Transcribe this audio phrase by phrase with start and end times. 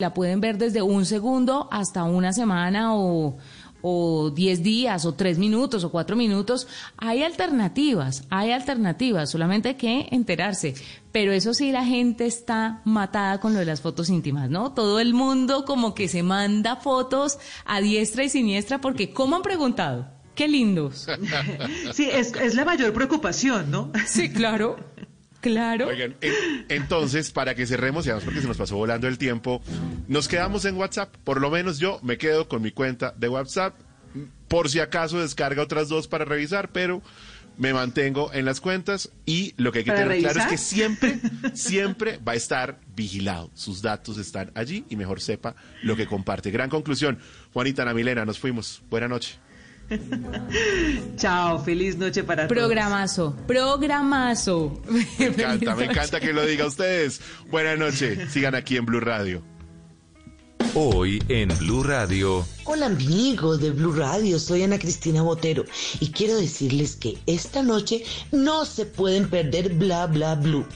[0.00, 3.36] La pueden ver desde un segundo hasta una semana o,
[3.82, 6.68] o 10 días o 3 minutos o 4 minutos.
[6.98, 10.74] Hay alternativas, hay alternativas, solamente hay que enterarse.
[11.10, 14.72] Pero eso sí, la gente está matada con lo de las fotos íntimas, ¿no?
[14.72, 19.42] Todo el mundo como que se manda fotos a diestra y siniestra porque ¿cómo han
[19.42, 20.06] preguntado?
[20.36, 21.08] Qué lindos.
[21.92, 23.90] Sí, es, es la mayor preocupación, ¿no?
[24.06, 24.76] Sí, claro.
[25.40, 25.86] Claro.
[25.88, 29.62] Oigan, en- entonces, para que cerremos, y además porque se nos pasó volando el tiempo,
[30.08, 31.14] nos quedamos en WhatsApp.
[31.24, 33.74] Por lo menos yo me quedo con mi cuenta de WhatsApp.
[34.48, 37.02] Por si acaso descarga otras dos para revisar, pero
[37.58, 40.58] me mantengo en las cuentas y lo que hay que ¿Para tener claro es que
[40.58, 41.18] siempre,
[41.54, 43.50] siempre va a estar vigilado.
[43.54, 46.50] Sus datos están allí y mejor sepa lo que comparte.
[46.50, 47.18] Gran conclusión.
[47.52, 48.80] Juanita Ana Milena, nos fuimos.
[48.90, 49.36] Buena noche.
[51.16, 52.58] Chao, feliz noche para todos.
[52.58, 54.80] Programazo, programazo.
[55.18, 57.20] Me encanta, me encanta que lo diga ustedes.
[57.50, 58.30] Buenas noches.
[58.30, 59.42] Sigan aquí en Blue Radio.
[60.74, 65.64] Hoy en Blue Radio, Hola amigos de Blue Radio, soy Ana Cristina Botero
[65.98, 70.66] y quiero decirles que esta noche no se pueden perder Bla Bla Blue.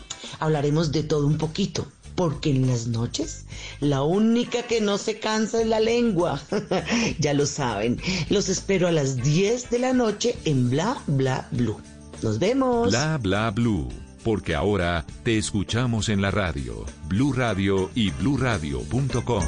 [0.40, 3.46] Hablaremos de todo un poquito, porque en las noches
[3.80, 6.41] la única que no se cansa es la lengua.
[7.18, 11.80] ya lo saben, los espero a las 10 de la noche en Bla Bla Blue.
[12.22, 12.90] Nos vemos.
[12.90, 13.88] Bla Bla Blue,
[14.24, 19.44] porque ahora te escuchamos en la radio, Blue Radio y bluradio.com.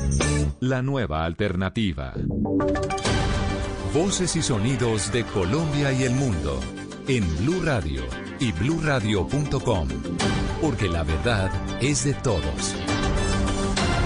[0.61, 2.15] La nueva alternativa.
[3.93, 6.61] Voces y sonidos de Colombia y el mundo
[7.09, 8.03] en Blue Radio
[8.41, 9.89] y bluradio.com,
[10.61, 12.75] porque la verdad es de todos.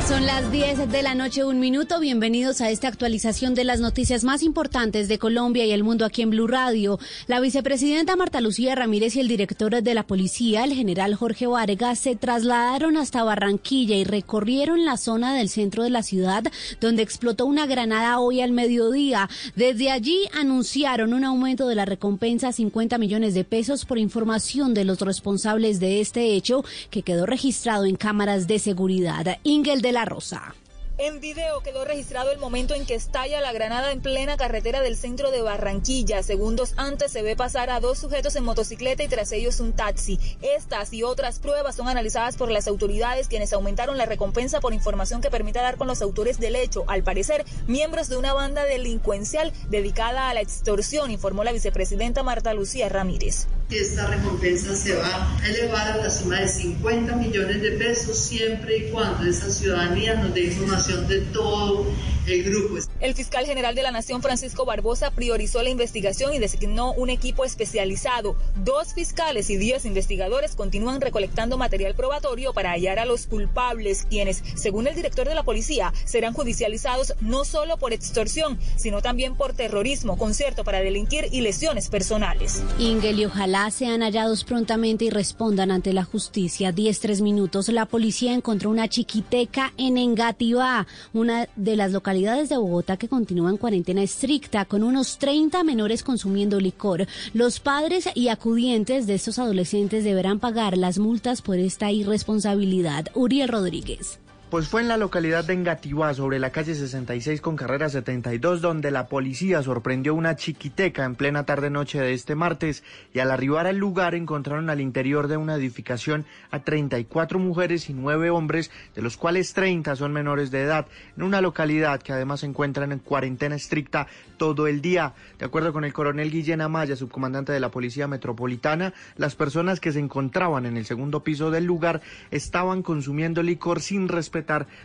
[0.08, 2.00] Son las 10 de la noche, un minuto.
[2.00, 6.22] Bienvenidos a esta actualización de las noticias más importantes de Colombia y el mundo aquí
[6.22, 6.98] en Blue Radio.
[7.26, 11.98] La vicepresidenta Marta Lucía Ramírez y el director de la policía, el general Jorge Vargas,
[11.98, 16.44] se trasladaron hasta Barranquilla y recorrieron la zona del centro de la ciudad
[16.80, 19.28] donde explotó una granada hoy al mediodía.
[19.56, 24.72] Desde allí anunciaron un aumento de la recompensa a 50 millones de pesos por información
[24.72, 29.36] de los responsables de este hecho que quedó registrado en cámaras de seguridad.
[29.44, 30.54] Ingel de la Rosa.
[31.00, 34.96] En video quedó registrado el momento en que estalla la granada en plena carretera del
[34.96, 36.24] centro de Barranquilla.
[36.24, 40.18] Segundos antes se ve pasar a dos sujetos en motocicleta y tras ellos un taxi.
[40.42, 45.20] Estas y otras pruebas son analizadas por las autoridades quienes aumentaron la recompensa por información
[45.20, 46.82] que permita dar con los autores del hecho.
[46.88, 52.54] Al parecer, miembros de una banda delincuencial dedicada a la extorsión, informó la vicepresidenta Marta
[52.54, 53.46] Lucía Ramírez.
[53.70, 58.78] Esta recompensa se va a elevar a la suma de 50 millones de pesos siempre
[58.78, 61.84] y cuando esa ciudadanía nos dé información de todo
[62.26, 62.78] el grupo.
[63.00, 67.44] El fiscal general de la Nación, Francisco Barbosa, priorizó la investigación y designó un equipo
[67.44, 68.36] especializado.
[68.56, 74.42] Dos fiscales y diez investigadores continúan recolectando material probatorio para hallar a los culpables, quienes,
[74.56, 79.52] según el director de la policía, serán judicializados no solo por extorsión, sino también por
[79.52, 82.62] terrorismo, concierto para delinquir y lesiones personales.
[82.78, 86.70] Ingel, y ojalá sean hallados prontamente y respondan ante la justicia.
[86.70, 87.68] 10, 3 minutos.
[87.68, 93.50] La policía encontró una chiquiteca en Engativá, una de las localidades de Bogotá que continúa
[93.50, 97.06] en cuarentena estricta, con unos 30 menores consumiendo licor.
[97.34, 103.06] Los padres y acudientes de estos adolescentes deberán pagar las multas por esta irresponsabilidad.
[103.14, 104.20] Uriel Rodríguez.
[104.50, 108.90] Pues fue en la localidad de Engativá, sobre la calle 66 con carrera 72, donde
[108.90, 112.82] la policía sorprendió una chiquiteca en plena tarde-noche de este martes
[113.12, 117.92] y al arribar al lugar encontraron al interior de una edificación a 34 mujeres y
[117.92, 122.40] 9 hombres, de los cuales 30 son menores de edad, en una localidad que además
[122.40, 124.06] se encuentran en cuarentena estricta
[124.38, 125.12] todo el día.
[125.38, 129.92] De acuerdo con el coronel Guillén Amaya, subcomandante de la Policía Metropolitana, las personas que
[129.92, 132.00] se encontraban en el segundo piso del lugar
[132.30, 134.08] estaban consumiendo licor sin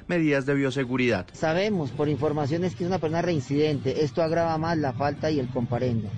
[0.08, 1.26] medidas de bioseguridad.
[1.34, 4.04] Sabemos por informaciones que es una persona reincidente.
[4.04, 6.10] Esto agrava más la falta y el comparendo.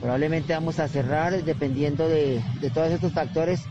[0.00, 3.62] Probablemente vamos a cerrar dependiendo de, de todos estos factores.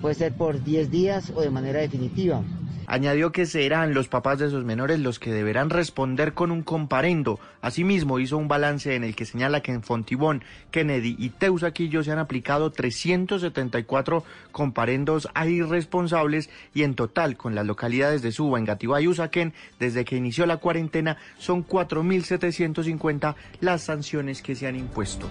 [0.00, 2.42] Puede ser por 10 días o de manera definitiva.
[2.92, 7.38] Añadió que serán los papás de esos menores los que deberán responder con un comparendo.
[7.62, 10.42] Asimismo, hizo un balance en el que señala que en Fontibón,
[10.72, 17.64] Kennedy y Teusaquillo se han aplicado 374 comparendos a irresponsables y en total, con las
[17.64, 24.42] localidades de Suba, Engativá y Usaquén, desde que inició la cuarentena, son 4.750 las sanciones
[24.42, 25.28] que se han impuesto.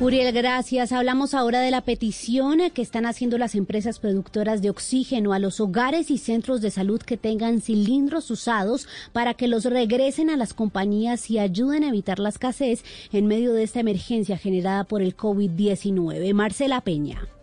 [0.00, 0.90] Uriel, gracias.
[0.90, 5.60] Hablamos ahora de la petición que están haciendo las empresas productoras de oxígeno a los
[5.60, 10.54] hogares y centros de salud que tengan cilindros usados para que los regresen a las
[10.54, 15.16] compañías y ayuden a evitar la escasez en medio de esta emergencia generada por el
[15.16, 16.32] COVID-19.
[16.34, 17.33] Marcela Peña.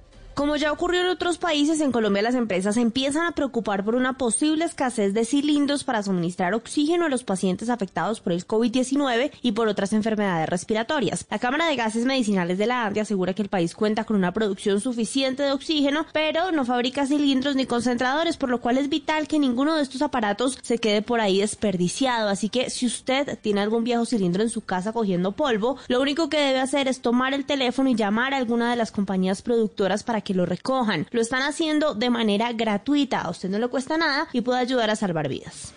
[0.42, 4.14] Como ya ocurrió en otros países, en Colombia las empresas empiezan a preocupar por una
[4.14, 9.52] posible escasez de cilindros para suministrar oxígeno a los pacientes afectados por el COVID-19 y
[9.52, 11.28] por otras enfermedades respiratorias.
[11.30, 14.34] La Cámara de Gases Medicinales de la ANDI asegura que el país cuenta con una
[14.34, 19.28] producción suficiente de oxígeno, pero no fabrica cilindros ni concentradores, por lo cual es vital
[19.28, 22.30] que ninguno de estos aparatos se quede por ahí desperdiciado.
[22.30, 26.30] Así que si usted tiene algún viejo cilindro en su casa cogiendo polvo, lo único
[26.30, 30.02] que debe hacer es tomar el teléfono y llamar a alguna de las compañías productoras
[30.02, 31.08] para que lo recojan.
[31.12, 34.90] Lo están haciendo de manera gratuita, a usted no le cuesta nada y puede ayudar
[34.90, 35.74] a salvar vidas.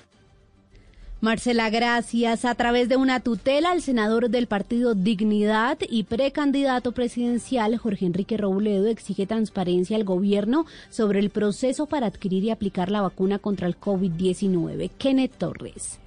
[1.24, 2.44] Marcela, gracias.
[2.44, 8.36] A través de una tutela, el senador del partido Dignidad y precandidato presidencial Jorge Enrique
[8.36, 13.66] Robledo exige transparencia al gobierno sobre el proceso para adquirir y aplicar la vacuna contra
[13.66, 14.90] el COVID-19.
[14.98, 15.98] Kenneth Torres.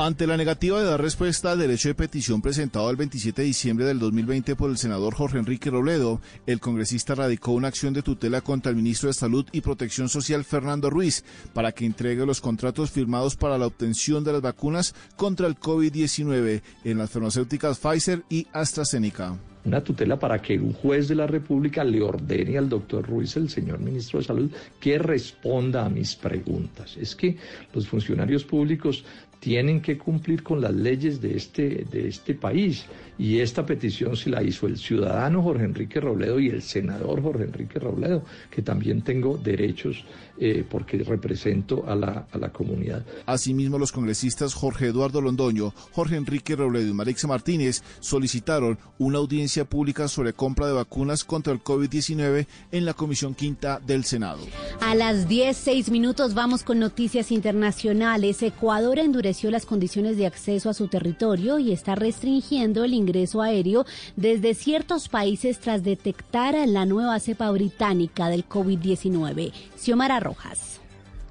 [0.00, 3.84] Ante la negativa de dar respuesta al derecho de petición presentado el 27 de diciembre
[3.84, 8.40] del 2020 por el senador Jorge Enrique Robledo, el congresista radicó una acción de tutela
[8.40, 12.90] contra el ministro de Salud y Protección Social Fernando Ruiz para que entregue los contratos
[12.90, 18.46] firmados para la obtención de las vacunas contra el COVID-19 en las farmacéuticas Pfizer y
[18.54, 23.36] AstraZeneca una tutela para que un juez de la República le ordene al doctor Ruiz,
[23.36, 24.50] el señor ministro de Salud,
[24.80, 26.96] que responda a mis preguntas.
[26.96, 27.36] Es que
[27.74, 29.04] los funcionarios públicos
[29.40, 32.84] tienen que cumplir con las leyes de este, de este país.
[33.18, 37.44] Y esta petición se la hizo el ciudadano Jorge Enrique Robledo y el senador Jorge
[37.44, 40.04] Enrique Robledo, que también tengo derechos
[40.38, 43.04] eh, porque represento a la, a la comunidad.
[43.26, 49.66] Asimismo, los congresistas Jorge Eduardo Londoño, Jorge Enrique Robledo y Marixa Martínez solicitaron una audiencia
[49.66, 54.40] pública sobre compra de vacunas contra el COVID-19 en la Comisión Quinta del Senado.
[54.80, 58.42] A las 10, 6 minutos vamos con noticias internacionales.
[58.42, 63.86] Ecuador endureció las condiciones de acceso a su territorio y está restringiendo el ingreso aéreo
[64.16, 69.52] desde ciertos países tras detectar la nueva cepa británica del COVID-19.
[69.76, 70.79] Xiomara Rojas.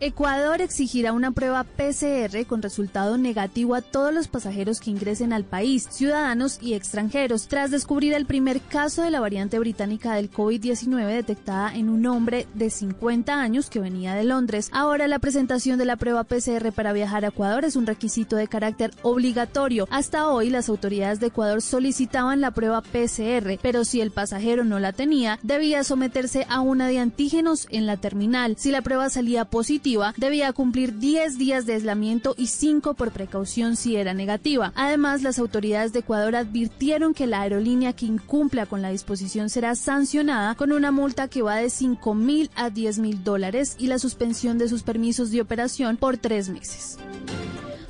[0.02, 5.44] Ecuador exigirá una prueba PCR con resultado negativo a todos los pasajeros que ingresen al
[5.44, 11.06] país, ciudadanos y extranjeros, tras descubrir el primer caso de la variante británica del COVID-19
[11.06, 14.70] detectada en un hombre de 50 años que venía de Londres.
[14.72, 18.48] Ahora la presentación de la prueba PCR para viajar a Ecuador es un requisito de
[18.48, 19.86] carácter obligatorio.
[19.92, 24.80] Hasta hoy las autoridades de Ecuador solicitaban la prueba PCR, pero si el pasajero no
[24.80, 28.56] la tenía, debía someterse a una de antígenos en la terminal.
[28.58, 33.76] Si la prueba salía positiva, debía cumplir 10 días de aislamiento y 5 por precaución
[33.76, 34.72] si era negativa.
[34.76, 39.76] Además, las autoridades de Ecuador advirtieron que la aerolínea que incumpla con la disposición será
[39.76, 44.00] sancionada con una multa que va de 5 mil a 10 mil dólares y la
[44.00, 46.98] suspensión de sus permisos de operación por tres meses.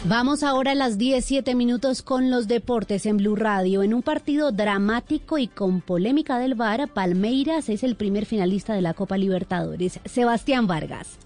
[0.06, 3.84] Vamos ahora a las 17 minutos con los deportes en Blue Radio.
[3.84, 8.82] En un partido dramático y con polémica del VAR, Palmeiras es el primer finalista de
[8.82, 10.00] la Copa Libertadores.
[10.06, 11.20] Sebastián Vargas.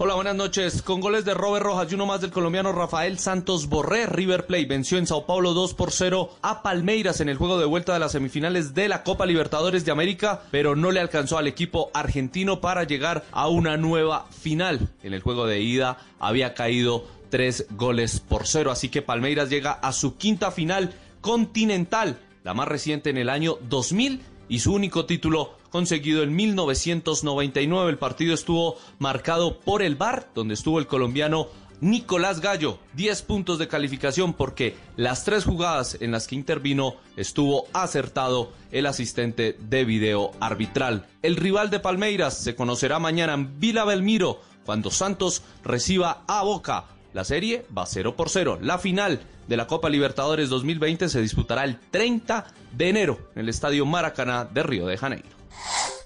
[0.00, 0.80] Hola, buenas noches.
[0.80, 4.66] Con goles de Robert Rojas y uno más del colombiano Rafael Santos Borré, River Plate
[4.66, 7.98] venció en Sao Paulo 2 por 0 a Palmeiras en el juego de vuelta de
[7.98, 12.60] las semifinales de la Copa Libertadores de América, pero no le alcanzó al equipo argentino
[12.60, 14.88] para llegar a una nueva final.
[15.02, 19.72] En el juego de ida había caído tres goles por cero, así que Palmeiras llega
[19.72, 25.06] a su quinta final continental, la más reciente en el año 2000 y su único
[25.06, 27.90] título conseguido en 1999.
[27.90, 31.48] El partido estuvo marcado por el VAR, donde estuvo el colombiano
[31.80, 37.66] Nicolás Gallo, 10 puntos de calificación porque las tres jugadas en las que intervino estuvo
[37.72, 41.06] acertado el asistente de video arbitral.
[41.22, 46.86] El rival de Palmeiras se conocerá mañana en Vila Belmiro cuando Santos reciba a Boca.
[47.12, 48.58] La serie va 0 por 0.
[48.60, 53.48] La final de la Copa Libertadores 2020 se disputará el 30 de enero en el
[53.48, 55.38] Estadio Maracaná de Río de Janeiro.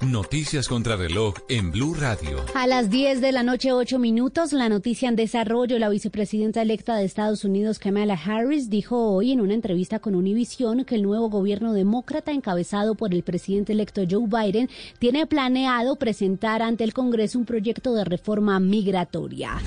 [0.01, 2.45] Noticias contra reloj en Blue Radio.
[2.55, 5.79] A las 10 de la noche, 8 minutos, la noticia en desarrollo.
[5.79, 10.85] La vicepresidenta electa de Estados Unidos, Kamala Harris, dijo hoy en una entrevista con Univision
[10.85, 14.69] que el nuevo gobierno demócrata, encabezado por el presidente electo Joe Biden,
[14.99, 19.61] tiene planeado presentar ante el Congreso un proyecto de reforma migratoria.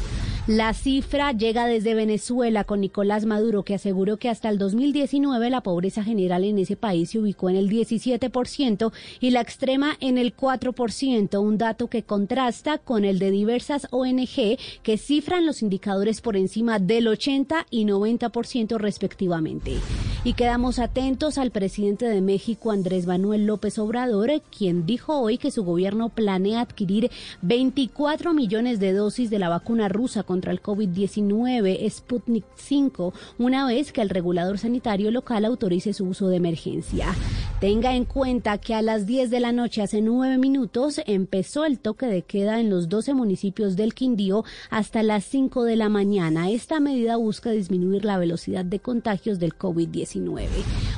[0.47, 5.61] La cifra llega desde Venezuela con Nicolás Maduro, que aseguró que hasta el 2019 la
[5.61, 10.35] pobreza general en ese país se ubicó en el 17% y la extrema en el
[10.35, 16.37] 4%, un dato que contrasta con el de diversas ONG que cifran los indicadores por
[16.37, 19.77] encima del 80 y 90% respectivamente.
[20.23, 25.49] Y quedamos atentos al presidente de México, Andrés Manuel López Obrador, quien dijo hoy que
[25.49, 27.09] su gobierno planea adquirir
[27.41, 33.93] 24 millones de dosis de la vacuna rusa contra el COVID-19 Sputnik 5, una vez
[33.93, 37.15] que el regulador sanitario local autorice su uso de emergencia.
[37.61, 41.79] Tenga en cuenta que a las 10 de la noche, hace nueve minutos, empezó el
[41.79, 46.49] toque de queda en los 12 municipios del Quindío hasta las 5 de la mañana.
[46.49, 50.49] Esta medida busca disminuir la velocidad de contagios del COVID-19.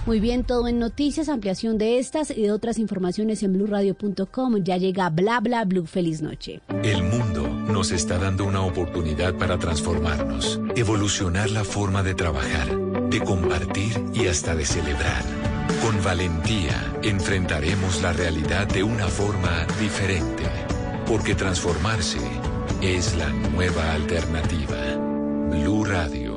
[0.08, 4.64] Muy bien, todo en noticias, ampliación de estas y de otras informaciones en blurradio.com.
[4.64, 5.86] Ya llega bla bla blue.
[5.86, 6.62] Feliz noche.
[6.84, 12.76] El mundo nos está dando una oportunidad para transformarnos, evolucionar la forma de trabajar,
[13.10, 15.24] de compartir y hasta de celebrar.
[15.82, 20.46] Con valentía enfrentaremos la realidad de una forma diferente,
[21.06, 22.20] porque transformarse
[22.82, 24.78] es la nueva alternativa.
[25.50, 26.37] Blue Radio.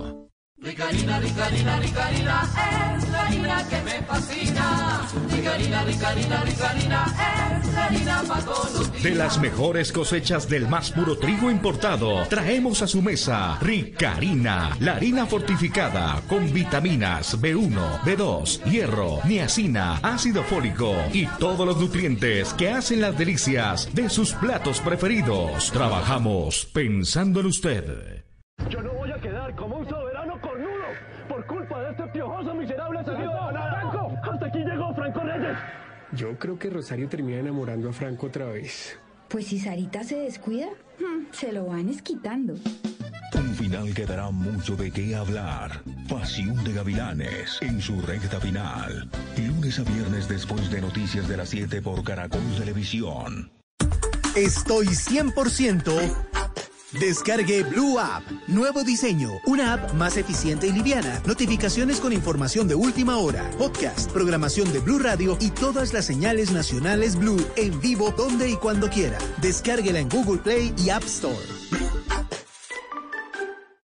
[0.62, 2.42] Ricarina, Ricarina, Ricarina,
[2.94, 5.08] es la harina que me fascina.
[5.30, 7.06] Ricarina, Ricarina, Ricarina,
[7.62, 9.02] es la harina para todos los días.
[9.02, 14.96] De las mejores cosechas del más puro trigo importado, traemos a su mesa Ricarina, la
[14.96, 22.68] harina fortificada con vitaminas B1, B2, hierro, niacina, ácido fólico y todos los nutrientes que
[22.68, 25.70] hacen las delicias de sus platos preferidos.
[25.72, 28.24] Trabajamos pensando en usted.
[28.68, 29.86] Yo no voy a quedar como un
[30.40, 30.86] cornudo
[31.28, 34.12] por culpa de este piojoso miserable salido de Franco.
[34.22, 35.58] Hasta aquí llegó Franco Reyes.
[36.12, 38.98] Yo creo que Rosario termina enamorando a Franco otra vez.
[39.28, 40.66] Pues si Sarita se descuida,
[40.98, 42.54] hmm, se lo van esquitando.
[43.34, 45.82] Un final que dará mucho de qué hablar.
[46.08, 49.08] Pasión de Gavilanes en su recta final.
[49.36, 53.52] Lunes a viernes después de Noticias de las 7 por Caracol Televisión.
[54.34, 56.49] Estoy 100%.
[56.98, 58.24] Descargue Blue App.
[58.48, 59.30] Nuevo diseño.
[59.46, 61.22] Una app más eficiente y liviana.
[61.24, 63.48] Notificaciones con información de última hora.
[63.58, 68.56] Podcast, programación de Blue Radio y todas las señales nacionales Blue en vivo donde y
[68.56, 69.18] cuando quiera.
[69.40, 71.36] Descárguela en Google Play y App Store.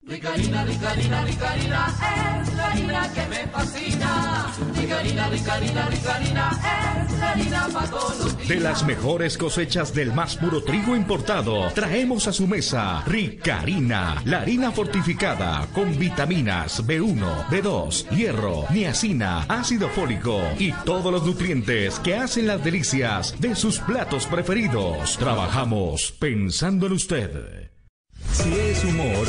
[0.02, 4.52] Ricarina, Ricarina, Ricarina, es la harina que me fascina.
[4.75, 7.18] Ricarina, Ricarina, Ricarina, es
[7.52, 8.39] la para todos.
[8.50, 14.40] De las mejores cosechas del más puro trigo importado, traemos a su mesa Ricarina, la
[14.40, 22.16] harina fortificada con vitaminas B1, B2, hierro, niacina, ácido fólico y todos los nutrientes que
[22.16, 25.16] hacen las delicias de sus platos preferidos.
[25.16, 27.71] Trabajamos pensando en usted.
[28.33, 29.28] Si es humor,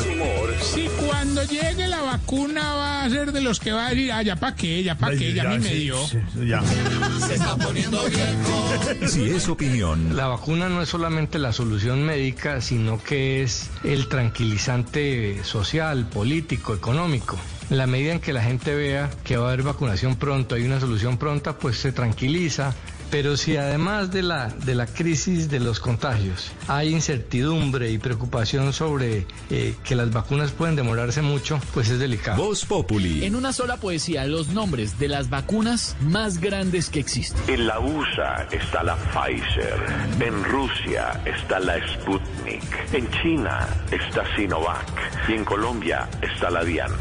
[0.62, 4.22] Si cuando llegue la vacuna va a ser de los que va a decir, ah,
[4.22, 5.96] ya pa' qué, ya pa' qué, ya a mí me dio.
[6.06, 9.08] Se está poniendo viejo.
[9.08, 14.08] si es opinión, La vacuna no es solamente la solución médica, sino que es el
[14.08, 17.36] tranquilizante social, político, económico.
[17.70, 20.62] En la medida en que la gente vea que va a haber vacunación pronto, hay
[20.64, 22.74] una solución pronta, pues se tranquiliza.
[23.12, 28.72] Pero si además de la, de la crisis de los contagios hay incertidumbre y preocupación
[28.72, 32.42] sobre eh, que las vacunas pueden demorarse mucho, pues es delicado.
[32.42, 33.26] Voz Populi.
[33.26, 37.42] En una sola poesía, los nombres de las vacunas más grandes que existen.
[37.48, 39.76] En la USA está la Pfizer,
[40.18, 46.92] en Rusia está la Sputnik, en China está Sinovac y en Colombia está la Dian.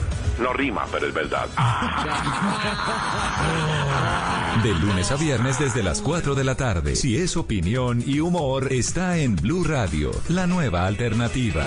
[0.41, 1.48] No rima, pero es verdad.
[4.63, 6.95] De lunes a viernes desde las 4 de la tarde.
[6.95, 11.65] Si es opinión y humor, está en Blue Radio, la nueva alternativa.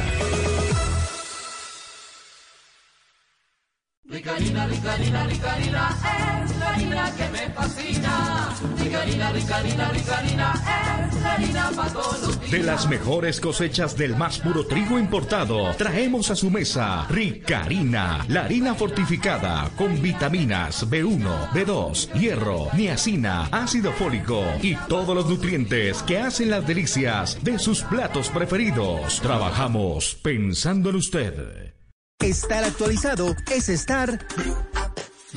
[4.05, 8.34] Ricarina, Ricarina, Ricarina, es la harina que me fascina.
[8.95, 12.51] Ricarina, Ricarina, Ricarina, es la harina para todos los días.
[12.53, 18.45] De las mejores cosechas del más puro trigo importado, traemos a su mesa Ricarina, la
[18.45, 26.21] harina fortificada con vitaminas B1, B2, hierro, niacina, ácido fólico y todos los nutrientes que
[26.21, 29.21] hacen las delicias de sus platos preferidos.
[29.21, 31.75] Trabajamos pensando en usted.
[32.21, 34.25] Estar actualizado es estar.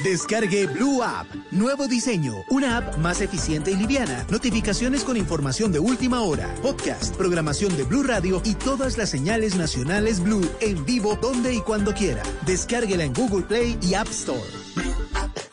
[0.03, 1.27] Descargue Blue App.
[1.51, 2.43] Nuevo diseño.
[2.49, 4.25] Una app más eficiente y liviana.
[4.29, 6.53] Notificaciones con información de última hora.
[6.61, 11.61] Podcast, programación de Blue Radio y todas las señales nacionales Blue en vivo donde y
[11.61, 12.23] cuando quiera.
[12.45, 15.46] Descárguela en Google Play y App Store.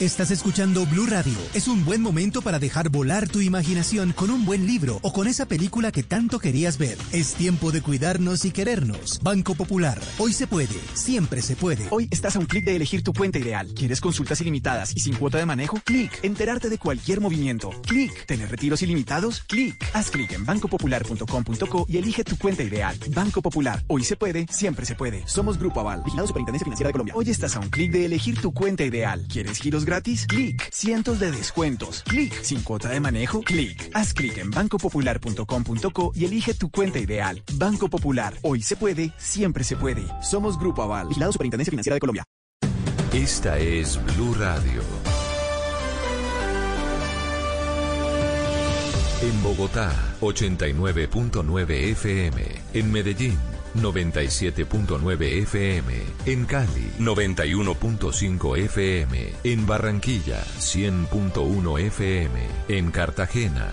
[0.00, 1.38] Estás escuchando Blue Radio.
[1.54, 5.28] Es un buen momento para dejar volar tu imaginación con un buen libro o con
[5.28, 6.98] esa película que tanto querías ver.
[7.12, 9.20] Es tiempo de cuidarnos y querernos.
[9.22, 10.00] Banco Popular.
[10.18, 10.74] Hoy se puede.
[10.94, 11.86] Siempre se puede.
[11.90, 13.68] Hoy estás a un clic de elegir tu cuenta ideal.
[13.72, 15.78] ¿Quieres consultas ilimitadas y sin cuota de manejo?
[15.84, 16.10] Clic.
[16.24, 17.70] Enterarte de cualquier movimiento.
[17.86, 18.26] Clic.
[18.26, 19.44] ¿Tener retiros ilimitados?
[19.46, 19.76] Clic.
[19.92, 22.98] Haz clic en bancopopular.com.co y elige tu cuenta ideal.
[23.10, 23.84] Banco Popular.
[23.86, 24.48] Hoy se puede.
[24.50, 25.22] Siempre se puede.
[25.28, 26.02] Somos Grupo Aval.
[26.04, 27.14] Vigilado Superintendencia Financiera de Colombia.
[27.16, 29.24] Hoy estás a un clic de elegir tu cuenta ideal.
[29.28, 30.26] ¿Quieres giros gratis?
[30.26, 30.70] Clic.
[30.72, 32.02] Cientos de descuentos.
[32.04, 32.42] Clic.
[32.42, 33.42] Sin cuota de manejo?
[33.42, 33.90] Clic.
[33.94, 37.42] Haz clic en bancopopular.com.co y elige tu cuenta ideal.
[37.54, 38.34] Banco Popular.
[38.42, 40.04] Hoy se puede, siempre se puede.
[40.22, 41.08] Somos Grupo Aval.
[41.08, 42.24] Vigilado Superintendencia Financiera de Colombia.
[43.12, 44.82] Esta es Blue Radio.
[49.22, 52.42] En Bogotá, 89.9 FM.
[52.74, 53.53] En Medellín.
[53.74, 56.02] 97.9 FM.
[56.26, 59.32] En Cali, 91.5 FM.
[59.44, 62.40] En Barranquilla, 100.1 FM.
[62.68, 63.72] En Cartagena,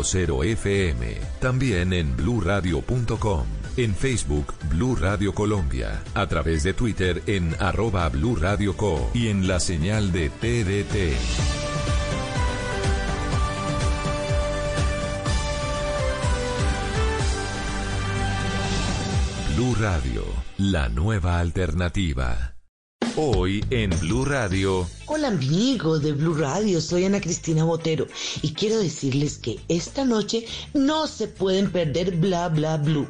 [0.01, 1.17] 96.0 FM.
[1.39, 3.45] También en bluradio.com.
[3.77, 6.03] En Facebook, Blue Radio Colombia.
[6.13, 9.09] A través de Twitter en arroba Blue Radio Co.
[9.13, 11.15] Y en la señal de TDT.
[19.55, 20.23] Blue Radio,
[20.57, 22.55] la nueva alternativa.
[23.17, 24.87] Hoy en Blue Radio.
[25.07, 28.07] Hola amigos de Blue Radio, soy Ana Cristina Botero
[28.41, 33.07] y quiero decirles que esta noche no se pueden perder Bla Bla Blue.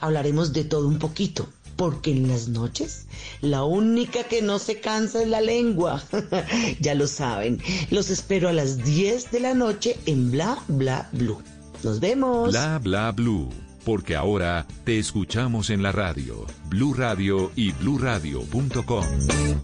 [0.00, 3.06] Hablaremos de todo un poquito, porque en las noches
[3.42, 6.02] la única que no se cansa es la lengua.
[6.80, 11.40] ya lo saben, los espero a las 10 de la noche en Bla Bla Blue.
[11.84, 12.50] Nos vemos.
[12.50, 13.48] Bla Bla Blue.
[13.84, 19.04] Porque ahora te escuchamos en la radio, Blue Radio y bluradio.com.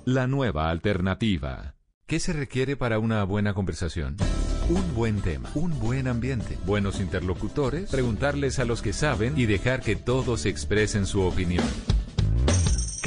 [0.05, 1.75] La nueva alternativa.
[2.07, 4.17] ¿Qué se requiere para una buena conversación?
[4.69, 9.81] Un buen tema, un buen ambiente, buenos interlocutores, preguntarles a los que saben y dejar
[9.81, 11.65] que todos expresen su opinión.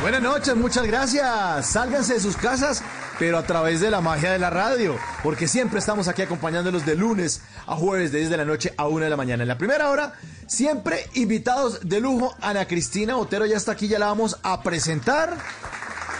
[0.00, 1.66] Buenas noches, muchas gracias.
[1.66, 2.84] Sálganse de sus casas,
[3.18, 6.94] pero a través de la magia de la radio, porque siempre estamos aquí acompañándolos de
[6.94, 9.42] lunes a jueves, de 10 de la noche a 1 de la mañana.
[9.42, 10.12] En la primera hora,
[10.46, 12.32] siempre invitados de lujo.
[12.40, 15.36] Ana Cristina Otero ya está aquí, ya la vamos a presentar.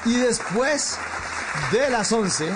[0.04, 0.98] Y después
[1.70, 2.48] de las 11,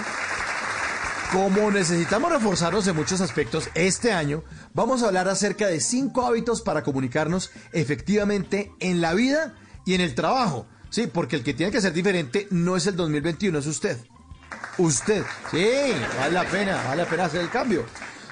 [1.32, 4.42] como necesitamos reforzarnos en muchos aspectos este año,
[4.74, 9.54] vamos a hablar acerca de cinco hábitos para comunicarnos efectivamente en la vida
[9.86, 10.66] y en el trabajo.
[10.92, 13.96] Sí, porque el que tiene que ser diferente no es el 2021, es usted.
[14.76, 15.24] Usted.
[15.50, 15.66] Sí,
[16.18, 17.86] vale la pena, vale la pena hacer el cambio.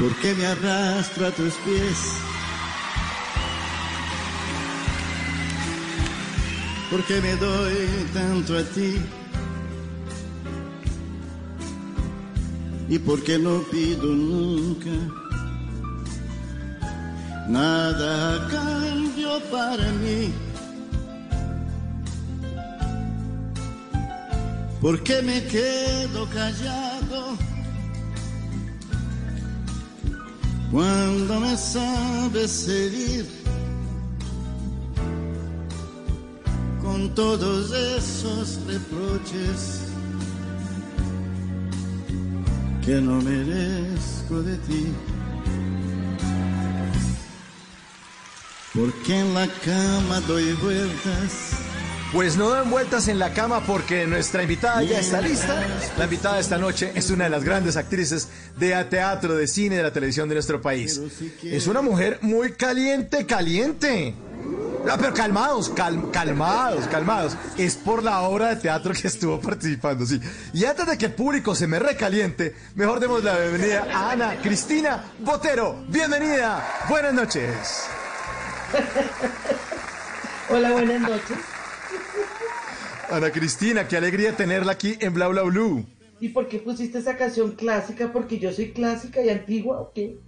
[0.00, 1.98] ¿Por qué me arrastro a tus pies?
[6.90, 7.76] ¿Por qué me doy
[8.14, 8.98] tanto a ti?
[12.88, 14.90] ¿Y por qué no pido nunca
[17.46, 20.32] nada cambio para mí?
[24.80, 27.49] ¿Por qué me quedo callado?
[30.70, 33.26] Cuando me sabes herir
[36.80, 39.80] con todos esos reproches
[42.84, 44.86] que no merezco de ti.
[48.74, 51.69] Porque en la cama doy vueltas.
[52.12, 55.62] Pues no dan vueltas en la cama porque nuestra invitada ya está lista.
[55.96, 59.76] La invitada de esta noche es una de las grandes actrices de teatro, de cine,
[59.76, 61.00] de la televisión de nuestro país.
[61.44, 64.14] Es una mujer muy caliente, caliente.
[64.84, 67.36] No, pero calmados, cal- calmados, calmados.
[67.56, 70.20] Es por la obra de teatro que estuvo participando, sí.
[70.52, 74.36] Y antes de que el público se me recaliente, mejor demos la bienvenida a Ana
[74.42, 75.84] Cristina Botero.
[75.86, 76.66] Bienvenida.
[76.88, 77.84] Buenas noches.
[80.48, 81.36] Hola, buenas noches.
[83.10, 85.86] Ana Cristina, qué alegría tenerla aquí en Bla Bla Blue.
[86.20, 88.12] ¿Y por qué pusiste esa canción clásica?
[88.12, 90.18] ¿Porque yo soy clásica y antigua o qué?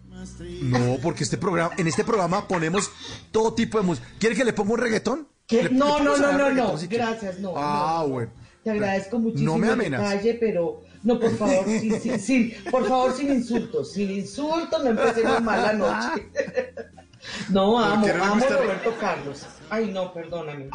[0.63, 2.91] No, porque este programa, en este programa ponemos
[3.31, 4.07] todo tipo de música.
[4.19, 5.29] ¿Quiere que le ponga un reggaetón?
[5.73, 6.79] No, no, no, no, no.
[6.79, 6.87] si.
[6.87, 7.53] Gracias, no.
[7.57, 8.13] Ah, no, no.
[8.15, 8.31] bueno.
[8.65, 10.09] Te agradezco muchísimo No me el amenaces.
[10.11, 14.91] detalle, pero no, por favor, sin, sin- sin- por favor, sin insultos, sin insultos, no
[14.91, 16.29] empecemos mal la noche.
[17.51, 19.47] No, ¿Por amo, amo a Roberto Carlos.
[19.71, 20.69] Ay, no, perdóname.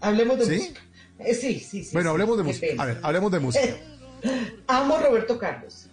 [0.00, 0.54] Hablemos de ¿Sí?
[0.58, 0.80] música.
[1.18, 1.90] Eh, sí, sí, sí.
[1.92, 2.66] Bueno, sí, hablemos de música.
[2.68, 2.82] pena.
[2.82, 3.76] A ver, hablemos de música.
[4.66, 5.86] Amo a Roberto Carlos.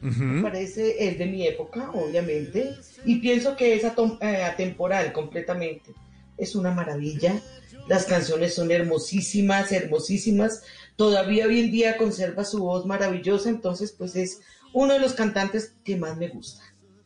[0.00, 2.74] Me parece es de mi época, obviamente,
[3.06, 5.94] y pienso que es atom- eh, atemporal completamente.
[6.36, 7.40] Es una maravilla.
[7.88, 10.62] Las canciones son hermosísimas, hermosísimas.
[10.96, 14.40] Todavía hoy en día conserva su voz maravillosa, entonces pues es
[14.74, 16.62] uno de los cantantes que más me gusta,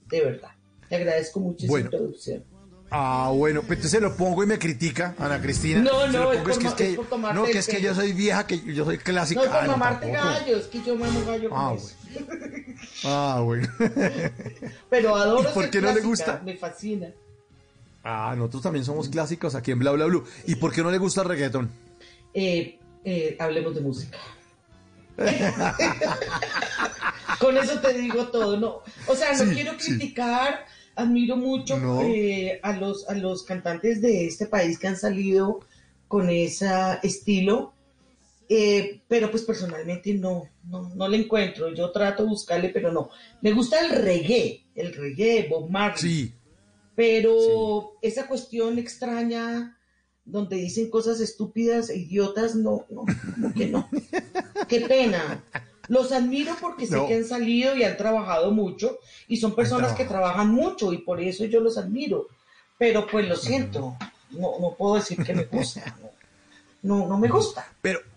[0.09, 0.51] de verdad.
[0.89, 1.87] Te agradezco mucho esa Bueno.
[1.93, 2.45] introducción.
[2.91, 5.81] Ah, bueno, pues entonces lo pongo y me critica, Ana Cristina.
[5.81, 7.83] No, no, lo es pongo, por ma- que, es por tomarte no, que es que
[7.83, 9.41] yo soy vieja, que yo soy clásica.
[9.41, 11.91] No es por Ah, no, mamarte gallos, que yo mamo gallo con Ah, eso.
[13.05, 13.69] Ah, bueno.
[14.91, 16.41] Pero adoro ¿Y por qué no le gusta?
[16.45, 17.09] Me fascina.
[18.03, 20.25] Ah, nosotros también somos clásicos aquí en Bla Bla Blue.
[20.47, 21.71] ¿Y por qué no le gusta el reggaetón?
[22.33, 24.17] Eh, eh, hablemos de música.
[27.39, 28.81] Con eso te digo todo, ¿no?
[29.07, 29.99] O sea, no Sí, quiero sí.
[30.99, 32.03] Admiro mucho No.
[32.03, 35.61] eh, a, los, a los cantantes de este país que han salido
[36.09, 36.69] con ese
[37.03, 37.73] estilo,
[38.49, 41.73] eh, pero pues personalmente no, no, no le encuentro.
[41.75, 43.11] Yo trato de buscarle, pero no.
[43.43, 46.01] Me gusta el reggae, el reggae, Bob Marley.
[46.01, 46.35] Sí.
[46.97, 49.79] Pero esa cuestión extraña
[50.25, 53.89] donde dicen cosas estúpidas e idiotas, no, no, como que no.
[54.69, 55.45] Qué pena.
[55.89, 60.05] Los admiro porque sé que han salido y han trabajado mucho y son personas que
[60.05, 62.27] trabajan mucho y por eso yo los admiro.
[62.79, 63.97] Pero pues lo siento,
[64.31, 65.97] no, no puedo decir que me gusta.
[66.83, 67.67] No, no, no me gusta.
[67.83, 68.08] Pero, pe-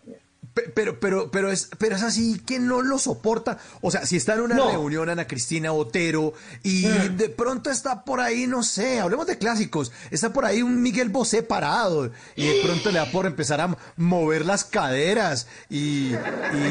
[0.74, 3.58] pero, pero, pero es, pero es así que no lo soporta.
[3.82, 4.72] O sea, si está en una No.
[4.72, 6.34] reunión Ana Cristina Otero
[6.64, 7.18] y Mm.
[7.18, 11.10] de pronto está por ahí, no sé, hablemos de clásicos, está por ahí un Miguel
[11.10, 16.18] Bosé parado y de pronto le da por empezar a mover las caderas y, y-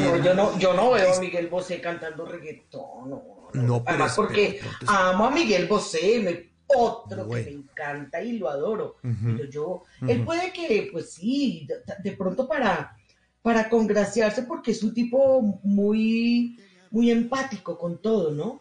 [0.05, 3.23] No, yo no, yo no veo a Miguel Bosé cantando reggaetón, no.
[3.55, 7.45] no, pero Además porque amo a Miguel Bosé, me- otro Bueno.
[7.47, 8.97] que me encanta y lo adoro.
[9.03, 11.66] Pero yo, él puede que, pues sí,
[12.05, 12.97] de pronto para,
[13.42, 16.59] para congraciarse porque es un tipo muy,
[16.90, 18.61] muy empático con todo, ¿no?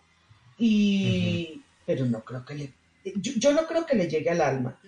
[0.57, 2.73] Y, pero no creo que le,
[3.15, 4.79] yo, yo no creo que le llegue al alma.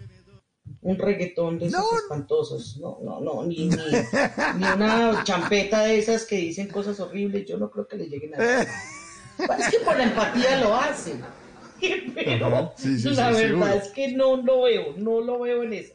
[0.84, 3.76] Un reggaetón de esos espantosos, no, no, no, ni, ni,
[4.58, 8.36] ni una champeta de esas que dicen cosas horribles, yo no creo que le lleguen
[8.36, 8.74] al alma.
[9.58, 11.22] Es que por la empatía lo hacen.
[12.14, 13.68] Pero Ajá, sí, sí, la sí, verdad seguro.
[13.74, 15.94] es que no lo veo, no lo veo en eso.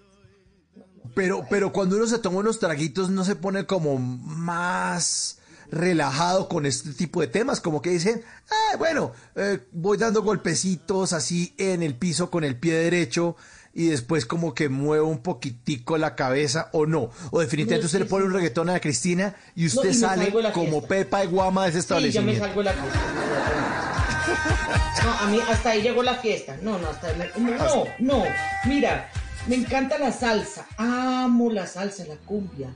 [1.16, 5.38] Pero, pero cuando uno se toma unos traguitos no se pone como más
[5.70, 11.14] relajado con este tipo de temas, como que dicen, ah, bueno, eh, voy dando golpecitos
[11.14, 13.34] así en el piso con el pie derecho
[13.72, 17.08] y después como que muevo un poquitico la cabeza o no.
[17.30, 19.94] O definitivamente No, usted sí, le pone un reggaetón a Cristina y No, usted y
[19.94, 20.88] sale como fiesta.
[20.88, 22.44] pepa de guama de ese Sí, yo me establecimiento.
[22.44, 23.00] salgo de la fiesta.
[25.04, 26.56] No, a mí hasta ahí llegó la fiesta.
[26.62, 27.30] No, no, hasta ahí.
[27.38, 28.24] No, no,
[28.64, 29.08] mira,
[29.48, 30.66] me encanta la salsa.
[30.76, 32.70] Amo la salsa, la cumbia.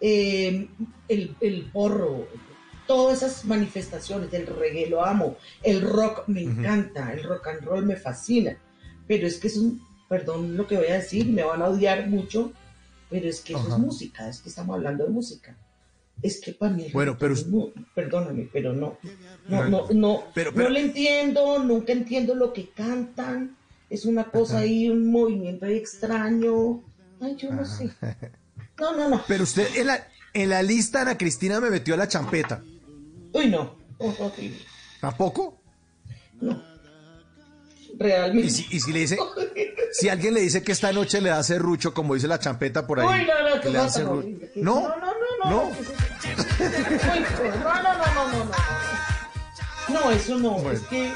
[0.00, 0.68] eh,
[1.08, 2.26] el, el porro.
[2.86, 5.36] Todas esas manifestaciones del reggae lo amo.
[5.62, 7.12] El rock me encanta.
[7.12, 8.56] El rock and roll me fascina.
[9.08, 9.80] Pero es que es un.
[10.08, 12.52] Perdón lo que voy a decir, me van a odiar mucho.
[13.10, 13.74] Pero es que eso Ajá.
[13.74, 14.28] es música.
[14.28, 15.56] Es que estamos hablando de música.
[16.22, 16.86] Es que para mí.
[16.92, 18.98] Bueno, pero mu- Perdóname, pero no.
[19.48, 23.56] No, no, no, pero- no le entiendo, nunca entiendo lo que cantan.
[23.88, 26.82] Es una cosa ahí, un movimiento ahí extraño.
[27.20, 27.90] Ay, yo no sé.
[28.78, 29.22] No, no, no.
[29.28, 32.62] Pero usted en la, en la lista Ana Cristina me metió la champeta.
[33.32, 33.76] Uy, no.
[33.98, 34.58] Oh, horrible.
[35.00, 35.60] ¿Tampoco?
[37.98, 38.48] Realmente.
[38.48, 39.18] Y si, y si le dice,
[39.92, 43.00] si alguien le dice que esta noche le da serrucho, como dice la champeta por
[43.00, 43.20] ahí.
[43.22, 44.18] Uy, no, no, que le da cosa serrucho.
[44.18, 44.50] horrible.
[44.52, 45.12] ¿Qué- No, no, no, no,
[45.44, 45.50] no.
[45.50, 45.70] no.
[45.70, 45.76] no,
[47.82, 48.50] no, no, no, no, no.
[49.88, 50.50] No, eso no.
[50.58, 50.72] Bueno.
[50.72, 51.12] Es que,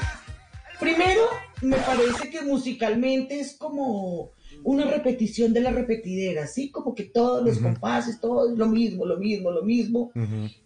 [0.79, 1.21] primero,
[1.61, 4.31] me parece que musicalmente es como,
[4.63, 9.05] una repetición de la repetidera, así como que todos los compases, todo es lo mismo,
[9.05, 10.11] lo mismo, lo mismo.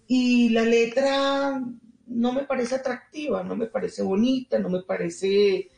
[0.08, 1.62] Y la letra
[2.08, 5.70] no me parece atractiva, no me parece bonita, no me parece,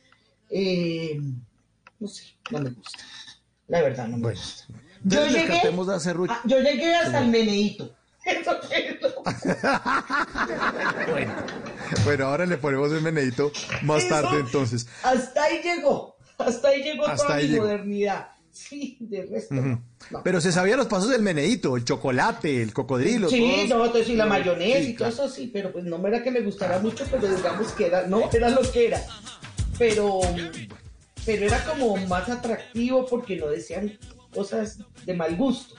[0.50, 1.20] eh,
[2.00, 3.04] no sé, no me gusta.
[3.68, 4.64] La verdad, no me gusta.
[5.04, 7.96] Yo Entonces, llegué, tratemos de hacer ru- ah, yo llegué hasta el meneíto.
[8.28, 8.52] Eso
[9.02, 9.24] lo-
[12.04, 13.52] Bueno, ahora le ponemos el menedito
[13.84, 14.88] más Eso- tarde entonces.
[15.04, 17.64] Hasta ahí llegó, hasta ahí llegó Hasta toda ahí mi llegó.
[17.66, 18.28] modernidad.
[18.52, 19.54] Sí, de resto.
[19.54, 19.84] No.
[20.24, 23.30] Pero se sabía los pasos del menedito, el chocolate, el cocodrilo.
[23.30, 25.14] Sí, todos- no, entonces, sí, la mayonesa sí, y todo claro.
[25.26, 28.08] eso sí, pero pues no me era que me gustara mucho, pero digamos que era,
[28.08, 29.02] no, era lo que era.
[29.78, 30.22] Pero,
[31.24, 33.96] pero era como más atractivo porque no decían
[34.34, 35.76] cosas de mal gusto.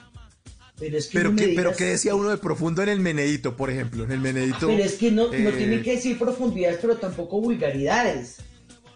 [0.79, 2.89] Pero es que Pero no me qué, pero digas- qué decía uno de profundo en
[2.89, 4.67] el menedito, por ejemplo, en el menedito.
[4.67, 8.37] Pero es que no, no eh, tienen que decir profundidades, pero tampoco vulgaridades.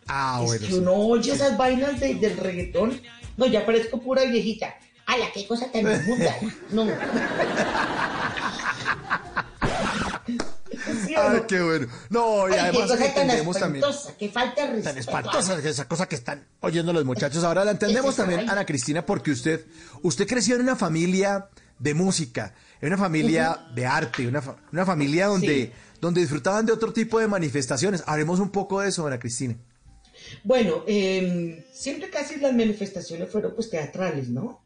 [0.07, 0.67] Ah, es bueno.
[0.67, 3.01] que uno oye esas vainas de- del reggaetón.
[3.37, 4.75] No, ya parezco pura viejita.
[5.05, 6.35] ¡Hala, qué cosa tan inmunda!
[6.71, 6.87] No.
[11.05, 11.47] ¿Sí o Ay, no?
[11.47, 11.87] qué bueno.
[12.09, 13.85] No, y Ay, qué además cosa tan entendemos también.
[14.19, 14.99] que falta de Tan respeto.
[14.99, 17.43] espantosa esa cosa que están oyendo los muchachos.
[17.43, 18.49] Ahora la entendemos también?
[18.49, 19.65] Ana Cristina, porque usted,
[20.01, 21.47] usted creció en una familia
[21.83, 25.71] de música, en una familia de arte, una, fa- una familia donde, Sí.
[26.01, 28.03] donde disfrutaban de otro tipo de manifestaciones.
[28.07, 29.57] Hablemos un poco de eso, Ana Cristina.
[30.43, 34.61] Bueno, eh, siempre casi las manifestaciones fueron pues teatrales, ¿no?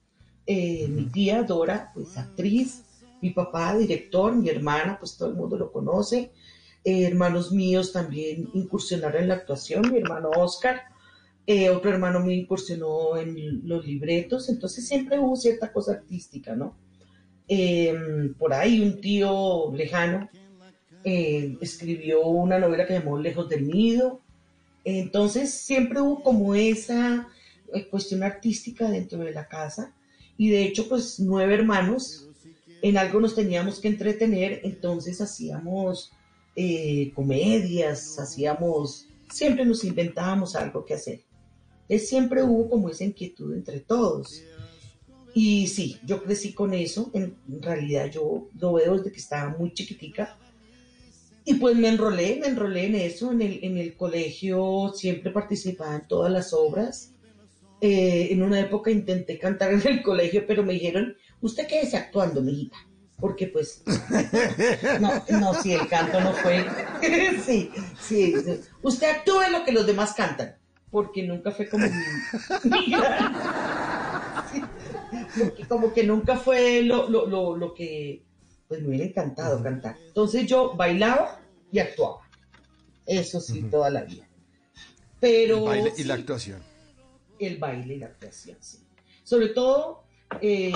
[0.46, 2.84] Eh, Mi tía Dora, pues actriz,
[3.22, 6.32] mi papá director, mi hermana, pues todo el mundo lo conoce.
[6.84, 10.84] Eh, hermanos míos también incursionaron en la actuación, mi hermano Oscar,
[11.48, 16.76] eh, otro hermano mío incursionó en los libretos, entonces siempre hubo cierta cosa artística, ¿no?
[17.48, 17.96] Eh,
[18.38, 20.30] por ahí un tío lejano
[21.04, 24.22] eh, escribió una novela que llamó Lejos del Nido,
[24.84, 27.30] entonces siempre hubo como esa
[27.74, 29.94] eh, cuestión artística dentro de la casa
[30.38, 32.28] y de hecho pues nueve hermanos,
[32.82, 36.12] en algo nos teníamos que entretener, entonces hacíamos
[36.58, 41.22] eh, comedias, hacíamos, siempre nos inventábamos algo que hacer.
[42.00, 44.44] Siempre hubo como esa inquietud entre todos.
[45.40, 49.72] Y sí, yo crecí con eso, en realidad yo lo veo desde que estaba muy
[49.72, 50.36] chiquitica.
[51.46, 55.94] Y pues me enrolé, me enrolé en eso, en el, en el colegio siempre participaba
[55.94, 57.12] en todas las obras.
[57.82, 62.42] Eh, en una época intenté cantar en el colegio, pero me dijeron, usted quédese actuando,
[62.42, 62.78] mijita.
[63.20, 63.84] Porque pues,
[65.00, 66.66] no, no, si el canto no fue,
[67.46, 67.70] sí,
[68.02, 68.34] sí,
[68.82, 70.56] usted actúe lo que los demás cantan,
[70.90, 71.92] porque nunca fue como mi,
[72.72, 73.36] mi gran-
[75.40, 78.24] porque como que nunca fue lo, lo, lo, lo que,
[78.68, 79.96] pues me hubiera encantado cantar.
[80.08, 82.22] Entonces yo bailaba y actuaba,
[83.06, 84.28] eso sí, toda la vida.
[85.20, 86.62] Pero El baile y la actuación.
[87.40, 88.78] el baile y la actuación, sí.
[89.24, 90.04] Sobre todo,
[90.42, 90.72] eh,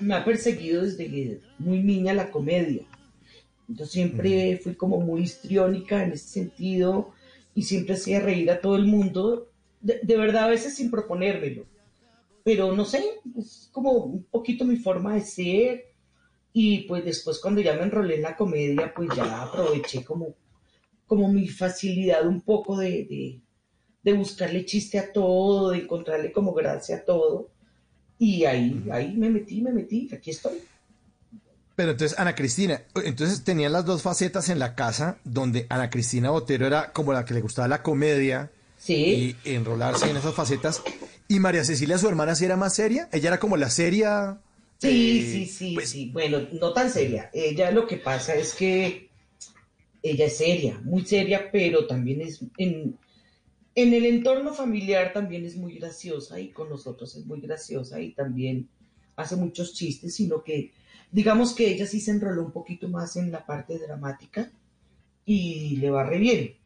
[0.00, 2.84] me ha perseguido desde muy niña la comedia.
[3.68, 7.12] Yo siempre fui como muy histriónica en ese sentido
[7.54, 9.48] y siempre hacía reír a todo el mundo,
[9.80, 11.64] de, de verdad a veces sin proponérmelo.
[12.44, 13.04] Pero no sé,
[13.38, 15.84] es como un poquito mi forma de ser
[16.52, 20.34] y pues después cuando ya me enrolé en la comedia, pues ya aproveché como,
[21.06, 23.40] como mi facilidad un poco de, de,
[24.02, 27.50] de buscarle chiste a todo, de encontrarle como gracia a todo.
[28.18, 30.58] Y ahí, ahí me metí, me metí, aquí estoy.
[31.74, 36.30] Pero entonces, Ana Cristina, entonces tenían las dos facetas en la casa, donde Ana Cristina
[36.30, 39.36] Botero era como la que le gustaba la comedia Sí.
[39.44, 40.82] y enrolarse en esas facetas.
[41.32, 43.08] Y María Cecilia, su hermana, sí era más seria.
[43.10, 44.38] Ella era como la seria.
[44.76, 46.10] Sí, eh, sí, sí, sí.
[46.10, 47.30] Bueno, no tan seria.
[47.32, 49.08] Ella lo que pasa es que
[50.02, 52.98] ella es seria, muy seria, pero también es en,
[53.74, 58.12] en el entorno familiar también es muy graciosa y con nosotros es muy graciosa y
[58.12, 58.68] también
[59.16, 60.72] hace muchos chistes, sino que
[61.10, 64.52] digamos que ella sí se enroló un poquito más en la parte dramática
[65.24, 66.56] y le va re bien.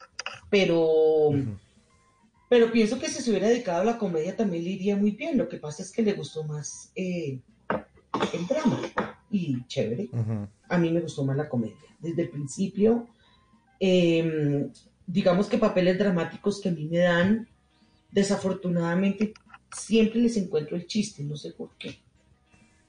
[0.51, 1.31] Pero,
[2.49, 5.37] pero pienso que si se hubiera dedicado a la comedia también le iría muy bien.
[5.37, 7.41] Lo que pasa es que le gustó más eh,
[8.33, 8.81] el drama
[9.31, 10.09] y chévere.
[10.69, 11.77] A mí me gustó más la comedia.
[11.99, 13.09] Desde el principio,
[13.81, 14.69] eh,
[15.07, 17.49] digamos que papeles dramáticos que a mí me dan,
[18.13, 19.35] desafortunadamente
[19.77, 21.99] siempre les encuentro el chiste, no sé por qué.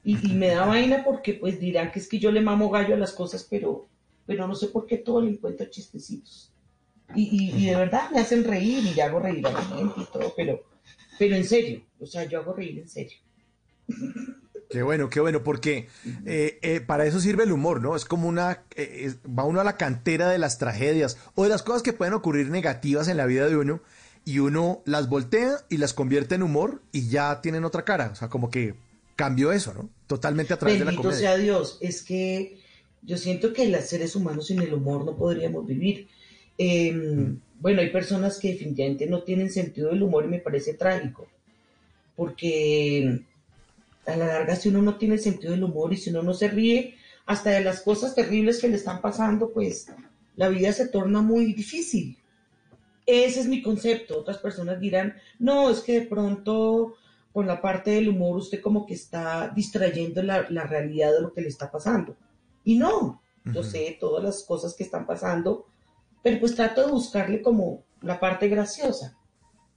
[0.04, 2.94] Y, y me da vaina porque pues dirán que es que yo le mamo gallo
[2.94, 3.88] a las cosas, pero,
[4.28, 6.54] pero no sé por qué todo le encuentro chistecitos.
[7.16, 10.06] Y, y- y de verdad me hacen reír y hago reír a la gente y
[10.12, 10.62] todo, pero,
[11.18, 13.18] pero en serio, o sea, yo hago reír en serio.
[14.70, 15.88] Qué bueno, qué bueno, porque
[16.26, 17.96] eh, eh, para eso sirve el humor, ¿no?
[17.96, 21.50] Es como una, eh, es- va uno a la cantera de las tragedias o de
[21.50, 23.82] las cosas que pueden ocurrir negativas en la vida de uno
[24.26, 28.10] y uno las voltea y las convierte en humor y ya tienen otra cara.
[28.12, 28.76] O sea, como que
[29.16, 29.90] cambió eso, ¿no?
[30.06, 31.18] Totalmente a través de la comedia.
[31.18, 32.60] sea Dios, es que
[33.04, 36.10] yo siento que los seres humanos sin el humor no podríamos vivir.
[36.58, 37.42] Em, mm.
[37.60, 41.28] Bueno, hay personas que definitivamente no tienen sentido del humor y me parece trágico,
[42.16, 43.22] porque
[44.06, 46.50] a la larga si uno no tiene sentido del humor y si uno no se
[46.50, 49.88] ríe hasta de las cosas terribles que le están pasando, pues
[50.36, 52.18] la vida se torna muy difícil.
[53.06, 54.20] Ese es mi concepto.
[54.20, 56.96] Otras personas dirán, no, es que de pronto
[57.34, 61.42] con la parte del humor usted como que está distrayendo la, realidad de lo que
[61.42, 62.16] le está pasando.
[62.64, 65.68] Y no, yo sé todas las cosas que están pasando,
[66.28, 69.18] pero pues trato de buscarle como la parte graciosa,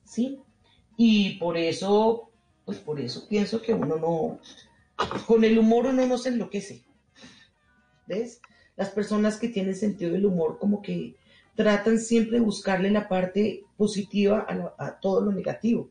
[0.05, 0.41] ¿sí?
[0.97, 2.33] Y por eso,
[2.65, 4.41] pues por eso pienso que uno no,
[5.29, 6.83] con el humor uno no se enloquece.
[8.09, 8.41] ¿Ves?
[8.75, 11.15] Las personas que tienen sentido del humor como que
[11.55, 14.45] tratan siempre de buscarle la parte positiva
[14.77, 15.89] a, todo lo negativo.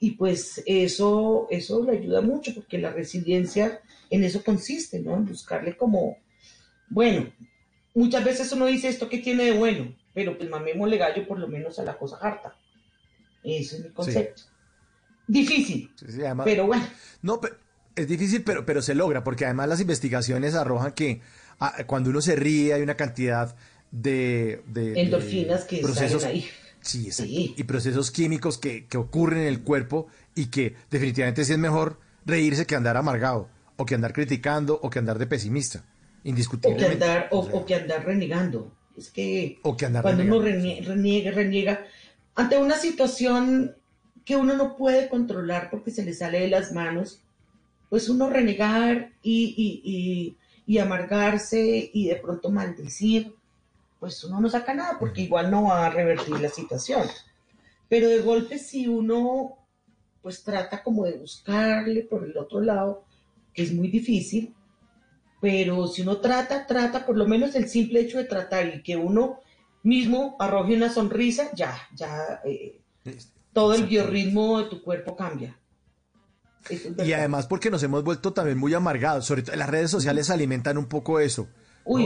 [0.00, 5.16] Y pues eso, eso le ayuda mucho porque la resiliencia en eso consiste, ¿no?
[5.16, 6.16] En buscarle como,
[6.88, 7.30] bueno,
[7.98, 11.48] muchas veces uno dice esto que tiene de bueno, pero pues mamémosle gallo por lo
[11.48, 12.56] menos a la cosa harta.
[13.42, 14.42] Ese es mi concepto.
[15.26, 15.90] Difícil,
[16.44, 16.86] pero bueno.
[17.22, 17.40] No,
[17.94, 21.20] es difícil, pero, pero se logra, porque además las investigaciones arrojan que
[21.58, 23.54] ah, cuando uno se ríe hay una cantidad
[23.90, 26.48] de, endorfinas que procesos, ahí.
[26.80, 27.10] Sí,
[27.56, 32.66] Y procesos químicos que, ocurren en el cuerpo y que definitivamente sí es mejor reírse
[32.66, 35.84] que andar amargado, o que andar criticando, o que andar de pesimista.
[36.24, 36.84] Indiscutiblemente.
[36.84, 38.72] O que andar, o, que andar renegando.
[38.96, 41.84] Es que, o que andar cuando uno reniega, reniega,
[42.34, 43.76] ante una situación
[44.24, 47.22] que uno no puede controlar porque se le sale de las manos,
[47.88, 53.32] pues uno renegar y, y amargarse y de pronto maldecir
[53.98, 57.02] pues uno no saca nada porque igual no va a revertir la situación.
[57.88, 59.56] Pero de golpe si uno
[60.22, 63.04] pues trata como de buscarle por el otro lado,
[63.54, 64.54] que es muy difícil,
[65.40, 68.96] pero si uno trata, trata, por lo menos el simple hecho de tratar y que
[68.96, 69.40] uno
[69.82, 72.80] mismo arroje una sonrisa, ya, ya, eh,
[73.52, 75.58] todo el biorritmo de tu cuerpo cambia.
[77.04, 80.76] y además porque nos hemos vuelto también muy amargados, sobre todo las redes sociales alimentan
[80.76, 81.48] un poco eso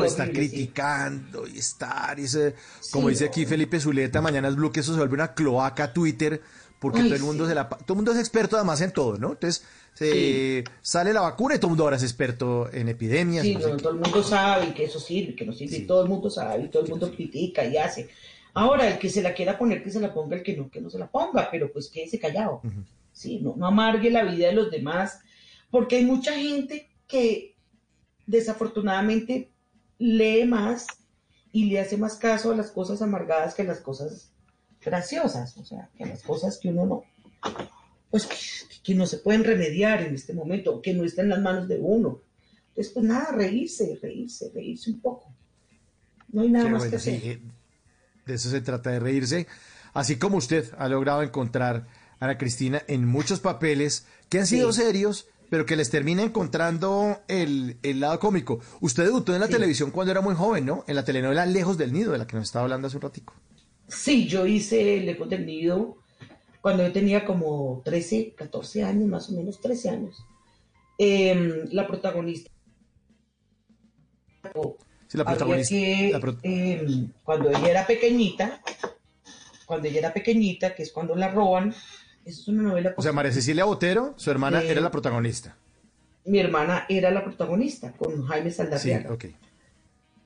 [0.05, 2.27] estar criticando y estar, y
[2.93, 6.41] como dice aquí Felipe Zuleta, mañana es Blue, que eso se vuelve una cloaca Twitter,
[6.79, 9.33] porque todo el mundo se la, todo el mundo es experto además en todo, ¿no?
[9.33, 13.45] Entonces, se sale la vacuna y todo el mundo ahora es experto en epidemias.
[13.45, 16.31] Sí, todo el mundo sabe que eso sirve, que no sirve, y todo el mundo
[16.31, 18.09] sabe, y todo el mundo critica y hace.
[18.55, 20.81] Ahora, el que se la quiera poner, que se la ponga, el que no, que
[20.81, 22.61] no se la ponga, pero pues quédese callado.
[23.13, 25.21] Sí, no, no amargue la vida de los demás,
[25.71, 27.55] porque hay mucha gente que
[28.27, 29.51] desafortunadamente
[29.99, 30.87] lee más
[31.53, 34.33] y le hace más caso a las cosas amargadas que a las cosas
[34.83, 37.05] graciosas, o sea, que a las cosas que uno no,
[38.13, 38.29] pues
[38.85, 41.79] que, no se pueden remediar en este momento, que no están en las manos de
[41.81, 42.21] uno.
[42.69, 45.35] Entonces, pues nada, reírse, reírse, reírse un poco.
[46.31, 47.41] No hay nada más que hacer.
[48.27, 49.47] De eso se trata, de reírse.
[49.95, 51.87] Así como usted ha logrado encontrar,
[52.21, 57.23] a Ana Cristina, en muchos papeles que han sido serios, pero que les termina encontrando
[57.29, 58.61] el, lado cómico.
[58.83, 60.85] Usted debutó en la televisión cuando era muy joven, ¿no?
[60.87, 63.35] En la telenovela Lejos del Nido, de la que nos estaba hablando hace un ratico.
[63.89, 66.02] Sí, yo hice Lejos del Nido
[66.63, 70.25] cuando yo tenía como 13, 14 años, más o menos 13 años.
[70.97, 72.51] Em, la protagonista.
[75.09, 75.75] Sí, la protagonista.
[76.43, 78.63] Em, cuando ella era pequeñita,
[79.67, 81.75] cuando ella era pequeñita, que es cuando la roban,
[82.25, 82.95] es una novela.
[82.97, 85.57] O sea, María Cecilia Botero, su hermana, era la protagonista.
[86.27, 89.09] Mi hermana era la protagonista, con Jaime Saldarriaga.
[89.09, 89.35] Sí, ok.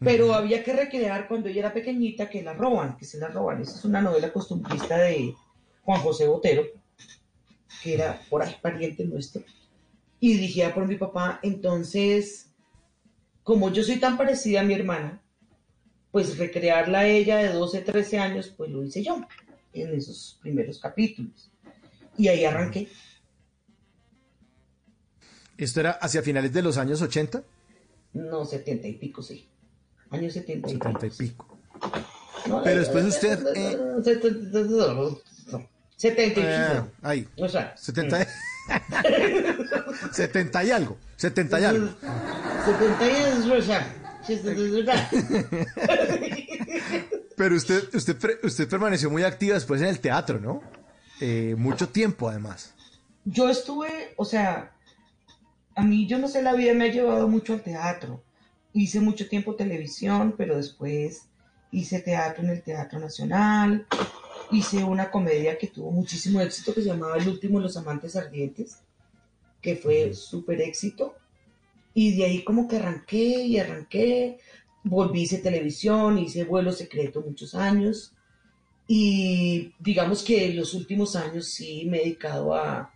[0.01, 3.63] Pero había que recrear cuando ella era pequeñita que la roban, que se la roban.
[3.63, 5.35] Esa es una novela costumbrista de
[5.87, 6.65] Juan José Botero,
[7.83, 9.43] que era por ahí pariente nuestro,
[10.19, 11.39] y dirigida por mi papá.
[11.45, 12.51] Entonces,
[13.45, 15.23] como yo soy tan parecida a mi hermana,
[16.11, 19.25] pues recrearla a ella de 12, 13 años, pues lo hice yo
[19.73, 21.53] en esos primeros capítulos.
[22.19, 22.89] Y ahí arranqué.
[25.57, 27.45] ¿Esto era hacia finales de los años 80?
[28.15, 29.47] No, 70 y pico, sí.
[30.11, 31.07] Años 70 y 70 pico.
[31.07, 31.59] Y pico.
[32.65, 33.47] Pero después usted...
[33.55, 33.79] Eh...
[35.97, 36.89] 75.
[37.03, 37.27] Ah, ahí.
[37.39, 37.75] O sea.
[37.77, 38.27] 70,
[40.13, 40.63] 70 mm.
[40.67, 40.97] y algo.
[41.17, 41.89] 70 y algo.
[42.65, 43.87] 70 y es rosa.
[47.37, 50.63] Pero usted, usted, usted permaneció muy activa después en el teatro, ¿no?
[51.21, 52.75] Eh, mucho tiempo, además.
[53.25, 54.73] Yo estuve, o sea,
[55.75, 58.23] a mí, yo no sé, la vida me ha llevado mucho al teatro.
[58.73, 61.29] Hice mucho tiempo televisión, pero después
[61.71, 63.87] hice teatro en el Teatro Nacional,
[64.51, 68.17] hice una comedia que tuvo muchísimo éxito que se llamaba El último de los amantes
[68.17, 68.79] ardientes,
[69.61, 71.15] que fue súper éxito.
[71.95, 74.39] Y de ahí como que arranqué y arranqué,
[74.85, 78.13] volví, hice televisión, hice vuelo secreto muchos años.
[78.87, 82.93] Y digamos que en los últimos años sí me he dedicado a,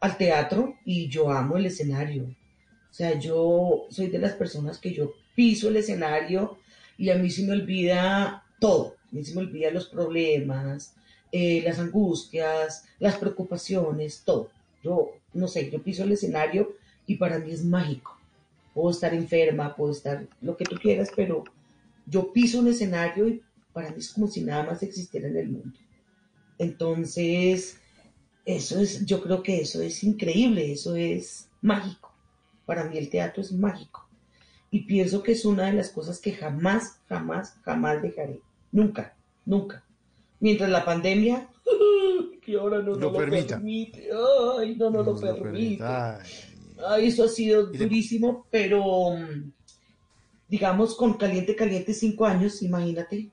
[0.00, 2.24] al teatro y yo amo el escenario.
[2.24, 6.58] O sea, yo soy de las personas que yo piso el escenario
[6.98, 8.96] y a mí se me olvida todo.
[9.12, 10.94] A mí se me olvida los problemas,
[11.30, 14.50] eh, las angustias, las preocupaciones, todo.
[14.82, 16.74] Yo, no sé, yo piso el escenario
[17.06, 18.18] y para mí es mágico.
[18.74, 21.44] Puedo estar enferma, puedo estar lo que tú quieras, pero
[22.06, 23.42] yo piso un escenario y
[23.72, 25.78] para mí es como si nada más existiera en el mundo.
[26.58, 27.78] Entonces,
[28.44, 32.12] eso es, yo creo que eso es increíble, eso es mágico.
[32.66, 34.08] Para mí el teatro es mágico.
[34.70, 38.40] Y pienso que es una de las cosas que jamás, jamás, jamás dejaré.
[38.72, 39.14] Nunca,
[39.44, 39.84] nunca.
[40.40, 41.48] Mientras la pandemia,
[42.42, 43.54] que ahora no Lo permite.
[44.58, 45.84] Ay, no nos lo permite.
[45.84, 49.52] Ay, eso ha sido durísimo, pero mm,
[50.48, 53.30] digamos con caliente, caliente cinco años, imagínate.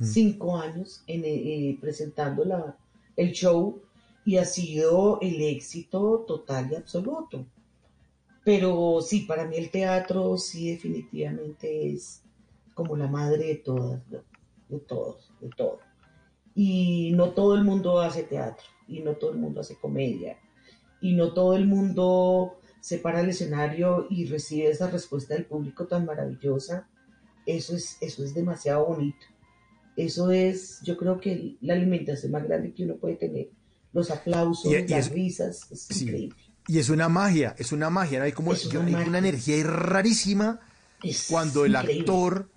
[0.00, 2.76] Cinco años en, eh, presentando la,
[3.16, 3.80] el show
[4.24, 7.46] y ha sido el éxito total y absoluto.
[8.44, 12.21] Pero sí, para mí el teatro sí definitivamente es
[12.74, 15.80] como la madre de todas, de, todos, de todo.
[16.54, 20.38] Y no todo el mundo hace teatro, y no todo el mundo hace comedia,
[21.00, 25.86] y no todo el mundo se para al escenario y recibe esa respuesta del público
[25.86, 26.88] tan maravillosa.
[27.46, 29.26] Eso es, eso es demasiado bonito.
[29.96, 33.50] Eso es, yo creo que la alimentación más grande que uno puede tener.
[33.92, 36.04] Los aplausos, Y- y las es- risas, es Sí.
[36.04, 36.36] increíble.
[36.68, 38.24] Y es una magia, es una magia, ¿no?
[38.24, 40.60] Hay como Es una una energía rarísima
[41.28, 42.00] cuando el increíble.
[42.00, 42.48] actor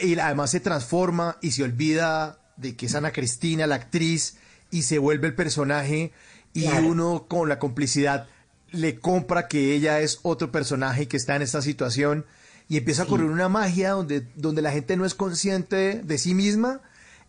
[0.00, 4.36] y además se transforma y se olvida de que es Ana Cristina, la actriz,
[4.70, 6.12] y se vuelve el personaje
[6.52, 6.86] y Claro.
[6.88, 8.28] uno con la complicidad
[8.70, 12.24] le compra que ella es otro personaje que está en esta situación
[12.68, 16.34] y empieza a correr una magia donde, donde la gente no es consciente de sí
[16.34, 16.80] misma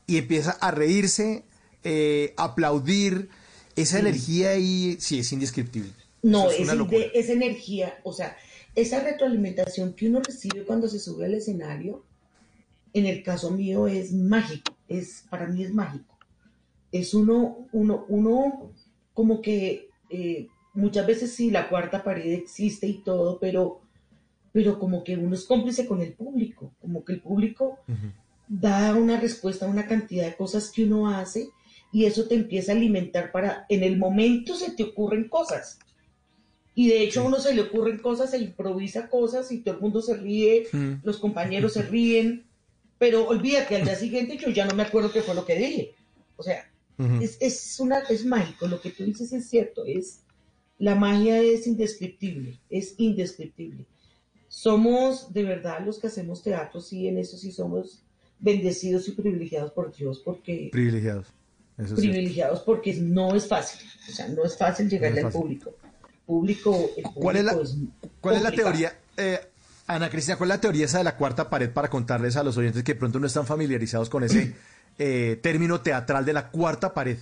[0.07, 1.43] y empieza a reírse,
[1.83, 3.29] eh, aplaudir.
[3.75, 4.01] Esa Sí.
[4.01, 5.91] energía ahí sí es indescriptible.
[6.23, 8.37] No, es de- esa energía, o sea,
[8.75, 12.03] esa retroalimentación que uno recibe cuando se sube al escenario,
[12.95, 16.17] en el caso mío es mágico, es, para mí es mágico.
[16.93, 18.71] Es uno, uno, uno
[19.13, 23.81] como que eh, muchas veces sí, la cuarta pared existe y todo, pero,
[24.53, 27.79] pero como que uno es cómplice con el público, como que el público
[28.47, 31.49] da una respuesta a una cantidad de cosas que uno hace
[31.91, 35.79] y eso te empieza a alimentar para, en el momento se te ocurren cosas.
[36.73, 39.81] Y de hecho a uno se le ocurren cosas, se improvisa cosas y todo el
[39.81, 41.01] mundo se ríe, Mm.
[41.03, 42.45] los compañeros se ríen,
[42.97, 45.95] pero olvídate, al día siguiente yo ya no me acuerdo qué fue lo que dije.
[46.37, 47.21] O sea, Ujú.
[47.21, 50.21] es, es, una, es mágico, lo que tú dices es cierto, es,
[50.77, 53.85] la magia es indescriptible, es indescriptible.
[54.47, 58.03] Somos de verdad los que hacemos teatro, sí, en eso sí somos
[58.39, 61.27] bendecidos y privilegiados por Dios, porque Privilegiados.
[61.77, 62.01] Eso es cierto.
[62.13, 65.73] privilegiados porque no es fácil, o sea, no es fácil llegarle No es al público.
[66.25, 67.91] Público, el ¿Cuál es la, público
[68.21, 69.39] cuál es la teoría, eh,
[69.87, 72.57] Ana Cristina, cuál es la teoría esa de la cuarta pared para contarles a los
[72.57, 74.55] oyentes que pronto no están familiarizados con ese
[74.97, 77.17] eh, término teatral de la cuarta pared?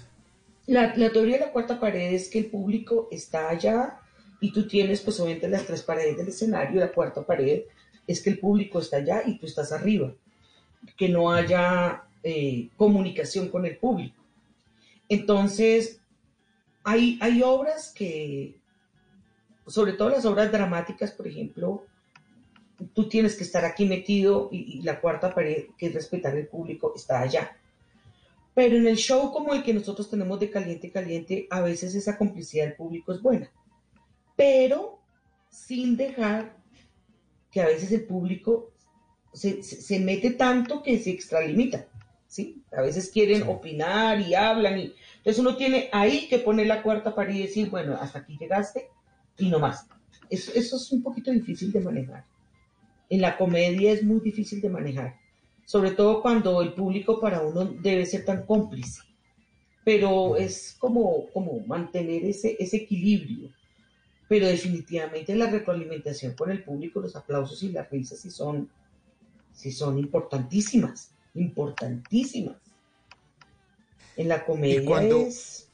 [0.68, 4.00] La, la teoría de la cuarta pared es que el público está allá
[4.40, 7.64] y tú tienes pues obviamente las tres paredes del escenario, la cuarta pared
[8.08, 10.14] es que el público está allá y tú estás arriba,
[10.98, 14.16] que no haya eh, comunicación con el público.
[15.10, 16.00] Entonces,
[16.84, 18.56] hay, hay obras que,
[19.68, 21.86] sobre todo las obras dramáticas, por ejemplo,
[22.94, 26.48] tú tienes que estar aquí metido y, y la cuarta pared, que es respetar el
[26.48, 27.58] público, está allá.
[28.56, 32.18] Pero en el show como el que nosotros tenemos de Caliente Caliente, a veces esa
[32.18, 33.50] complicidad del público es buena,
[34.36, 35.00] pero
[35.50, 36.56] sin dejar
[37.52, 38.72] que a veces el público
[39.34, 41.88] se, se- se mete tanto que se extralimita,
[42.28, 42.62] ¿sí?
[42.76, 47.14] A veces quieren opinar y hablan, y entonces uno tiene ahí que poner la cuarta
[47.16, 48.88] pared y decir, bueno, hasta aquí llegaste
[49.38, 49.88] y no más.
[50.30, 52.26] Eso, eso es un poquito difícil de manejar.
[53.14, 55.24] En la comedia es muy difícil de manejar
[55.66, 59.02] sobre todo cuando el público para uno debe ser tan cómplice.
[59.86, 63.50] Pero es como, como mantener ese, ese equilibrio.
[64.28, 68.70] Pero definitivamente la retroalimentación con el público, los aplausos y las risas sí son,
[69.54, 72.58] sí son importantísimas, importantísimas.
[74.16, 75.70] En la comedia cuando- es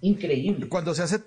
[0.00, 0.68] increíble.
[0.68, 1.20] Cuando se hace,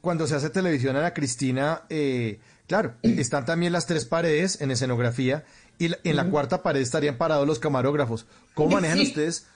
[0.00, 2.40] cuando se hace televisión, Ana Cristina, eh,
[2.70, 5.44] claro, están también las tres paredes en escenografía
[5.76, 8.26] y en la cuarta pared estarían parados los camarógrafos.
[8.54, 9.08] ¿Cómo manejan Sí.
[9.08, 9.46] ustedes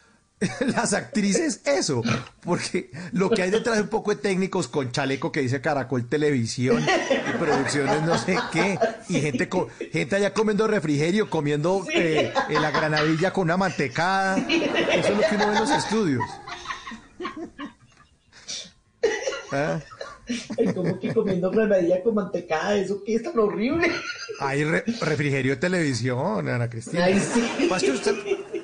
[0.66, 2.02] las actrices eso,
[2.42, 6.08] porque lo que hay detrás de un poco de técnicos con chaleco que dice Caracol
[6.08, 8.76] Televisión y producciones no sé qué,
[9.08, 14.36] y gente co- gente allá comiendo refrigerio, comiendo eh, eh, la granadilla con una mantecada,
[14.38, 16.22] eso es lo que uno ve en los estudios.
[19.52, 19.78] ¿Ah?
[20.58, 23.88] Ay, como que comiendo granadilla con mantecada, eso que es tan horrible.
[24.40, 27.04] Hay re- refrigerio de televisión, Ana Cristina.
[27.04, 27.66] Ay, sí.
[27.68, 28.14] Más que usted,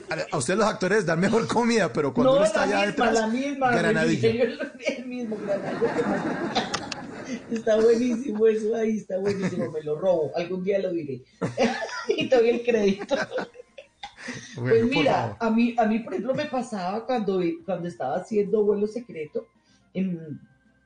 [0.09, 2.87] a- a usted los actores dan mejor comida, pero cuando no, uno está la allá
[2.87, 3.71] misma, detrás, la misma.
[3.77, 4.29] granadilla.
[4.31, 6.73] el mismo granadilla.
[7.51, 11.23] Está buenísimo eso ahí, está buenísimo, me lo robo, algún día lo diré.
[12.09, 13.15] y te doy el crédito.
[14.57, 18.65] Bueno, pues mira, a mí, a mí, por ejemplo, me pasaba cuando, cuando estaba haciendo
[18.65, 19.47] vuelo secreto,
[19.95, 20.41] en,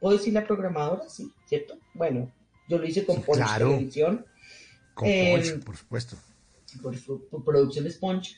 [0.04, 1.08] ¿puedo decir la programadora?
[1.08, 1.78] Sí, ¿cierto?
[1.94, 2.30] Bueno,
[2.68, 3.70] yo lo hice con Punch claro.
[3.70, 4.26] Televisión,
[4.92, 6.16] Con Eh, Punch, por supuesto.
[6.82, 6.94] por,
[7.30, 8.36] por producción Sponge.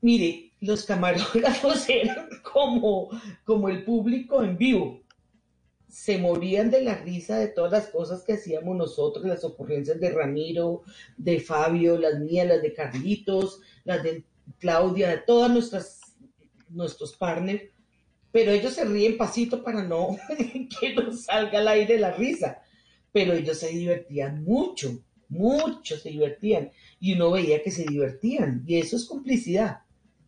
[0.00, 3.08] Mire, los camarógrafos eran como,
[3.44, 5.02] como el público en vivo.
[5.88, 10.10] Se morían de la risa de todas las cosas que hacíamos nosotros, las ocurrencias de
[10.12, 10.82] Ramiro,
[11.16, 14.24] de Fabio, las mías, las de Carlitos, las de
[14.60, 15.98] Claudia, de todas nuestras
[16.68, 17.62] nuestros partners,
[18.30, 20.16] pero ellos se ríen pasito para no
[20.80, 22.62] que nos salga al aire la risa.
[23.12, 26.70] Pero ellos se divertían mucho, mucho se divertían
[27.00, 29.80] y uno veía que se divertían y eso es complicidad.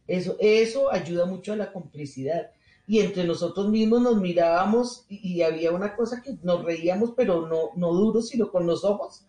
[0.07, 2.51] Eso, eso ayuda mucho a la complicidad.
[2.87, 7.47] Y entre nosotros mismos nos mirábamos y, y había una cosa que nos reíamos, pero
[7.47, 9.27] no, no duro, sino con los ojos.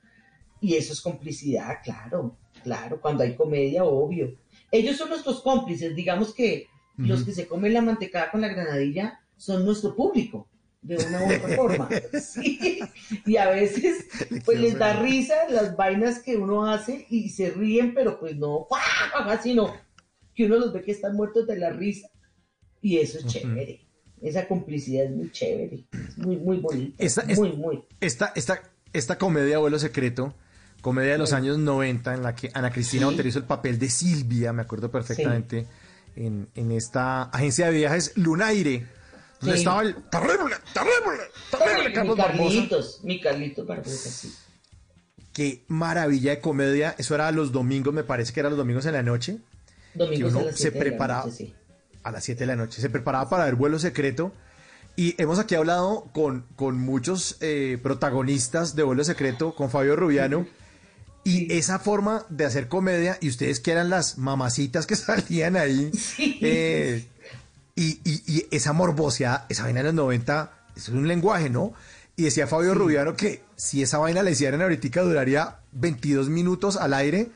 [0.60, 4.36] Y eso es complicidad, claro, claro, cuando hay comedia, obvio.
[4.72, 6.68] Ellos son nuestros cómplices, digamos que
[7.08, 10.48] los que se comen la mantecada con la granadilla son nuestro público,
[10.82, 11.90] de una u otra forma.
[12.22, 12.80] Sí.
[13.26, 14.06] Y a veces
[14.46, 18.68] pues les da risa las vainas que uno hace y se ríen, pero pues no,
[19.44, 19.74] sino
[20.36, 22.08] que uno los ve que están muertos de la risa.
[22.82, 23.82] Y eso es chévere.
[24.22, 27.04] Esa complicidad es muy chévere, es muy, muy bonita.
[27.04, 27.84] Esta, es- muy, muy.
[28.00, 28.62] esta, esta,
[28.94, 30.36] esta comedia Vuelo Secreto,
[30.82, 33.14] comedia de los años 90, en la que Ana Cristina Sí.
[33.14, 35.66] Otero hizo el papel de Silvia, me acuerdo perfectamente,
[36.16, 38.88] en, en esta agencia de viajes Lunaire,
[39.40, 39.62] donde Sí.
[39.62, 42.54] estaba el terrible, terrible, terrible mi Carlos Barbosa.
[42.56, 44.34] Carlitos, mi Carlitos Barbosa, sí.
[45.34, 46.94] Qué maravilla de comedia.
[46.98, 49.40] Eso era los domingos, me parece que era los domingos en la noche.
[49.94, 51.56] Domingos que a uno las se la preparaba sí.
[52.04, 52.82] a las 7 de la noche.
[52.82, 54.34] Se preparaba para ver vuelo secreto.
[54.98, 60.46] Y hemos aquí hablado con, con muchos eh, protagonistas de vuelo secreto, con Fabio Rubiano.
[61.24, 65.92] Y esa forma de hacer comedia, y ustedes que eran las mamacitas que salían ahí,
[66.42, 67.06] eh,
[67.76, 71.74] y, y- y esa morbosidad, esa vaina de los 90, es un lenguaje, ¿no?
[72.16, 76.94] Y decía Fabio Rubiano que si esa vaina la hicieran ahorita duraría 22 minutos al
[76.94, 77.30] aire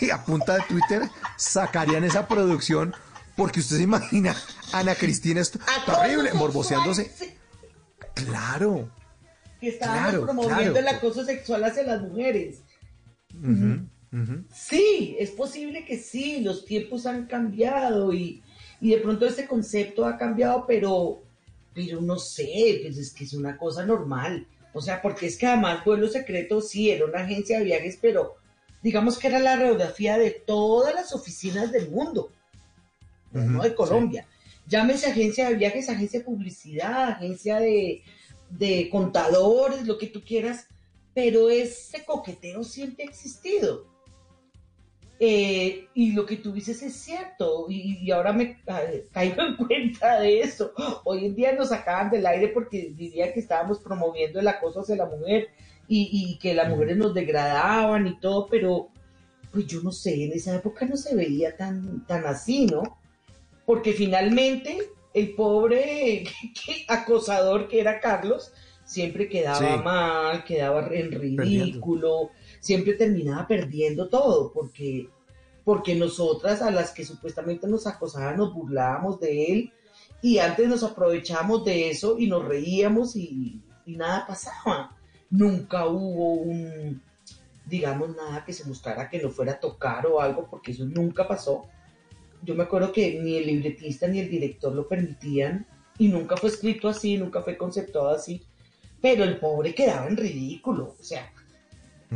[0.00, 1.02] y a punta de Twitter
[1.36, 2.94] sacarían esa producción
[3.34, 4.36] porque usted se imagina
[4.72, 7.10] Ana Cristina esto terrible morboseándose.
[8.14, 8.88] Claro.
[9.60, 10.78] Que estábamos Claro, promoviendo claro.
[10.78, 12.56] el acoso sexual hacia las mujeres.
[13.42, 14.44] Ujú.
[14.52, 18.42] Sí, es posible que sí, los tiempos han cambiado y,
[18.80, 21.22] y de pronto ese concepto ha cambiado, pero,
[21.74, 24.46] pero no sé, pues es que es una cosa normal.
[24.72, 28.36] O sea, porque es que además Vuelo Secreto sí era una agencia de viajes, pero
[28.82, 32.30] digamos que era la radiografía de todas las oficinas del mundo,
[33.32, 34.26] no de Colombia.
[34.66, 38.02] Llámese agencia de viajes, agencia de publicidad, agencia de,
[38.50, 40.66] de contadores, lo que tú quieras,
[41.14, 43.86] pero ese coqueteo siempre ha existido.
[45.20, 50.20] Eh, y lo que tú dices es cierto, y, ahora me ca- caigo en cuenta
[50.20, 50.72] de eso.
[51.04, 54.96] Hoy en día nos sacaban del aire porque diría que estábamos promoviendo el acoso hacia
[54.96, 55.48] la mujer
[55.86, 58.88] y, y que las mujeres nos degradaban y todo, pero
[59.52, 62.82] pues yo no sé, en esa época no se veía tan, tan así, ¿no?
[63.64, 64.78] Porque finalmente
[65.14, 66.24] el pobre
[66.88, 68.52] acosador que era Carlos
[68.84, 69.82] siempre quedaba Sí.
[69.82, 72.30] mal, quedaba en ridículo,
[72.60, 75.08] siempre terminaba perdiendo todo, porque,
[75.64, 79.72] porque nosotras a las que supuestamente nos acosaban nos burlábamos de él
[80.22, 84.96] y antes nos aprovechábamos de eso y nos reíamos y, y nada pasaba.
[85.30, 87.02] Nunca hubo un,
[87.66, 91.26] digamos, nada que se mostrara que no fuera a tocar o algo, porque eso nunca
[91.26, 91.66] pasó.
[92.42, 95.66] Yo me acuerdo que ni el libretista ni el director lo permitían
[95.98, 98.42] y nunca fue escrito así, nunca fue conceptuado así,
[99.04, 101.30] pero el pobre quedaba en ridículo, o sea,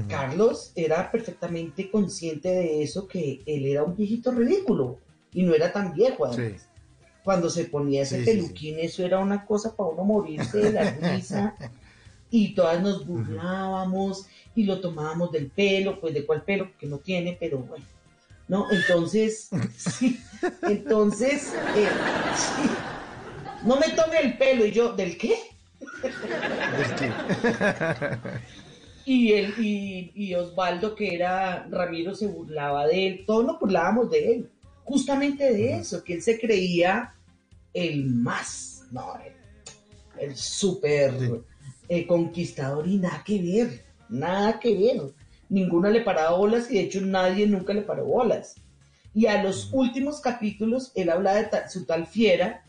[0.09, 4.99] Carlos era perfectamente consciente de eso, que él era un viejito ridículo
[5.35, 6.67] y no era tan viejo además.
[7.23, 8.37] Cuando se ponía ese Sí, sí, sí.
[8.39, 11.55] peluquín, eso era una cosa para uno morirse de la risa.
[12.31, 14.25] y todas nos burlábamos
[14.55, 17.85] y lo tomábamos del pelo, pues de cuál pelo, que no tiene, pero bueno.
[18.49, 18.65] ¿no?
[18.71, 20.19] Entonces, sí,
[20.63, 21.89] entonces, eh,
[22.35, 22.71] sí,
[23.67, 25.35] no me tome el pelo y yo, ¿del qué?
[29.05, 34.11] y, él, y, y Osvaldo, que era Ramiro, se burlaba de él, todos nos burlábamos
[34.11, 34.51] de él,
[34.85, 37.15] justamente de eso, que él se creía
[37.75, 41.13] el más, no, el, el súper
[41.89, 45.03] eh, conquistador y nada que ver, nada que ver.
[45.51, 48.57] Ninguno le paraba bolas y de hecho nadie nunca le paró bolas.
[49.15, 52.65] Y a los últimos capítulos él habla de ta- su tal fiera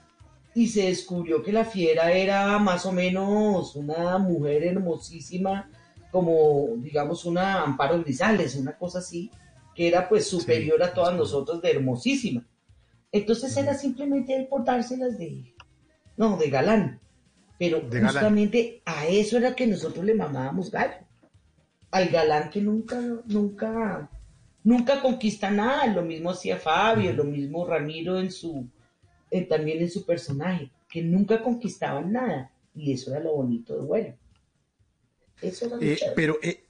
[0.60, 5.72] y se descubrió que la fiera era más o menos una mujer hermosísima,
[6.12, 9.32] como digamos una Amparo Grisales, una cosa así,
[9.74, 12.46] que era pues superior a todas nosotros de hermosísima.
[13.10, 15.56] Entonces era simplemente él por dárselas de,
[16.18, 17.00] no, de galán.
[17.58, 18.12] Pero De galán.
[18.12, 21.06] justamente a eso era que nosotros le mamábamos gallo.
[21.90, 24.10] Al galán que nunca, nunca,
[24.66, 25.88] nunca conquista nada.
[25.88, 28.68] Lo mismo hacía Fabio, lo mismo Ramiro en su,
[29.32, 32.52] eh, también en su personaje, que nunca conquistaban nada.
[32.76, 34.16] Y eso era lo bonito de bueno.
[35.42, 36.64] Eso era lo Eh, pero eh,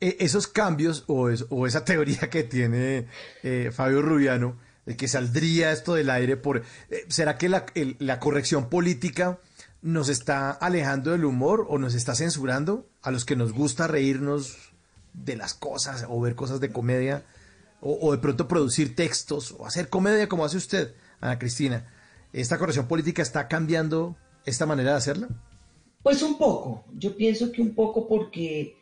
[0.00, 3.06] eh, esos cambios o, es- o esa teoría que tiene
[3.42, 6.62] eh, Fabio Rubiano, de que saldría esto del aire por...
[7.08, 9.38] ¿Será que la, el- la corrección política
[9.82, 14.72] nos está alejando del humor o nos está censurando a los que nos gusta reírnos
[15.12, 17.24] de las cosas o ver cosas de comedia
[17.80, 21.86] o, o de pronto producir textos o hacer comedia como hace usted, Ana Cristina?
[22.32, 25.28] ¿Esta corrección política está cambiando esta manera de hacerla?
[26.02, 28.76] Pues un poco, yo pienso que un poco porque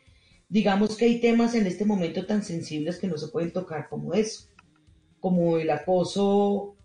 [0.49, 4.13] digamos que hay temas en este momento tan sensibles que no se pueden tocar como
[4.13, 4.47] eso,
[5.19, 6.75] como el acoso,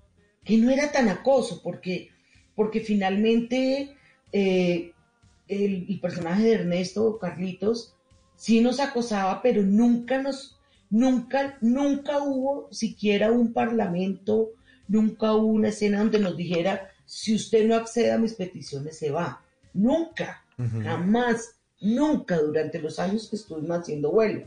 [0.45, 2.11] que no era tan acoso, porque,
[2.55, 3.97] porque finalmente
[4.33, 4.93] eh,
[5.49, 7.95] el, el personaje de Ernesto Carlitos
[8.37, 10.59] sí nos acosaba, pero nunca nos,
[10.91, 14.51] nunca, nunca hubo siquiera un parlamento,
[14.93, 19.11] nunca hubo una escena donde nos dijera, si usted no accede a mis peticiones, se
[19.11, 19.43] va.
[19.73, 20.45] Nunca,
[20.83, 24.47] jamás, nunca durante los años que estuvimos haciendo vuelo.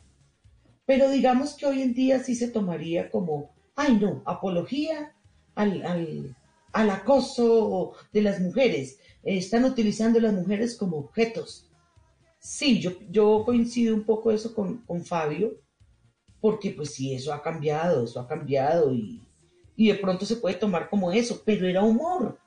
[0.86, 5.16] Pero digamos que hoy en día sí se tomaría como, ay no, apología
[5.56, 6.36] al, al,
[6.74, 9.00] al acoso de las mujeres.
[9.24, 11.72] Eh, Están utilizando a las mujeres como objetos.
[12.38, 15.60] Sí, yo, yo coincido un poco eso con, con Fabio,
[16.40, 19.25] porque pues sí, eso ha cambiado, eso ha cambiado y,
[19.76, 22.40] y de pronto se puede tomar como eso, pero era humor.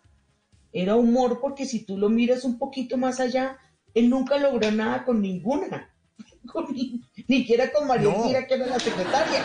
[0.72, 3.58] Era humor porque si tú lo miras un poquito más allá,
[3.94, 5.94] él nunca logró nada con ninguna.
[6.46, 8.22] Con ni, ni siquiera con María No.
[8.22, 9.44] Elvira, que era la secretaria.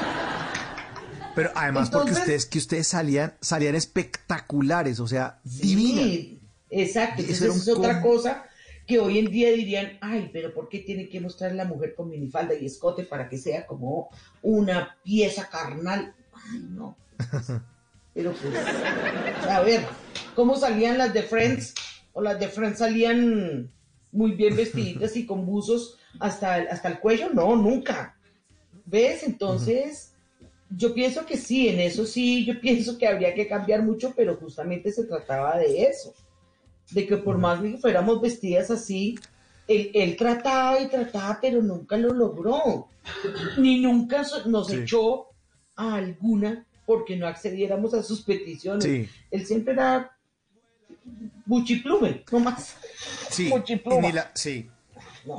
[1.35, 6.05] Pero además porque ustedes que ustedes salían salían espectaculares, o sea, divinas.
[6.05, 7.21] Sí, exacto.
[7.21, 8.45] Eso Entonces es otra cosa
[8.87, 12.09] que hoy en día dirían, ay, pero ¿por qué tiene que mostrar la mujer con
[12.09, 14.09] minifalda y escote para que sea como
[14.41, 16.15] una pieza carnal?
[16.33, 16.97] Ay, no.
[18.13, 18.53] Pero pues,
[19.49, 19.81] a ver,
[20.35, 21.73] ¿cómo salían las de Friends?
[22.13, 23.71] O las de Friends salían
[24.11, 27.29] muy bien vestiditas y con buzos hasta, el- hasta el cuello.
[27.33, 28.15] No, nunca.
[28.85, 29.23] ¿Ves?
[29.23, 30.11] Entonces,
[30.69, 34.35] yo pienso que sí, en eso sí, yo pienso que habría que cambiar mucho, pero
[34.35, 36.13] justamente se trataba de eso.
[36.91, 39.15] De que por más que fuéramos vestidas así,
[39.67, 42.89] él, él trataba y trataba, pero nunca lo logró.
[43.57, 44.75] Ni nunca nos Sí.
[44.77, 45.27] echó
[45.75, 48.83] a alguna porque no accediéramos a sus peticiones.
[48.83, 49.09] Sí.
[49.31, 50.11] Él siempre era
[51.45, 52.75] buchiplume, no más.
[53.29, 53.51] Sí,
[54.01, 54.69] ni, la- sí,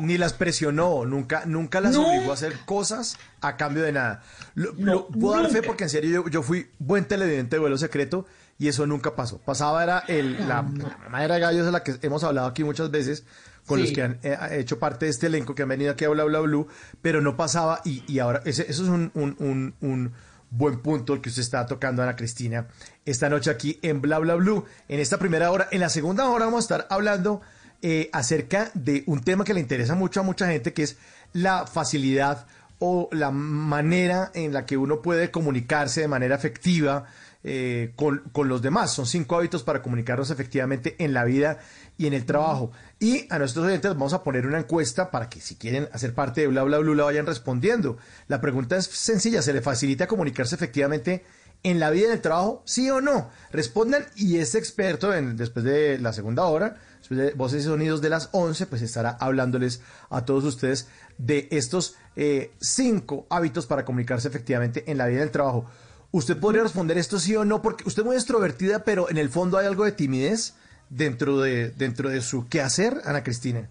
[0.01, 2.07] ni las presionó, nunca, nunca las No.
[2.09, 4.23] obligó a hacer cosas a cambio de nada.
[4.55, 7.61] Lo, No, lo- puedo dar fe porque en serio yo, yo fui buen televidente de
[7.61, 8.27] vuelo secreto
[8.59, 9.39] y eso nunca pasó.
[9.39, 10.63] Pasaba era el, la,
[11.11, 13.25] madera de gallos de la que hemos hablado aquí muchas veces
[13.67, 13.85] con Sí.
[13.87, 16.25] los que han eh, hecho parte de este elenco que han venido aquí a Bla
[16.25, 16.69] Bla Blue,
[17.01, 20.13] pero no pasaba y, y ahora ese- eso es un, un, un, un
[20.57, 22.69] buen punto el que usted está tocando, Ana Cristina,
[23.05, 25.69] esta noche aquí en Bla Bla Blue, en esta primera hora.
[25.71, 27.41] En la segunda hora vamos a estar hablando
[27.83, 30.97] eh, acerca de un tema que le interesa mucho a mucha gente, que es
[31.33, 32.47] la facilidad
[32.79, 37.07] o la manera en la que uno puede comunicarse de manera efectiva
[37.43, 38.93] eh, con, con los demás.
[38.93, 41.59] Son cinco hábitos para comunicarnos efectivamente en la vida
[41.99, 42.73] y en el trabajo.
[43.05, 46.41] Y a nuestros oyentes vamos a poner una encuesta para que si quieren hacer parte
[46.41, 47.99] de Bla Bla Blue la vayan respondiendo.
[48.29, 51.23] La pregunta es sencilla, ¿se le facilita comunicarse efectivamente
[51.63, 52.63] en la vida y en el trabajo?
[52.65, 53.29] ¿Sí o no?
[53.53, 58.01] Respondan y este experto en, después de la segunda hora, después de Voces y Sonidos
[58.01, 60.89] de las 11, pues estará hablándoles a todos ustedes
[61.19, 65.67] de estos eh, cinco hábitos para comunicarse efectivamente en la vida y en el trabajo.
[66.11, 67.61] ¿Usted podría responder esto sí o no?
[67.61, 70.55] Porque usted es muy extrovertida, pero en el fondo hay algo de timidez
[70.95, 73.69] dentro de, dentro de su quehacer, Ana Cristina.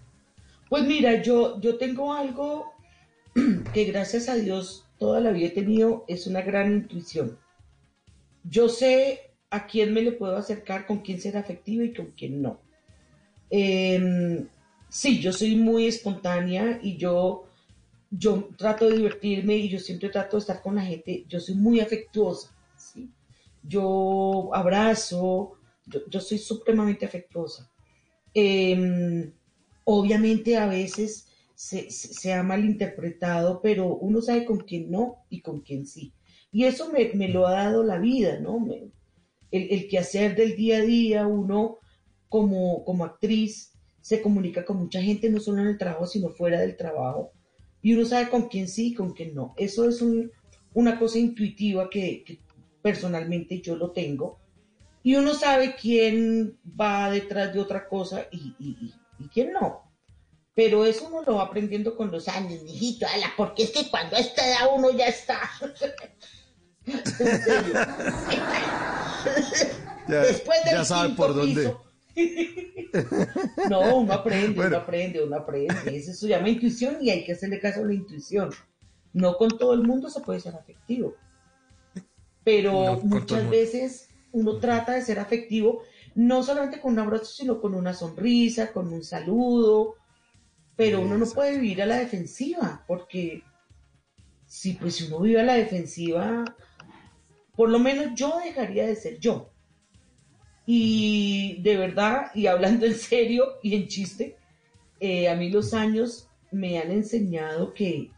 [0.68, 2.72] Pues mira, yo, yo tengo algo
[3.72, 7.38] que gracias a Dios toda la vida he tenido es una gran intuición.
[8.44, 12.42] Yo sé a quién me le puedo acercar, con quién ser afectiva y con quién
[12.42, 12.60] no.
[13.48, 14.46] Em,
[14.88, 17.46] sí, yo soy muy espontánea y yo,
[18.10, 21.24] yo trato de divertirme y yo siempre trato de estar con la gente.
[21.28, 23.08] Yo soy muy afectuosa, ¿sí?
[23.62, 25.56] Yo abrazo,
[25.86, 27.70] yo, soy supremamente afectuosa.
[28.32, 29.32] Em,
[29.84, 35.86] obviamente a veces se, ha malinterpretado, pero uno sabe con quién no y con quién
[35.86, 36.12] sí.
[36.50, 38.64] Y eso me, lo ha dado la vida, ¿no?
[39.50, 41.78] el, el quehacer del día a día, uno
[42.28, 43.74] como, como actriz
[44.04, 47.32] se comunica con mucha gente, no solo en el trabajo, sino fuera del trabajo.
[47.80, 49.54] Y uno sabe con quién sí y con quién no.
[49.56, 50.04] Eso es
[50.74, 52.22] una cosa intuitiva que,
[52.82, 54.40] personalmente yo lo tengo.
[55.04, 58.56] Y uno sabe quién va detrás de otra cosa y,
[59.18, 59.84] y quién no.
[60.54, 64.16] Pero eso uno lo va aprendiendo con los años, mijito, ala, porque es que cuando
[64.16, 65.40] a esta edad uno ya está.
[70.06, 71.74] Después del ya sabe por dónde.
[73.68, 75.96] no, uno aprende, uno aprende, uno aprende.
[75.96, 78.50] Eso se llama intuición y hay que hacerle caso a la intuición.
[79.12, 81.16] No con todo el mundo se puede ser afectivo.
[82.44, 85.82] Pero muchas veces uno trata de ser afectivo,
[86.16, 89.94] no solamente con un abrazo, sino con una sonrisa, con un saludo,
[90.76, 93.42] pero uno no puede vivir a la defensiva, porque
[94.46, 96.44] si pues uno vive a la defensiva,
[97.54, 99.52] por lo menos yo dejaría de ser yo.
[100.66, 104.36] Y de verdad, y hablando en serio y en chiste,
[104.98, 108.10] eh, a mí los años me han enseñado que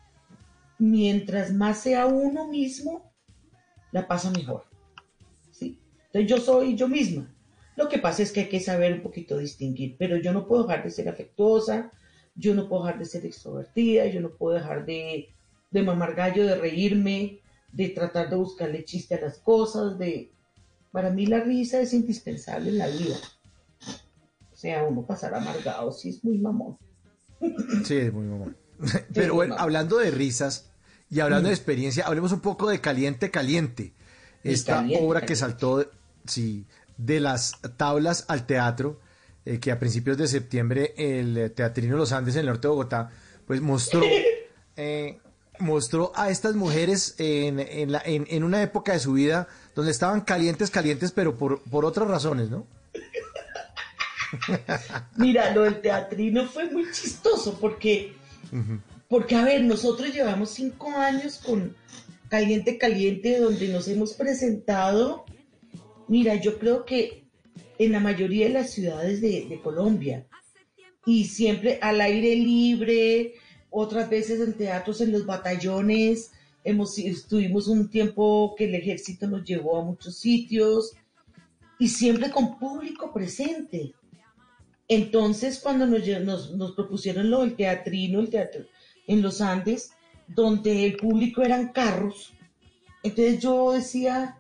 [0.79, 3.13] mientras más sea uno mismo,
[3.93, 4.66] la pasa mejor.
[6.07, 7.33] Entonces yo soy yo misma.
[7.77, 10.63] Lo que pasa es que hay que saber un poquito distinguir, pero yo no puedo
[10.63, 11.93] dejar de ser afectuosa,
[12.35, 15.29] yo no puedo dejar de ser extrovertida, yo no puedo dejar de,
[15.71, 17.41] de mamar gallo, de reírme,
[17.73, 20.33] de tratar de buscarle chiste a las cosas, de...
[20.91, 23.17] Para mí la risa es indispensable en la vida.
[24.51, 26.79] O sea, uno pasar amargado sí es muy mamón.
[27.85, 28.57] Sí, es muy mamón.
[29.15, 30.71] Pero bueno, hablando de risas
[31.11, 33.93] y hablando de experiencia, hablemos un poco de Caliente Caliente.
[34.53, 35.91] Esta obra que saltó
[36.27, 36.65] sí,
[36.97, 39.01] de las tablas al teatro
[39.45, 43.11] eh, que a principios de septiembre el Teatrino Los Andes en el norte de Bogotá,
[43.47, 44.03] pues mostró,
[44.77, 45.19] eh,
[45.61, 50.23] mostró a estas mujeres en, en, la, en, una época de su vida donde estaban
[50.23, 52.67] calientes, calientes, pero por, por otras razones, ¿no?
[55.17, 58.17] Mira, lo del teatrino fue muy chistoso porque,
[59.09, 61.75] porque, a ver, nosotros llevamos cinco años con
[62.29, 65.25] Caliente Caliente, donde nos hemos presentado.
[66.09, 67.27] Mira, yo creo que
[67.79, 70.27] en la mayoría de las ciudades de, Colombia.
[71.05, 73.35] Y siempre al aire libre,
[73.71, 76.33] otras veces en teatros, en los batallones.
[76.65, 80.95] Hemos, estuvimos un tiempo que el ejército nos llevó a muchos sitios
[81.79, 83.95] y siempre con público presente.
[84.89, 88.65] Entonces, cuando nos, nos, propusieron lo del teatrino, el teatro
[89.07, 89.93] en los Andes,
[90.29, 92.33] donde el público eran carros,
[93.03, 94.39] entonces yo decía,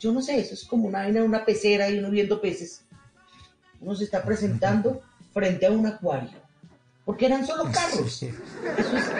[0.00, 2.84] yo no sé, eso es como una vaina, una pecera y uno viendo peces.
[3.80, 6.42] Uno se está presentando frente a un acuario.
[7.04, 8.22] Porque eran solo carros.
[8.22, 9.10] Eso es,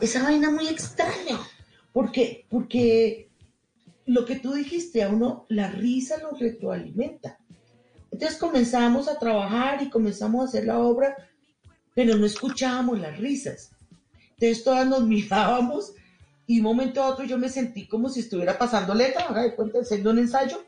[0.00, 1.40] esa vaina muy extraña.
[1.92, 3.28] Porque, porque
[4.06, 7.38] lo que tú dijiste, a uno la risa lo retroalimenta.
[8.10, 11.16] Entonces comenzamos a trabajar y comenzamos a hacer la obra,
[11.94, 13.73] pero no escuchábamos las risas.
[14.44, 15.94] Entonces todas nos mirábamos
[16.46, 19.54] y un momento a otro yo me sentí como si estuviera pasando letra, haga de
[19.54, 20.62] cuenta, haciendo un ensayo.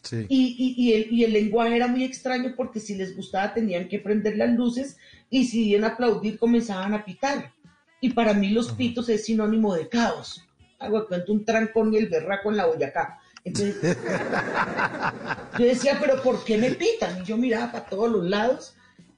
[0.00, 0.24] Sí.
[0.30, 3.98] Y, y, el, y, el, lenguaje era muy extraño porque si les gustaba tenían que
[3.98, 4.96] prender las luces
[5.28, 7.52] y si iban a aplaudir comenzaban a pitar.
[8.00, 10.42] Y para mí los pitos es sinónimo de caos.
[10.78, 13.20] Hago de cuenta un trancón y el berraco en la Boyacá.
[13.44, 13.76] Entonces,
[15.58, 17.20] yo decía, pero ¿por qué me pitan?
[17.20, 18.74] Y yo miraba para todos los lados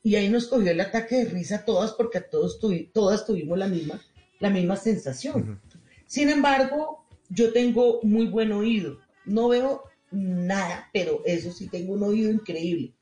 [0.06, 2.60] y ahí nos cogió el ataque de risa todas porque a todos
[2.92, 4.00] todas tuvimos la misma
[4.38, 5.60] la misma sensación.
[6.06, 9.00] Sin embargo, yo tengo muy buen oído.
[9.24, 9.82] No veo
[10.12, 12.92] nada, pero eso sí tengo un oído increíble.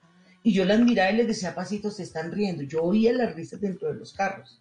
[0.43, 2.63] Y yo las miraba y les decía, pasitos, se están riendo.
[2.63, 4.59] Yo oía las risas dentro de los carros.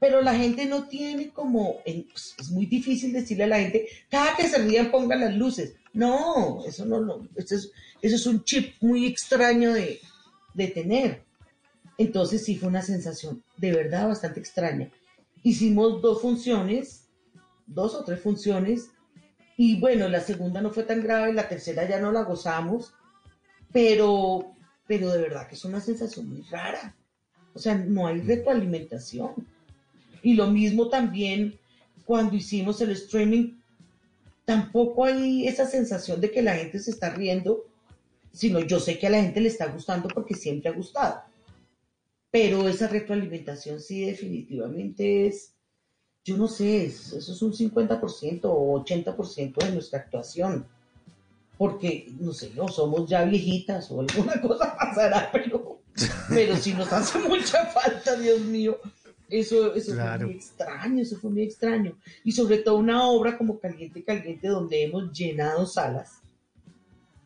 [0.00, 4.34] Pero la gente no tiene como, pues, es muy difícil decirle a la gente, cada
[4.34, 5.74] que se rían pongan las luces.
[5.92, 7.70] No, eso no, no eso es,
[8.02, 10.00] eso es un chip muy extraño de,
[10.52, 11.22] de tener.
[11.98, 14.90] Entonces sí fue una sensación de verdad bastante extraña
[15.44, 17.06] hicimos dos funciones,
[17.66, 18.90] dos o tres funciones,
[19.56, 22.92] y bueno, la segunda no fue tan grave, la tercera ya no la gozamos,
[23.72, 24.52] pero,
[24.88, 26.96] pero de verdad que es una sensación muy rara.
[27.54, 29.32] O sea, no hay retroalimentación.
[30.22, 31.56] Y lo mismo también
[32.04, 33.58] cuando hicimos el streaming,
[34.44, 37.64] tampoco hay esa sensación de que la gente se está riendo,
[38.32, 41.22] sino yo sé que a la gente le está gustando porque siempre ha gustado.
[42.34, 45.54] Pero esa retroalimentación sí definitivamente es,
[46.24, 50.66] yo no sé, eso es un 50% o 80% de nuestra actuación.
[51.56, 55.78] Porque, no sé, no somos ya viejitas o alguna cosa pasará, pero,
[56.28, 58.80] pero si nos hace mucha falta, Dios mío,
[59.30, 61.96] eso, eso fue muy extraño, eso fue muy extraño.
[62.24, 66.20] Y sobre todo una obra como Caliente Caliente, donde hemos llenado salas,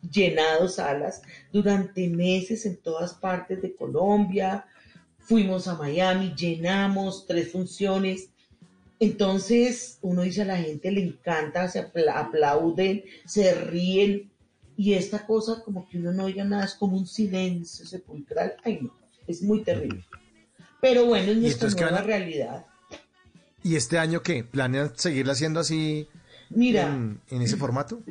[0.07, 4.67] llenado salas durante meses en todas partes de Colombia.
[5.29, 8.29] Fuimos a Miami, llenamos tres funciones.
[8.99, 14.31] Entonces uno dice a la gente le encanta, se aplauden, se ríen.
[14.75, 18.55] Y esta cosa como que uno no oiga nada, es como un silencio sepulcral.
[18.63, 18.91] Ay no,
[19.27, 20.03] es muy terrible.
[20.81, 22.65] Pero bueno, es nuestra nueva realidad.
[23.61, 24.43] ¿Y este año qué?
[24.43, 26.07] ¿Planean seguirla haciendo así
[26.49, 28.01] Mira, en, ese formato?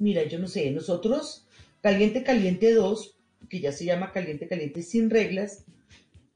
[0.00, 1.46] Mira, yo no sé, nosotros,
[1.82, 3.14] Caliente Caliente 2,
[3.48, 5.64] que ya se llama Caliente Caliente sin reglas,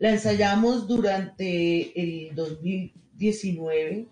[0.02, 4.08] la ensayamos durante el 2019,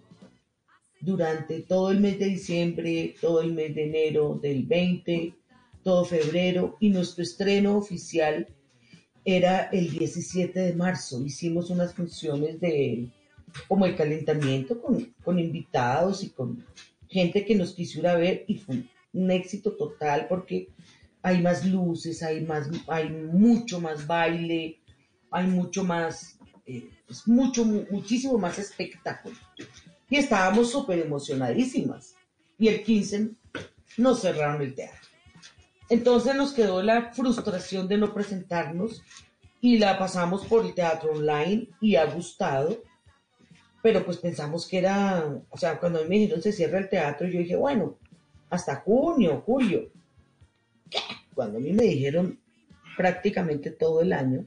[1.00, 5.34] durante todo el mes de diciembre, todo el mes de enero del 20,
[5.82, 8.46] todo febrero, y nuestro estreno oficial
[9.24, 11.26] era el 17 de marzo.
[11.26, 13.08] Hicimos unas funciones de
[13.66, 16.64] como el calentamiento con, invitados y con
[17.08, 20.68] gente que nos quisiera ver y fue un éxito total porque
[21.20, 24.79] hay más luces, hay más, hay mucho más baile,
[25.30, 29.36] hay mucho más, eh, es mucho, muchísimo más espectáculo.
[30.08, 32.14] Y estábamos súper emocionadísimas.
[32.58, 33.30] Y el 15
[33.96, 35.08] nos cerraron el teatro.
[35.88, 39.02] Entonces nos quedó la frustración de no presentarnos
[39.60, 42.82] y la pasamos por el teatro online y ha gustado,
[43.82, 47.40] pero pues pensamos que era, o sea, cuando me dijeron se cierra el teatro, yo
[47.40, 47.98] dije, bueno,
[48.50, 49.90] hasta junio, julio.
[51.34, 52.38] Cuando a mí me dijeron
[52.96, 54.46] prácticamente todo el año,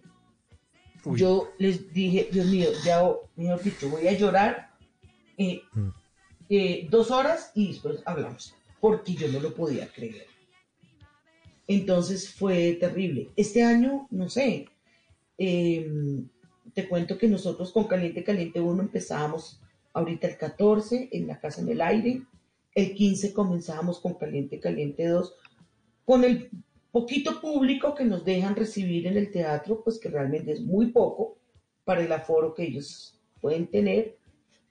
[1.05, 3.01] yo les dije, Dios mío, ya,
[3.35, 4.71] mejor dicho, voy a llorar
[5.37, 5.89] eh, mm.
[6.49, 10.27] eh, dos horas y después hablamos, porque yo no lo podía creer.
[11.67, 13.29] Entonces fue terrible.
[13.35, 14.67] Este año, no sé,
[15.37, 16.27] em,
[16.73, 19.61] te cuento que nosotros con Caliente Caliente 1 empezábamos
[19.93, 22.23] ahorita el 14 en la Casa en el Aire,
[22.75, 25.35] el 15 comenzábamos con Caliente Caliente 2,
[26.05, 26.49] con el
[26.93, 31.39] poquito público que nos dejan recibir en el teatro, pues que realmente es muy poco
[31.83, 34.15] para el aforo que ellos pueden tener.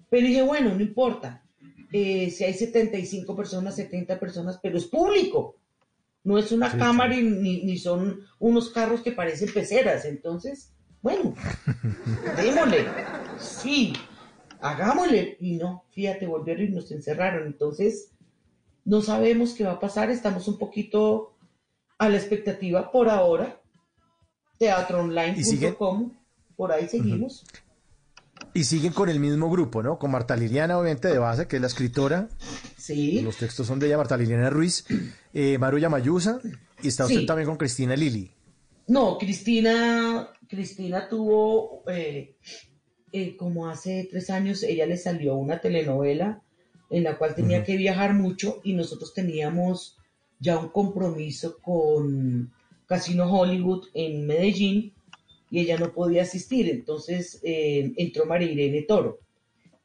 [0.08, 1.44] Pero dije, bueno, no importa,
[1.92, 5.56] eh, si hay 75 personas, 70 personas, pero es público.
[6.22, 10.04] No es una cámara Ni, son unos carros que parecen peceras.
[10.04, 11.34] Entonces, bueno,
[12.36, 12.86] démosle.
[13.40, 13.94] Sí,
[14.60, 15.36] hagámosle.
[15.40, 17.48] Y no, fíjate, volvieron y nos encerraron.
[17.48, 18.12] Entonces,
[18.84, 20.08] no sabemos qué va a pasar.
[20.08, 21.31] Estamos un poquito
[22.02, 23.60] a la expectativa por ahora.
[24.58, 26.12] Teatroonline.com.
[26.56, 27.44] Por ahí seguimos.
[28.54, 30.00] Y siguen con el mismo grupo, ¿no?
[30.00, 32.28] Con Marta Liliana, obviamente, de base, que es la escritora.
[32.76, 33.20] Sí.
[33.20, 34.84] Los textos son de ella, Marta Liliana Ruiz,
[35.32, 36.40] eh, Maruya Mayusa,
[36.82, 38.32] y está usted también con Cristina Lili.
[38.88, 42.36] No, Cristina, Cristina tuvo, eh,
[43.12, 46.42] eh, como hace tres años, ella le salió una telenovela
[46.90, 49.98] en la cual tenía que viajar mucho y nosotros teníamos
[50.42, 52.52] ya un compromiso con
[52.86, 54.92] Casino Hollywood en Medellín
[55.50, 59.20] y ella no podía asistir, entonces eh, entró María Irene Toro.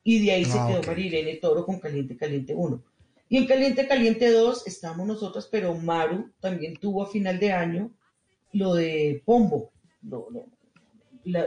[0.03, 2.83] Y de ahí se ah, quedó María Irene Toro con Caliente Caliente 1.
[3.29, 7.91] Y en Caliente Caliente 2 estamos nosotros, pero Maru también tuvo a final de año
[8.53, 9.71] lo de Pombo,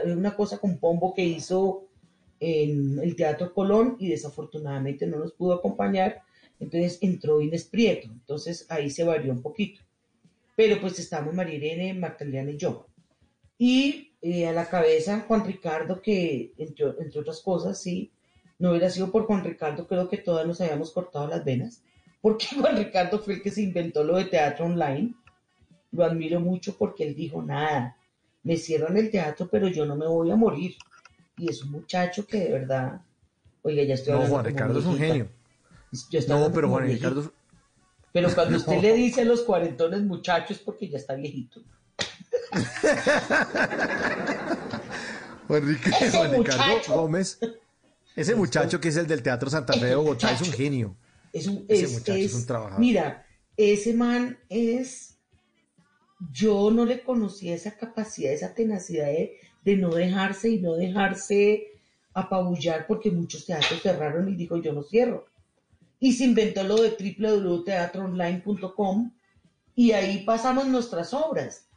[0.05, 1.87] una cosa con Pombo que hizo
[2.39, 6.21] en el Teatro Colón y desafortunadamente no nos pudo acompañar,
[6.61, 9.81] entonces entró Inés Prieto, entonces ahí se varió un poquito.
[10.55, 12.85] Pero pues estamos María Irene, Magdalena y yo.
[13.57, 18.11] Y eh, a la cabeza Juan Ricardo, que entre, entre otras cosas, sí,
[18.59, 21.81] no hubiera sido por Juan Ricardo, creo que todas nos habíamos cortado las venas,
[22.21, 25.15] porque Juan Ricardo fue el que se inventó lo de teatro online.
[25.91, 27.97] Lo admiro mucho porque él dijo, nada,
[28.43, 30.75] me cierran el teatro, pero yo no me voy a morir.
[31.37, 33.01] Y es un muchacho que de verdad,
[33.63, 35.40] oiga, ya estoy No, Juan Ricardo es un genio.
[36.27, 37.31] No, pero Juan Ricardo...
[38.13, 41.61] Pero cuando usted le dice a los cuarentones muchachos, porque ya está viejito.
[45.47, 46.43] Juan, Ricardo
[46.87, 47.39] Gómez,
[48.15, 50.95] ese muchacho que es el del Teatro Santa Fe de Bogotá es un genio.
[51.31, 52.79] Es un, ese muchacho es, un trabajador.
[52.79, 53.25] Mira,
[53.55, 55.17] ese man es.
[56.31, 61.67] Yo no le conocía esa capacidad, esa tenacidad de, no dejarse y no dejarse
[62.13, 65.25] apabullar porque muchos teatros cerraron y dijo yo no cierro.
[66.01, 69.11] Y se inventó lo de www.teatroonline.com
[69.75, 71.69] y ahí pasamos nuestras obras,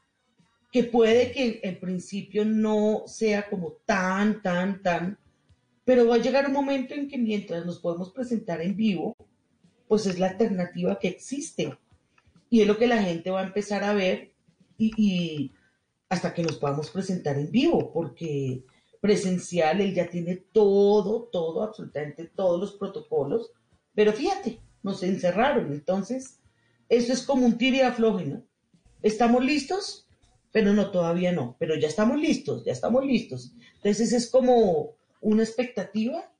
[0.72, 5.18] que puede que en principio no sea como tan, tan, tan,
[5.85, 9.16] pero va a llegar un momento en que mientras nos podemos presentar en vivo,
[9.87, 11.77] pues es la alternativa que existe.
[12.51, 14.33] Y es lo que la gente va a empezar a ver
[14.79, 15.53] y,
[16.09, 18.64] hasta que nos podamos presentar en vivo, porque
[19.01, 23.53] presencial él ya tiene todo, todo, absolutamente todos los protocolos,
[23.95, 26.39] pero fíjate, nos encerraron, entonces
[26.89, 28.45] eso es como un tiro.
[29.03, 30.07] ¿Estamos listos?
[30.53, 33.55] Pero no, todavía no, pero ya estamos listos, ya estamos listos.
[33.77, 36.31] Entonces es como una expectativa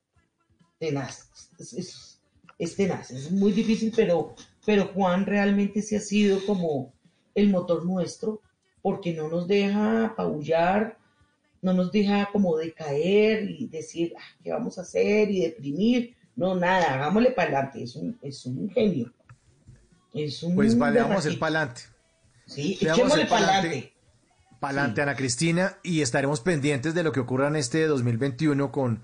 [0.79, 1.29] tenaz,
[1.59, 4.35] es, tenaz, es muy difícil, pero,
[4.65, 6.93] pero Juan realmente se ha sido como
[7.33, 8.41] el motor nuestro,
[8.81, 10.97] porque no nos deja apabullar,
[11.61, 15.31] no nos deja como decaer y decir, ah, ¿qué vamos a hacer?
[15.31, 16.15] y deprimir.
[16.35, 19.13] No, nada, hagámosle para adelante, es un, es un genio.
[20.13, 21.81] Es un pues vale, vamos a ir para adelante.
[22.45, 23.93] Sí, echémosle para adelante.
[24.59, 29.01] Para adelante, Ana Cristina, y estaremos pendientes de lo que ocurra en este 2021 con,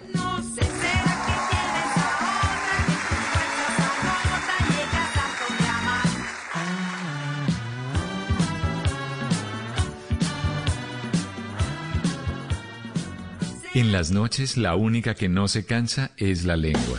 [13.74, 16.99] En las noches la única que no se cansa es la lengua.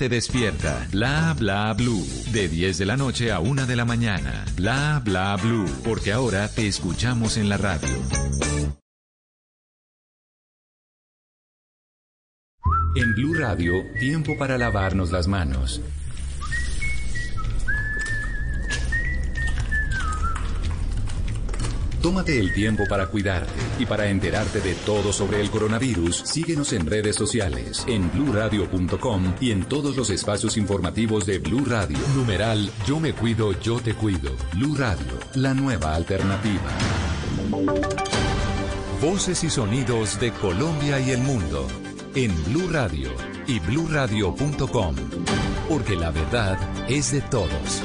[0.09, 0.87] despierta.
[0.91, 2.05] Bla bla blue.
[2.31, 4.45] De 10 de la noche a 1 de la mañana.
[4.55, 5.69] Bla bla blue.
[5.83, 7.89] Porque ahora te escuchamos en la radio.
[12.93, 15.81] En Blue Radio, tiempo para lavarnos las manos.
[22.01, 26.23] Tómate el tiempo para cuidarte y para enterarte de todo sobre el coronavirus.
[26.25, 31.99] Síguenos en redes sociales, en bluradio.com y en todos los espacios informativos de Blue Radio.
[32.15, 34.31] Numeral Yo me cuido, yo te cuido.
[34.53, 36.71] Blue Radio, la nueva alternativa.
[38.99, 41.67] Voces y sonidos de Colombia y el mundo
[42.15, 43.11] en Blue Radio
[43.47, 44.95] y bluradio.com,
[45.69, 46.57] porque la verdad
[46.89, 47.83] es de todos.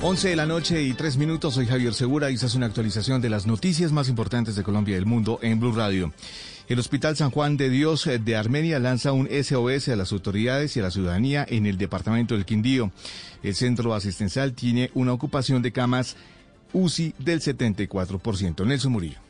[0.00, 3.30] 11 de la noche y 3 minutos, soy Javier Segura y es una actualización de
[3.30, 6.12] las noticias más importantes de Colombia y del mundo en Blue Radio.
[6.68, 10.76] El Hospital San Juan de Dios eh, de Armenia lanza un SOS a las autoridades
[10.76, 12.92] y a la ciudadanía en el departamento del Quindío.
[13.42, 16.14] El centro asistencial tiene una ocupación de camas
[16.72, 18.64] UCI del 74%.
[18.64, 19.27] Nelson Murillo.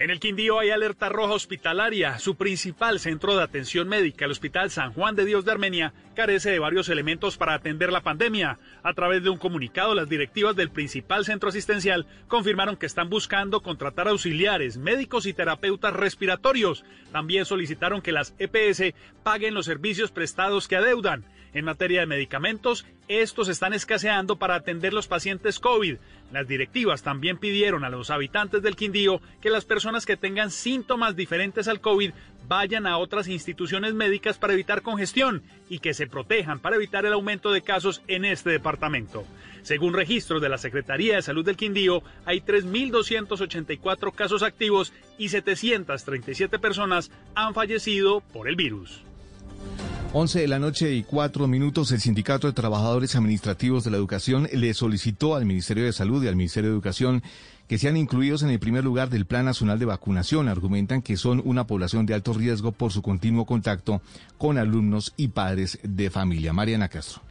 [0.00, 2.18] En el Quindío hay alerta roja hospitalaria.
[2.18, 6.50] Su principal centro de atención médica, el Hospital San Juan de Dios de Armenia, carece
[6.50, 8.58] de varios elementos para atender la pandemia.
[8.82, 13.60] A través de un comunicado, las directivas del principal centro asistencial confirmaron que están buscando
[13.60, 16.82] contratar auxiliares, médicos y terapeutas respiratorios.
[17.12, 21.26] También solicitaron que las EPS paguen los servicios prestados que adeudan.
[21.52, 25.96] En materia de medicamentos, estos están escaseando para atender los pacientes COVID.
[26.32, 31.16] Las directivas también pidieron a los habitantes del Quindío que las personas que tengan síntomas
[31.16, 32.12] diferentes al COVID
[32.46, 37.12] vayan a otras instituciones médicas para evitar congestión y que se protejan para evitar el
[37.12, 39.24] aumento de casos en este departamento.
[39.62, 46.58] Según registros de la Secretaría de Salud del Quindío, hay 3.284 casos activos y 737
[46.58, 49.02] personas han fallecido por el virus.
[50.12, 54.48] 11 de la noche y cuatro minutos, el Sindicato de Trabajadores Administrativos de la Educación
[54.52, 57.22] le solicitó al Ministerio de Salud y al Ministerio de Educación
[57.68, 60.48] que sean incluidos en el primer lugar del Plan Nacional de Vacunación.
[60.48, 64.02] Argumentan que son una población de alto riesgo por su continuo contacto
[64.36, 66.52] con alumnos y padres de familia.
[66.52, 67.29] Mariana Castro.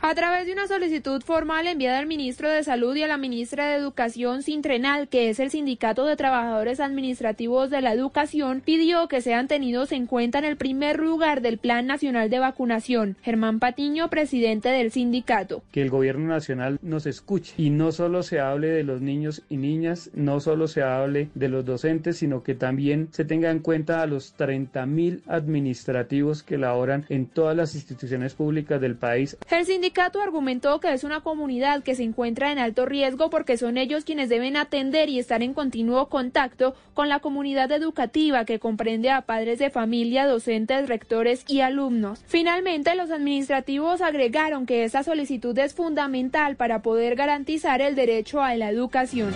[0.00, 3.66] A través de una solicitud formal enviada al ministro de Salud y a la ministra
[3.66, 9.20] de Educación, Sintrenal, que es el Sindicato de Trabajadores Administrativos de la Educación, pidió que
[9.20, 13.16] sean tenidos en cuenta en el primer lugar del Plan Nacional de Vacunación.
[13.22, 15.64] Germán Patiño, presidente del sindicato.
[15.72, 19.56] Que el gobierno nacional nos escuche y no solo se hable de los niños y
[19.56, 24.00] niñas, no solo se hable de los docentes, sino que también se tenga en cuenta
[24.00, 29.36] a los 30.000 administrativos que laboran en todas las instituciones públicas del país.
[29.50, 29.87] El sindicato
[30.22, 34.28] argumentó que es una comunidad que se encuentra en alto riesgo porque son ellos quienes
[34.28, 39.58] deben atender y estar en continuo contacto con la comunidad educativa que comprende a padres
[39.58, 42.22] de familia, docentes, rectores y alumnos.
[42.26, 48.54] Finalmente, los administrativos agregaron que esta solicitud es fundamental para poder garantizar el derecho a
[48.54, 49.34] la educación.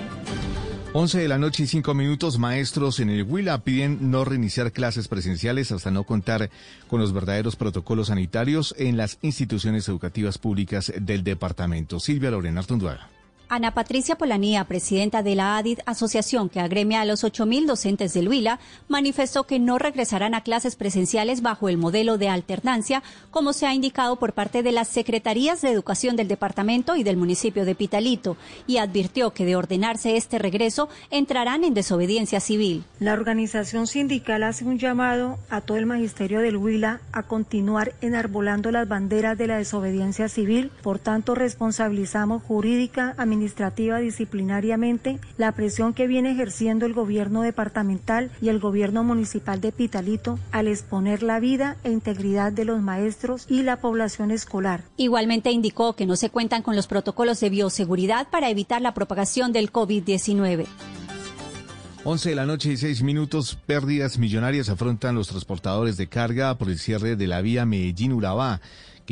[0.95, 5.09] 11 de la noche y 5 minutos, maestros en el Huila piden no reiniciar clases
[5.09, 6.51] presenciales hasta no contar
[6.86, 11.99] con los verdaderos protocolos sanitarios en las instituciones educativas públicas del departamento.
[11.99, 13.09] Silvia Lorena Artunduaga.
[13.55, 18.26] Ana Patricia Polanía, presidenta de la ADID, asociación que agremia a los 8.000 docentes del
[18.26, 23.66] Huila, manifestó que no regresarán a clases presenciales bajo el modelo de alternancia, como se
[23.66, 27.74] ha indicado por parte de las Secretarías de Educación del departamento y del municipio de
[27.74, 32.84] Pitalito, y advirtió que de ordenarse este regreso entrarán en desobediencia civil.
[33.00, 38.70] La organización sindical hace un llamado a todo el magisterio del Huila a continuar enarbolando
[38.70, 45.95] las banderas de la desobediencia civil, por tanto responsabilizamos jurídica, administrativa, administrativa disciplinariamente la presión
[45.95, 51.40] que viene ejerciendo el gobierno departamental y el gobierno municipal de Pitalito al exponer la
[51.40, 54.84] vida e integridad de los maestros y la población escolar.
[54.97, 59.53] Igualmente indicó que no se cuentan con los protocolos de bioseguridad para evitar la propagación
[59.53, 60.66] del COVID-19.
[62.05, 66.68] 11 de la noche y 6 minutos, pérdidas millonarias afrontan los transportadores de carga por
[66.68, 68.61] el cierre de la vía Medellín-Urabá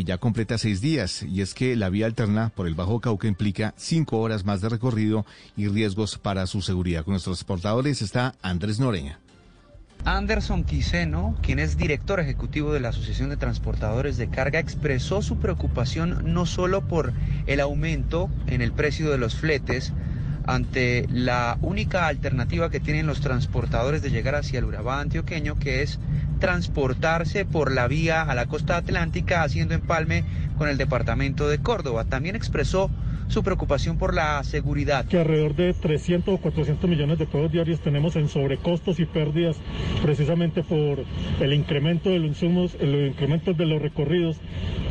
[0.04, 3.74] ya completa seis días, y es que la vía alterna por el Bajo Cauca implica
[3.76, 5.26] cinco horas más de recorrido
[5.56, 7.04] y riesgos para su seguridad.
[7.04, 9.18] Con nuestros transportadores está Andrés Noreña.
[10.04, 15.38] Anderson Quiseno, quien es director ejecutivo de la Asociación de Transportadores de Carga, expresó su
[15.38, 17.12] preocupación no solo por
[17.46, 19.92] el aumento en el precio de los fletes,
[20.50, 25.82] ante la única alternativa que tienen los transportadores de llegar hacia el Urabá antioqueño, que
[25.82, 26.00] es
[26.40, 30.24] transportarse por la vía a la costa atlántica haciendo empalme
[30.58, 32.04] con el departamento de Córdoba.
[32.04, 32.90] También expresó
[33.30, 35.06] su preocupación por la seguridad.
[35.06, 39.56] Que alrededor de 300 o 400 millones de pesos diarios tenemos en sobrecostos y pérdidas
[40.02, 41.04] precisamente por
[41.40, 44.36] el incremento de los insumos, el incremento de los recorridos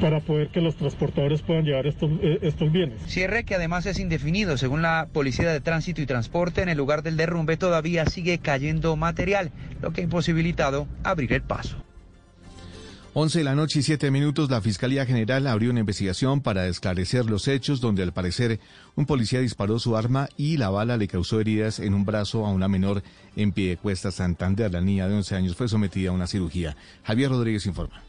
[0.02, 3.02] para poder que los transportadores puedan llevar estos, eh, estos bienes.
[3.06, 4.58] Cierre que además es indefinido.
[4.58, 8.96] Según la Policía de Tránsito y Transporte, en el lugar del derrumbe todavía sigue cayendo
[8.96, 11.89] material, lo que ha imposibilitado abrir el paso.
[13.14, 17.26] 11 de la noche y 7 minutos, la Fiscalía General abrió una investigación para esclarecer
[17.26, 18.60] los hechos donde al parecer
[18.96, 22.52] un policía disparó su arma y la bala le causó heridas en un brazo a
[22.52, 23.02] una menor
[23.36, 24.72] en pie de cuesta Santander.
[24.72, 26.78] La niña de 11 años fue sometida a una cirugía.
[27.04, 28.09] Javier Rodríguez informa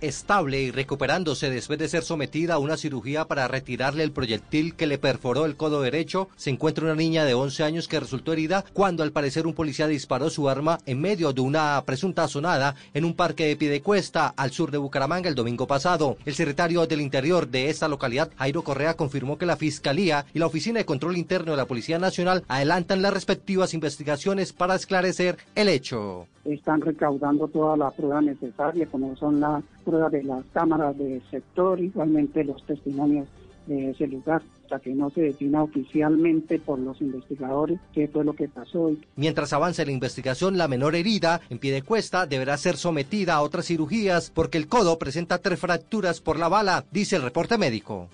[0.00, 4.86] estable y recuperándose después de ser sometida a una cirugía para retirarle el proyectil que
[4.86, 8.64] le perforó el codo derecho, se encuentra una niña de 11 años que resultó herida
[8.72, 13.04] cuando al parecer un policía disparó su arma en medio de una presunta sonada en
[13.04, 16.16] un parque de Piedecuesta al sur de Bucaramanga el domingo pasado.
[16.24, 20.46] El secretario del Interior de esta localidad, Jairo Correa, confirmó que la Fiscalía y la
[20.46, 25.68] Oficina de Control Interno de la Policía Nacional adelantan las respectivas investigaciones para esclarecer el
[25.68, 26.26] hecho.
[26.46, 31.80] Están recaudando toda la prueba necesaria, como son las pruebas de las cámaras de sector,
[31.80, 33.26] igualmente los testimonios
[33.66, 38.34] de ese lugar, hasta que no se defina oficialmente por los investigadores qué fue lo
[38.34, 38.92] que pasó.
[39.16, 43.42] Mientras avanza la investigación, la menor herida en pie de cuesta deberá ser sometida a
[43.42, 48.08] otras cirugías porque el codo presenta tres fracturas por la bala, dice el reporte médico.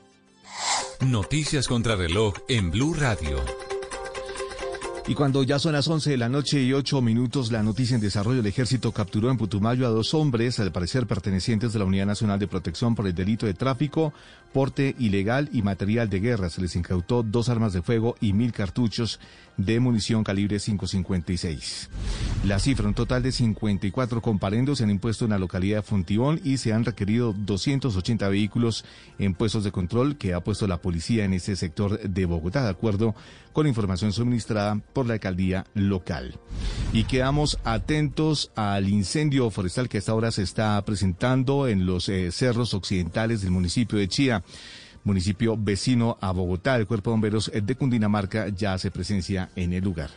[1.06, 3.38] Noticias contra reloj en Blue Radio.
[5.08, 8.00] Y cuando ya son las 11 de la noche y 8 minutos, la noticia en
[8.00, 12.06] desarrollo, el ejército capturó en Putumayo a dos hombres, al parecer pertenecientes de la Unidad
[12.06, 14.12] Nacional de Protección por el delito de tráfico,
[14.52, 16.50] porte ilegal y material de guerra.
[16.50, 19.18] Se les incautó dos armas de fuego y mil cartuchos
[19.56, 21.90] de munición calibre 556.
[22.44, 26.40] La cifra, un total de 54 comparendos se han impuesto en la localidad de Fontibón
[26.42, 28.84] y se han requerido 280 vehículos
[29.18, 32.70] en puestos de control que ha puesto la policía en este sector de Bogotá, de
[32.70, 33.14] acuerdo
[33.52, 36.38] con información suministrada por la alcaldía local.
[36.92, 42.08] Y quedamos atentos al incendio forestal que a esta hora se está presentando en los
[42.08, 44.41] eh, cerros occidentales del municipio de Chía
[45.05, 46.77] municipio vecino a Bogotá.
[46.77, 50.10] El Cuerpo de Bomberos de Cundinamarca ya hace presencia en el lugar.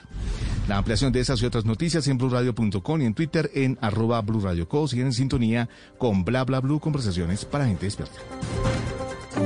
[0.68, 4.88] La ampliación de esas y otras noticias en blurradio.com y en Twitter en arroba blurradioco.
[4.88, 8.20] Siguen en sintonía con bla bla blue conversaciones para gente despierta.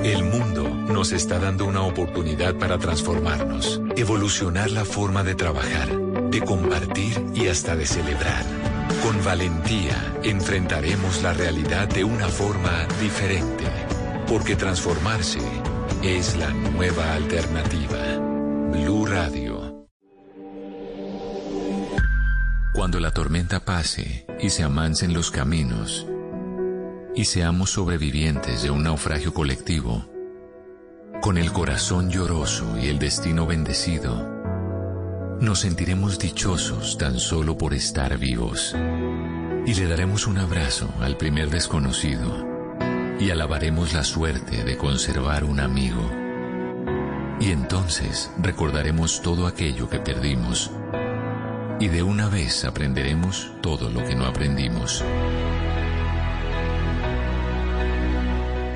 [0.03, 5.89] El mundo nos está dando una oportunidad para transformarnos, evolucionar la forma de trabajar,
[6.29, 8.45] de compartir y hasta de celebrar.
[9.03, 13.65] Con valentía enfrentaremos la realidad de una forma diferente,
[14.29, 15.39] porque transformarse
[16.03, 17.97] es la nueva alternativa.
[18.71, 19.87] Blue Radio.
[22.75, 26.05] Cuando la tormenta pase y se amancen los caminos,
[27.15, 30.05] y seamos sobrevivientes de un naufragio colectivo,
[31.23, 34.29] con el corazón lloroso y el destino bendecido,
[35.41, 38.75] nos sentiremos dichosos tan solo por estar vivos
[39.65, 42.48] y le daremos un abrazo al primer desconocido
[43.19, 46.09] y alabaremos la suerte de conservar un amigo.
[47.41, 50.71] Y entonces recordaremos todo aquello que perdimos
[51.79, 55.03] y de una vez aprenderemos todo lo que no aprendimos.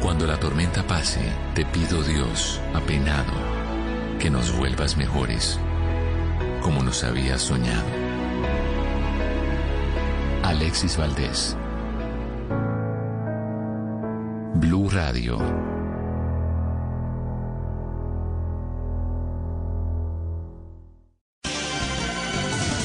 [0.01, 1.21] Cuando la tormenta pase,
[1.53, 3.33] te pido Dios, apenado,
[4.19, 5.59] que nos vuelvas mejores,
[6.61, 7.87] como nos habías soñado.
[10.43, 11.57] Alexis Valdés.
[14.63, 15.62] Blue Radio.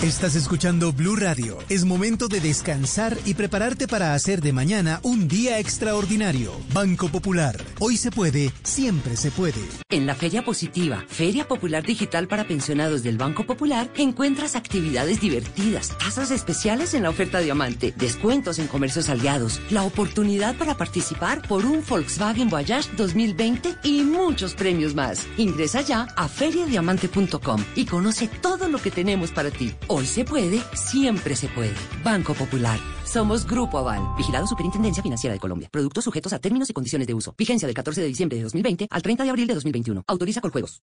[0.02, 1.58] Estás escuchando Blue Radio.
[1.68, 6.52] Es momento de descansar y prepararte para hacer de mañana un día extraordinario.
[6.72, 7.56] Banco Popular.
[7.80, 9.58] Hoy se puede, siempre se puede.
[9.88, 15.98] En la Feria Positiva, Feria Popular Digital para Pensionados del Banco Popular, encuentras actividades divertidas,
[15.98, 21.66] tasas especiales en la oferta Diamante, descuentos en comercios aliados, la oportunidad para participar por
[21.66, 25.26] un Volkswagen Voyage 2020 y muchos premios más.
[25.38, 29.74] Ingresa ya a feriadiamante.com y conoce todo lo que tenemos para ti.
[29.90, 31.72] Hoy se puede, siempre se puede.
[32.04, 32.78] Banco Popular.
[33.06, 35.70] Somos Grupo Aval, vigilado Superintendencia Financiera de Colombia.
[35.72, 37.34] Productos sujetos a términos y condiciones de uso.
[37.38, 40.04] Vigencia del 14 de diciembre de 2020 al 30 de abril de 2021.
[40.06, 40.82] Autoriza con juegos.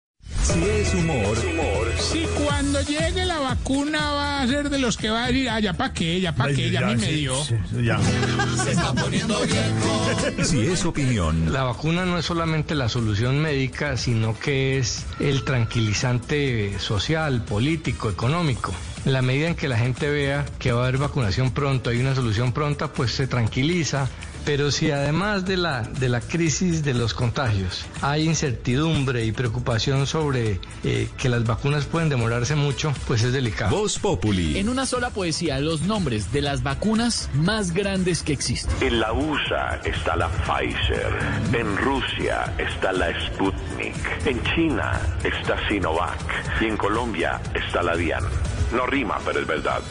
[0.43, 1.91] Si es humor, humor.
[1.99, 5.59] Si cuando llegue la vacuna va a ser de los que va a decir, ah,
[5.59, 7.35] ya pa' qué, ya pa' qué, ya a mí me dio.
[7.43, 10.43] Se está poniendo viejo.
[10.43, 15.43] Si es opinión, La vacuna no es solamente la solución médica, sino que es el
[15.43, 18.73] tranquilizante social, político, económico.
[19.05, 21.99] En la medida en que la gente vea que va a haber vacunación pronto, hay
[21.99, 24.09] una solución pronta, pues se tranquiliza.
[24.47, 30.07] Pero si además de la, de la crisis de los contagios hay incertidumbre y preocupación
[30.07, 33.75] sobre eh, que las vacunas pueden demorarse mucho, pues es delicado.
[33.75, 34.57] Voz Populi.
[34.57, 38.73] En una sola poesía, los nombres de las vacunas más grandes que existen.
[38.79, 41.11] En la USA está la Pfizer,
[41.51, 48.23] en Rusia está la Sputnik, en China está Sinovac y en Colombia está la Dian.
[48.71, 49.81] No rima, pero es verdad.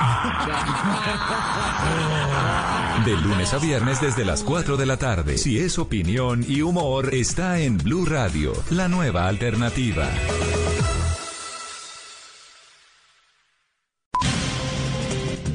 [3.05, 5.39] De lunes a viernes desde las 4 de la tarde.
[5.39, 10.09] Si es opinión y humor, está en Blue Radio, la nueva alternativa.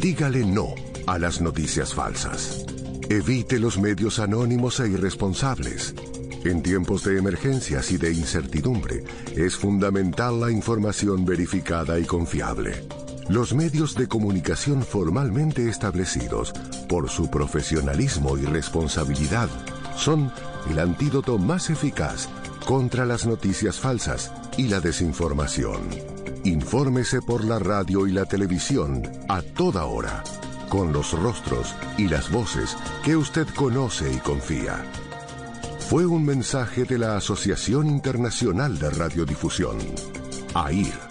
[0.01, 0.75] Dígale no
[1.07, 2.65] a las noticias falsas.
[3.09, 5.95] Evite los medios anónimos e irresponsables.
[6.43, 9.03] En tiempos de emergencias y de incertidumbre,
[9.37, 12.83] es fundamental la información verificada y confiable.
[13.29, 16.53] Los medios de comunicación formalmente establecidos,
[16.89, 19.49] por su profesionalismo y responsabilidad,
[19.95, 20.31] son
[20.69, 22.27] el antídoto más eficaz
[22.65, 25.89] contra las noticias falsas y la desinformación.
[26.43, 30.23] Infórmese por la radio y la televisión a toda hora,
[30.69, 34.83] con los rostros y las voces que usted conoce y confía.
[35.89, 39.77] Fue un mensaje de la Asociación Internacional de Radiodifusión,
[40.53, 41.10] AIR.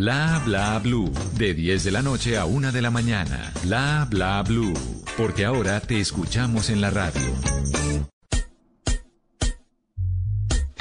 [0.01, 1.13] Bla bla blue.
[1.37, 3.53] De 10 de la noche a 1 de la mañana.
[3.61, 4.73] Bla bla blue.
[5.15, 7.21] Porque ahora te escuchamos en la radio.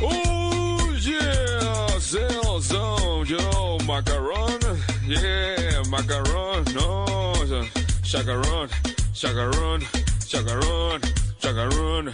[0.01, 4.59] Oh yeah, sell some, yo, macaron.
[5.07, 7.05] Yeah, macaron, no.
[8.03, 8.71] Chacarón,
[9.13, 9.83] chacarón,
[10.27, 11.01] chacarón,
[11.39, 12.11] chacarón.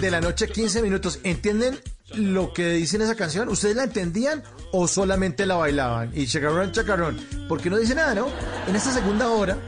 [0.00, 1.20] De la noche, 15 minutos.
[1.24, 1.78] ¿Entienden
[2.14, 3.48] lo que dice en esa canción?
[3.48, 4.42] ¿Ustedes la entendían
[4.72, 6.12] o solamente la bailaban?
[6.14, 7.18] Y chacarrón, chacarrón.
[7.48, 8.28] Porque no dice nada, ¿no?
[8.68, 9.58] En esta segunda hora,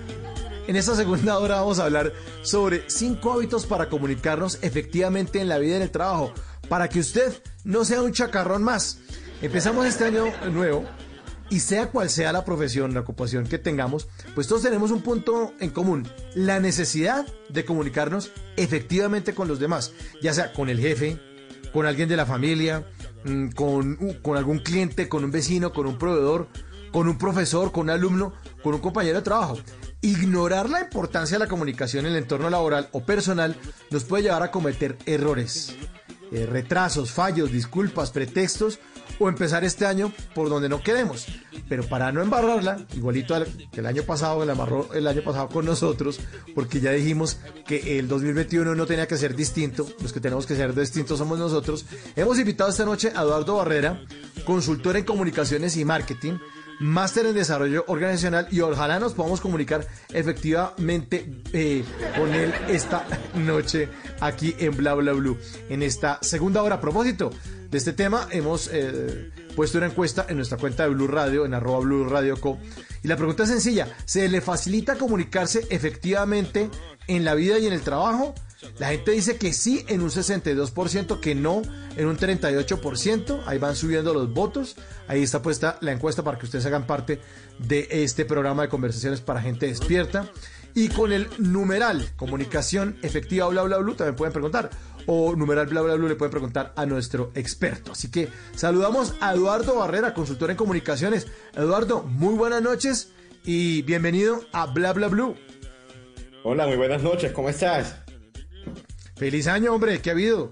[0.68, 2.12] en esta segunda hora vamos a hablar
[2.42, 6.32] sobre cinco hábitos para comunicarnos efectivamente en la vida y en el trabajo.
[6.68, 8.98] Para que usted no sea un chacarrón más.
[9.40, 10.84] Empezamos este año nuevo
[11.48, 15.54] y sea cual sea la profesión, la ocupación que tengamos, pues todos tenemos un punto
[15.58, 21.18] en común, la necesidad de comunicarnos efectivamente con los demás, ya sea con el jefe,
[21.72, 22.86] con alguien de la familia,
[23.24, 26.48] mm, con, con algún cliente, con un vecino, con un proveedor,
[26.92, 29.58] con un profesor, con un alumno, con un compañero de trabajo.
[30.00, 33.56] Ignorar la importancia de la comunicación en el entorno laboral o personal
[33.90, 35.74] nos puede llevar a cometer errores,
[36.30, 38.78] eh, retrasos, fallos, disculpas, pretextos
[39.18, 41.26] o empezar este año por donde no queremos.
[41.68, 43.34] Pero para no embarrarla, igualito
[43.72, 46.20] que el año pasado, amarró el año pasado con nosotros,
[46.54, 50.54] porque ya dijimos que el 2021 no tenía que ser distinto, los que tenemos que
[50.54, 51.86] ser distintos somos nosotros.
[52.14, 54.00] Hemos invitado esta noche a Eduardo Barrera,
[54.44, 56.38] consultor en comunicaciones y marketing,
[56.80, 61.84] máster en desarrollo organizacional y ojalá nos podamos comunicar efectivamente eh,
[62.16, 63.88] con él esta noche
[64.20, 65.38] aquí en Bla Bla Blue.
[65.68, 67.30] En esta segunda hora, a propósito,
[67.70, 71.54] de este tema hemos eh, puesto una encuesta en nuestra cuenta de Blue Radio, en
[71.54, 72.58] arroba Blue Radio Co.
[73.02, 76.70] Y la pregunta es sencilla, ¿se le facilita comunicarse efectivamente
[77.06, 78.34] en la vida y en el trabajo?
[78.78, 81.62] La gente dice que sí en un 62%, que no
[81.96, 83.42] en un 38%.
[83.46, 84.76] Ahí van subiendo los votos.
[85.06, 87.20] Ahí está puesta la encuesta para que ustedes hagan parte
[87.58, 90.30] de este programa de conversaciones para gente despierta.
[90.74, 94.70] Y con el numeral comunicación efectiva bla bla bla también pueden preguntar
[95.10, 97.92] o numeral bla bla bla le pueden preguntar a nuestro experto.
[97.92, 101.26] Así que saludamos a Eduardo Barrera, consultor en comunicaciones.
[101.54, 103.10] Eduardo, muy buenas noches
[103.42, 105.34] y bienvenido a Bla Bla Blue.
[106.44, 107.96] Hola, muy buenas noches, ¿cómo estás?
[109.16, 110.50] Feliz año, hombre, ¿qué ha habido?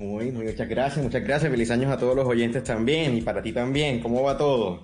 [0.00, 1.52] Muy, muy, muchas gracias, muchas gracias.
[1.52, 4.00] Feliz años a todos los oyentes también y para ti también.
[4.00, 4.82] ¿Cómo va todo?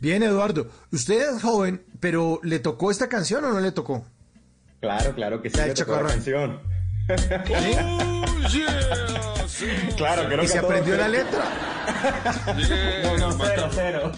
[0.00, 0.68] Bien, Eduardo.
[0.90, 4.04] Usted es joven, pero ¿le tocó esta canción o no le tocó?
[4.80, 6.73] Claro, claro que sí, le tocó la canción.
[9.96, 11.44] Claro, creo ¿Y se aprendió la letra?
[13.04, 14.12] no, no, cero, cero.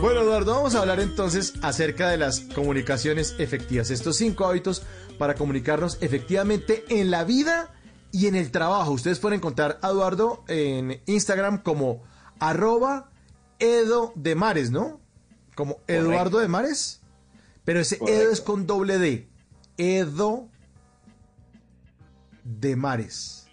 [0.00, 3.90] Bueno, Eduardo, vamos a hablar entonces acerca de las comunicaciones efectivas.
[3.90, 4.82] Estos cinco hábitos
[5.18, 7.72] para comunicarnos efectivamente en la vida
[8.10, 8.92] y en el trabajo.
[8.92, 12.02] Ustedes pueden encontrar a Eduardo en Instagram como
[12.40, 13.10] arroba
[13.58, 15.00] Edo de Mares, ¿no?
[15.54, 16.97] Como Eduardo de Mares.
[17.68, 19.28] Pero ese Edo es con doble D.
[19.76, 20.48] Edo
[22.42, 23.46] de Mares.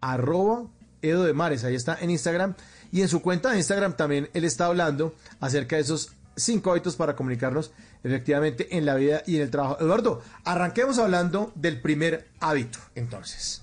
[0.00, 0.66] Arroba
[1.02, 1.62] Edo de Mares.
[1.62, 2.56] Ahí está en Instagram.
[2.90, 6.96] Y en su cuenta de Instagram también él está hablando acerca de esos cinco hábitos
[6.96, 7.70] para comunicarnos
[8.02, 9.76] efectivamente en la vida y en el trabajo.
[9.78, 13.62] Eduardo, arranquemos hablando del primer hábito, entonces.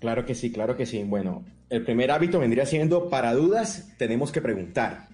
[0.00, 1.02] Claro que sí, claro que sí.
[1.02, 5.08] Bueno, el primer hábito vendría siendo, para dudas, tenemos que preguntar.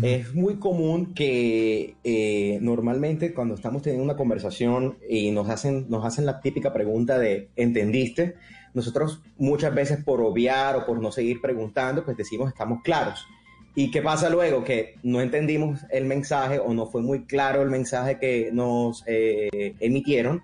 [0.00, 6.06] Es muy común que eh, normalmente cuando estamos teniendo una conversación y nos hacen, nos
[6.06, 8.36] hacen la típica pregunta de ¿entendiste?
[8.72, 13.26] Nosotros muchas veces por obviar o por no seguir preguntando, pues decimos estamos claros.
[13.74, 14.64] ¿Y qué pasa luego?
[14.64, 19.74] Que no entendimos el mensaje o no fue muy claro el mensaje que nos eh,
[19.78, 20.42] emitieron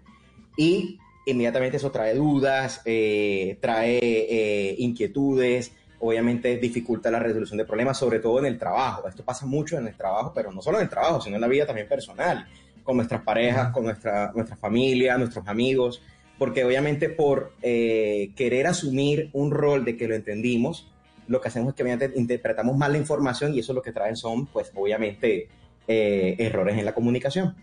[0.58, 8.20] y inmediatamente eso trae dudas, eh, trae inquietudes, obviamente dificulta la resolución de problemas, sobre
[8.20, 9.08] todo en el trabajo.
[9.08, 11.48] Esto pasa mucho en el trabajo, pero no solo en el trabajo, sino en la
[11.48, 12.46] vida también personal,
[12.84, 16.02] con nuestras parejas, con nuestra, nuestra familia, nuestros amigos,
[16.38, 20.88] porque obviamente por eh, querer asumir un rol de que lo entendimos,
[21.26, 24.16] lo que hacemos es que obviamente interpretamos mal la información y eso lo que traen
[24.16, 25.48] son, pues obviamente,
[25.86, 27.54] eh, errores en la comunicación.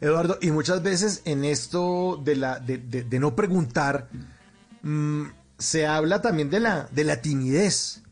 [0.00, 4.08] Eduardo, y muchas veces en esto de, la, de, de, no preguntar,
[4.82, 5.24] mm,
[5.58, 8.02] se habla también de la, de la timidez.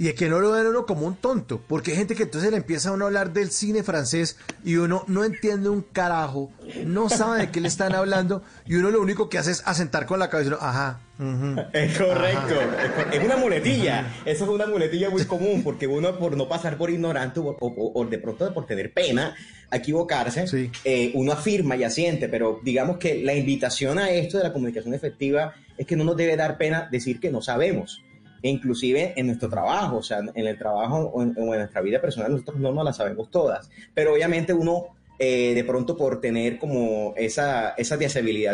[0.00, 2.56] Y que no lo ven uno como un tonto, porque hay gente que entonces le
[2.58, 6.52] empieza a uno a hablar del cine francés y uno no entiende un carajo,
[6.86, 10.06] no sabe de qué le están hablando y uno lo único que hace es asentar
[10.06, 11.00] con la cabeza, y uno, ajá.
[11.72, 13.10] Es correcto, ajá".
[13.12, 14.06] es una muletilla.
[14.24, 17.92] Eso es una muletilla muy común porque uno por no pasar por ignorante o, o-
[18.00, 19.34] o de pronto por tener pena
[19.70, 20.46] a equivocarse,
[20.84, 24.94] eh, uno afirma y asiente, pero digamos que la invitación a esto de la comunicación
[24.94, 28.02] efectiva es que no nos debe dar pena decir que no sabemos.
[28.42, 32.58] Inclusive en nuestro trabajo, o sea, en el trabajo o en, nuestra vida personal, nosotros
[32.58, 37.70] no nos la sabemos todas, pero obviamente uno eh, de pronto por tener como esa,
[37.70, 37.98] esa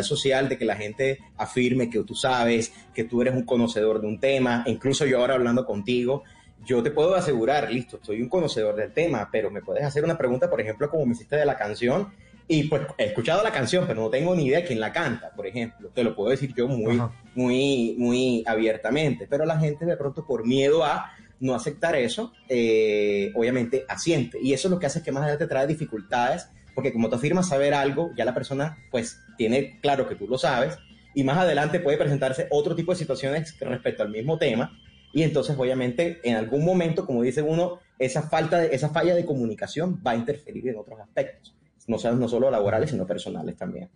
[0.01, 4.07] social de que la gente afirme que tú sabes, que tú eres un conocedor de
[4.07, 6.23] un tema, incluso yo ahora hablando contigo,
[6.65, 10.17] yo te puedo asegurar, listo, soy un conocedor del tema, pero me puedes hacer una
[10.17, 12.11] pregunta, por ejemplo, como me hiciste de la canción,
[12.47, 15.31] y pues he escuchado la canción, pero no tengo ni idea de quién la canta,
[15.31, 15.89] por ejemplo.
[15.93, 17.01] Te lo puedo decir yo muy,
[17.33, 23.31] muy, muy abiertamente, pero la gente de pronto por miedo a no aceptar eso, eh,
[23.35, 24.37] obviamente asiente.
[24.41, 27.49] Y eso es lo que hace que más adelante trae dificultades, porque como tú afirmas
[27.49, 30.77] saber algo, ya la persona pues tiene claro que tú lo sabes,
[31.13, 34.77] y más adelante puede presentarse otro tipo de situaciones respecto al mismo tema,
[35.13, 39.25] y entonces obviamente en algún momento, como dice uno, esa falta de, esa falla de
[39.25, 41.54] comunicación va a interferir en otros aspectos,
[41.87, 43.89] no, solo- no solo laborales, sino personales también.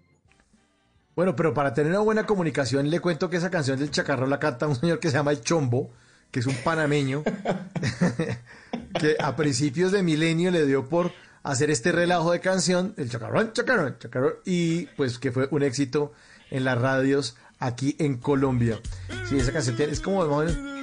[1.15, 4.39] Bueno, pero para tener una buena comunicación, le cuento que esa canción del Chacarrón la
[4.39, 5.89] canta un señor que se llama El Chombo,
[6.31, 7.23] que es un panameño,
[8.99, 11.11] que a principios de milenio le dio por
[11.43, 16.11] hacer este relajo de canción, el Chacarrón, Chacarrón, Chacarrón, y pues que fue un éxito
[16.51, 18.79] en las radios aquí en Colombia.
[19.27, 20.25] Sí, esa canción es como,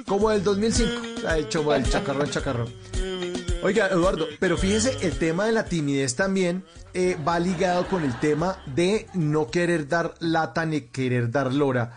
[0.05, 2.73] como del 2005, la del Chombo, del Chacarrón, Chacarrón.
[3.63, 6.63] Oiga, Eduardo, pero fíjese, el tema de la timidez también
[6.99, 11.93] eh, va ligado con el tema de no querer dar lata ni querer dar lora.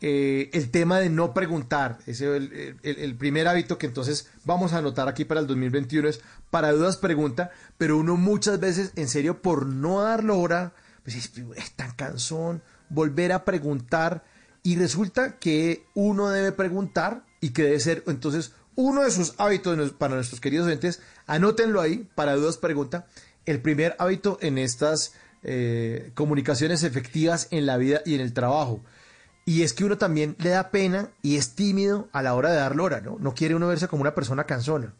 [0.00, 5.06] Eh, el tema de no preguntar, es el, primer hábito que entonces vamos a anotar
[5.06, 9.66] aquí para el 2021 es para dudas pregunta, pero uno muchas veces en serio por
[9.66, 10.72] no dar lora,
[11.02, 14.24] pues es, es tan cansón, volver a preguntar
[14.62, 19.90] y resulta que uno debe preguntar y que debe ser entonces uno de sus hábitos
[19.90, 23.08] para nuestros queridos oyentes, anótenlo ahí para dudas pregunta.
[23.46, 28.82] El primer hábito en estas eh, comunicaciones efectivas en la vida y en el trabajo.
[29.44, 32.56] Y es que uno también le da pena y es tímido a la hora de
[32.56, 33.16] dar lora, ¿no?
[33.18, 34.94] No quiere uno verse como una persona cansona.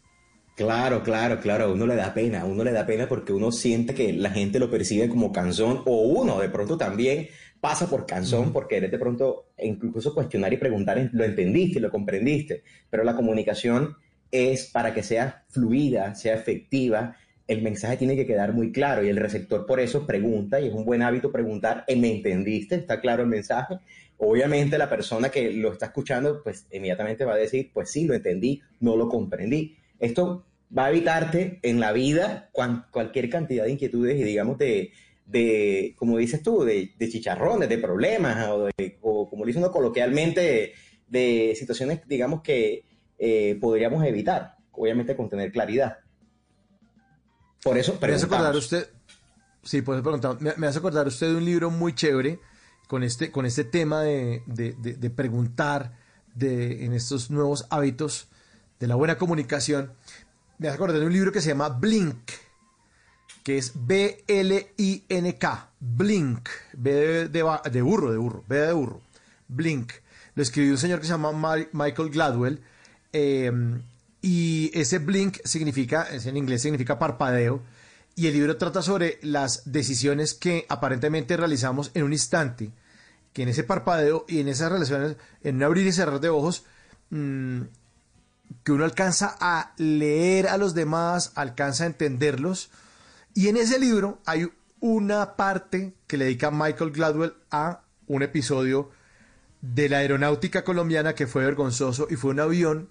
[0.56, 3.52] Claro, claro, claro, a uno le da pena, a uno le da pena porque uno
[3.52, 7.28] siente que la gente lo percibe como canzón o uno de pronto también
[7.60, 12.64] pasa por canzón porque eres de pronto incluso cuestionar y preguntar, lo entendiste, lo comprendiste,
[12.90, 13.96] pero la comunicación
[14.30, 17.16] es para que sea fluida, sea efectiva,
[17.48, 20.74] el mensaje tiene que quedar muy claro y el receptor por eso pregunta y es
[20.74, 22.76] un buen hábito preguntar, "Eh, ¿me entendiste?
[22.76, 23.78] ¿Está claro el mensaje?
[24.18, 28.14] Obviamente la persona que lo está escuchando pues inmediatamente va a decir, pues sí, lo
[28.14, 29.76] entendí, no lo comprendí.
[29.98, 30.44] Esto
[30.76, 34.92] va a evitarte en la vida cualquier cantidad de inquietudes y digamos de,
[35.24, 38.46] de como dices tú, de, de chicharrones, de problemas
[39.00, 40.72] o, como dice uno coloquialmente, de,
[41.08, 42.84] de situaciones digamos que
[43.18, 45.98] eh, podríamos evitar, obviamente con tener claridad.
[47.62, 48.88] Por eso Me hace acordar usted,
[49.64, 50.40] sí, por eso preguntamos.
[50.40, 52.40] me, me hace acordar usted de un libro muy chévere
[52.86, 55.96] con este, con este tema de, de- de- de preguntar
[56.34, 58.28] de, en estos nuevos hábitos
[58.80, 59.92] de la buena comunicación.
[60.58, 62.30] Me hace acordar de un libro que se llama Blink,
[63.44, 69.00] que es B-L-I-N-K, Blink, B de, de burro, de burro, B de burro,
[69.48, 69.92] Blink.
[70.34, 72.60] Lo escribió un señor que se llama Ma- Michael Gladwell.
[73.12, 73.50] eh,
[74.20, 77.62] y ese blink significa, en inglés significa parpadeo.
[78.16, 82.72] Y el libro trata sobre las decisiones que aparentemente realizamos en un instante.
[83.32, 86.64] Que en ese parpadeo y en esas relaciones, en un abrir y cerrar de ojos,
[87.10, 87.60] mm,
[88.64, 92.70] que uno alcanza a leer a los demás, alcanza a entenderlos.
[93.34, 94.50] Y en ese libro hay
[94.80, 98.90] una parte que le dedica Michael Gladwell a un episodio
[99.60, 102.88] de la aeronáutica colombiana que fue vergonzoso y fue un avión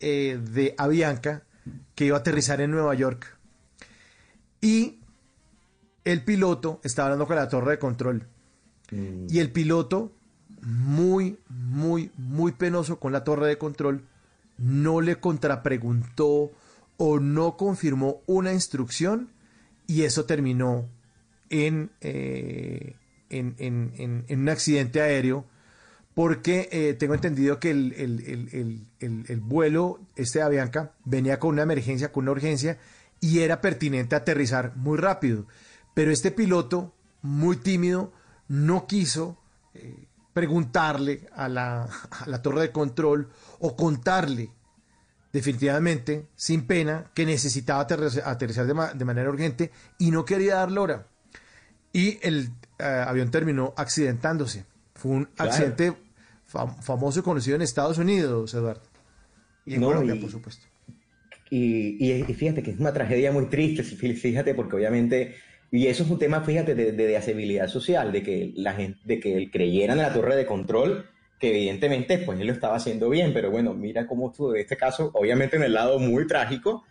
[0.00, 1.44] eh, de Avianca
[1.94, 3.36] que iba a aterrizar en Nueva York.
[4.60, 4.98] Y
[6.04, 8.26] el piloto estaba hablando con la torre de control.
[9.28, 10.12] Y el piloto,
[10.62, 14.04] muy, muy, muy penoso con la torre de control,
[14.58, 16.50] no le contrapreguntó
[16.96, 19.30] o no confirmó una instrucción
[19.86, 20.86] y eso terminó
[21.48, 22.94] en, eh,
[23.30, 25.46] en, en- en- en un accidente aéreo
[26.20, 30.92] porque eh, tengo entendido que el, el- el- el- el- el vuelo este de Avianca
[31.06, 32.76] venía con una emergencia, con una urgencia
[33.20, 35.46] y era pertinente aterrizar muy rápido.
[35.94, 36.92] Pero este piloto,
[37.22, 38.12] muy tímido,
[38.48, 39.38] no quiso
[39.72, 44.50] eh, preguntarle a la, a la torre de control o contarle
[45.32, 47.80] definitivamente, sin pena, que necesitaba
[48.26, 51.06] aterrizar de, manera urgente y no quería dar hora.
[51.94, 54.66] Y el eh, avión terminó accidentándose.
[54.94, 55.96] Fue un accidente
[56.50, 58.82] famoso y conocido en Estados Unidos, Eduardo.
[59.66, 60.66] Y en Colombia, por supuesto.
[61.50, 65.36] Y, fíjate que es una tragedia muy triste, fíjate, porque obviamente,
[65.70, 69.36] y eso es un tema, fíjate, de, de, social, de que la gente, de que
[69.36, 71.06] él creyera en la torre de control
[71.40, 74.76] que evidentemente pues él lo estaba haciendo bien, pero bueno, mira cómo estuvo en este
[74.76, 76.84] caso, obviamente en el lado muy trágico,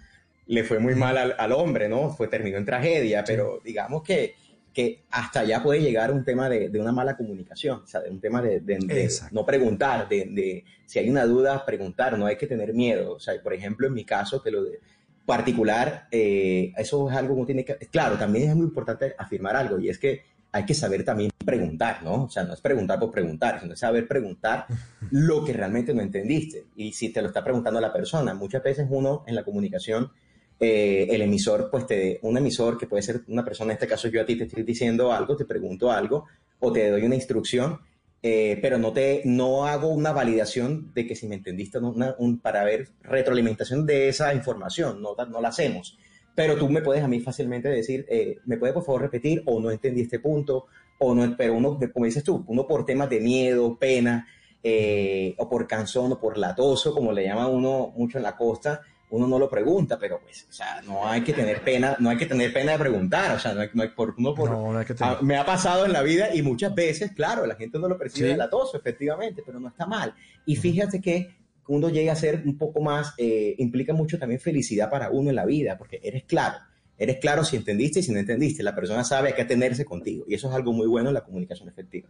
[0.47, 2.09] le fue muy mal al, hombre, ¿no?
[2.09, 4.33] Fue, terminó en tragedia, pero digamos que,
[4.73, 8.09] que hasta allá puede llegar un tema de, de una mala comunicación, o sea, de
[8.09, 12.47] un tema de, de, no preguntar, de, si hay una duda, preguntar, no hay que
[12.47, 14.79] tener miedo, o sea, por ejemplo, en mi caso, te lo de
[15.25, 19.79] particular, eh, eso es algo que tiene que, claro, también es muy importante afirmar algo,
[19.79, 22.23] y es que hay que saber también preguntar, ¿no?
[22.23, 24.65] O sea, no es preguntar por preguntar, sino saber preguntar
[25.11, 26.65] lo que realmente no entendiste.
[26.75, 30.11] Y si te lo está preguntando la persona, muchas veces uno en la comunicación,
[30.59, 34.07] eh, el emisor, pues te, un emisor que puede ser una persona, en este caso
[34.07, 36.25] yo a ti te estoy diciendo algo, te pregunto algo
[36.59, 37.79] o te doy una instrucción,
[38.21, 42.39] eh, pero no, te, no hago una validación de que si me entendiste no, un,
[42.39, 45.97] para ver retroalimentación de esa información, no, no la hacemos
[46.39, 49.43] pero tú me puedes a mí fácilmente decir, eh, ¿me puede por favor repetir?
[49.45, 50.67] O no entendí este punto,
[50.97, 54.25] o no, pero uno, como dices tú, uno por temas de miedo, pena,
[54.63, 58.79] eh, o por cansón, o por latoso, como le llama uno mucho en la costa,
[59.11, 62.17] uno no lo pregunta, pero pues, o sea, no hay que tener pena, no hay
[62.17, 64.77] que tener pena de preguntar, o sea, no hay, no hay por, uno por, no,
[64.77, 65.23] hay que tener...
[65.23, 68.29] me ha pasado en la vida y muchas veces, claro, la gente no lo percibe
[68.29, 70.13] de latoso, efectivamente, pero no está mal.
[70.45, 71.35] Y fíjate que
[71.67, 75.35] uno llegue a ser un poco más, eh, implica mucho también felicidad para uno en
[75.35, 76.57] la vida, porque eres claro,
[76.97, 80.25] eres claro si entendiste y si no entendiste, la persona sabe a qué atenerse contigo,
[80.27, 82.09] y eso es algo muy bueno en la comunicación efectiva.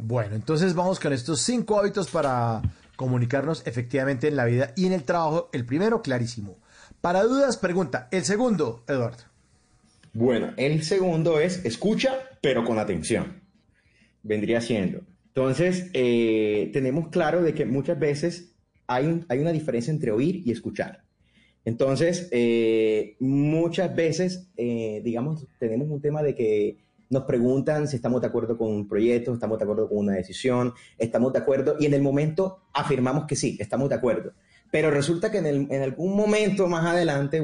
[0.00, 2.62] Bueno, entonces vamos con estos cinco hábitos para
[2.98, 5.48] comunicarnos efectivamente en la vida y en el trabajo.
[5.54, 6.58] El primero, clarísimo.
[7.00, 8.08] Para dudas, pregunta.
[8.10, 9.22] El segundo, Eduardo.
[10.12, 13.40] Bueno, el segundo es escucha, pero con atención.
[14.22, 15.02] Vendría siendo,
[15.38, 18.56] entonces, eh, tenemos claro de que muchas veces
[18.88, 21.04] hay, hay una diferencia entre oír y escuchar.
[21.64, 26.78] Entonces, eh, muchas veces, eh, digamos, tenemos un tema de que
[27.10, 30.74] nos preguntan si estamos de acuerdo con un proyecto, estamos de acuerdo con una decisión,
[30.98, 34.32] estamos de acuerdo y en el momento afirmamos que sí, estamos de acuerdo.
[34.70, 37.42] Pero resulta que en, algún momento más adelante,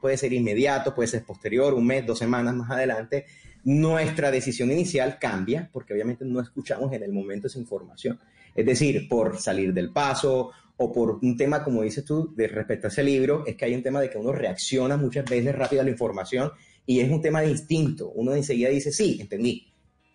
[0.00, 3.24] puede ser inmediato, puede ser posterior, un mes, dos semanas más adelante,
[3.64, 8.20] nuestra decisión inicial cambia porque obviamente no escuchamos en el momento esa información.
[8.54, 12.86] Es decir, por salir del paso o por un tema, como dices tú, de respecto
[12.86, 15.82] a ese libro, es que hay un tema de que uno reacciona muchas veces rápido
[15.82, 16.52] a la información
[16.88, 18.10] y es un tema de instinto.
[18.14, 19.70] Uno enseguida dice, sí, entendí.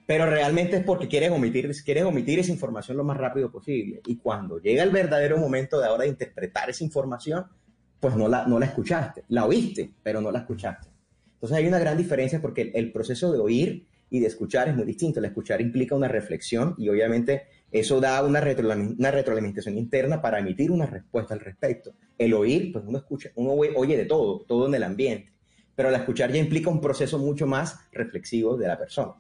[0.07, 4.01] Pero realmente es porque quieres omitir, quieres omitir esa información lo más rápido posible.
[4.07, 7.45] Y cuando llega el verdadero momento de ahora de interpretar esa información,
[7.99, 9.23] pues no la, no la escuchaste.
[9.27, 10.89] La oíste, pero no la escuchaste.
[11.35, 14.85] Entonces hay una gran diferencia porque el, proceso de oír y de escuchar es muy
[14.85, 15.19] distinto.
[15.19, 20.71] El escuchar implica una reflexión y obviamente eso da una, una retroalimentación interna para emitir
[20.71, 21.93] una respuesta al respecto.
[22.17, 25.33] El oír, pues uno escucha, uno oye de todo, todo en el ambiente,
[25.75, 29.13] pero el escuchar ya implica un proceso mucho más reflexivo de la persona.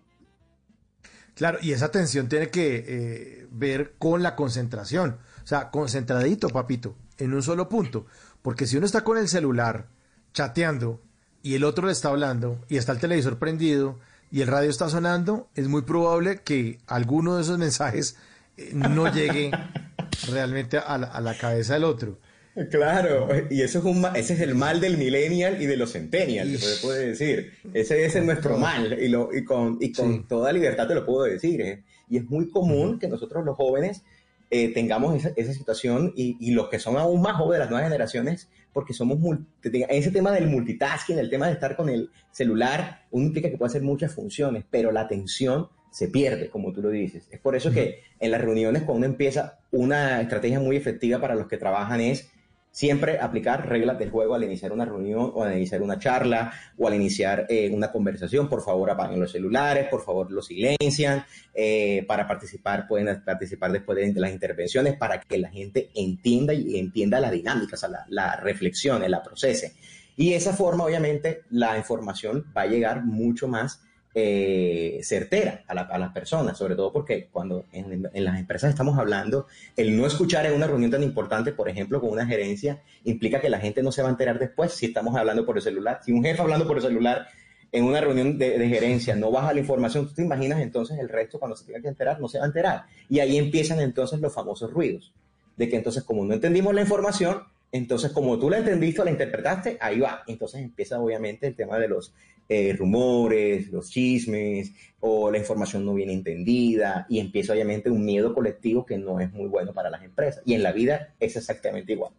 [1.35, 6.95] Claro, y esa atención tiene que eh, ver con la concentración, o sea, concentradito, papito,
[7.17, 8.05] en un solo punto,
[8.41, 9.87] porque si uno está con el celular
[10.33, 11.01] chateando
[11.41, 13.99] y el otro le está hablando y está el televisor prendido
[14.31, 18.17] y el radio está sonando, es muy probable que alguno de esos mensajes
[18.57, 19.51] eh, no llegue
[20.31, 22.19] realmente a la, cabeza del otro.
[22.69, 26.59] Claro, y eso es un, ese es el mal del millennial y de los centennials,
[26.59, 27.53] se puede decir.
[27.73, 31.23] Ese, es nuestro mal y, lo, y con, y con toda libertad te lo puedo
[31.23, 31.61] decir.
[31.61, 31.83] ¿eh?
[32.09, 34.03] Y es muy común que nosotros los jóvenes
[34.51, 37.89] eh, tengamos esa, esa situación y, y, los que son aún más jóvenes, las nuevas
[37.89, 39.17] generaciones, porque somos,
[39.63, 43.69] ese tema del multitasking, el tema de estar con el celular, uno implica que puede
[43.69, 47.27] hacer muchas funciones, pero la atención se pierde, como tú lo dices.
[47.31, 51.35] Es por eso que en las reuniones, cuando uno empieza, una estrategia muy efectiva para
[51.35, 52.29] los que trabajan es
[52.73, 56.87] Siempre aplicar reglas del juego al iniciar una reunión o al iniciar una charla o
[56.87, 58.49] al iniciar eh, una conversación.
[58.49, 61.23] Por favor, apaguen los celulares, por favor, los silencian.
[61.53, 66.79] Eh, para participar, pueden participar después de, las intervenciones para que la gente entienda y
[66.79, 69.75] entienda la dinámica, o sea, la, la reflexión, la procese.
[70.17, 73.82] Y esa forma, obviamente, la información va a llegar mucho más
[74.15, 79.97] eh, certera a, las personas, sobre todo porque cuando en, las empresas estamos hablando, el
[79.97, 83.59] no escuchar en una reunión tan importante, por ejemplo, con una gerencia, implica que la
[83.59, 85.99] gente no se va a enterar después si estamos hablando por el celular.
[86.03, 87.27] Si un jefe hablando por el celular
[87.71, 91.39] en una reunión de, gerencia no baja la información, tú te imaginas entonces el resto
[91.39, 92.83] cuando se tenga que enterar no se va a enterar.
[93.09, 95.11] Y ahí empiezan entonces los famosos ruidos.
[95.57, 99.11] de que entonces como no entendimos la información, entonces como tú la entendiste o la
[99.11, 100.23] interpretaste, ahí va.
[100.27, 102.13] Entonces empieza obviamente el tema de los
[102.49, 108.33] eh, rumores, los chismes o la información no bien entendida y empieza obviamente un miedo
[108.33, 110.41] colectivo que no es muy bueno para las empresas.
[110.45, 112.13] Y en la vida es exactamente igual.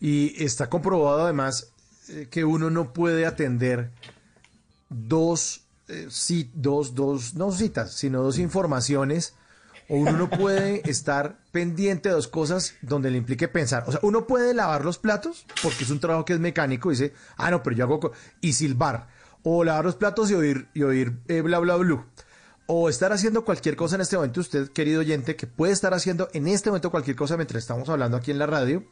[0.00, 1.72] Y está comprobado además
[2.08, 3.90] eh, que uno no puede atender
[4.88, 6.08] dos, eh,
[6.54, 9.34] dos, dos, no citas, sino dos informaciones
[9.88, 13.84] o uno no puede estar pendiente de dos cosas donde le implique pensar.
[13.86, 16.96] O sea, uno puede lavar los platos porque es un trabajo que es mecánico y
[16.96, 18.12] dice, ah, no, pero yo hago...
[18.40, 19.08] y silbar.
[19.42, 22.04] O lavar los platos y oír, y oír eh, bla, bla, bla.
[22.66, 26.28] O estar haciendo cualquier cosa en este momento, usted, querido oyente, que puede estar haciendo
[26.32, 28.84] en este momento cualquier cosa mientras estamos hablando aquí en la radio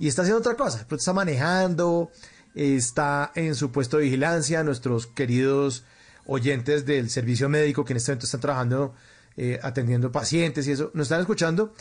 [0.00, 0.84] y está haciendo otra cosa.
[0.88, 2.10] Pero está manejando,
[2.56, 5.84] está en su puesto de vigilancia, nuestros queridos
[6.26, 8.94] oyentes del servicio médico que en este momento están trabajando
[9.36, 11.72] eh, atendiendo pacientes y eso, nos están escuchando,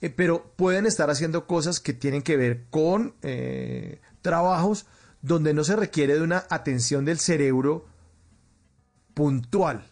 [0.00, 4.86] eh, pero pueden estar haciendo cosas que tienen que ver con eh, trabajos
[5.22, 7.86] donde no se requiere de una atención del cerebro
[9.14, 9.90] puntual.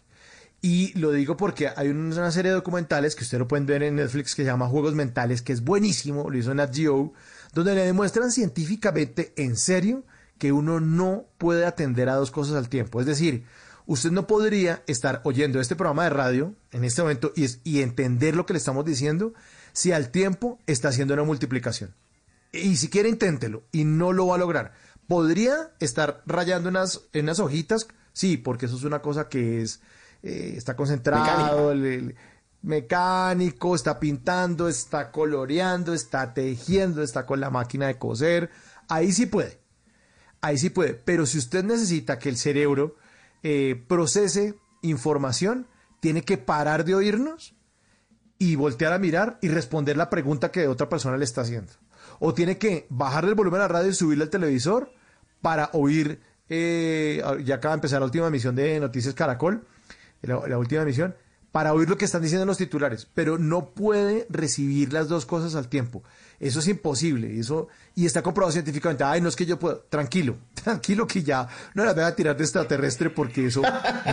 [0.61, 3.95] Y lo digo porque hay una serie de documentales que ustedes lo pueden ver en
[3.95, 7.13] Netflix que se llama Juegos Mentales, que es buenísimo, lo hizo Nat Geo,
[7.53, 10.03] donde le demuestran científicamente, en serio,
[10.37, 12.99] que uno no puede atender a dos cosas al tiempo.
[12.99, 13.45] Es decir,
[13.87, 18.45] usted no podría estar oyendo este programa de radio en este momento y, entender lo
[18.45, 19.33] que le estamos diciendo
[19.73, 21.95] si al tiempo está haciendo una multiplicación.
[22.51, 24.73] Y si quiere, inténtelo y no lo va a lograr.
[25.07, 27.87] ¿Podría estar rayando unas, en unas hojitas?
[28.13, 29.79] Sí, porque eso es una cosa que es,
[30.21, 31.73] eh, está concentrado,
[32.61, 38.49] mecánico, está pintando, está coloreando, está tejiendo, está con la máquina de coser.
[38.89, 39.59] Ahí sí puede.
[40.41, 40.93] Ahí sí puede.
[40.93, 42.97] Pero si usted necesita que el cerebro
[43.43, 45.67] eh, procese información,
[45.99, 47.55] tiene que parar de oírnos
[48.39, 51.73] y voltear a mirar y responder la pregunta que otra persona le está haciendo.
[52.19, 54.91] O tiene que bajarle el volumen a la radio y subirle al televisor
[55.41, 59.65] para oír, eh, ya acaba de empezar la última emisión de Noticias Caracol,
[60.21, 61.15] la última emisión,
[61.51, 65.55] para oír lo que están diciendo los titulares, pero no puede recibir las dos cosas
[65.55, 66.03] al tiempo.
[66.39, 67.39] Eso es imposible.
[67.39, 69.03] Eso, y está comprobado científicamente.
[69.03, 69.79] Ay, no es que yo puedo.
[69.89, 73.61] Tranquilo, tranquilo que ya no la voy a tirar de extraterrestre porque eso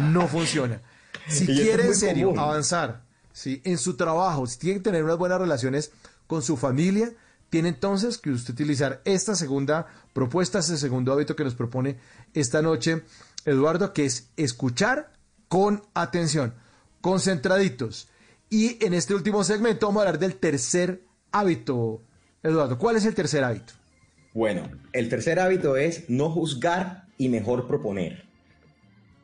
[0.02, 0.80] no funciona.
[1.28, 3.02] Si quiere en serio avanzar
[3.32, 3.60] ¿sí?
[3.64, 5.92] en su trabajo, si tiene que tener unas buenas relaciones
[6.26, 7.12] con su familia,
[7.50, 11.98] tiene entonces que usted utilizar esta segunda propuesta, este segundo hábito que nos propone
[12.34, 13.04] esta noche
[13.44, 15.12] Eduardo, que es escuchar
[15.48, 16.54] con atención,
[17.00, 18.08] concentraditos.
[18.50, 22.02] Y en este último segmento vamos a hablar del tercer hábito,
[22.44, 23.72] Eduardo, ¿cuál es el tercer hábito?
[24.34, 28.24] Bueno, el tercer hábito es no juzgar y mejor proponer.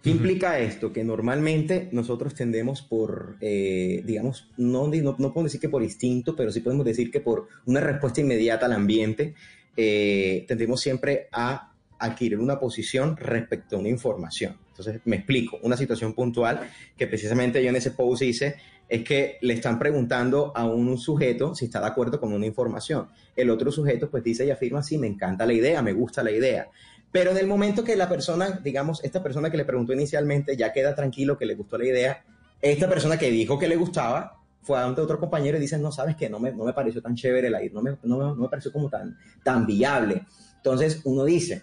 [0.03, 0.91] ¿Qué implica esto?
[0.91, 6.51] Que normalmente nosotros tendemos por, eh, digamos, no, no, podemos decir que por instinto, pero
[6.51, 9.35] sí podemos decir que por una respuesta inmediata al ambiente,
[9.77, 14.57] eh, tendemos siempre a adquirir una posición respecto a una información.
[14.71, 18.57] Entonces, me explico, una situación puntual que precisamente yo en ese post hice
[18.91, 23.09] es que le están preguntando a un sujeto si está de acuerdo con una información.
[23.37, 26.33] El otro sujeto pues dice y afirma, sí, me encanta la idea, me gusta la
[26.33, 26.69] idea.
[27.13, 30.73] Pero en el momento que la persona, digamos, esta persona que le preguntó inicialmente ya
[30.73, 32.25] queda tranquilo que le gustó la idea,
[32.61, 36.17] esta persona que dijo que le gustaba fue a otro compañero y dice, no, sabes
[36.17, 38.73] que no me, no me pareció tan chévere la idea, no me, no, me, pareció
[38.73, 40.27] como tan, tan viable.
[40.57, 41.63] Entonces uno dice,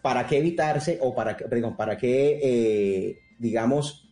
[0.00, 4.10] ¿para qué evitarse o para, perdón, para qué, eh, digamos,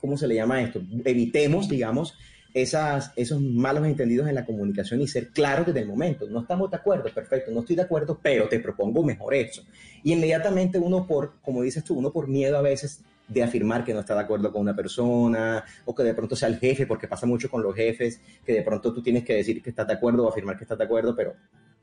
[0.00, 0.80] ¿cómo se le llama esto?
[1.04, 2.14] Evitemos, digamos,
[2.54, 6.26] esas, esos malos entendidos en la comunicación y ser claros desde el momento.
[6.28, 9.62] No estamos de acuerdo, perfecto, no estoy de acuerdo, pero te propongo mejor eso.
[10.02, 13.92] Y inmediatamente uno por, como dices tú, uno por miedo a veces de afirmar que
[13.92, 17.08] no está de acuerdo con una persona o que de pronto sea el jefe, porque
[17.08, 19.94] pasa mucho con los jefes, que de pronto tú tienes que decir que estás de
[19.94, 21.34] acuerdo o afirmar que estás de acuerdo, pero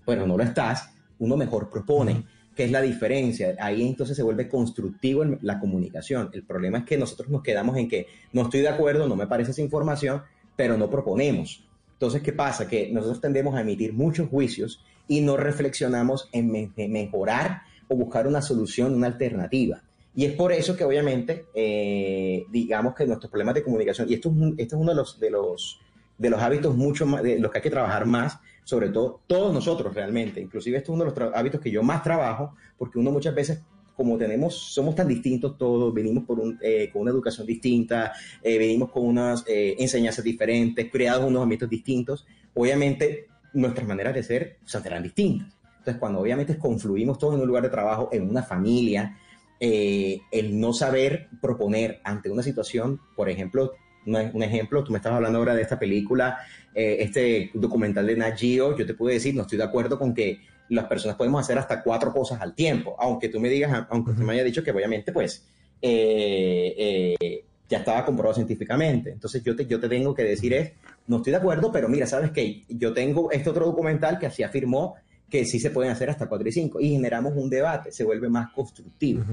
[0.06, 2.23] bueno, no lo estás, uno mejor propone.
[2.56, 3.56] ¿Qué es la diferencia?
[3.60, 6.30] Ahí entonces se vuelve constructivo la comunicación.
[6.34, 9.28] El problema es que nosotros nos quedamos en que no estoy de acuerdo, no me
[9.28, 10.22] parece esa información,
[10.56, 11.66] pero no proponemos.
[11.94, 12.68] Entonces, ¿qué pasa?
[12.68, 18.42] Que nosotros tendemos a emitir muchos juicios y no reflexionamos en, mejorar o buscar una
[18.42, 19.82] solución, una alternativa.
[20.16, 24.30] Y es por eso que obviamente, eh, digamos que nuestros problemas de comunicación, y esto
[24.30, 25.80] es, esto es uno de los, de, los,
[26.18, 29.53] de los hábitos mucho más, de los que hay que trabajar más, sobre todo todos
[29.53, 30.41] nosotros realmente.
[30.41, 33.61] Inclusive esto es uno de los hábitos que yo más trabajo, porque uno muchas veces,
[33.95, 38.91] como tenemos, somos tan distintos todos, venimos por eh, con una educación distinta, eh, venimos
[38.91, 45.03] con unas eh, enseñanzas diferentes, creados unos ámbitos distintos, obviamente nuestras maneras de ser serán
[45.03, 45.48] distintas.
[45.80, 49.18] Entonces, cuando obviamente confluimos todos en un lugar de trabajo, en una familia,
[49.60, 53.73] el no saber proponer ante una situación, por ejemplo,
[54.06, 56.40] un ejemplo, tú me estabas hablando ahora de esta película,
[56.74, 60.14] eh, este documental de Nat Geo, yo te puedo decir, no estoy de acuerdo con
[60.14, 60.40] que
[60.70, 64.22] las personas podemos hacer hasta cuatro cosas al tiempo, aunque tú me digas, aunque tú
[64.24, 65.46] me haya dicho que obviamente pues
[65.82, 69.12] eh, eh, ya estaba comprobado científicamente.
[69.12, 70.72] Entonces yo te, yo te tengo que decir es,
[71.08, 72.64] no estoy de acuerdo, pero mira, ¿sabes qué?
[72.70, 74.96] Yo tengo este otro documental que así afirmó
[75.30, 78.30] que sí se pueden hacer hasta 4 y 5 y generamos un debate, se vuelve
[78.30, 79.24] más constructivo.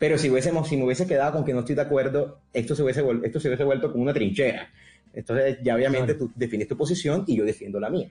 [0.00, 2.82] Pero si, hubiésemos, si me hubiese quedado con que no estoy de acuerdo, esto se
[2.82, 4.70] hubiese, esto se hubiese vuelto como una trinchera.
[5.12, 8.10] Entonces ya obviamente tú defines tu posición y yo defiendo la mía.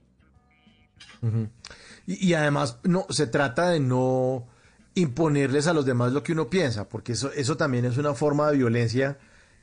[2.06, 4.48] y, además no se trata de no
[4.94, 8.52] imponerles a los demás lo que uno piensa, porque eso, eso también es una forma
[8.52, 9.18] de violencia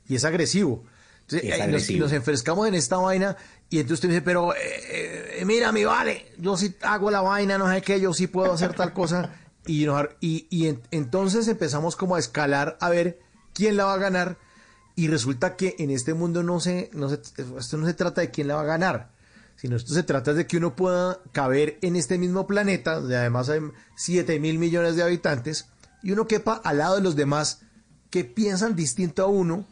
[0.05, 0.83] y es agresivo.
[1.29, 3.37] Entonces, Nos, enfrescamos en esta vaina
[3.69, 7.57] y entonces usted dice, pero eh, eh, mira, mi vale, yo sí hago la vaina,
[7.57, 9.33] no sé qué, yo sí puedo hacer tal cosa.
[9.67, 13.19] Y, entonces empezamos como a escalar a ver
[13.53, 14.37] quién la va a ganar.
[14.95, 17.21] Y resulta que en este mundo no se, no se,
[17.57, 19.11] esto no se trata de quién la va a ganar,
[19.55, 23.49] sino esto se trata de que uno pueda caber en este mismo planeta, donde además
[23.49, 23.61] hay
[23.95, 25.67] 7 mil millones de habitantes,
[26.01, 27.61] y uno quepa al lado de los demás
[28.09, 29.65] que piensan distinto a uno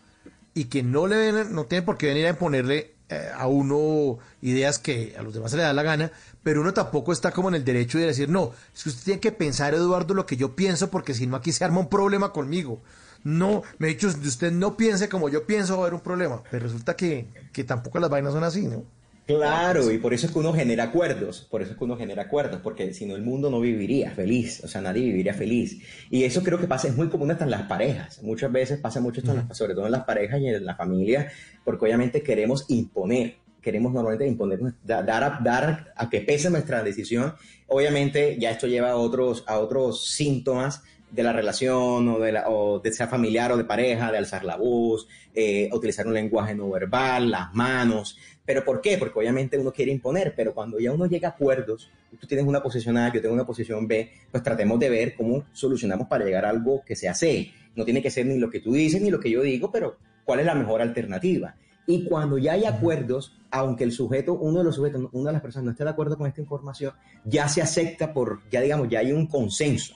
[0.54, 4.80] y que no le no tienen por qué venir a imponerle eh, a uno ideas
[4.80, 6.12] que a los demás se le da la gana,
[6.46, 9.20] pero uno tampoco está como en el derecho de decir, no, es que usted tiene
[9.20, 12.32] que pensar, Eduardo, lo que yo pienso, porque si no aquí se arma un problema
[12.32, 12.84] conmigo.
[13.24, 16.44] No, me he dicho, usted no piense como yo pienso, va a haber un problema.
[16.52, 18.84] Pero resulta que, que tampoco las vainas son así, ¿no?
[19.26, 22.22] Claro, y por eso es que uno genera acuerdos, por eso es que uno genera
[22.22, 25.82] acuerdos, porque si no el mundo no viviría feliz, o sea, nadie viviría feliz.
[26.12, 29.02] Y eso creo que pasa, es muy común hasta en las parejas, muchas veces pasa
[29.02, 31.32] mucho esto, sobre todo en las parejas y en la familia,
[31.64, 37.34] porque obviamente queremos imponer, queremos normalmente imponer, dar a, dar a que pese nuestra decisión.
[37.66, 42.48] Obviamente ya esto lleva a otros, a otros síntomas de la relación o de, la,
[42.48, 46.54] o de sea familiar o de pareja, de alzar la voz, eh, utilizar un lenguaje
[46.54, 48.20] no verbal, las manos.
[48.46, 49.00] ¿Pero por qué?
[49.00, 51.90] Porque obviamente uno quiere imponer, pero cuando ya uno llega a acuerdos,
[52.20, 55.46] tú tienes una posición A, yo tengo una posición B, pues tratemos de ver cómo
[55.54, 57.52] solucionamos para llegar a algo que sea C.
[57.76, 59.98] No tiene que ser ni lo que tú dices ni lo que yo digo, pero
[60.24, 61.56] cuál es la mejor alternativa.
[61.88, 65.42] Y cuando ya hay acuerdos, aunque el sujeto, uno de los sujetos, una de las
[65.42, 66.94] personas no esté de acuerdo con esta información,
[67.24, 69.96] ya se acepta por, ya digamos, ya hay un consenso.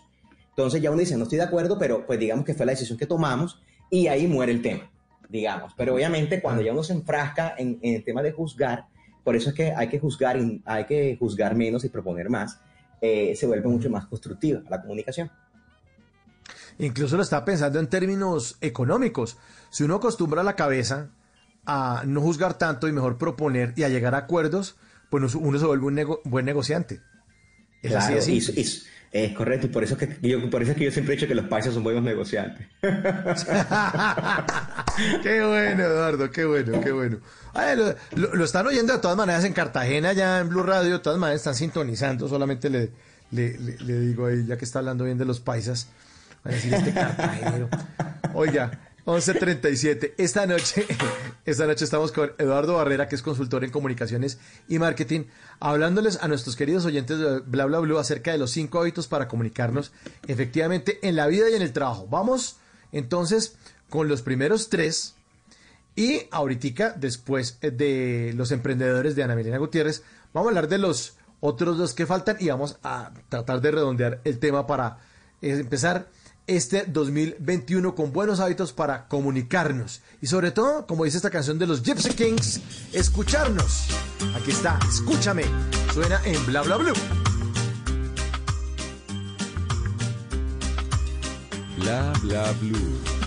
[0.50, 2.98] Entonces ya uno dice, no estoy de acuerdo, pero pues digamos que fue la decisión
[2.98, 4.90] que tomamos y ahí muere el tema
[5.30, 5.74] digamos.
[5.78, 8.88] Pero obviamente cuando ya uno se enfrasca en, el tema de juzgar,
[9.24, 12.60] por eso es que hay que juzgar, hay que juzgar menos y proponer más,
[13.00, 15.32] eh, se vuelve mucho más constructiva la comunicación.
[16.80, 19.38] Incluso lo está pensando en términos económicos.
[19.70, 21.10] Si uno acostumbra la cabeza
[21.66, 24.76] a no juzgar tanto y mejor proponer y a llegar a acuerdos,
[25.10, 27.02] pues uno se vuelve un buen negociante.
[27.82, 28.86] Es así, así.
[29.12, 31.18] Es correcto, y por eso, es que yo, por eso es que yo siempre he
[31.18, 32.68] dicho que los paisas son buenos negociantes.
[35.24, 37.18] qué bueno, Eduardo, qué bueno, qué bueno.
[38.16, 41.42] lo, están oyendo de todas maneras en Cartagena, ya en Blue Radio, de todas maneras
[41.42, 42.92] están sintonizando, solamente le,
[43.32, 45.90] le, le, digo ahí, ya que está hablando bien de los paisas,
[46.44, 47.68] a decir este cartagenero.
[48.36, 50.14] Oiga, 11.37.
[50.20, 50.86] Esta noche,
[51.46, 54.38] esta noche estamos con Eduardo Barrera, que es consultor en comunicaciones
[54.68, 55.22] y marketing,
[55.60, 59.28] hablándoles a nuestros queridos oyentes de Bla Bla Blue acerca de los cinco hábitos para
[59.28, 59.92] comunicarnos
[60.28, 62.06] efectivamente en la vida y en el trabajo.
[62.08, 62.58] Vamos
[62.92, 63.56] entonces
[63.90, 65.16] con los primeros tres
[65.96, 70.04] y ahorita, después de los emprendedores de Ana Milena Gutiérrez,
[70.34, 74.22] vamos a hablar de los otros dos que faltan y vamos a tratar de redondear
[74.24, 75.00] el tema para
[75.42, 76.10] empezar
[76.50, 81.68] este 2021 con buenos hábitos para comunicarnos y sobre todo, como dice esta canción de
[81.68, 82.62] los Gypsy Kings,
[82.92, 83.88] escucharnos.
[84.36, 85.44] Aquí está, escúchame,
[85.94, 86.94] suena en Bla Bla Blue.
[91.78, 93.19] Bla Bla Blue.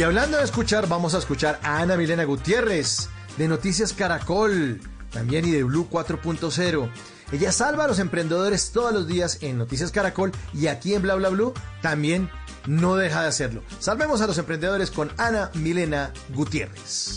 [0.00, 4.80] Y hablando de escuchar, vamos a escuchar a Ana Milena Gutiérrez de Noticias Caracol,
[5.12, 6.90] también y de Blue 4.0.
[7.32, 11.16] Ella salva a los emprendedores todos los días en Noticias Caracol y aquí en Bla
[11.16, 11.52] Bla Blue
[11.82, 12.30] también
[12.66, 13.62] no deja de hacerlo.
[13.78, 17.09] Salvemos a los emprendedores con Ana Milena Gutiérrez.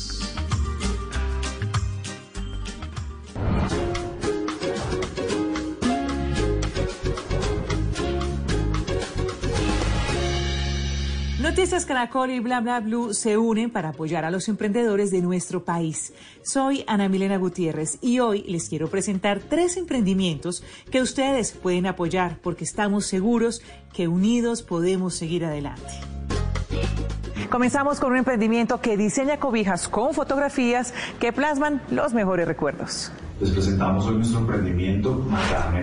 [11.93, 16.11] Caracol y Bla Bla Blue se unen para apoyar a los emprendedores de nuestro país.
[16.41, 22.39] Soy Ana Milena Gutiérrez y hoy les quiero presentar tres emprendimientos que ustedes pueden apoyar
[22.41, 23.61] porque estamos seguros
[23.93, 25.83] que unidos podemos seguir adelante.
[27.51, 33.11] Comenzamos con un emprendimiento que diseña cobijas con fotografías que plasman los mejores recuerdos.
[33.39, 35.23] Les presentamos hoy nuestro emprendimiento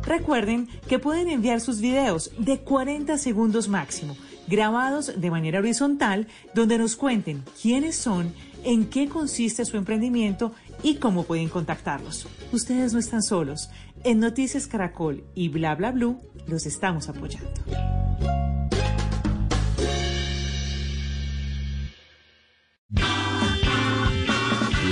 [0.05, 4.17] Recuerden que pueden enviar sus videos de 40 segundos máximo,
[4.47, 8.35] grabados de manera horizontal, donde nos cuenten quiénes son,
[8.65, 10.53] en qué consiste su emprendimiento
[10.83, 12.29] y cómo pueden contactarlos.
[12.53, 13.71] Ustedes no están solos.
[14.05, 17.51] En Noticias Caracol y Bla Bla Blue los estamos apoyando.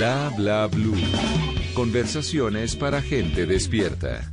[0.01, 0.95] Bla bla blue.
[1.75, 4.31] Conversaciones para gente despierta.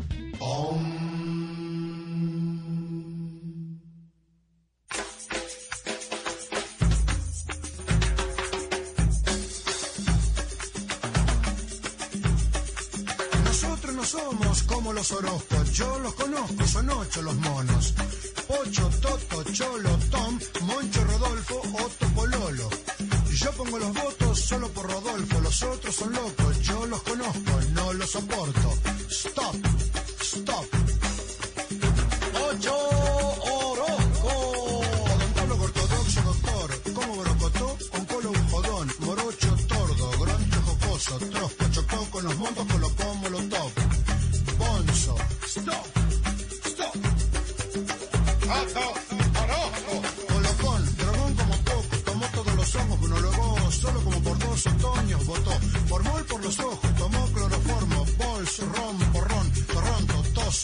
[14.99, 17.95] Los yo los conozco, son ocho los monos.
[18.49, 22.69] Ocho, Toto, Cholo, Tom, Moncho, Rodolfo, Otto, Pololo.
[23.31, 27.93] Yo pongo los votos solo por Rodolfo, los otros son locos, yo los conozco, no
[27.93, 28.75] los soporto.
[29.09, 29.55] Stop,
[30.21, 30.88] stop.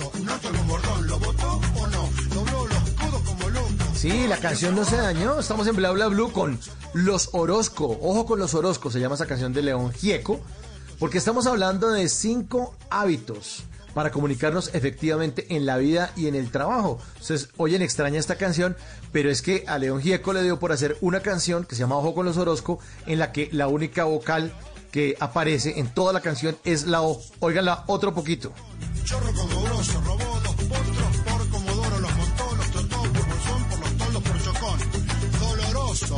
[0.01, 2.11] ¿Lo votó como loco.
[3.95, 5.39] Sí, la canción no se dañó.
[5.39, 6.59] Estamos en Bla Bla Blue con
[6.95, 7.97] Los Orozco.
[8.03, 10.41] Ojo con Los Orozco, se llama esa canción de León Gieco,
[10.99, 13.65] porque estamos hablando de cinco hábitos
[13.95, 16.99] para comunicarnos efectivamente en la vida y en el trabajo.
[17.21, 18.77] Ustedes oyen extraña esta canción,
[19.13, 21.99] pero es que a León Gieco le dio por hacer una canción que se llama
[21.99, 24.53] Ojo con los Orozco, en la que la única vocal
[24.91, 27.23] que aparece en toda la canción es la O.
[27.39, 28.53] Óiganla otro poquito.
[29.05, 33.79] Chorro como grosso, robó dos potros por Comodoro, los montó, los trató por bolsón, por
[33.81, 34.79] los toldos, por chocón.
[35.41, 36.17] Doloroso.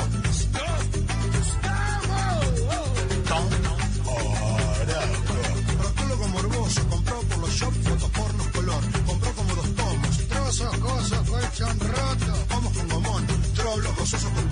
[5.79, 8.83] Proctólogo morboso, compró por los shops fotopornos color.
[9.05, 10.29] Compró como dos tomos.
[10.29, 12.33] Trozos, cosas, colchón roto.
[12.49, 13.27] Pomos con gomón.
[13.57, 14.46] Trollo, gozoso con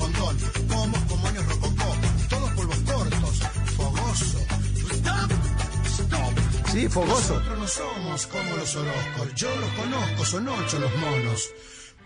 [6.75, 7.35] Sí, fogoso.
[7.35, 9.35] Nosotros no somos como los Orozcos.
[9.37, 11.51] Yo los conozco, son ocho los monos.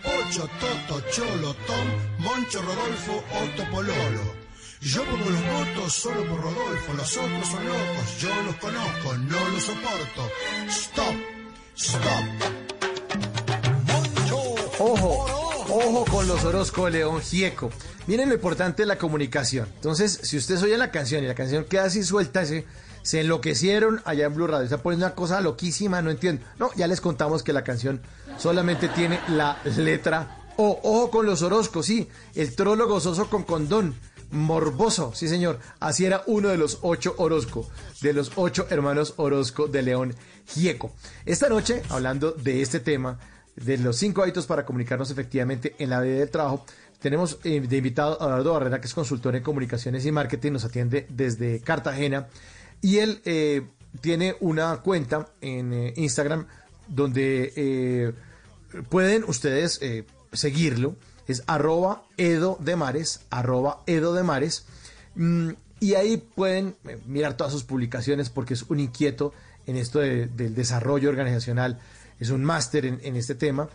[0.03, 1.89] Pocho, Toto, Cholo, Tom,
[2.19, 4.35] Moncho, Rodolfo, Otto, Pololo.
[4.83, 9.49] Yo pongo los votos solo por Rodolfo, los otros son locos, yo los conozco, no
[9.49, 10.31] los soporto.
[10.69, 11.15] Stop,
[11.75, 12.25] stop.
[14.81, 15.27] Ojo,
[15.71, 17.71] ojo con los Orozco de León Gieco.
[18.07, 19.67] Miren lo importante de la comunicación.
[19.77, 22.67] Entonces, si usted oye la canción y la canción queda así suelta, se,
[23.03, 24.65] se enloquecieron allá en Blue Radio.
[24.65, 26.45] Está poniendo una cosa loquísima, no entiendo.
[26.59, 28.01] No, ya les contamos que la canción
[28.39, 30.81] solamente tiene la letra O.
[30.83, 32.09] Ojo con los Orozco, sí.
[32.35, 33.95] El trolo gozoso con condón.
[34.31, 35.59] Morboso, sí señor.
[35.81, 37.67] Así era uno de los ocho Orozco,
[38.03, 40.15] de los ocho hermanos Orozco de León
[40.47, 40.93] Gieco.
[41.25, 43.19] Esta noche, hablando de este tema,
[43.57, 46.65] de los cinco hábitos para comunicarnos efectivamente en la vida del trabajo,
[47.01, 50.65] tenemos eh, de invitado a Eduardo Barrera, que es consultor en comunicaciones y marketing, nos
[50.65, 52.29] atiende desde Cartagena,
[52.83, 53.67] y él eh,
[54.01, 56.47] tiene una cuenta en eh, Instagram
[56.89, 58.13] donde eh,
[58.89, 60.97] pueden ustedes eh, seguirlo,
[61.27, 64.65] es arroba edo de mares, arroba edo de mares,
[65.15, 65.51] Mm,
[65.81, 69.33] y ahí pueden eh, mirar todas sus publicaciones porque es un inquieto
[69.67, 71.81] en esto de- del desarrollo organizacional,
[72.21, 73.69] es un máster en, en este tema.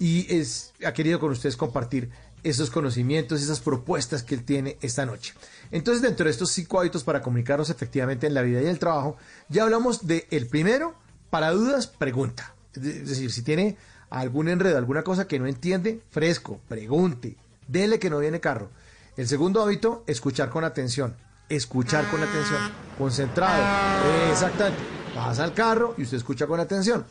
[0.00, 2.10] Y es, ha querido con ustedes compartir
[2.42, 5.34] esos conocimientos, esas propuestas que él tiene esta noche.
[5.70, 9.16] Entonces, dentro de estos cinco hábitos para comunicarnos efectivamente en la vida y el trabajo,
[9.48, 10.94] ya hablamos de el primero,
[11.30, 12.54] para dudas, pregunta.
[12.74, 13.76] Es decir, si tiene
[14.10, 17.36] algún enredo, alguna cosa que no entiende, fresco, pregunte,
[17.68, 18.70] dele que no viene carro.
[19.16, 21.16] El segundo hábito, escuchar con atención.
[21.48, 22.60] Escuchar con atención.
[22.96, 23.62] Concentrado.
[24.30, 24.82] Exactamente.
[25.14, 27.04] Pasa al carro y usted escucha con atención.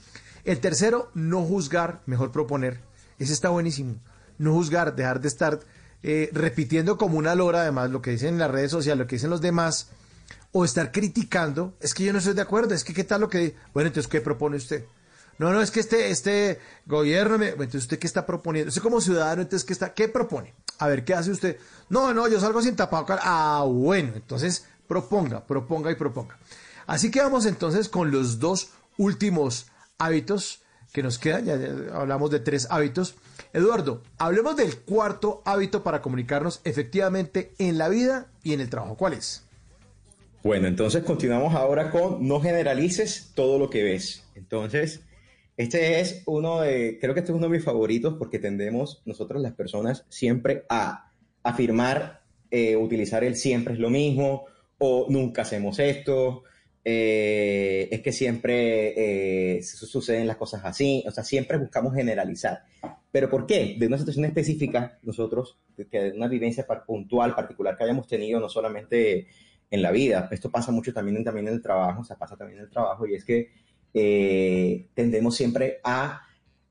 [0.46, 2.82] El tercero, no juzgar, mejor proponer.
[3.20, 3.96] Ese está buenísimo.
[4.38, 5.60] No juzgar, dejar de estar
[6.04, 9.16] eh, repitiendo como una lora, además, lo que dicen en las redes sociales, lo que
[9.16, 9.90] dicen los demás,
[10.52, 11.74] o estar criticando.
[11.80, 13.56] Es que yo no estoy de acuerdo, es que qué tal lo que...
[13.74, 14.86] Bueno, entonces, ¿qué propone usted?
[15.38, 17.50] No, no, es que este, este gobierno, me...
[17.50, 21.06] entonces usted qué está proponiendo, usted como ciudadano, entonces qué está, qué propone, a ver
[21.06, 21.58] qué hace usted.
[21.88, 23.22] No, no, yo salgo sin tapabocas.
[23.24, 26.38] Ah, bueno, entonces proponga, proponga y proponga.
[26.88, 29.68] Así que vamos entonces con los dos últimos
[29.98, 30.62] hábitos
[30.94, 31.46] que nos quedan.
[31.46, 33.16] Ya, ya hablamos de tres hábitos.
[33.54, 38.96] Eduardo, hablemos del cuarto hábito para comunicarnos efectivamente en la vida y en el trabajo.
[38.96, 39.46] ¿Cuál es?
[40.44, 44.24] Bueno, entonces continuamos ahora con no generalices todo lo que ves.
[44.36, 45.02] Entonces,
[45.58, 49.42] este es uno de, creo que este es uno de mis favoritos porque tendemos nosotros
[49.42, 51.12] las personas siempre a
[51.44, 52.22] afirmar,
[52.52, 54.46] eh, utilizar el siempre es lo mismo
[54.78, 56.44] o nunca hacemos esto,
[56.86, 62.64] eh, es que siempre eh, su- suceden las cosas así, o sea, siempre buscamos generalizar.
[63.12, 63.76] ¿Pero por qué?
[63.80, 65.58] De una situación específica, nosotros,
[65.90, 69.28] que de una vivencia puntual, particular que hayamos tenido, no solamente
[69.72, 72.60] en la vida, esto pasa mucho también, también en el trabajo, o sea, pasa también
[72.60, 73.50] en el trabajo, y es que
[73.94, 76.22] eh, tendemos siempre a,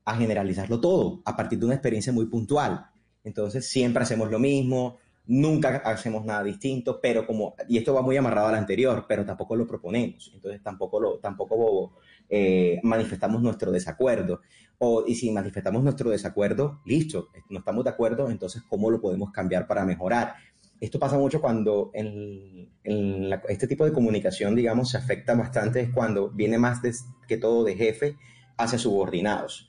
[0.05, 2.87] a generalizarlo todo a partir de una experiencia muy puntual.
[3.23, 4.97] Entonces, siempre hacemos lo mismo,
[5.29, 9.55] nunca hacemos nada distinto, pero como, y esto va muy amarrado al anterior, pero tampoco
[9.55, 11.93] lo proponemos, entonces tampoco, lo, tampoco
[12.29, 14.41] eh, manifestamos nuestro desacuerdo.
[14.81, 19.31] O, y si manifestamos nuestro desacuerdo, listo, no estamos de acuerdo, entonces ¿cómo lo podemos
[19.31, 20.35] cambiar para mejorar?
[20.79, 25.81] Esto pasa mucho cuando en, en la- este tipo de comunicación, digamos, se afecta bastante
[25.81, 26.93] es cuando viene más de-
[27.27, 28.17] que todo de jefe
[28.57, 29.68] hacia subordinados.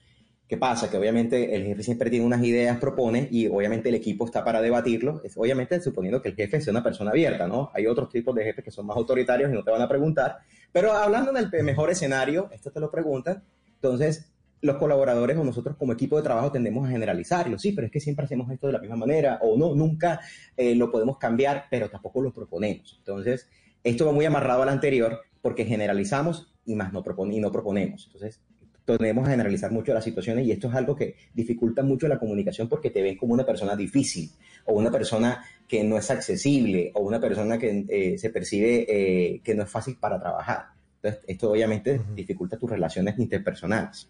[0.51, 0.90] ¿Qué pasa?
[0.90, 4.60] Que obviamente el jefe siempre tiene unas ideas, propone y obviamente el equipo está para
[4.60, 5.20] debatirlo.
[5.22, 7.70] Es, obviamente suponiendo que el jefe sea una persona abierta, ¿no?
[7.72, 10.39] Hay otros tipos de jefes que son más autoritarios y no te van a preguntar.
[10.72, 13.44] Pero hablando del mejor escenario, esto te lo preguntan.
[13.77, 17.56] Entonces, los colaboradores o nosotros como equipo de trabajo tendemos a generalizarlo.
[17.56, 20.18] Sí, pero es que siempre hacemos esto de la misma manera o no, nunca
[20.56, 22.97] eh, lo podemos cambiar, pero tampoco lo proponemos.
[22.98, 23.48] Entonces,
[23.85, 28.06] esto va muy amarrado al anterior porque generalizamos y más no, propon y no proponemos.
[28.06, 28.40] Entonces,
[28.85, 32.69] tendemos a generalizar mucho las situaciones y esto es algo que dificulta mucho la comunicación
[32.69, 34.31] porque te ven como una persona difícil
[34.65, 39.40] o una persona que no es accesible o una persona que eh, se percibe eh,
[39.44, 40.66] que no es fácil para trabajar.
[40.97, 44.09] Entonces, esto obviamente dificulta tus relaciones interpersonales.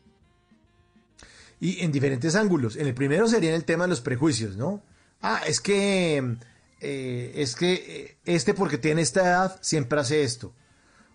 [1.60, 2.76] Y en diferentes ángulos.
[2.76, 4.82] En el primero sería en el tema de los prejuicios, ¿no?
[5.20, 6.36] Ah, es que
[6.80, 10.54] eh, es que este porque tiene esta edad siempre hace esto.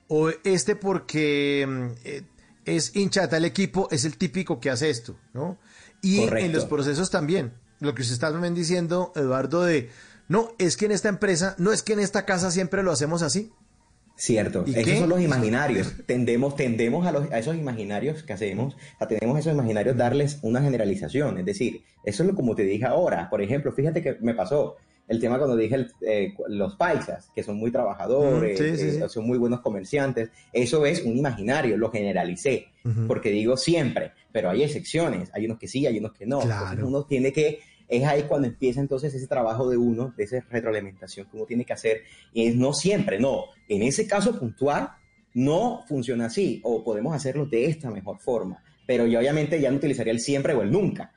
[0.07, 1.95] O este porque
[2.65, 5.57] es hincha de tal equipo es el típico que hace esto, ¿no?
[6.01, 6.45] Y Correcto.
[6.45, 7.53] en los procesos también.
[7.79, 9.89] Lo que usted está también diciendo, Eduardo, de
[10.27, 13.21] no, es que en esta empresa, no es que en esta casa siempre lo hacemos
[13.21, 13.51] así.
[14.17, 14.97] Cierto, ¿Y esos qué?
[14.99, 15.91] son los imaginarios.
[16.05, 20.61] Tendemos, tendemos a, los- a esos imaginarios que hacemos, a tenemos esos imaginarios darles una
[20.61, 21.37] generalización.
[21.37, 23.29] Es decir, eso es lo como te dije ahora.
[23.29, 24.77] Por ejemplo, fíjate que me pasó.
[25.07, 29.09] El tema cuando dije el- eh, los paisas, que son muy trabajadores, sí, sí, eh,
[29.09, 33.07] son muy buenos comerciantes, eso es un imaginario, lo generalicé, Ujú.
[33.07, 36.41] porque digo siempre, pero hay excepciones, hay unos que sí, hay unos que no.
[36.41, 36.87] Entonces Claro.
[36.87, 41.27] uno tiene que, es ahí cuando empieza entonces ese trabajo de uno, de esa retroalimentación
[41.29, 42.01] que uno tiene que hacer,
[42.33, 44.89] y es no siempre, no, en ese caso puntual
[45.33, 49.77] no funciona así, o podemos hacerlo de esta mejor forma, pero yo obviamente ya no
[49.77, 51.11] utilizaría el siempre o el nunca,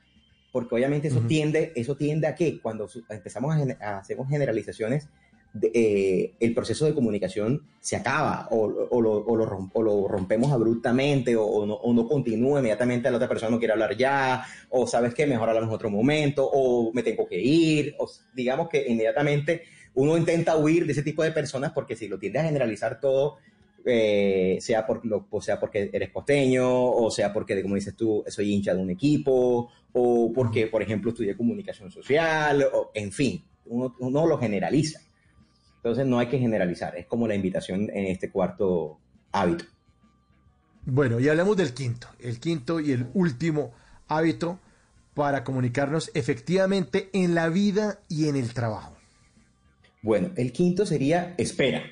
[0.51, 1.27] porque obviamente eso Ujú.
[1.27, 5.07] tiende, eso tiende a que cuando empezamos a, a hacemos generalizaciones,
[5.51, 9.81] de- eh, el proceso de comunicación se acaba o, o lo, o lo rom- o
[9.81, 13.97] lo rompemos abruptamente o, no, o no continúa inmediatamente la otra persona no quiere hablar
[13.97, 18.07] ya o sabes que mejor hablamos en otro momento o me tengo que ir o
[18.35, 19.63] digamos que inmediatamente
[19.95, 23.37] uno intenta huir de ese tipo de personas porque si lo tiende a generalizar todo
[23.85, 28.23] eh, sea, por lo, o sea porque eres costeño, o sea porque, como dices tú,
[28.27, 33.43] soy hincha de un equipo, o porque, por ejemplo, estudié comunicación social, o, en fin,
[33.65, 35.01] uno, uno lo generaliza.
[35.77, 38.99] Entonces no hay que generalizar, es como la invitación en este cuarto
[39.31, 39.65] hábito.
[40.85, 43.71] Bueno, y hablamos del quinto, el quinto y el último
[44.07, 44.59] hábito
[45.13, 48.95] para comunicarnos efectivamente en la vida y en el trabajo.
[50.01, 51.83] Bueno, el quinto sería espera.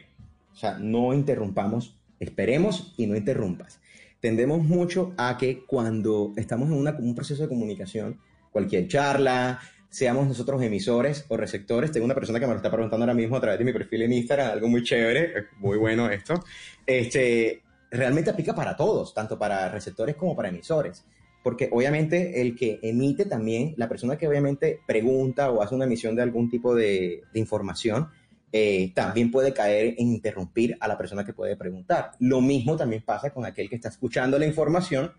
[0.58, 3.80] O sea, no interrumpamos, esperemos y no interrumpas.
[4.20, 8.20] Tendemos mucho a que cuando estamos en una- un proceso de comunicación,
[8.52, 13.04] cualquier charla, seamos nosotros emisores o receptores, tengo una persona que me lo está preguntando
[13.04, 16.44] ahora mismo a través de mi perfil en Instagram, algo muy chévere, muy bueno esto,
[16.88, 17.62] este,
[17.92, 21.06] realmente aplica para todos, tanto para receptores como para emisores.
[21.44, 26.16] Porque obviamente el que emite también, la persona que obviamente pregunta o hace una emisión
[26.16, 28.08] de algún tipo de, de información,
[28.52, 32.11] eh, también puede caer en interrumpir a la persona que puede preguntar.
[32.19, 35.11] Lo mismo también pasa con aquel que está escuchando la información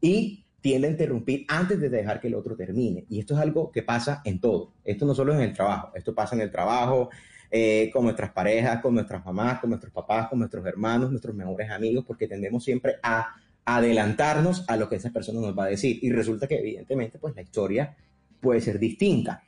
[0.00, 3.04] y tiende a interrumpir antes de dejar que el otro termine.
[3.08, 4.74] Y esto es algo que pasa en todo.
[4.84, 7.10] Esto no solo es en el trabajo, esto pasa en el trabajo,
[7.50, 11.70] eh, con nuestras parejas, con nuestras mamás, con nuestros papás, con nuestros hermanos, nuestros mejores
[11.70, 13.34] amigos, porque tendemos siempre a
[13.64, 15.98] adelantarnos a lo que esa persona nos va a decir.
[16.02, 17.96] Y resulta que evidentemente pues la historia
[18.40, 19.42] puede ser distinta.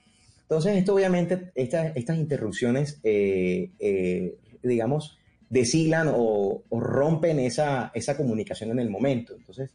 [0.51, 5.16] Entonces, esto obviamente, estas, estas interrupciones, eh, eh, digamos,
[5.48, 9.36] deshilan o, o rompen esa, esa comunicación en el momento.
[9.36, 9.70] Entonces,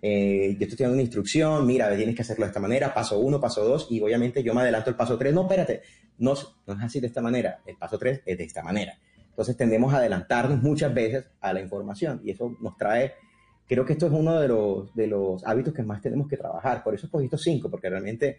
[0.00, 3.38] eh, yo estoy dando una instrucción, mira, tienes que hacerlo de esta manera, paso uno,
[3.38, 5.34] paso dos, y obviamente yo me adelanto el paso tres.
[5.34, 5.82] No, espérate,
[6.16, 6.32] no,
[6.66, 8.98] no es así de esta manera, el paso tres es de esta manera.
[9.28, 13.12] Entonces tendemos a adelantarnos muchas veces a la información y eso nos trae,
[13.68, 16.82] creo que esto es uno de los, de los hábitos que más tenemos que trabajar.
[16.82, 18.38] Por eso he escogido cinco, porque realmente,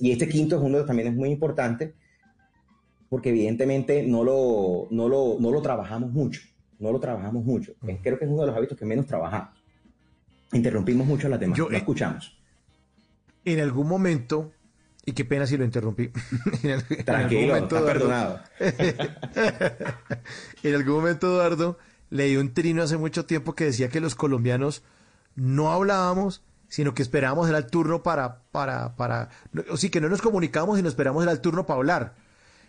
[0.00, 1.94] y este quinto es uno que también es muy importante,
[3.08, 6.40] porque evidentemente no lo, no lo, no lo trabajamos mucho,
[6.78, 7.72] no lo trabajamos mucho.
[8.02, 9.58] Creo que es uno de los hábitos que menos trabajamos.
[10.52, 12.38] Interrumpimos mucho a las demás, Yo, no eh, escuchamos.
[13.44, 14.52] En algún momento,
[15.04, 16.10] y qué pena si lo interrumpí.
[16.62, 18.40] en en algún Tranquilo, momento, está Eduardo- perdonado.
[20.62, 21.78] en algún momento, Eduardo,
[22.10, 24.82] leí un trino hace mucho tiempo que decía que los colombianos
[25.34, 26.42] no hablábamos,
[26.72, 29.28] sino que esperábamos era el turno para, para, para,
[29.70, 32.14] o sí, que no nos comunicábamos y nos esperábamos era el turno para hablar.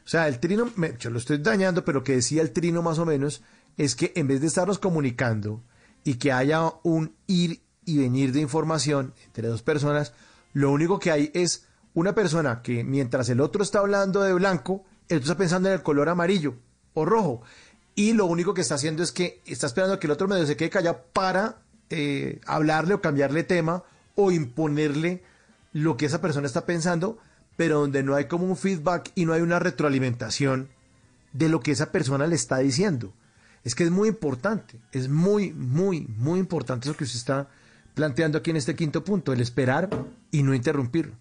[0.05, 2.81] O sea, el trino, me- yo lo estoy dañando, pero lo que decía el trino
[2.81, 3.43] más o menos
[3.77, 5.63] es que en vez de estarnos comunicando
[6.03, 10.11] y que haya un ir y venir de información entre dos personas,
[10.51, 14.83] lo único que hay es una persona que mientras el otro está hablando de blanco,
[15.07, 16.55] el otro está pensando en el color amarillo
[16.93, 17.41] o rojo.
[17.95, 20.57] Y lo único que está haciendo es que está esperando que el otro medio se
[20.57, 21.59] quede callado para
[21.89, 23.83] eh, hablarle o cambiarle tema
[24.15, 25.23] o imponerle
[25.71, 27.17] lo que esa persona está pensando,
[27.57, 30.69] pero donde no hay como un feedback y no hay una retroalimentación
[31.33, 33.13] de lo que esa persona le está diciendo.
[33.63, 37.47] Es que es muy importante, es muy, muy, muy importante eso que usted está
[37.93, 39.89] planteando aquí en este quinto punto, el esperar
[40.31, 41.13] y no interrumpir.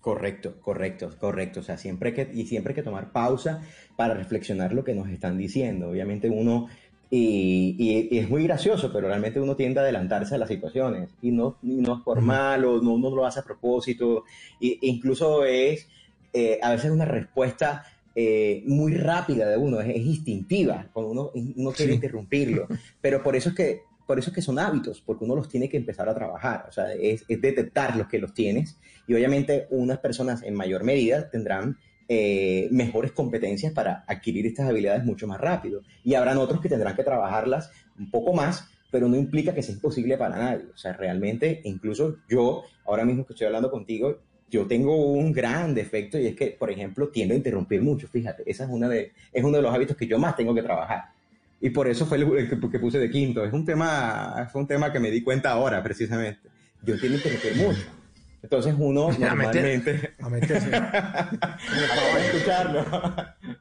[0.00, 1.60] Correcto, correcto, correcto.
[1.60, 3.60] O sea, siempre que, y siempre hay que tomar pausa
[3.96, 5.90] para reflexionar lo que nos están diciendo.
[5.90, 6.68] Obviamente uno,
[7.10, 11.10] y, y- y es muy gracioso, pero realmente uno tiende a adelantarse a las situaciones.
[11.20, 14.24] Y no, y no es por mal, o no, no lo hace a propósito.
[14.60, 15.88] Y, incluso es
[16.32, 17.84] eh, a veces una respuesta
[18.14, 21.96] eh, muy rápida de uno, es, es instintiva, cuando uno, uno quiere Sí.
[21.96, 22.68] interrumpirlo.
[23.00, 25.68] Pero por eso es que por eso es que son hábitos, porque uno los tiene
[25.68, 28.76] que empezar a trabajar, o sea, es, es detectar los que los tienes
[29.06, 31.78] y obviamente unas personas en mayor medida tendrán
[32.12, 36.96] eh, mejores competencias para adquirir estas habilidades mucho más rápido y habrán otros que tendrán
[36.96, 40.92] que trabajarlas un poco más, pero no implica que sea imposible para nadie, o sea,
[40.92, 44.18] realmente incluso yo, ahora mismo que estoy hablando contigo,
[44.50, 48.42] yo tengo un gran defecto y es que, por ejemplo, tiendo a interrumpir mucho, fíjate,
[48.44, 51.12] esa es, una de, es uno de los hábitos que yo más tengo que trabajar.
[51.60, 53.44] Y por eso fue el, que, que puse de quinto.
[53.44, 56.40] Es un tema, fue un tema que me di cuenta ahora, precisamente.
[56.82, 57.99] Yo tiendo a interrumpir mucho.
[58.42, 60.14] Entonces uno A normalmente...
[60.20, 60.74] a meterse.
[60.76, 62.84] Acabo de escucharlo.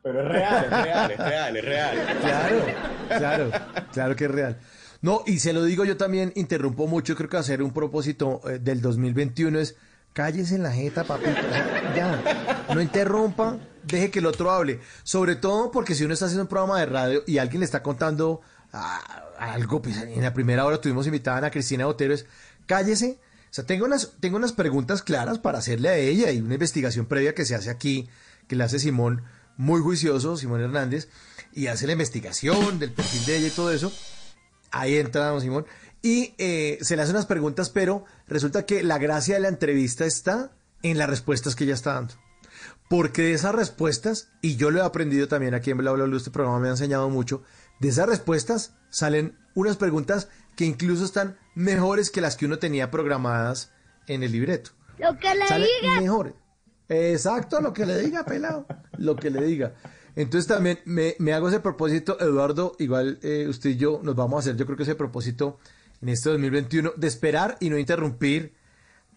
[0.04, 1.98] Pero es real, es real, es real, es real.
[2.20, 2.66] Claro,
[3.08, 3.52] claro,
[3.92, 4.58] claro que es real.
[5.02, 8.60] No, y se lo digo yo también, interrumpo mucho, creo que hacer un propósito eh,
[8.60, 9.76] del 2021 es
[10.12, 11.32] cállese en la jeta, papito.
[11.32, 14.82] o sea, ya, no interrumpa, deje que el otro hable.
[15.04, 17.82] Sobre todo porque si uno está haciendo un programa de radio y alguien le está
[17.82, 18.42] contando
[18.74, 22.26] ah, algo, pues en la primera hora tuvimos invitada a Ana Cristina Botero, es
[22.66, 23.20] cállese.
[23.50, 27.08] O sea, tengo unas, tengo unas preguntas claras para hacerle a ella y una investigación
[27.08, 28.08] previa que se hace aquí,
[28.48, 29.24] que le hace Simón,
[29.58, 31.10] muy juicioso, Simón Hernández,
[31.54, 33.92] y hace la investigación del perfil de ella y todo eso.
[34.72, 35.66] Ahí entra don Simón.
[36.02, 40.06] Y eh, se le hace unas preguntas, pero resulta que la gracia de la entrevista
[40.06, 40.52] está
[40.84, 42.14] en las respuestas que ella está dando.
[42.88, 46.18] Porque de esas respuestas, y yo lo he aprendido también aquí en Bla Bla Bla,
[46.18, 47.44] este programa me ha enseñado mucho,
[47.80, 52.92] de esas respuestas salen unas preguntas que incluso están mejores que las que uno tenía
[52.92, 53.72] programadas
[54.08, 54.72] en el libreto.
[54.98, 56.02] Lo que le Sale diga.
[56.02, 56.34] mejores.
[56.90, 58.66] Exacto, lo que le diga, pelado.
[58.98, 59.74] Lo que le diga.
[60.18, 64.36] Entonces también me, me hago ese propósito, Eduardo, igual eh, usted y yo nos vamos
[64.36, 65.60] a hacer, yo creo que ese propósito
[66.02, 68.54] en este 2021, de esperar y no interrumpir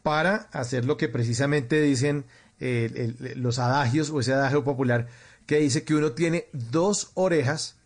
[0.04, 2.24] para hacer lo que precisamente dicen
[2.60, 5.08] eh, el- los adagios o ese adagio popular
[5.46, 7.80] que dice que uno tiene dos orejas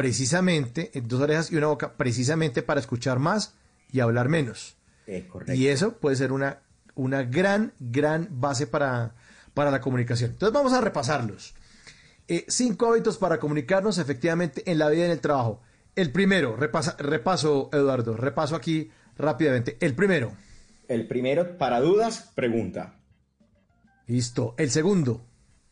[0.00, 3.52] precisamente, dos orejas y una boca precisamente para escuchar más
[3.92, 4.78] y hablar menos.
[5.54, 6.60] Y eso puede ser una,
[6.94, 9.14] una gran, gran base para,
[9.52, 10.30] para la comunicación.
[10.30, 11.52] Entonces vamos a repasarlos.
[12.28, 15.60] Eh, cinco hábitos para comunicarnos efectivamente en la vida y en el trabajo.
[15.96, 19.76] El primero, repasa- repaso, Eduardo, repaso aquí rápidamente.
[19.80, 20.32] El primero.
[20.88, 22.94] El primero, para dudas, pregunta.
[24.06, 24.54] Listo.
[24.56, 25.26] El segundo.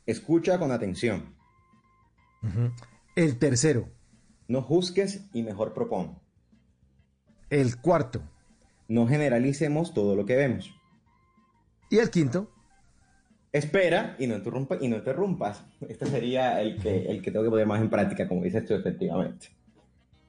[0.05, 1.35] Escucha con atención.
[3.17, 3.89] El tercero.
[4.49, 6.19] No juzgues y mejor propon.
[7.51, 8.23] El cuarto.
[8.89, 10.75] No generalicemos todo lo que vemos.
[11.91, 12.51] Y el quinto.
[13.53, 15.63] Espera y no, interrumpa, y no interrumpas.
[15.87, 18.75] Este sería el que, el que tengo que poner más en práctica, como dices tú,
[18.75, 19.49] efectivamente.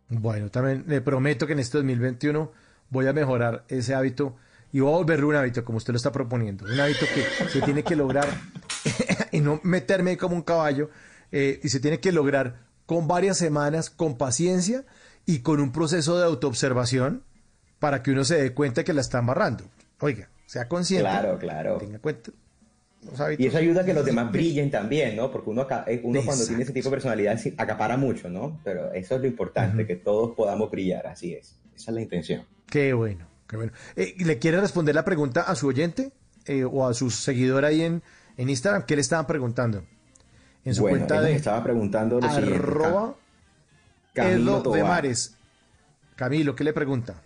[0.10, 2.52] Bueno, también le prometo que en este 2021
[2.90, 4.36] voy a mejorar ese hábito
[4.74, 6.66] y voy a volverlo un hábito como usted lo está proponiendo.
[6.66, 8.28] Un hábito que se tiene que lograr
[9.32, 10.90] y no meterme como un caballo
[11.32, 14.84] eh, y se tiene que lograr con varias semanas, con paciencia
[15.24, 17.24] y con un proceso de autoobservación
[17.78, 19.64] para que uno se dé cuenta que la está amarrando.
[19.99, 21.03] Oiga, sea consciente.
[21.03, 21.78] Claro, claro.
[21.78, 22.32] Tenga cuenta.
[23.38, 25.32] Y eso ayuda a que los demás brillen también, ¿no?
[25.32, 28.60] Porque uno, eh, uno cuando tiene ese tipo de personalidad acapara mucho, ¿no?
[28.64, 31.60] Pero eso es lo importante, que todos podamos brillar, así es.
[31.76, 32.44] Esa es la intención.
[32.66, 33.72] Qué bueno, qué bueno.
[33.98, 36.11] Eh, ¿Le quiere responder la pregunta a su oyente
[36.48, 38.02] eh, o a su seguidor ahí en,
[38.36, 38.88] en Instagram?
[38.88, 39.84] ¿Qué le estaban preguntando?
[40.65, 43.15] En su Bueno, cuenta de estaba preguntando lo arroba
[44.14, 44.84] Camilo Edo de.
[44.84, 45.36] Mares.
[46.15, 47.22] Camilo, ¿qué le pregunta?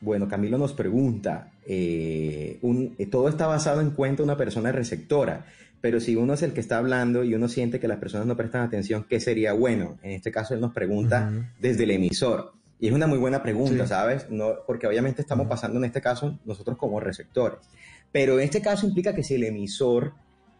[0.00, 4.72] Bueno, Camilo nos pregunta, eh, un- eh, todo está basado en cuenta de una persona
[4.72, 5.46] receptora,
[5.80, 8.36] pero si uno es el que está hablando y uno siente que las personas no
[8.36, 9.98] prestan atención, ¿qué sería bueno?
[10.02, 12.52] En este caso él nos pregunta desde el emisor.
[12.80, 13.88] Y es una muy buena pregunta, Sí.
[13.90, 14.26] ¿sabes?
[14.30, 17.60] No, porque obviamente estamos pasando en este caso nosotros como receptores.
[18.12, 20.12] Pero en este caso implica que si el emisor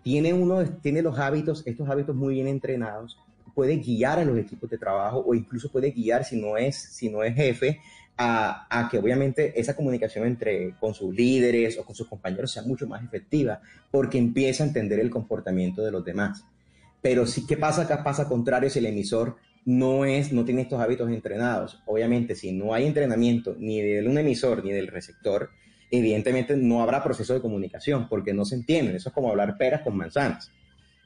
[0.05, 3.19] tiene, uno, tiene los hábitos, estos hábitos muy bien entrenados,
[3.55, 7.09] puede guiar a los equipos de trabajo o incluso puede guiar, si no es, si
[7.09, 7.81] no es jefe,
[8.17, 12.63] a, a que obviamente esa comunicación entre con sus líderes o con sus compañeros sea
[12.63, 13.61] mucho más efectiva,
[13.91, 16.45] porque empieza a entender el comportamiento de los demás.
[17.01, 18.05] Pero sí, ¿qué pasa acá?
[18.05, 21.83] Pasa contrario si el emisor no, es, no tiene estos hábitos entrenados.
[21.87, 25.51] Obviamente, si no hay entrenamiento ni del un emisor ni del receptor,
[25.91, 28.97] evidentemente no habrá proceso de comunicación, porque no se entienden.
[28.97, 30.51] Eso es como hablar peras con manzanas.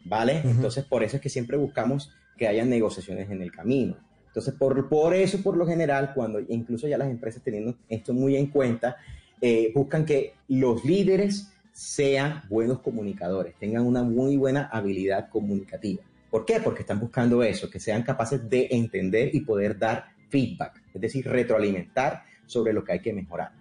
[0.05, 0.41] ¿Vale?
[0.45, 3.97] Entonces, por eso es que siempre buscamos que haya negociaciones en el camino.
[4.29, 8.37] Entonces, por, por eso, por lo general, cuando incluso ya las empresas teniendo esto muy
[8.37, 8.97] en cuenta,
[9.41, 16.03] eh, buscan que los líderes sean buenos comunicadores, tengan una muy buena habilidad comunicativa.
[16.31, 16.61] ¿Por qué?
[16.61, 21.27] Porque están buscando eso, que sean capaces de entender y poder dar feedback, es decir,
[21.27, 23.53] retroalimentar sobre lo que hay que mejorar.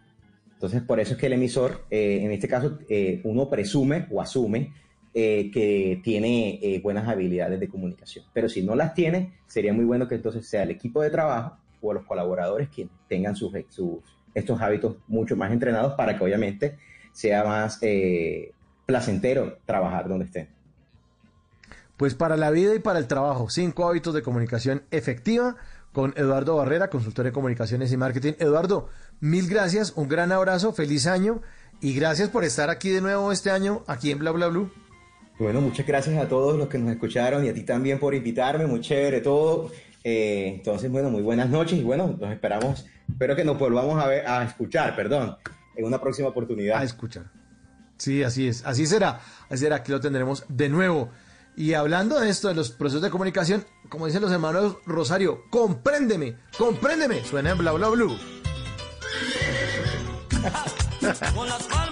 [0.57, 4.19] Entonces, por eso es que el emisor, eh, en este caso, eh, uno presume o
[4.19, 4.73] asume
[5.13, 8.25] eh, que tiene eh, buenas habilidades de comunicación.
[8.33, 11.57] Pero si no las tiene, sería muy bueno que entonces sea el equipo de trabajo
[11.79, 13.99] o los colaboradores quienes tengan sus, sus-
[14.33, 16.77] estos hábitos mucho más entrenados para que obviamente
[17.11, 18.51] sea más eh,
[18.87, 20.49] placentero trabajar donde estén.
[21.97, 25.55] Pues para la vida y para el trabajo, cinco hábitos de comunicación efectiva
[25.93, 28.33] con Eduardo Barrera, consultor de comunicaciones y marketing.
[28.37, 31.41] Eduardo, mil gracias, un gran abrazo, feliz año
[31.81, 34.71] y gracias por estar aquí de nuevo este año, aquí en Bla Bla Blue.
[35.39, 38.65] Bueno, muchas gracias a todos los que nos escucharon y a ti también por invitarme,
[38.65, 39.71] muy chévere todo.
[40.03, 44.07] Eh, entonces, bueno, muy buenas noches y bueno, nos esperamos, espero que nos volvamos a
[44.07, 45.35] ver, a escuchar, perdón,
[45.75, 46.79] en una próxima oportunidad.
[46.79, 47.25] A escuchar.
[47.97, 51.09] Sí, así es, así será, así será, aquí lo tendremos de nuevo.
[51.55, 56.35] Y hablando de esto, de los procesos de comunicación, como dicen los hermanos Rosario, compréndeme,
[56.57, 58.15] compréndeme, suena en bla bla blue.
[61.35, 61.86] Con las palmas,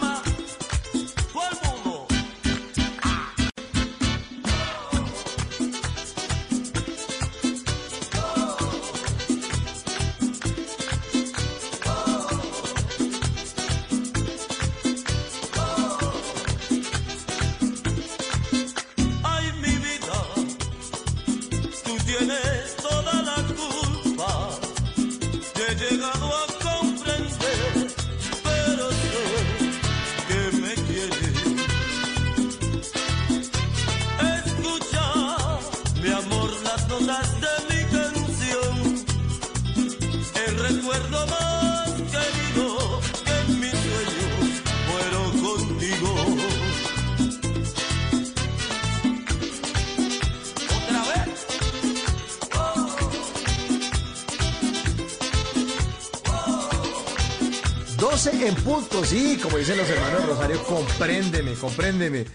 [59.06, 62.26] sí, como dicen los hermanos Rosario, compréndeme, compréndeme.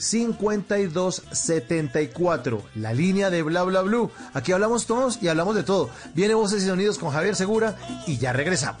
[0.00, 2.62] 316-692-5274.
[2.74, 4.10] La línea de Bla Bla Blue.
[4.32, 5.90] Aquí hablamos todos y hablamos de todo.
[6.14, 8.80] Viene Voces y Sonidos con Javier Segura y ya regresamos.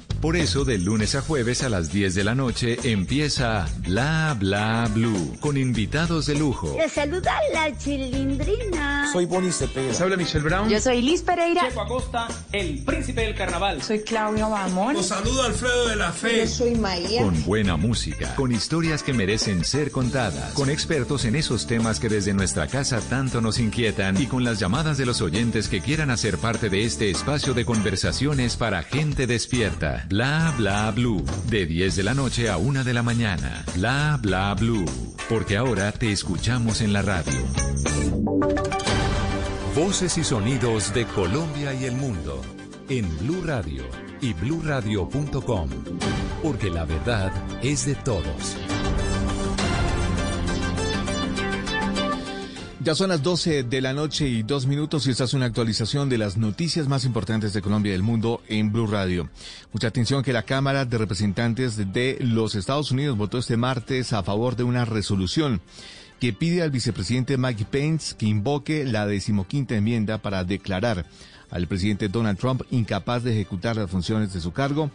[0.21, 4.87] Por eso, de lunes a jueves a las 10 de la noche empieza Bla Bla
[4.93, 6.75] Blue con invitados de lujo.
[6.77, 9.11] Le saluda la chilindrina.
[9.11, 9.91] Soy Bonnie Cepeda.
[9.99, 10.69] habla Michelle Brown.
[10.69, 11.67] Yo soy Liz Pereira.
[11.67, 13.81] Checo Acosta, el príncipe del carnaval.
[13.81, 14.93] Soy Claudia Bamón.
[14.93, 16.41] Los saludo Alfredo de la Fe.
[16.41, 17.23] Yo soy Maía.
[17.23, 22.09] Con buena música, con historias que merecen ser contadas, con expertos en esos temas que
[22.09, 26.11] desde nuestra casa tanto nos inquietan y con las llamadas de los oyentes que quieran
[26.11, 30.05] hacer parte de este espacio de conversaciones para gente despierta.
[30.11, 31.23] Bla bla blue.
[31.49, 33.63] De 10 de la noche a 1 de la mañana.
[33.75, 34.83] Bla bla blue.
[35.29, 37.39] Porque ahora te escuchamos en la radio.
[39.73, 42.41] Voces y sonidos de Colombia y el mundo.
[42.89, 43.85] En Blue Radio
[44.19, 45.69] y bluradio.com.
[46.43, 47.31] Porque la verdad
[47.63, 48.57] es de todos.
[52.83, 56.09] Ya son las 12 de la noche y dos minutos y esta es una actualización
[56.09, 59.29] de las noticias más importantes de Colombia y del mundo en Blue Radio.
[59.71, 64.23] Mucha atención que la Cámara de Representantes de los Estados Unidos votó este martes a
[64.23, 65.61] favor de una resolución
[66.19, 71.05] que pide al vicepresidente Mike Pence que invoque la decimoquinta enmienda para declarar
[71.51, 74.89] al presidente Donald Trump incapaz de ejecutar las funciones de su cargo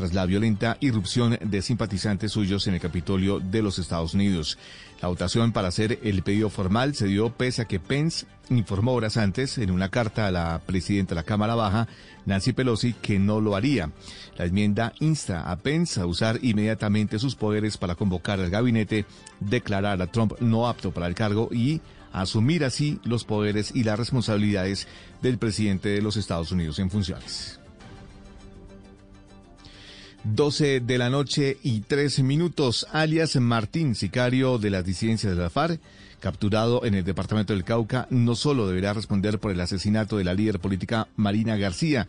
[0.00, 4.56] tras la violenta irrupción de simpatizantes suyos en el Capitolio de los Estados Unidos.
[5.02, 9.18] La votación para hacer el pedido formal se dio pese a que Pence informó horas
[9.18, 11.86] antes en una carta a la presidenta de la Cámara Baja,
[12.24, 13.90] Nancy Pelosi, que no lo haría.
[14.38, 19.04] La enmienda insta a Pence a usar inmediatamente sus poderes para convocar al gabinete,
[19.38, 23.98] declarar a Trump no apto para el cargo y asumir así los poderes y las
[23.98, 24.88] responsabilidades
[25.20, 27.59] del presidente de los Estados Unidos en funciones.
[30.24, 35.48] 12 de la noche y 13 minutos, alias Martín, sicario de las disidencias de la
[35.48, 35.80] FARC,
[36.20, 40.34] capturado en el departamento del Cauca, no solo deberá responder por el asesinato de la
[40.34, 42.06] líder política Marina García,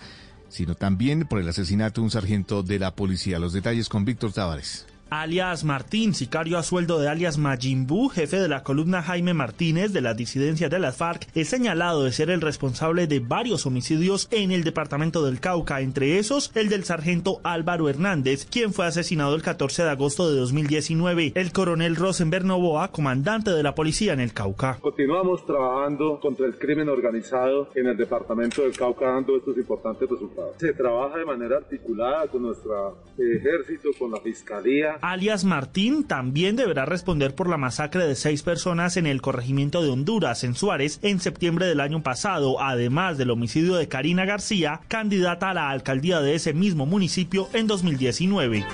[0.49, 3.39] sino también por el asesinato de un sargento de la policía.
[3.39, 4.85] Los detalles con Víctor Tavares.
[5.11, 9.99] Alias Martín, sicario a sueldo de alias Majimbu, jefe de la columna Jaime Martínez de
[9.99, 14.51] las disidencias de las FARC, es señalado de ser el responsable de varios homicidios en
[14.51, 19.41] el departamento del Cauca, entre esos el del sargento Álvaro Hernández, quien fue asesinado el
[19.41, 24.31] 14 de agosto de 2019, el coronel Rosenberg Novoa, comandante de la policía en el
[24.31, 24.77] Cauca.
[24.79, 30.55] Continuamos trabajando contra el crimen organizado en el departamento del Cauca dando estos importantes resultados.
[30.57, 36.85] Se trabaja de manera articulada con nuestro ejército, con la fiscalía, alias Martín, también deberá
[36.85, 41.19] responder por la masacre de seis personas en el corregimiento de Honduras, en Suárez, en
[41.19, 46.35] septiembre del año pasado, además del homicidio de Karina García, candidata a la alcaldía de
[46.35, 48.65] ese mismo municipio en 2019.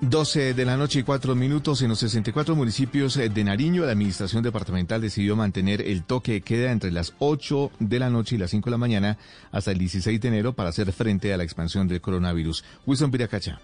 [0.00, 4.42] 12 de la noche y 4 minutos en los 64 municipios de Nariño, la administración
[4.42, 8.50] departamental decidió mantener el toque de queda entre las 8 de la noche y las
[8.50, 9.18] 5 de la mañana
[9.50, 12.64] hasta el 16 de enero para hacer frente a la expansión del coronavirus.
[12.86, 13.60] Wilson Piracacha.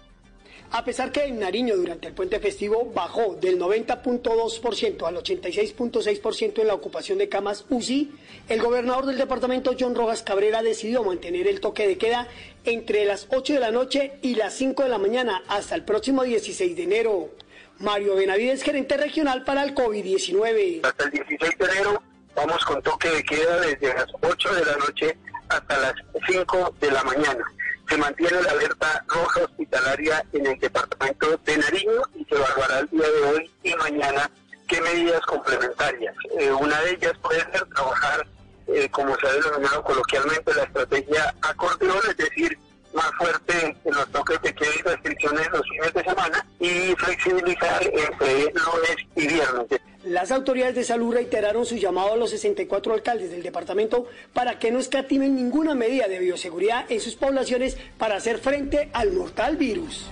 [0.73, 6.67] A pesar que en Nariño durante el puente festivo bajó del 90.2% al 86.6% en
[6.67, 8.09] la ocupación de camas UCI,
[8.47, 12.29] el gobernador del departamento John Rojas Cabrera decidió mantener el toque de queda
[12.63, 16.23] entre las 8 de la noche y las 5 de la mañana hasta el próximo
[16.23, 17.31] 16 de enero.
[17.79, 20.85] Mario Benavides, gerente regional para el COVID-19.
[20.85, 22.01] Hasta el 16 de enero
[22.33, 25.17] vamos con toque de queda desde las 8 de la noche
[25.49, 25.95] hasta las
[26.29, 27.43] 5 de la mañana
[27.91, 32.87] se mantiene la alerta roja hospitalaria en el departamento de Nariño y se evaluará el
[32.89, 34.31] día de hoy y mañana
[34.69, 36.15] qué medidas complementarias.
[36.39, 38.25] Eh, una de ellas puede ser trabajar,
[38.67, 42.57] eh, como se ha denominado coloquialmente, la estrategia acordeón, es decir,
[42.93, 47.83] más fuerte en los toques de queda y restricciones los fines de semana y flexibilizar
[47.83, 49.81] entre lunes y viernes.
[50.03, 54.71] Las autoridades de salud reiteraron su llamado a los 64 alcaldes del departamento para que
[54.71, 60.07] no escatimen ninguna medida de bioseguridad en sus poblaciones para hacer frente al mortal virus.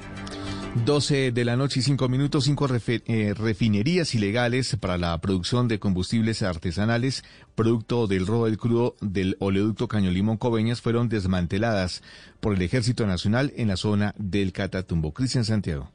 [0.76, 5.80] 12 de la noche y 5 minutos, cinco eh, refinerías ilegales para la producción de
[5.80, 7.24] combustibles artesanales,
[7.56, 12.04] producto del robo del crudo del oleoducto Caño Limón Coveñas, fueron desmanteladas
[12.40, 15.12] por el Ejército Nacional en la zona del Catatumbo.
[15.12, 15.92] Cristian Santiago.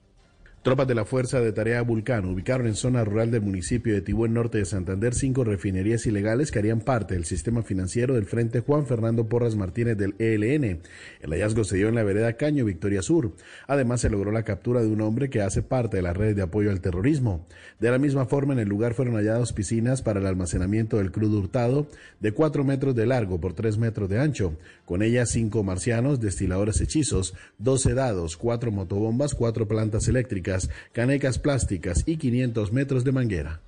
[0.65, 4.25] Tropas de la Fuerza de Tarea Vulcano ubicaron en zona rural del municipio de Tibú,
[4.25, 8.61] en norte de Santander, cinco refinerías ilegales que harían parte del sistema financiero del Frente
[8.61, 10.81] Juan Fernando Porras Martínez del ELN.
[11.21, 13.33] El hallazgo se dio en la vereda Caño, Victoria Sur.
[13.67, 16.41] Además, se logró la captura de un hombre que hace parte de la red de
[16.41, 17.47] apoyo al terrorismo.
[17.79, 21.41] De la misma forma, en el lugar fueron halladas piscinas para el almacenamiento del crudo
[21.41, 21.89] hurtado
[22.21, 24.57] de cuatro metros de largo por tres metros de ancho.
[24.85, 32.03] Con ellas, cinco marcianos, destiladores hechizos, doce dados, cuatro motobombas, cuatro plantas eléctricas canecas plásticas
[32.07, 33.61] y 500 metros de manguera.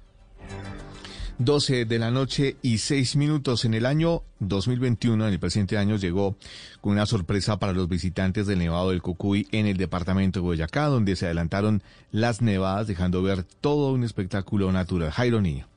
[1.38, 5.96] 12 de la noche y 6 minutos en el año 2021, en el presente año,
[5.96, 6.36] llegó
[6.80, 10.86] con una sorpresa para los visitantes del Nevado del Cocuy en el departamento de Boyacá,
[10.86, 15.10] donde se adelantaron las nevadas, dejando ver todo un espectáculo natural.
[15.10, 15.68] Jairo Niño.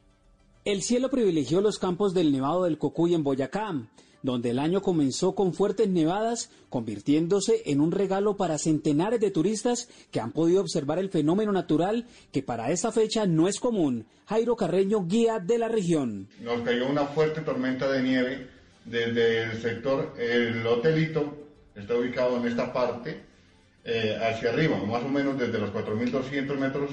[0.63, 3.73] El cielo privilegió los campos del Nevado del Cocuy en Boyacá
[4.21, 9.89] donde el año comenzó con fuertes nevadas, convirtiéndose en un regalo para centenares de turistas
[10.11, 14.05] que han podido observar el fenómeno natural que para esta fecha no es común.
[14.27, 16.27] Jairo Carreño, guía de la región.
[16.41, 18.47] Nos cayó una fuerte tormenta de nieve
[18.85, 21.37] desde el sector, el hotelito
[21.75, 23.21] está ubicado en esta parte,
[23.83, 26.91] eh, hacia arriba, más o menos desde los 4.200 metros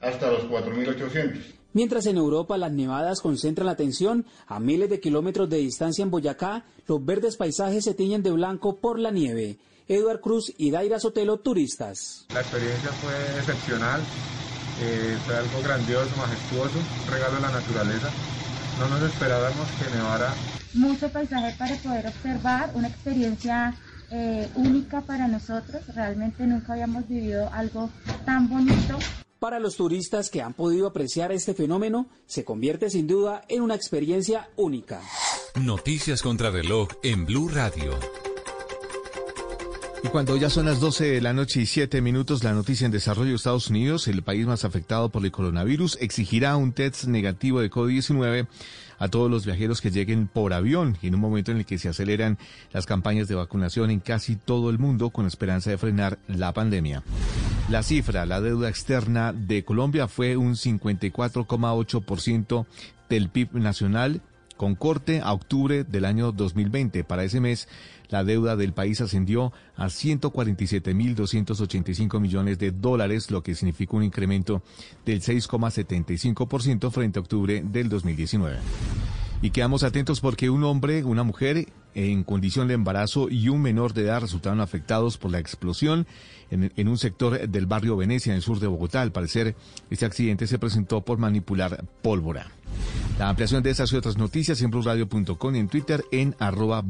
[0.00, 1.38] hasta los 4.800.
[1.74, 6.10] Mientras en Europa las nevadas concentran la atención, a miles de kilómetros de distancia en
[6.10, 9.58] Boyacá, los verdes paisajes se tiñen de blanco por la nieve.
[9.88, 12.26] Eduard Cruz y Daira Sotelo, turistas.
[12.32, 14.00] La experiencia fue excepcional,
[14.82, 18.10] eh, fue algo grandioso, majestuoso, un regalo de la naturaleza.
[18.78, 20.34] No nos esperábamos que nevara.
[20.74, 23.74] Mucho paisaje para poder observar, una experiencia
[24.10, 25.82] eh, única para nosotros.
[25.94, 27.90] Realmente nunca habíamos vivido algo
[28.24, 28.98] tan bonito.
[29.42, 33.74] Para los turistas que han podido apreciar este fenómeno, se convierte sin duda en una
[33.74, 35.02] experiencia única.
[35.56, 37.90] Noticias contra reloj en Blue Radio.
[40.04, 42.92] Y cuando ya son las 12 de la noche y 7 minutos, la noticia en
[42.92, 47.60] desarrollo de Estados Unidos, el país más afectado por el coronavirus, exigirá un test negativo
[47.60, 48.46] de COVID-19
[49.02, 51.88] a todos los viajeros que lleguen por avión en un momento en el que se
[51.88, 52.38] aceleran
[52.72, 57.02] las campañas de vacunación en casi todo el mundo con esperanza de frenar la pandemia.
[57.68, 62.64] La cifra, la deuda externa de Colombia fue un 54,8%
[63.08, 64.20] del PIB nacional
[64.56, 67.02] con corte a octubre del año 2020.
[67.02, 67.66] Para ese mes,
[68.12, 74.62] la deuda del país ascendió a 147.285 millones de dólares, lo que significa un incremento
[75.04, 78.58] del 6,75% frente a octubre del 2019.
[79.40, 83.92] Y quedamos atentos porque un hombre, una mujer en condición de embarazo y un menor
[83.92, 86.06] de edad resultaron afectados por la explosión
[86.50, 89.00] en, un sector del barrio Venecia, en el sur de Bogotá.
[89.00, 89.56] Al parecer,
[89.90, 92.52] este accidente se presentó por manipular pólvora.
[93.18, 96.82] La ampliación de estas y otras noticias en blurradio.com y en Twitter en arroba.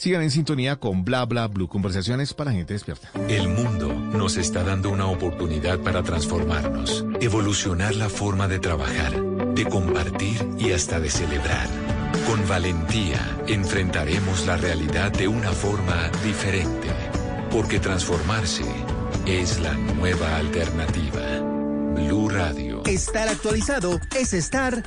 [0.00, 3.10] Sigan en sintonía con Bla Bla Blue, conversaciones para gente despierta.
[3.28, 9.12] El mundo nos está dando una oportunidad para transformarnos, evolucionar la forma de trabajar,
[9.54, 11.68] de compartir y hasta de celebrar.
[12.26, 16.88] Con valentía enfrentaremos la realidad de una forma diferente,
[17.50, 18.64] porque transformarse
[19.26, 21.40] es la nueva alternativa.
[21.94, 22.82] Blue Radio.
[22.86, 24.82] Estar actualizado es estar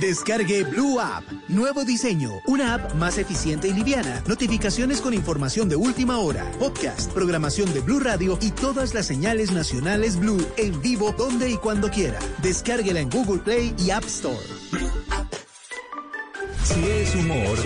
[0.00, 1.24] Descargue Blue App.
[1.48, 2.40] Nuevo diseño.
[2.46, 4.22] Una app más eficiente y liviana.
[4.26, 6.50] Notificaciones con información de última hora.
[6.58, 11.56] Podcast, programación de Blue Radio y todas las señales nacionales Blue en vivo donde y
[11.56, 12.18] cuando quiera.
[12.42, 14.36] Descárguela en Google Play y App Store.
[16.66, 17.56] Si es humor,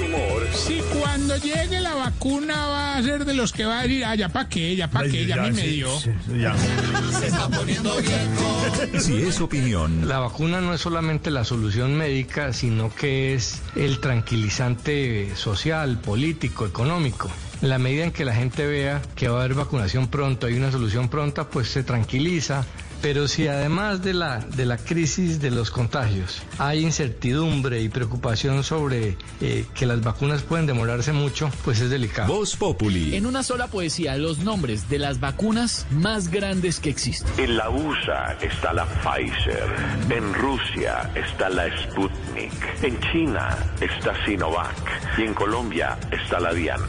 [0.52, 4.14] Si cuando llegue la vacuna va a ser de los que va a decir, ah,
[4.14, 5.88] ya pa' qué, ya pa' qué, ya, a mí me dio.
[5.98, 9.00] Se está poniendo viejo.
[9.00, 14.00] si es opinión, La vacuna no es solamente la solución médica, sino que es el
[14.00, 17.30] tranquilizante social, político, económico.
[17.62, 20.54] En la medida en que la gente vea que va a haber vacunación pronto, hay
[20.54, 22.66] una solución pronta, pues se tranquiliza.
[23.02, 28.62] Pero si además de la, de la crisis de los contagios hay incertidumbre y preocupación
[28.62, 32.32] sobre eh, que las vacunas pueden demorarse mucho, pues es delicado.
[32.32, 33.16] Voz Populi.
[33.16, 37.32] En una sola poesía, los nombres de las vacunas más grandes que existen.
[37.38, 39.64] En la USA está la Pfizer,
[40.10, 46.80] en Rusia está la Sputnik, en China está Sinovac y en Colombia está la Dian.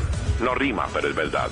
[0.41, 1.49] No rima, pero es verdad.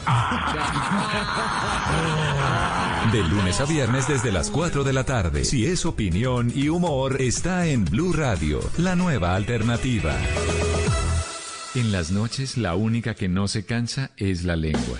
[3.12, 5.46] De lunes a viernes desde las 4 de la tarde.
[5.46, 10.16] Si es opinión y humor, está en Blue Radio, la nueva alternativa.
[11.76, 15.00] En las noches, la única que no se cansa es la lengua.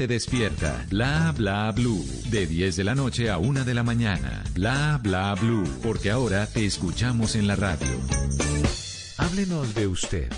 [0.07, 0.85] despierta.
[0.89, 2.03] Bla bla blue.
[2.29, 4.43] De 10 de la noche a 1 de la mañana.
[4.53, 5.67] Bla bla blue.
[5.81, 7.87] Porque ahora te escuchamos en la radio.
[9.17, 10.29] Háblenos de usted.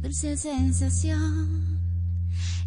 [0.00, 1.78] Dulce sensación.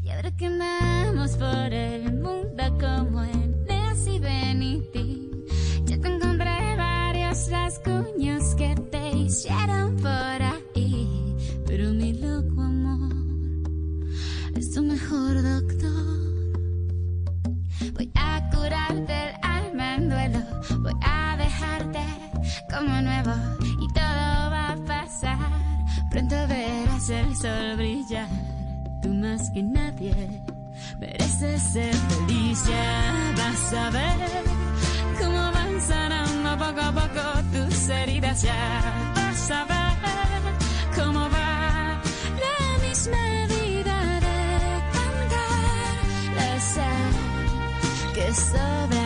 [0.04, 5.32] Y ahora que andamos por el mundo como en Nancy Benitín,
[5.86, 11.36] yo te encontré varios rasguños que te hicieron por ahí.
[11.66, 13.14] Pero mi loco amor
[14.56, 16.04] es tu mejor doctor.
[17.94, 20.40] Voy a curarte el alma en duelo.
[20.82, 22.00] Voy a dejarte
[22.70, 23.34] como nuevo
[23.82, 25.40] y todo va a pasar.
[26.12, 28.28] Pronto verás el sol brillar.
[29.02, 30.42] Tú más que nadie
[31.00, 32.64] mereces ser feliz.
[32.66, 34.44] Ya vas a ver
[35.20, 38.42] cómo van sanando poco a poco tus heridas.
[38.42, 39.96] Ya vas a ver
[40.96, 42.02] cómo va
[42.46, 44.40] la misma vida de
[44.96, 47.14] cantar la sal
[48.16, 49.03] que sobra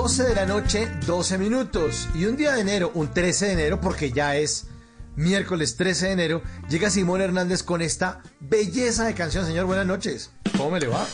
[0.00, 2.08] 12 de la noche, 12 minutos.
[2.14, 4.68] Y un día de enero, un 13 de enero, porque ya es
[5.16, 9.44] miércoles 13 de enero, llega Simón Hernández con esta belleza de canción.
[9.44, 10.30] Señor, buenas noches.
[10.58, 11.06] ¿Cómo me le va?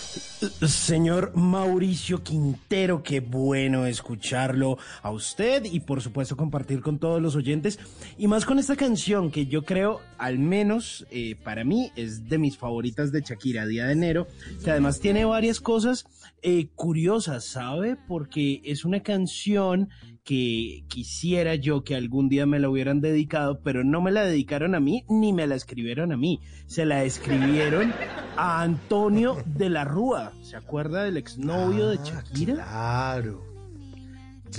[0.67, 7.37] Señor Mauricio Quintero, qué bueno escucharlo a usted y por supuesto compartir con todos los
[7.37, 7.79] oyentes
[8.17, 12.39] y más con esta canción que yo creo, al menos eh, para mí, es de
[12.39, 14.27] mis favoritas de Shakira, Día de Enero,
[14.65, 16.07] que además tiene varias cosas
[16.41, 17.99] eh, curiosas, ¿sabe?
[18.09, 19.91] Porque es una canción
[20.25, 24.75] que quisiera yo que algún día me la hubieran dedicado, pero no me la dedicaron
[24.75, 26.41] a mí ni me la escribieron a mí.
[26.67, 27.93] Se la escribieron
[28.37, 30.33] a Antonio de la Rúa.
[30.43, 32.55] ¿Se acuerda del exnovio de Shakira?
[32.55, 33.54] Claro.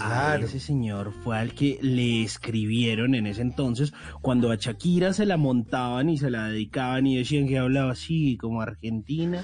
[0.01, 5.26] A ese señor fue al que le escribieron en ese entonces, cuando a Shakira se
[5.26, 9.43] la montaban y se la dedicaban y decían que hablaba así como argentina,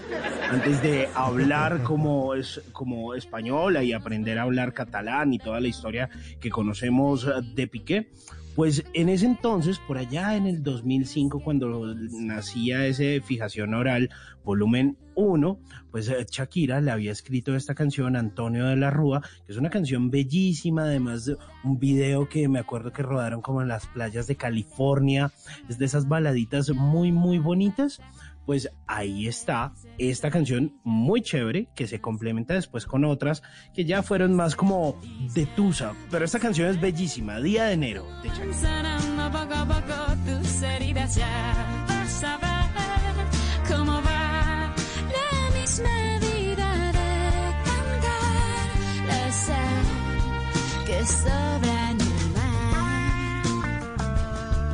[0.49, 5.67] antes de hablar como, es, como española y aprender a hablar catalán y toda la
[5.67, 6.09] historia
[6.39, 8.11] que conocemos de Piqué.
[8.55, 14.09] Pues en ese entonces, por allá en el 2005, cuando nacía ese Fijación Oral,
[14.43, 15.59] volumen 1,
[15.89, 19.69] pues eh, Shakira le había escrito esta canción Antonio de la Rúa, que es una
[19.69, 24.27] canción bellísima, además de un video que me acuerdo que rodaron como en las playas
[24.27, 25.31] de California,
[25.69, 28.01] es de esas baladitas muy, muy bonitas.
[28.45, 33.43] Pues ahí está esta canción muy chévere que se complementa después con otras
[33.73, 34.99] que ya fueron más como
[35.33, 35.93] de Tusa.
[36.09, 38.29] Pero esta canción es bellísima, Día de Enero de.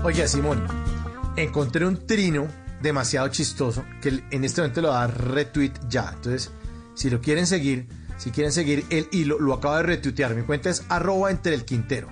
[0.03, 0.65] Oye, Simón,
[1.35, 2.47] encontré un trino
[2.81, 6.11] demasiado chistoso que en este momento lo va a retweet ya.
[6.15, 6.51] Entonces,
[6.95, 7.87] si lo quieren seguir,
[8.17, 10.35] si quieren seguir el hilo, lo acaba de retuitear.
[10.35, 12.09] Mi cuenta es arroba entre el quintero.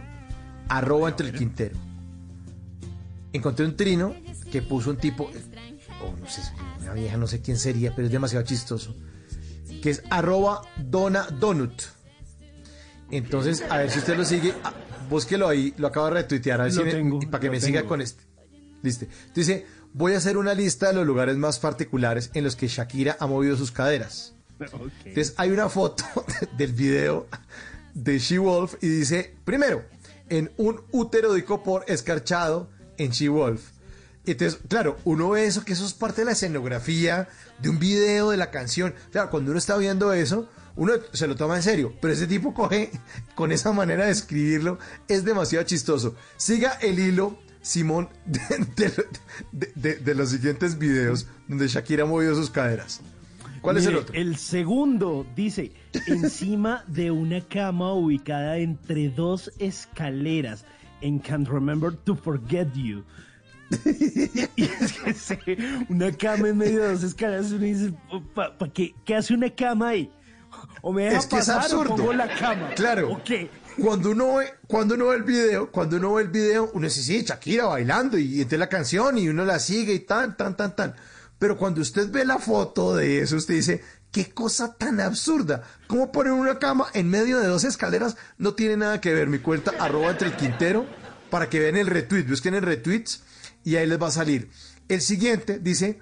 [0.69, 1.75] Arroba entre el quintero.
[3.33, 4.15] Encontré un trino
[4.51, 5.25] que puso un tipo,
[6.01, 6.41] o no sé,
[6.81, 8.95] una vieja, no sé quién sería, pero es demasiado chistoso.
[9.81, 11.81] Que es arroba dona donut.
[13.11, 14.73] Entonces, a ver si usted lo sigue, ah,
[15.09, 17.83] búsquelo ahí, lo acabo de retuitear, a ver Lo si me- para que me siga
[17.83, 18.23] con este.
[18.81, 19.05] Listo.
[19.33, 19.65] Dice,
[19.97, 23.27] voy a hacer una lista de los lugares más particulares en los que Shakira ha
[23.27, 24.33] movido sus caderas.
[24.59, 26.03] Entonces hay una foto
[26.57, 27.27] del video
[27.93, 29.85] de She Wolf y dice, primero,
[30.27, 33.69] en un útero de copor escarchado en She Wolf.
[34.25, 38.31] Entonces, claro, uno ve eso, que eso es parte de la escenografía de un video
[38.31, 38.93] de la canción.
[39.11, 42.53] Claro, cuando uno está viendo eso, uno se lo toma en serio, pero ese tipo
[42.53, 42.91] coge
[43.33, 44.77] con esa manera de escribirlo,
[45.07, 46.15] es demasiado chistoso.
[46.35, 48.39] Siga el hilo, Simón, de,
[48.75, 48.93] de-
[49.51, 53.01] de- de- de los siguientes videos donde Shakira ha movido sus caderas.
[53.61, 54.13] ¿Cuál es el otro?
[54.13, 55.71] El segundo dice,
[56.05, 60.65] encima de una cama ubicada entre dos escaleras
[61.01, 63.03] en Can't Remember to Forget You.
[64.55, 64.63] y
[65.07, 65.57] es que
[65.89, 67.91] una cama en medio de dos escaleras, uno dice,
[68.35, 70.11] ¿pa, pa qué, ¿qué hace una cama ahí?
[70.83, 71.95] O me deja es que es pasar o absurdo.
[71.95, 72.69] pongo la cama.
[72.75, 73.11] Claro.
[73.13, 73.49] ¿O qué?
[73.81, 77.03] Cuando uno ve, cuando uno ve el video, cuando uno ve el video, uno dice,
[77.03, 80.75] sí, Shakira bailando y entonces la canción y uno la sigue y tan, tan, tan,
[80.75, 80.95] tan.
[81.39, 85.63] Pero cuando usted ve la foto de eso, usted dice, qué cosa tan absurda.
[85.87, 88.15] ¿Cómo poner una cama en medio de dos escaleras?
[88.37, 89.27] No tiene nada que ver.
[89.27, 90.85] Mi cuenta, arroba entre el quintero,
[91.29, 92.23] para que vean el retweet.
[92.23, 93.23] Busquen el retweets
[93.65, 94.49] y ahí les va a salir.
[94.87, 95.99] El siguiente dice,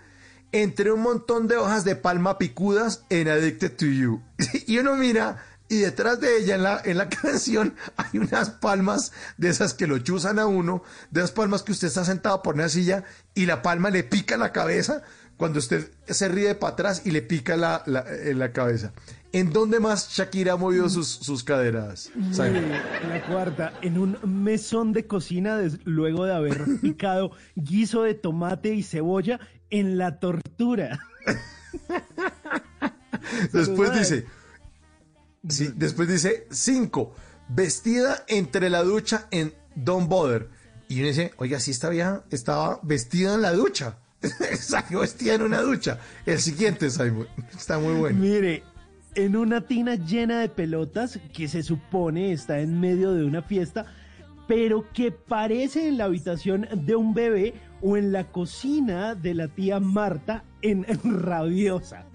[0.51, 4.22] entre un montón de hojas de palma picudas en Addicted to You.
[4.67, 9.11] Y uno mira y detrás de ella en la, en la canción hay unas palmas
[9.37, 12.55] de esas que lo chuzan a uno, de esas palmas que usted está sentado por
[12.55, 13.03] una silla
[13.33, 15.01] y la palma le pica la cabeza
[15.37, 18.93] cuando usted se ríe para atrás y le pica la, la- en la cabeza.
[19.31, 22.11] ¿En dónde más Shakira ha movido sus, sus caderas?
[22.31, 22.53] Simon?
[22.53, 28.13] Mire, la cuarta, en un mesón de cocina des- luego de haber picado guiso de
[28.13, 29.39] tomate y cebolla
[29.71, 30.99] en la tortura.
[33.51, 34.25] Después dice,
[35.47, 37.13] sí, después dice, cinco,
[37.49, 40.49] vestida entre la ducha en Don't Bother.
[40.88, 43.97] Y uno dice, oiga, si esta vieja estaba vestida en la ducha.
[44.59, 45.99] Salió vestida en una ducha.
[46.25, 48.19] El siguiente, Simon, está muy bueno.
[48.19, 48.63] Mire,
[49.15, 53.85] en una tina llena de pelotas que se supone está en medio de una fiesta,
[54.47, 59.47] pero que parece en la habitación de un bebé o en la cocina de la
[59.47, 62.05] tía Marta en, en Rabiosa.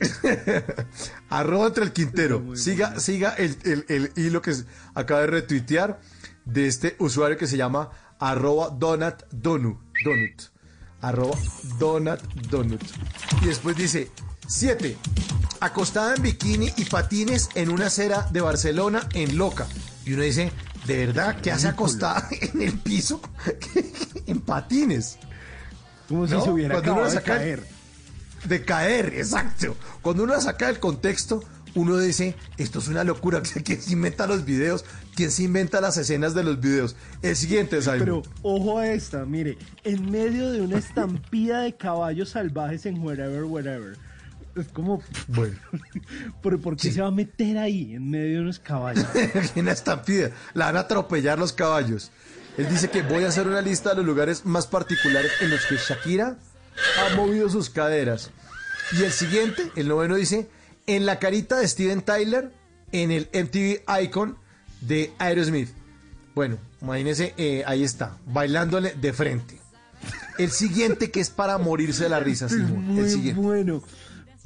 [1.30, 2.56] Arroba entre el Quintero.
[2.56, 4.54] Siga, siga el, el- el hilo que
[4.94, 6.00] acaba de retuitear
[6.44, 9.78] de este usuario que se llama arroba donut donut.
[10.04, 10.42] donut.
[11.00, 11.36] Arroba
[11.78, 12.20] donut
[12.50, 12.82] donut.
[13.42, 14.10] Y después dice,
[14.48, 14.96] 7.
[15.60, 19.66] Acostada en bikini y patines en una acera de Barcelona en Loca.
[20.04, 20.52] Y uno dice,
[20.86, 23.20] ¿de verdad qué hace acostada en el piso
[24.26, 25.18] en patines?
[26.08, 26.44] Como si ¿No?
[26.44, 27.77] se hubiera Cuando uno acabado de saca- caer.
[28.44, 29.76] De caer, exacto.
[30.02, 31.42] Cuando uno la saca del contexto,
[31.74, 33.42] uno dice, esto es una locura.
[33.64, 34.84] ¿Quién se inventa los videos?
[35.14, 36.96] ¿Quién se inventa las escenas de los videos?
[37.22, 37.98] El siguiente, Simon.
[37.98, 43.44] Pero ojo a esta, mire, en medio de una estampida de caballos salvajes en Wherever,
[43.44, 43.96] Wherever.
[44.56, 45.56] Es como, Bueno,
[46.42, 49.06] ¿por, por qué se va a meter ahí, en medio de unos caballos?
[49.56, 50.30] una estampida.
[50.54, 52.10] La van a atropellar los caballos.
[52.56, 55.64] Él dice que voy a hacer una lista de los lugares más particulares en los
[55.66, 56.38] que Shakira
[57.00, 58.30] ha movido sus caderas.
[58.98, 60.48] Y el siguiente, el noveno, dice,
[60.86, 62.50] en la carita de Steven Tyler,
[62.92, 64.36] en el MTV Icon
[64.80, 65.68] de Aerosmith.
[66.34, 69.58] Bueno, imagínense, eh, ahí está, bailándole de frente.
[70.38, 72.68] El siguiente que es para morirse de la risa, Simón.
[72.76, 73.40] El Muy siguiente.
[73.40, 73.82] bueno.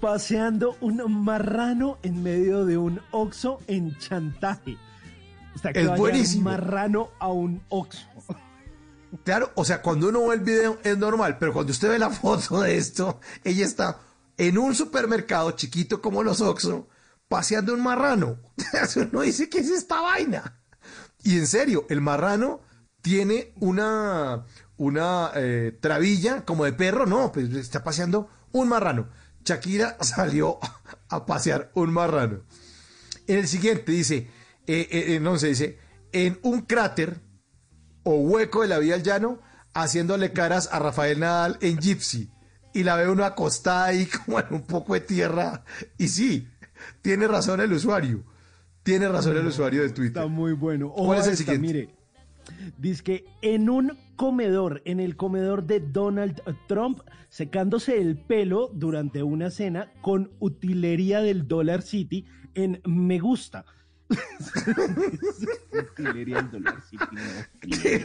[0.01, 4.77] Paseando un marrano en medio de un oxo en chantaje.
[5.55, 6.41] O sea, que Es vaya buenísimo.
[6.51, 8.01] un marrano a un oxo.
[9.25, 12.11] Claro, o sea, cuando uno ve el video es normal, pero cuando usted ve la
[12.11, 14.01] foto de esto, ella está
[14.37, 16.89] en un supermercado chiquito como los Oxxo,
[17.29, 18.39] paseando un marrano.
[18.97, 20.61] uno dice, ¿qué es esta vaina?
[21.23, 22.61] Y en serio, el marrano
[23.03, 29.09] tiene una, una eh, trabilla como de perro, no, pues está paseando un marrano.
[29.45, 30.59] Shakira salió
[31.09, 32.43] a pasear un marrano.
[33.27, 34.31] En el siguiente dice,
[34.67, 35.79] eh, eh, no se dice,
[36.13, 37.21] en un cráter
[38.05, 39.41] o hueco de la vía al llano,
[39.75, 42.31] haciéndole caras a Rafael Nadal en Gypsy.
[42.75, 45.65] Y la ve uno acostada ahí como en un poco de tierra.
[45.99, 46.49] Y sí,
[47.03, 48.25] tiene razón el usuario.
[48.83, 50.23] Tiene razón el usuario de Twitter.
[50.23, 50.91] Está muy bueno.
[50.91, 51.67] ¿Cuál es el siguiente?
[51.67, 51.95] Mire,
[52.77, 59.23] dice que en un comedor, en el comedor de Donald Trump, secándose el pelo durante
[59.23, 63.65] una cena con utilería del Dollar City en Me Gusta.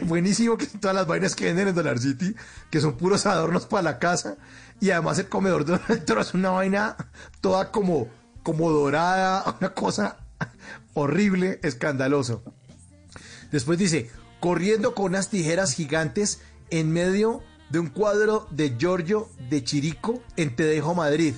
[0.02, 2.34] Buenísimo que todas las vainas que venden en Dollar City,
[2.70, 4.36] que son puros adornos para la casa.
[4.80, 6.96] Y además el comedor de Donald Trump es una vaina
[7.40, 8.08] toda como,
[8.42, 10.18] como dorada, una cosa
[10.94, 12.42] horrible, escandaloso.
[13.50, 19.64] Después dice, corriendo con unas tijeras gigantes en medio de un cuadro de Giorgio de
[19.64, 21.34] Chirico en Tedejo, Madrid.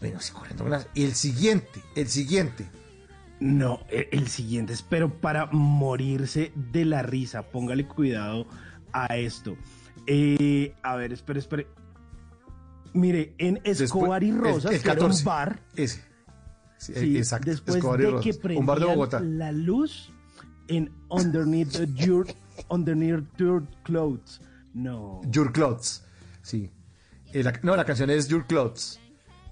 [0.00, 2.66] Bueno, sí, corriendo con unas- Y el siguiente, el siguiente.
[3.44, 7.42] No, e- el siguiente es, pero para morirse de la risa.
[7.42, 8.46] Póngale cuidado
[8.92, 9.54] a esto.
[10.06, 11.66] Eh, a ver, espere, espere.
[12.94, 16.02] Mire, en Escobar y el- Rosas, el que era 14, un bar, Ese.
[16.78, 17.50] Sí, sí, exacto.
[17.50, 18.38] después Escobar y de Rosas.
[18.38, 19.20] que Un bar de Bogotá.
[19.20, 20.10] la luz
[20.68, 22.26] en Underneath Your,
[22.70, 24.40] underneath your Clothes.
[24.72, 25.20] No.
[25.30, 26.02] Your Clothes.
[26.42, 26.70] Sí.
[27.32, 29.00] Eh, la- no, la canción es Your Clothes.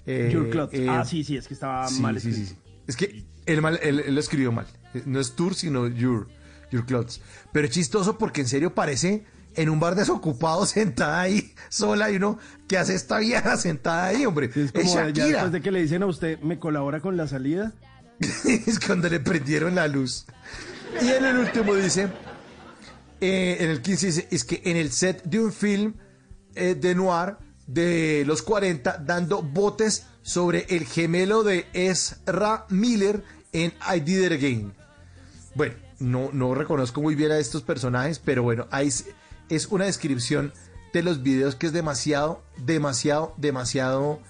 [0.07, 0.79] Eh, Your Clothes.
[0.81, 2.49] eh, ah, sí, sí, es que estaba sí, mal sí, escrito.
[2.51, 2.83] sí, sí.
[2.87, 4.67] Es que él, mal- él- él lo escribió mal.
[5.07, 6.29] No es Tour, sino Your,
[6.71, 7.21] your Clothes.
[7.53, 12.17] Pero es chistoso porque en serio parece en un bar desocupado sentada ahí sola y
[12.17, 12.39] uno,
[12.69, 14.47] ¿qué hace esta vieja sentada ahí, hombre?
[14.47, 15.27] Es, Es como ya Shakira.
[15.27, 17.73] después de que le dicen a usted, ¿me colabora con la salida?
[18.45, 20.27] es cuando le prendieron la luz.
[21.01, 22.09] Y en el último dice,
[23.21, 25.95] eh, en el 15 dice, es que en el set de un film
[26.55, 33.73] eh, de noir de los 40, dando botes sobre el gemelo de Ezra Miller en
[33.95, 34.73] I Did It Again.
[35.55, 38.91] Bueno, no, no reconozco muy bien a estos personajes, pero bueno, ahí
[39.49, 40.53] es una descripción
[40.93, 44.21] de los videos que es demasiado, demasiado, demasiado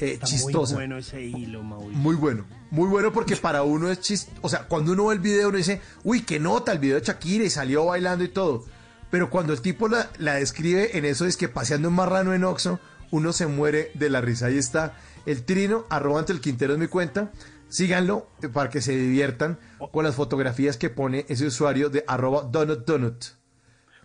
[0.00, 0.74] eh, Está chistosa.
[0.74, 1.98] muy bueno ese hilo, Mauricio.
[1.98, 4.38] Muy bueno, muy bueno porque para uno es chistoso.
[4.42, 7.04] O sea, cuando uno ve el video, uno dice, uy, qué nota el video de
[7.04, 8.64] Shakira y salió bailando y todo.
[9.10, 12.44] Pero cuando el tipo la, la describe en eso, es que paseando un marrano en
[12.44, 12.78] Oxxo,
[13.10, 14.46] uno se muere de la risa.
[14.46, 14.94] Ahí está
[15.30, 17.30] el trino, arroba ante el Quintero es mi cuenta.
[17.68, 19.58] Síganlo para que se diviertan
[19.92, 23.24] con las fotografías que pone ese usuario de arroba donut donut.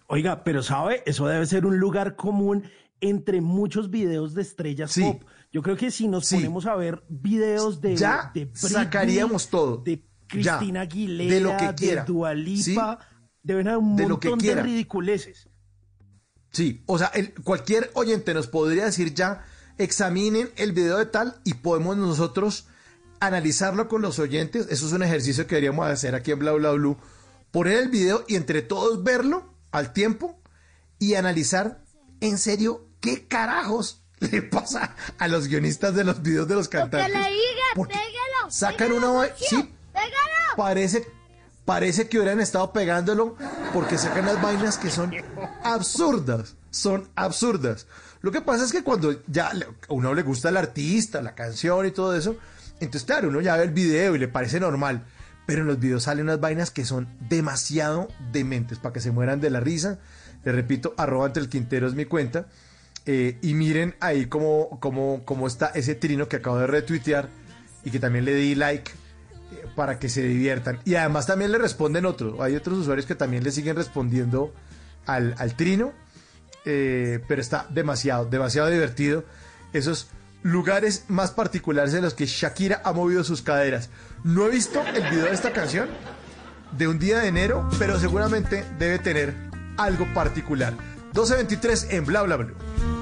[0.08, 1.02] Oiga, pero ¿sabe?
[1.06, 2.64] Eso debe ser un lugar común
[3.00, 5.02] entre muchos videos de estrellas Sí.
[5.02, 5.24] pop.
[5.52, 6.36] Yo creo que si nos Sí.
[6.36, 9.78] ponemos a ver videos de, Ya de Britney, sacaríamos todo.
[9.78, 10.04] de.
[10.28, 12.06] Cristina Aguilera, De lo que quiera.
[12.06, 13.06] Dua Lipa, Sí.
[13.44, 15.48] deben haber un De lo que montón de ridiculeces.
[16.50, 19.44] Sí, o sea, el- cualquier oyente nos podría decir ya,
[19.84, 22.68] examinen el video de tal y podemos nosotros
[23.20, 24.68] analizarlo con los oyentes.
[24.70, 26.98] Eso es un ejercicio que deberíamos hacer aquí en Bla Bla Blue.
[27.52, 30.40] Poner el video y entre todos verlo al tiempo
[31.00, 31.84] y analizar
[32.22, 37.14] en serio qué carajos le pasa a los guionistas de los videos de los cantantes.
[37.76, 37.96] Porque
[38.50, 39.74] sacan una va- sí,
[40.56, 41.08] parece
[41.66, 43.38] parece que hubieran estado pegándolo
[43.74, 45.14] porque sacan las vainas que son
[45.64, 47.88] absurdas, son absurdas.
[48.24, 49.54] Lo que pasa es que cuando ya a
[49.90, 52.38] uno le gusta el artista, la canción y todo eso,
[52.80, 55.04] entonces claro, uno ya ve el video y le parece normal,
[55.46, 59.42] pero en los videos salen unas vainas que son demasiado dementes para que se mueran
[59.42, 60.00] de la risa.
[60.46, 62.48] Le repito, arroba ante el Quintero es mi cuenta.
[63.06, 67.28] Eh, y miren ahí cómo, cómo, cómo está ese trino que acabo de retuitear
[67.84, 70.80] y que también le di like eh, para que se diviertan.
[70.86, 72.40] Y además también le responden otros.
[72.40, 74.54] Hay otros usuarios que también le siguen respondiendo
[75.06, 75.92] al trino.
[76.66, 79.24] Eh, pero está demasiado, demasiado divertido.
[79.74, 80.08] Esos
[80.44, 83.90] lugares más particulares en los que Shakira ha movido sus caderas.
[84.24, 85.90] No he visto el video de esta canción
[86.78, 89.34] de un día de enero, pero seguramente debe tener
[89.78, 90.74] algo particular.
[91.14, 92.93] 12.23 en Bla Bla Blue.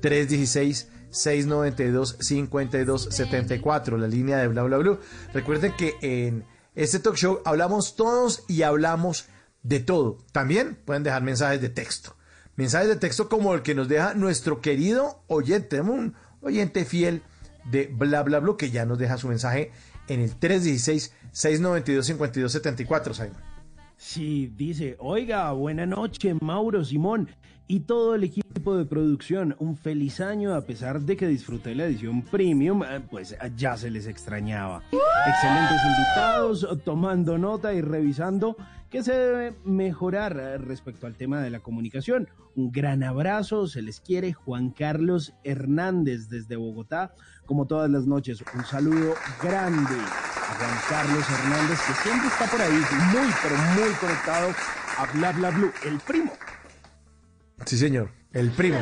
[0.00, 4.98] 316 692-5274, la línea de bla bla bla.
[5.32, 6.44] Recuerden que en
[6.74, 9.26] este talk show hablamos todos y hablamos
[9.62, 10.18] de todo.
[10.32, 12.16] También pueden dejar mensajes de texto.
[12.56, 17.22] Mensajes de texto como el que nos deja nuestro querido oyente, un oyente fiel
[17.64, 19.72] de bla bla bla que ya nos deja su mensaje
[20.08, 23.32] en el 316-692-5274, Simon.
[23.96, 27.30] Sí, dice, oiga, buena noche, Mauro Simón
[27.66, 29.56] y todo el equipo de producción.
[29.58, 33.90] Un feliz año, a pesar de que disfruté la edición premium, eh, pues ya se
[33.90, 34.82] les extrañaba.
[35.26, 38.56] Excelentes invitados, tomando nota y revisando
[38.90, 42.28] qué se debe mejorar eh, respecto al tema de la comunicación.
[42.54, 47.14] Un gran abrazo, se les quiere Juan Carlos Hernández desde Bogotá,
[47.46, 48.44] como todas las noches.
[48.54, 52.72] Un saludo grande a Juan Carlos Hernández, que siempre está por ahí,
[53.12, 54.50] muy, pero muy conectado
[54.98, 56.32] a Bla Bla Blue, el primo.
[57.66, 58.78] Sí, señor, el primo.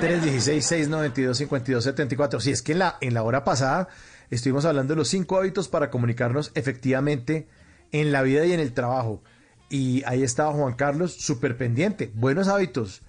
[0.00, 2.40] 316-692-5274.
[2.40, 3.86] Sí, es que en la, en la hora pasada
[4.30, 7.48] estuvimos hablando de los cinco hábitos para comunicarnos efectivamente
[7.92, 9.22] en la vida y en el trabajo.
[9.68, 12.12] Y ahí estaba Juan Carlos, súper pendiente.
[12.14, 13.02] Buenos hábitos.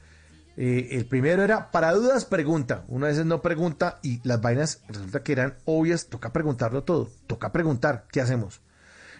[0.56, 2.84] Eh, el primero era, para dudas, pregunta.
[2.88, 6.08] Una veces no pregunta y las vainas resulta que eran obvias.
[6.08, 7.10] Toca preguntarlo todo.
[7.28, 8.08] Toca preguntar.
[8.12, 8.62] ¿Qué hacemos?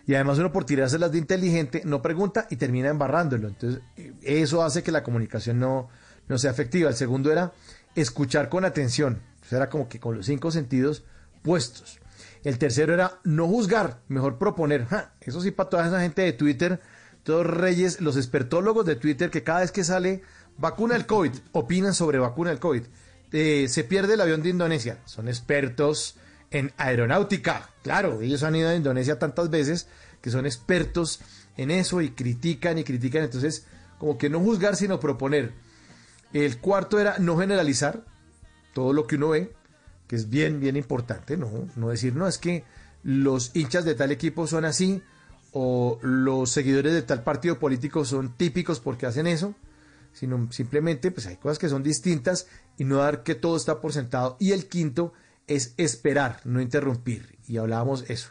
[0.08, 3.50] Y además uno por tirárselas de inteligente no pregunta y termina embarrándolo.
[3.50, 3.82] Entonces,
[4.22, 5.90] eso hace que la comunicación no,
[6.30, 6.90] no sea efectiva.
[6.90, 7.52] El segundo era
[7.94, 9.22] escuchar con atención.
[9.36, 11.04] Entonces era como que con los cinco sentidos
[11.42, 12.00] puestos.
[12.46, 14.88] El tercero era no juzgar, mejor proponer.
[15.20, 16.80] Eso sí, para toda esa gente de Twitter,
[17.24, 20.22] todos reyes, los expertólogos de Twitter que cada vez que sale
[20.58, 22.84] vacuna del COVID, opinan sobre vacuna del COVID.
[23.34, 25.00] Eh, se pierde el avión de Indonesia.
[25.04, 26.16] Son expertos
[26.52, 27.70] en aeronáutica.
[27.84, 29.88] Claro, ellos han ido a Indonesia tantas veces
[30.22, 31.22] que son expertos
[31.58, 33.24] en eso y critican y critican.
[33.24, 33.66] Entonces,
[33.98, 35.54] como que no juzgar, sino proponer.
[36.34, 38.04] El cuarto era no generalizar
[38.74, 39.54] todo lo que uno ve,
[40.08, 42.64] que es bien, bien importante, no, no decir, no, es que
[43.04, 45.02] los hinchas de tal equipo son así,
[45.54, 49.56] o los seguidores de tal partido político son típicos porque hacen eso,
[50.14, 53.94] sino simplemente pues hay cosas que son distintas y no dar que todo está por
[53.94, 54.38] sentado.
[54.40, 55.14] Y el quinto
[55.48, 57.40] es esperar, no interrumpir.
[57.48, 58.30] Y hablábamos eso,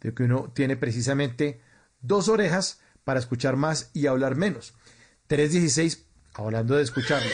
[0.00, 1.60] de que uno tiene precisamente
[2.00, 4.74] dos orejas para escuchar más y hablar menos.
[5.26, 7.28] 316, hablando de escucharlo,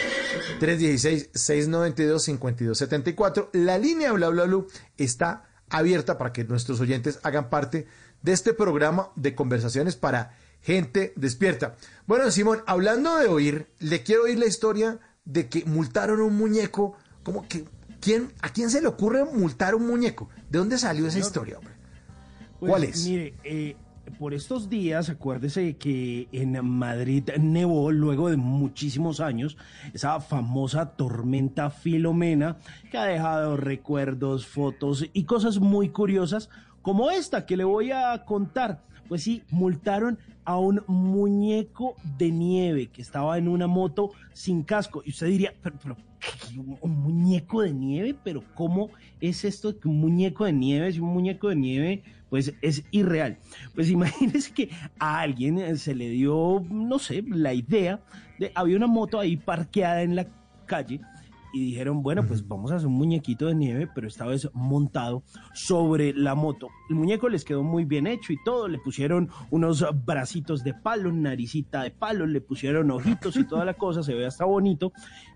[0.61, 3.49] 316-692-5274.
[3.53, 4.65] La línea bla bla bla
[4.97, 7.87] está abierta para que nuestros oyentes hagan parte
[8.23, 11.75] de este programa de conversaciones para gente despierta.
[12.07, 16.97] Bueno, Simón, hablando de oír, le quiero oír la historia de que multaron un muñeco.
[17.23, 17.65] ¿Cómo que?
[18.05, 20.29] ¿Quién, ¿A quién se le ocurre multar un muñeco?
[20.51, 21.75] ¿De dónde salió esa historia, hombre?
[22.61, 23.07] Pues, ¿Cuál es?
[23.07, 23.77] Mire, eh,
[24.19, 29.57] por estos días, acuérdese que en Madrid nevó luego de muchísimos años
[29.95, 32.59] esa famosa tormenta Filomena
[32.91, 36.51] que ha dejado recuerdos, fotos y cosas muy curiosas
[36.83, 38.85] como esta que le voy a contar.
[39.09, 45.03] Pues sí, multaron a un muñeco de nieve que estaba en una moto sin casco.
[45.05, 45.97] Y usted diría, pero, pero
[46.81, 50.93] un muñeco de nieve, pero ¿cómo es esto que un muñeco de nieve?
[50.93, 53.39] Si un muñeco de nieve, pues es irreal.
[53.75, 58.01] Pues imagínese que a alguien se le dio, no sé, la idea
[58.39, 60.27] de, había una moto ahí parqueada en la
[60.67, 61.01] calle
[61.55, 65.23] y dijeron, bueno, pues vamos a hacer un muñequito de nieve, pero esta vez montado
[65.55, 66.67] sobre la moto.
[66.91, 71.13] El muñeco les quedó muy bien hecho y todo, le pusieron unos bracitos de palo,
[71.13, 74.93] naricita de palo, le pusieron ojitos y toda la cosa, se ve hasta bonito.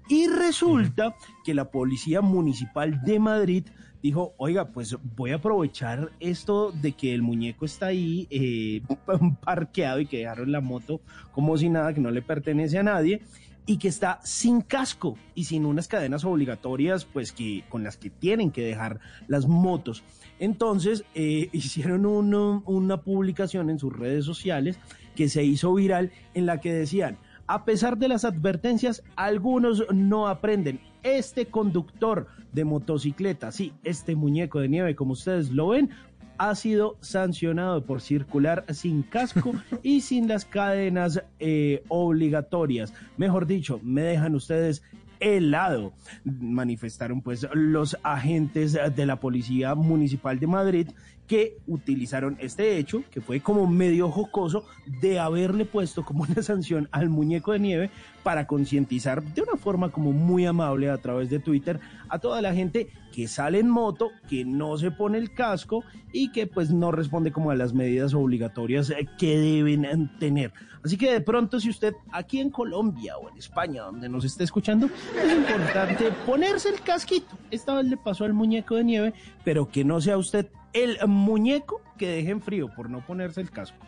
[0.08, 1.14] Y resulta
[1.44, 3.66] que la Policía Municipal de Madrid
[4.02, 8.82] dijo, oiga, pues voy a aprovechar esto de que el muñeco está ahí eh,
[9.44, 13.22] parqueado y que dejaron la moto como si nada, que no le pertenece a nadie
[13.68, 18.08] y que está sin casco y sin unas cadenas obligatorias, pues que con las que
[18.08, 20.02] tienen que dejar las motos.
[20.38, 24.78] Entonces eh, hicieron una publicación en sus redes sociales
[25.14, 30.28] que se hizo viral en la que decían, a pesar de las advertencias, algunos no
[30.28, 30.80] aprenden.
[31.02, 35.90] este conductor de motocicleta, sí, este muñeco de nieve, como ustedes lo ven,
[36.39, 39.52] ha sido sancionado por circular sin casco
[39.83, 42.94] y sin las cadenas eh, obligatorias.
[43.17, 44.83] Mejor dicho, me dejan ustedes
[45.20, 45.92] helado.
[46.25, 50.89] Manifestaron pues los agentes de la Policía Municipal de Madrid
[51.28, 54.65] que utilizaron este hecho, que fue como medio jocoso,
[55.00, 57.90] de haberle puesto como una sanción al muñeco de nieve
[58.23, 62.55] para concientizar de una forma como muy amable a través de Twitter a toda la
[62.55, 66.92] gente que sale en moto, que no se pone el casco y que pues no
[66.92, 70.52] responde como a las medidas obligatorias eh, que deben tener.
[70.84, 74.44] Así que de pronto si usted aquí en Colombia o en España, donde nos esté
[74.44, 77.36] escuchando, es importante ponerse el casquito.
[77.50, 81.82] Esta vez le pasó al muñeco de nieve, pero que no sea usted el muñeco
[81.97, 83.86] que deje en frío por no ponerse el casco.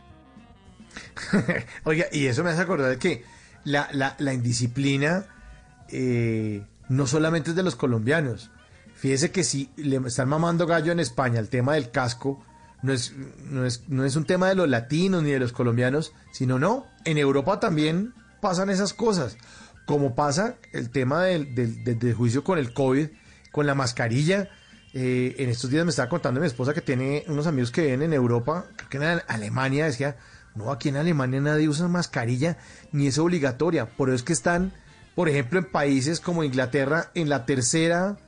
[1.85, 3.25] Oiga, y eso me hace acordar que
[3.65, 5.27] la, la, la indisciplina
[5.89, 8.51] eh, no solamente es de los colombianos.
[8.95, 12.45] Fíjese que si le están mamando gallo en España el tema del casco,
[12.83, 16.13] no es, no es, no es un tema de los latinos ni de los colombianos,
[16.33, 19.37] sino no, en Europa también pasan esas cosas.
[19.87, 23.09] Como pasa el tema del, del, del juicio con el COVID,
[23.51, 24.51] con la mascarilla,
[24.93, 28.03] eh, en estos días me estaba contando mi esposa que tiene unos amigos que viven
[28.03, 30.17] en Europa, creo que en Alemania, decía,
[30.55, 32.59] no, aquí en Alemania nadie usa mascarilla,
[32.93, 33.87] ni es obligatoria.
[33.97, 34.73] Por eso es que están,
[35.15, 38.19] por ejemplo, en países como Inglaterra, en la tercera,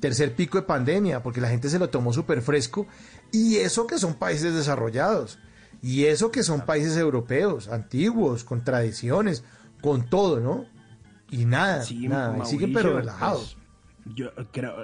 [0.00, 2.86] tercer pico de pandemia, porque la gente se lo tomó súper fresco.
[3.30, 5.38] Y eso que son países desarrollados.
[5.82, 9.44] Y eso que son países europeos, antiguos, con tradiciones,
[9.80, 10.64] con todo, ¿no?
[11.30, 13.57] Y nada, nada, siguen pero pues, relajados.
[14.14, 14.74] Yo creo,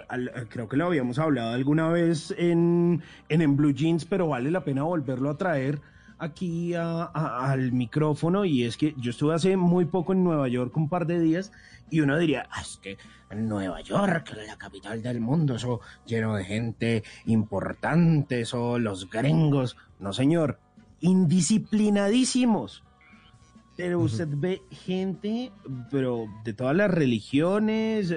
[0.48, 4.64] creo que lo habíamos hablado alguna vez en, en, en Blue Jeans, pero vale la
[4.64, 5.80] pena volverlo a traer
[6.18, 10.88] aquí al micrófono y es que yo estuve hace muy poco en Nueva York, un
[10.88, 11.52] par de días,
[11.90, 12.98] y uno diría, ah, es que
[13.34, 19.76] Nueva York, la capital del mundo, eso lleno de gente importante, eso los gringos.
[19.98, 20.58] No, señor,
[21.00, 22.84] indisciplinadísimos.
[23.76, 25.50] Pero usted ve gente,
[25.90, 28.14] pero de todas las religiones,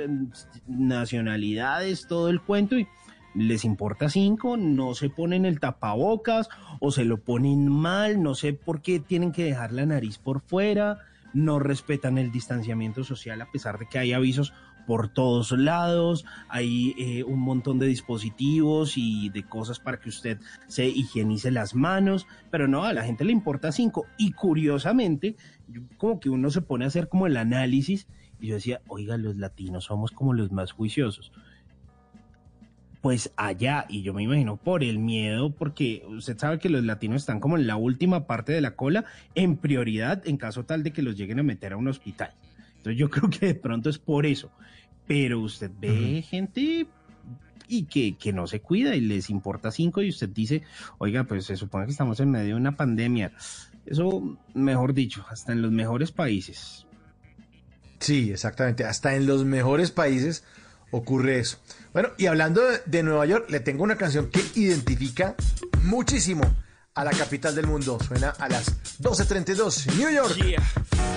[0.67, 2.87] nacionalidades, todo el cuento, y
[3.33, 8.53] les importa cinco, no se ponen el tapabocas o se lo ponen mal, no sé
[8.53, 10.99] por qué tienen que dejar la nariz por fuera,
[11.33, 14.53] no respetan el distanciamiento social a pesar de que hay avisos
[14.87, 20.39] por todos lados, hay eh, un montón de dispositivos y de cosas para que usted
[20.67, 24.05] se higienice las manos, pero no, a la gente le importa cinco.
[24.17, 25.35] Y curiosamente,
[25.97, 28.07] como que uno se pone a hacer como el análisis
[28.39, 31.33] y yo decía, oiga, los latinos somos como los más juiciosos.
[33.01, 37.23] Pues allá, y yo me imagino por el miedo, porque usted sabe que los latinos
[37.23, 39.03] están como en la última parte de la cola,
[39.35, 42.33] en prioridad en caso tal de que los lleguen a meter a un hospital.
[42.77, 44.51] Entonces yo creo que de pronto es por eso.
[45.07, 46.87] Pero usted ve gente
[47.67, 50.63] y que, que, no se cuida y les importa cinco y usted dice,
[50.97, 53.33] oiga, pues se supone que estamos en medio de una pandemia.
[53.85, 56.85] Eso, mejor dicho, hasta en los mejores países.
[57.99, 58.85] Sí, exactamente.
[58.85, 60.43] Hasta en los mejores países
[60.91, 61.59] ocurre eso.
[61.93, 65.35] Bueno, y hablando de, de Nueva York, le tengo una canción que identifica
[65.83, 66.43] muchísimo
[66.93, 67.97] a la capital del mundo.
[68.05, 70.35] Suena a las 12.32, New York.
[70.43, 71.16] Yeah.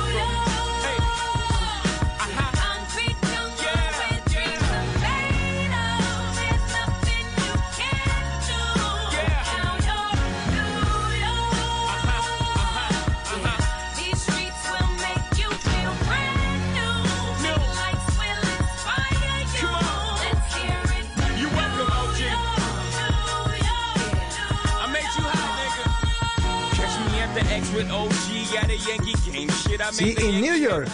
[29.91, 30.89] Sí, en New York.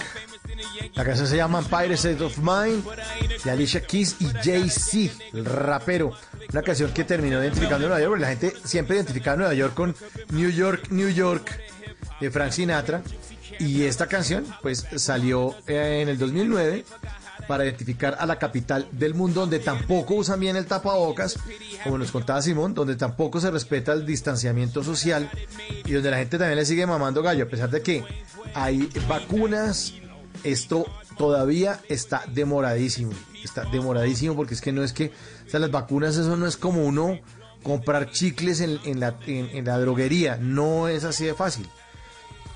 [0.96, 2.84] La canción se llama Empire State of Mind
[3.44, 6.14] de Alicia Keys y Jay-Z, el rapero.
[6.52, 9.54] Una canción que terminó identificando a Nueva York, porque la gente siempre identificaba a Nueva
[9.54, 9.96] York con
[10.32, 11.60] New York, New York
[12.20, 13.02] de Frank Sinatra.
[13.60, 16.86] Y esta canción, pues, salió eh, en el 2009
[17.48, 21.40] para identificar a la capital del mundo donde tampoco usan bien el tapabocas,
[21.84, 25.30] como nos contaba Simón, donde tampoco se respeta el distanciamiento social
[25.86, 28.04] y donde la gente también le sigue mamando gallo, a pesar de que
[28.54, 29.94] hay vacunas,
[30.44, 30.86] esto
[31.18, 33.12] todavía está demoradísimo,
[33.44, 35.12] está demoradísimo porque es que no es que,
[35.46, 37.20] o sea, las vacunas eso no es como uno
[37.64, 41.68] comprar chicles en, la, en la droguería, no es así de fácil.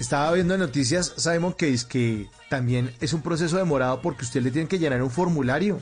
[0.02, 4.42] Estaba viendo en noticias, Simon, que es que también es un proceso demorado porque usted
[4.42, 5.80] le tiene que llenar un formulario.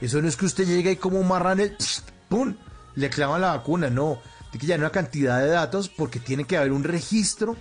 [0.00, 1.76] Eso no es que usted llegue y como un marrane,
[2.30, 2.54] ¡pum!
[2.94, 4.18] le clavan la vacuna, no.
[4.50, 7.54] Tiene que llenar una cantidad de datos porque tiene que haber un registro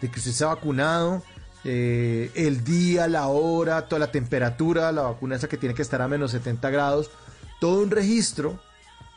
[0.00, 1.22] de que usted se ha vacunado,
[1.62, 6.02] eh, el día, la hora, toda la temperatura, la vacuna esa que tiene que estar
[6.02, 7.12] a menos 70 grados,
[7.60, 8.58] todo un registro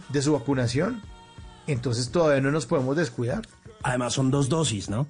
[0.10, 1.02] de su vacunación.
[1.66, 3.42] Entonces todavía no nos podemos descuidar.
[3.82, 5.08] Además son dos dosis, ¿no?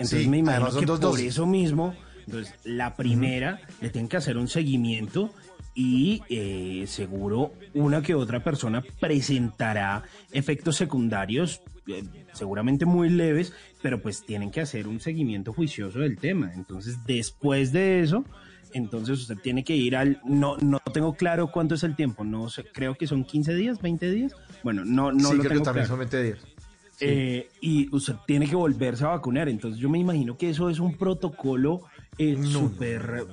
[0.00, 1.94] Entonces Sí, me imagino que dos por eso mismo,
[2.26, 5.30] entonces la primera le tienen que hacer un seguimiento
[5.74, 14.00] y eh, seguro una que otra persona presentará efectos secundarios eh, seguramente muy leves, pero
[14.00, 16.50] pues tienen que hacer un seguimiento juicioso del tema.
[16.54, 18.24] Entonces después de eso,
[18.72, 22.48] entonces usted tiene que ir al no no tengo claro cuánto es el tiempo, no
[22.48, 24.32] sé, creo que son 15 días, 20 días.
[24.64, 25.88] Bueno, no no sí, lo creo que también claro.
[25.88, 26.38] son 20 días.
[27.00, 29.48] Eh, y usted tiene que volverse a vacunar.
[29.48, 31.82] Entonces yo me imagino que eso es un protocolo
[32.18, 33.26] eh, súper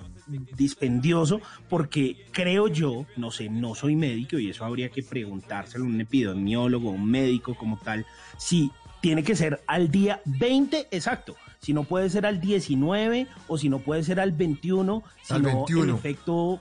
[0.56, 1.40] dispendioso
[1.70, 6.02] porque creo yo, no sé, no soy médico y eso habría que preguntárselo a un
[6.02, 8.06] epidemiólogo, un médico como tal,
[8.38, 8.72] si
[9.02, 11.36] tiene que ser al día 20 exacto.
[11.60, 15.42] Si no puede ser al 19 o si no puede ser al 21, si Al
[15.42, 15.84] no, 21.
[15.84, 16.60] el efecto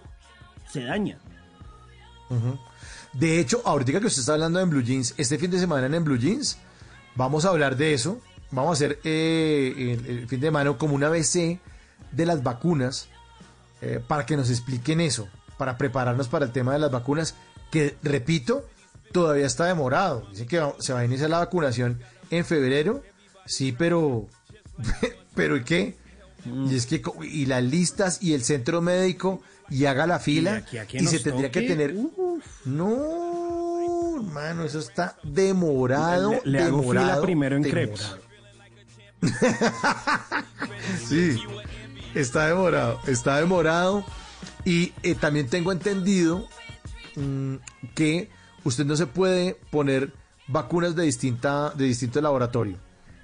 [0.68, 1.18] se daña.
[3.12, 6.04] De hecho, ahorita que usted está hablando en Blue Jeans, este fin de semana en
[6.04, 6.58] Blue Jeans,
[7.16, 8.20] vamos a hablar de eso.
[8.50, 11.58] Vamos a hacer eh, el, el fin de semana como una ABC
[12.12, 13.08] de las vacunas
[13.82, 15.28] eh, para que nos expliquen eso,
[15.58, 17.34] para prepararnos para el tema de las vacunas,
[17.70, 18.64] que repito,
[19.12, 20.26] todavía está demorado.
[20.30, 23.02] Dicen que se va a iniciar la vacunación en febrero,
[23.44, 24.26] sí, pero,
[25.34, 25.96] pero ¿y qué?
[26.68, 30.98] Y es que, y las listas y el centro médico y haga la fila aquí
[30.98, 31.92] y se tendría que tener
[32.64, 33.45] no,
[34.16, 36.30] hermano, eso está demorado.
[36.44, 37.94] Le- le hago fila primero en demorado.
[37.96, 38.16] crepes.
[41.08, 41.36] Sí,
[42.14, 44.04] está demorado, está demorado.
[44.64, 46.46] Y eh, también tengo entendido
[47.16, 47.56] mm,
[47.94, 48.30] que
[48.64, 50.12] usted no se puede poner
[50.48, 52.78] vacunas de, distinta, de distinto laboratorio.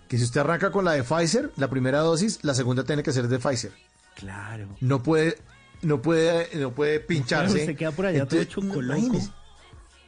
[0.09, 3.13] Que si usted arranca con la de Pfizer, la primera dosis, la segunda tiene que
[3.13, 3.73] ser de Pfizer.
[4.15, 4.69] Claro.
[4.81, 5.39] No puede,
[5.83, 7.61] no puede, no puede pincharse.
[7.61, 9.19] Usted queda por allá todo Entonces, chocoloco.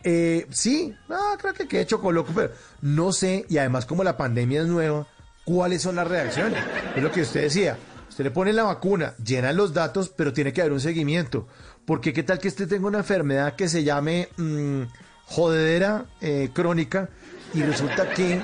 [0.05, 0.95] Eh, sí,
[1.39, 2.53] creo que quede chocoloco, pero
[2.83, 5.07] no sé, y además como la pandemia es nueva,
[5.45, 6.63] ¿cuáles son las reacciones?
[6.95, 10.53] Es lo que usted decía, usted le pone la vacuna, llena los datos, pero tiene
[10.53, 11.49] que haber un seguimiento,
[11.87, 14.83] porque qué tal que usted tenga una enfermedad que se llame mm,
[15.27, 17.09] jodedera eh, crónica
[17.55, 18.43] y resulta que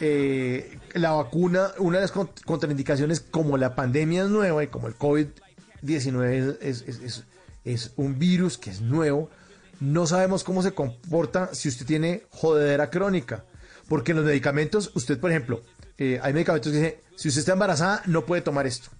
[0.00, 4.88] eh, la vacuna, una de las cont- contraindicaciones como la pandemia es nueva y como
[4.88, 7.24] el COVID-19 es, es- es-
[7.64, 9.30] es un virus que es nuevo,
[9.82, 13.44] no sabemos cómo se comporta si usted tiene jodedera crónica.
[13.88, 15.60] Porque en los medicamentos, usted, por ejemplo,
[15.98, 18.90] eh, hay medicamentos que dicen, si usted está embarazada, no puede tomar esto.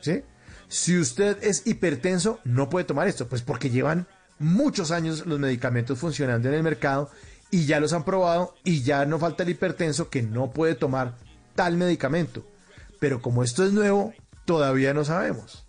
[0.00, 0.22] ¿Sí?
[0.66, 3.28] Si usted es hipertenso, no puede tomar esto.
[3.28, 4.08] Pues porque llevan
[4.40, 7.10] muchos años los medicamentos funcionando en el mercado
[7.52, 11.14] y ya los han probado y ya no falta el hipertenso que no puede tomar
[11.54, 12.44] tal medicamento.
[12.98, 14.12] Pero como esto es nuevo,
[14.46, 15.64] todavía no sabemos.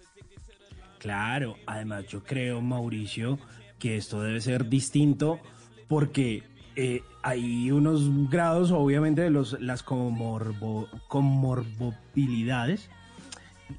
[0.97, 3.37] Claro, además yo creo, Mauricio,
[3.79, 5.39] que esto debe ser distinto
[5.87, 6.43] porque
[6.75, 12.89] eh, hay unos grados, obviamente, de los, las comorbo- comorbilidades,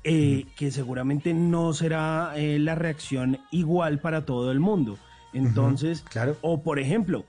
[0.05, 4.99] eh, que seguramente no será eh, la reacción igual para todo el mundo.
[5.33, 6.03] Entonces,
[6.43, 7.25] o por ejemplo,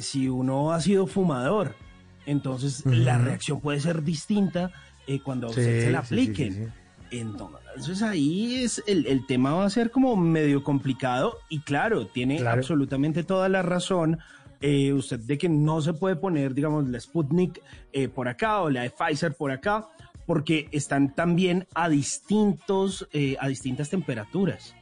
[0.00, 1.74] si uno ha sido fumador,
[2.26, 4.70] entonces la reacción puede ser distinta
[5.24, 6.52] cuando Sí, se la apliquen.
[6.52, 7.18] sí, sí.
[7.18, 7.63] Entonces
[8.02, 12.58] ahí es el, el tema va a ser como medio complicado y claro, tiene Claro.
[12.60, 14.18] absolutamente toda la razón
[14.60, 17.60] eh, usted de que no se puede poner, digamos, la Sputnik
[17.92, 19.88] eh, por acá o la de Pfizer por acá
[20.26, 24.74] porque están también a distintos, eh, a distintas temperaturas.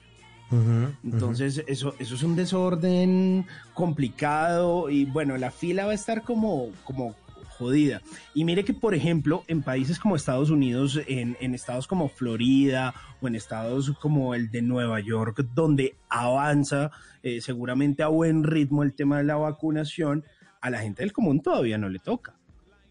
[1.03, 6.69] Entonces, eso, eso es un desorden complicado y bueno, la fila va a estar como,
[6.85, 7.15] como
[7.63, 8.03] jodida.
[8.35, 12.95] Y mire que, por ejemplo, en países como Estados Unidos, en, en estados como Florida
[13.21, 16.91] o en estados como el de Nueva York, donde avanza
[17.23, 20.25] eh, seguramente a buen ritmo el tema de la vacunación,
[20.61, 22.35] a la gente del común todavía no le toca.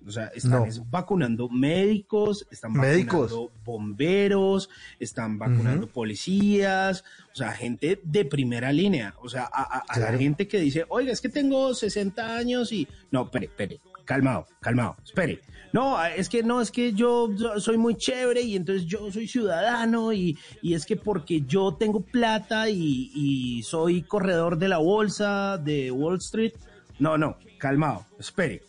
[0.03, 0.85] O sea, están No.
[0.90, 4.67] vacunando médicos, están vacunando bomberos,
[5.00, 9.14] están vacunando policías, o sea, gente de primera línea.
[9.22, 12.72] O sea, a, a- a la gente que dice, oiga, es que tengo 60 años
[12.72, 12.88] y...
[13.11, 15.42] No, espere, espere, calmado, calmado, espere.
[15.74, 19.28] No, es que no, es que yo yo soy muy chévere y entonces yo soy
[19.28, 24.80] ciudadano y, y es que porque yo tengo plata y, y soy corredor de la
[24.80, 26.52] bolsa de Wall Street.
[27.00, 28.64] No, no, calmado, espere.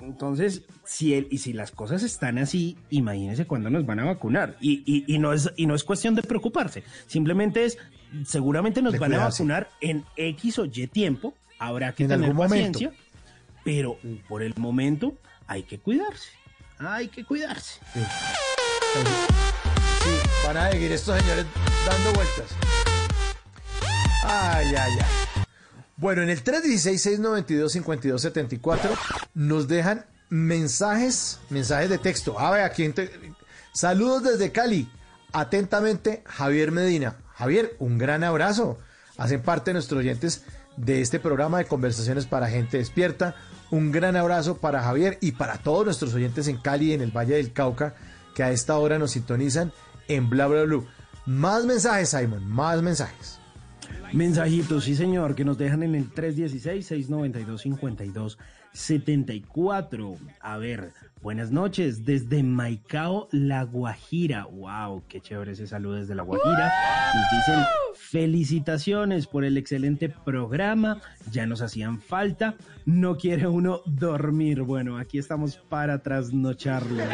[0.00, 4.56] Entonces, si el, y si las cosas están así, imagínense cuándo nos van a vacunar.
[4.60, 6.82] Y, y- y no es, y no es cuestión de preocuparse.
[7.06, 7.76] Simplemente es,
[8.24, 11.34] seguramente nos De van a vacunar en X o Y tiempo.
[11.58, 12.78] Habrá que En tener algún momento.
[13.72, 15.16] Pero por el momento
[15.46, 16.30] hay que cuidarse.
[16.80, 17.78] Hay que cuidarse.
[17.94, 18.00] Sí,
[20.44, 21.46] van a seguir estos señores
[21.86, 22.46] dando vueltas.
[24.24, 25.44] Ay, ay, ay.
[25.96, 28.90] Bueno, en el 316-692-5274
[29.34, 32.40] nos dejan mensajes, mensajes de texto.
[32.40, 32.92] A ver, aquí
[33.72, 34.90] Saludos desde Cali.
[35.32, 37.18] Atentamente, Javier Medina.
[37.34, 38.78] Javier, un gran abrazo.
[39.16, 40.42] Hacen parte de nuestros oyentes
[40.76, 43.36] de este programa de conversaciones para gente despierta.
[43.70, 47.16] Un gran abrazo para Javier y para todos nuestros oyentes en Cali y en el
[47.16, 47.94] Valle del Cauca
[48.34, 49.72] que a esta hora nos sintonizan
[50.08, 50.86] en Bla Bla Blue.
[51.26, 53.38] Más mensajes, Simon, más mensajes.
[54.12, 56.10] Mensajitos, sí señor, que nos dejan en el
[58.74, 60.16] 316-692-5274.
[60.40, 60.92] A ver,
[61.22, 64.46] buenas noches, desde Maicao, La Guajira.
[64.46, 66.72] Wow, qué chévere ese saludo desde La Guajira.
[67.14, 71.00] Nos dicen felicitaciones por el excelente programa,
[71.30, 74.62] ya nos hacían falta, no quiere uno dormir.
[74.62, 77.08] Bueno, aquí estamos para trasnocharlos.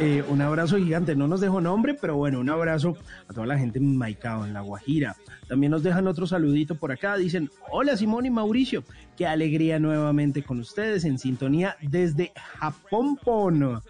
[0.00, 2.96] Eh, un abrazo gigante, no nos dejó nombre, pero bueno, un abrazo
[3.28, 5.14] a toda la gente en Maicao, en La Guajira.
[5.46, 8.82] También nos dejan otro saludito por acá, dicen, hola Simón y Mauricio,
[9.20, 13.18] qué alegría nuevamente con ustedes en sintonía desde Japón.
[13.22, 13.82] Pon.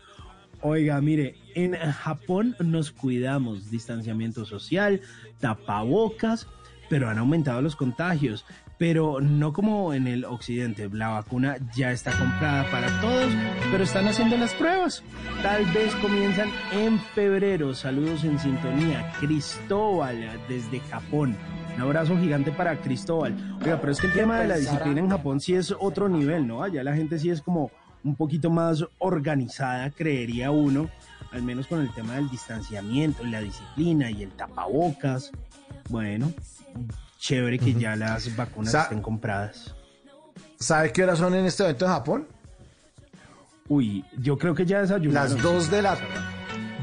[0.60, 5.00] Oiga, mire, en Japón nos cuidamos, distanciamiento social,
[5.38, 6.48] tapabocas,
[6.88, 8.44] pero han aumentado los contagios.
[8.76, 13.32] Pero no como en el occidente, la vacuna ya está comprada para todos,
[13.70, 15.04] pero están haciendo las pruebas.
[15.44, 17.72] Tal vez comienzan en febrero.
[17.72, 19.12] Saludos en sintonía.
[19.20, 21.36] Cristóbal desde Japón.
[21.80, 23.34] Un abrazo gigante para Cristóbal.
[23.62, 26.46] Oiga, pero es que el tema de la disciplina en Japón sí es otro nivel,
[26.46, 26.62] ¿no?
[26.62, 27.70] Allá la gente sí es como
[28.04, 30.90] un poquito más organizada, creería uno,
[31.32, 35.32] al menos con el tema del distanciamiento, la disciplina y el tapabocas.
[35.88, 36.30] Bueno,
[37.18, 39.74] chévere que ya las vacunas Sa- estén compradas.
[40.58, 42.28] ¿Sabe qué horas son en este evento en Japón?
[43.68, 45.32] Uy, yo creo que ya desayunaron.
[45.34, 45.96] Las 2 de la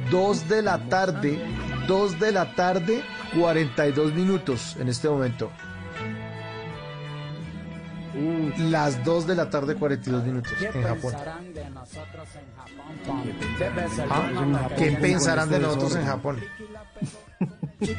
[0.10, 1.40] 2 de la tarde,
[1.88, 3.04] 2 de la tarde,
[3.36, 5.52] 42 minutos en este momento.
[8.58, 11.14] Las 2 de la tarde, 42 minutos en Japón.
[14.10, 16.40] Ah, ¿Qué pensarán de nosotros en Japón?
[17.80, 17.94] Oye,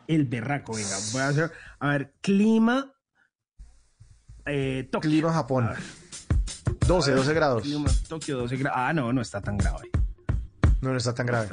[0.09, 0.75] el berraco.
[0.75, 2.93] Venga, voy a hacer, a ver, clima.
[4.47, 5.09] Eh, Tokio.
[5.11, 5.70] Clima Japón.
[6.87, 7.62] 12, 12 grados.
[7.62, 8.78] Clima Tokio, 12 grados.
[8.81, 9.91] Ah, no, no está tan grave.
[10.81, 11.49] No, no está tan grave.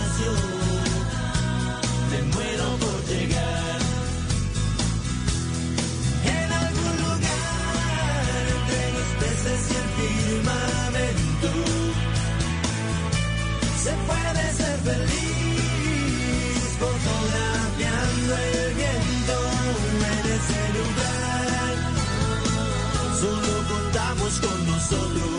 [24.31, 25.29] contamos con nosotros,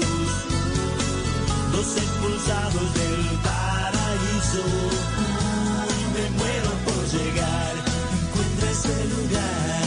[1.72, 4.64] los expulsados del paraíso.
[6.14, 7.74] me muero por llegar,
[8.12, 9.82] encuentra ese lugar.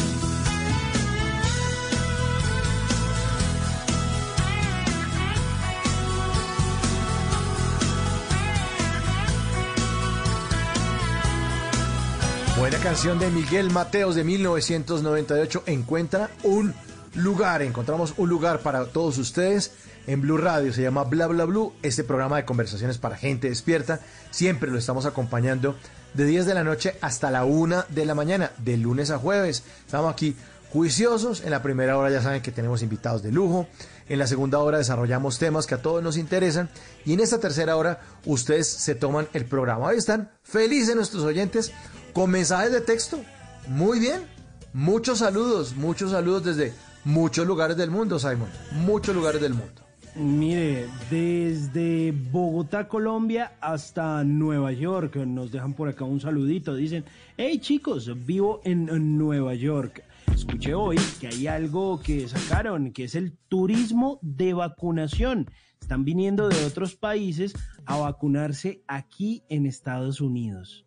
[12.58, 15.64] Buena canción de Miguel Mateos de 1998.
[15.67, 16.74] Encuentra un
[17.16, 17.61] lugar.
[17.61, 19.72] Encontramos un lugar para todos ustedes
[20.08, 20.74] en Blue Radio.
[20.74, 21.74] Se llama Bla Bla Blue.
[21.82, 24.00] Este programa de conversaciones para gente despierta.
[24.32, 25.76] Siempre lo estamos acompañando
[26.14, 29.64] de 10 de la noche hasta la 1 de la mañana, de lunes a jueves.
[29.85, 30.35] Estamos aquí
[30.72, 31.42] juiciosos.
[31.44, 33.68] En la primera hora ya saben que tenemos invitados de lujo.
[34.08, 36.69] En la segunda hora desarrollamos temas que a todos nos interesan.
[37.06, 39.90] Y en esta tercera hora ustedes se toman el programa.
[39.90, 41.72] Ahí están felices nuestros oyentes
[42.14, 43.19] con mensajes de texto.
[43.68, 44.35] Muy bien.
[44.76, 46.74] Muchos saludos, muchos saludos desde
[47.06, 48.50] muchos lugares del mundo, Simon.
[48.72, 49.82] Muchos lugares del mundo.
[50.16, 56.74] Mire, desde Bogotá, Colombia, hasta Nueva York, nos dejan por acá un saludito.
[56.75, 57.03] Dicen,
[57.38, 60.03] hey chicos, vivo en Nueva York.
[60.34, 65.50] Escuché hoy que hay algo que sacaron, que es el turismo de vacunación.
[65.82, 67.53] Están viniendo de otros países
[67.85, 70.85] a vacunarse aquí en Estados Unidos.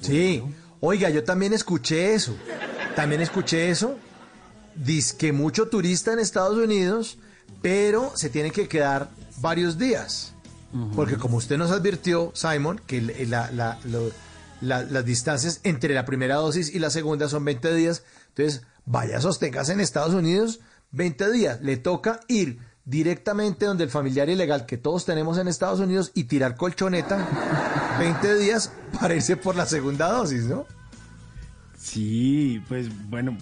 [0.00, 0.42] Sí,
[0.80, 2.34] oiga, yo también escuché eso.
[2.94, 3.96] También escuché eso.
[4.74, 7.18] Dice que mucho turista en Estados Unidos,
[7.60, 9.10] pero se tiene que quedar
[9.40, 10.34] varios días.
[10.96, 13.26] Porque como usted nos advirtió, Simon, que
[14.60, 18.04] las distancias entre la primera dosis y la segunda son 20 días.
[18.28, 20.60] Entonces, vaya, sosténgase en Estados Unidos
[20.92, 21.60] 20 días.
[21.60, 26.24] Le toca ir directamente donde el familiar ilegal que todos tenemos en Estados Unidos y
[26.24, 30.66] tirar colchoneta 20 días para irse por la segunda dosis, ¿no?
[31.82, 33.36] Sí, pues bueno,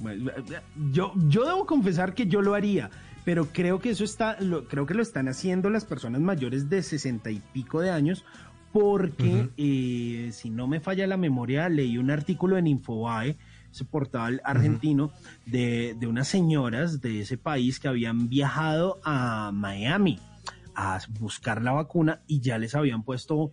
[0.92, 2.88] yo, yo debo confesar que yo lo haría,
[3.22, 6.82] pero creo que eso está, lo, creo que lo están haciendo las personas mayores de
[6.82, 8.24] 60 y pico de años,
[8.72, 13.36] porque eh, si no me falla la memoria, leí un artículo en Infobae
[13.70, 15.12] ese portal argentino,
[15.44, 20.18] de, de unas señoras de ese país que habían viajado a Miami
[20.74, 23.52] a buscar la vacuna y ya les habían puesto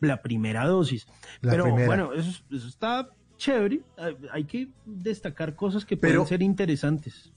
[0.00, 1.06] la primera dosis.
[1.40, 3.08] Pero bueno, eso, está
[3.38, 3.80] chévere.
[4.32, 7.30] Hay que destacar cosas que pueden ser interesantes.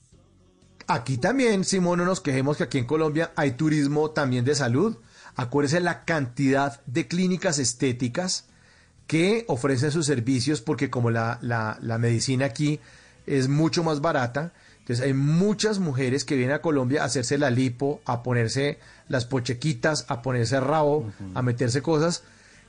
[0.88, 4.98] Aquí también, Simón, no nos quejemos que aquí en Colombia hay turismo también de salud.
[5.36, 8.48] Acuérdese la cantidad de clínicas estéticas
[9.06, 12.80] que ofrecen sus servicios porque como la, la, medicina aquí
[13.26, 17.50] es mucho más barata, entonces hay muchas mujeres que vienen a Colombia a hacerse la
[17.50, 22.24] lipo, a ponerse las pochequitas, a ponerse rabo, a meterse cosas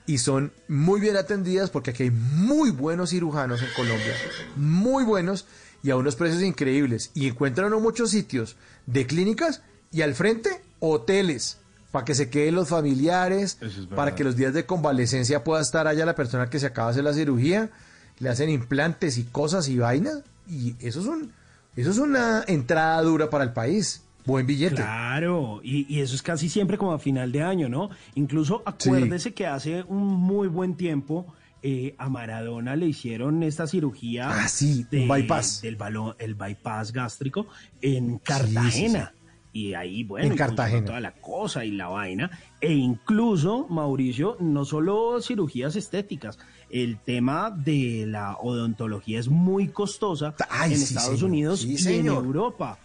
[0.05, 4.13] y son muy bien atendidas porque aquí hay muy buenos cirujanos en Colombia,
[4.55, 5.45] muy buenos
[5.81, 7.11] y a unos precios increíbles.
[7.13, 11.57] Y encuentran muchos sitios de clínicas y al frente hoteles
[11.91, 13.59] para que se queden los familiares,
[13.95, 16.93] para que los días de convalecencia pueda estar allá la persona que se acaba de
[16.93, 17.69] hacer la cirugía,
[18.17, 21.31] le hacen implantes y cosas y vainas, y eso es, un,
[21.75, 24.01] eso es una entrada dura para el país.
[24.25, 24.75] Buen billete.
[24.75, 27.89] Claro, y, eso es casi siempre como a final de año, ¿no?
[28.15, 31.27] Incluso acuérdese que hace un muy buen tiempo
[31.61, 35.61] eh, a Maradona le hicieron esta cirugía Ah, sí, un bypass.
[35.61, 37.47] del balón, el bypass gástrico
[37.81, 39.13] en Cartagena.
[39.55, 40.85] Y ahí, bueno, En y Cartagena.
[40.85, 42.31] toda la cosa y la vaina.
[42.59, 46.39] E incluso, Mauricio, no solo cirugías estéticas,
[46.71, 51.29] el tema de la odontología es muy costosa Ay, en Estados señor.
[51.29, 51.99] Unidos y señor.
[52.23, 52.79] en Europa.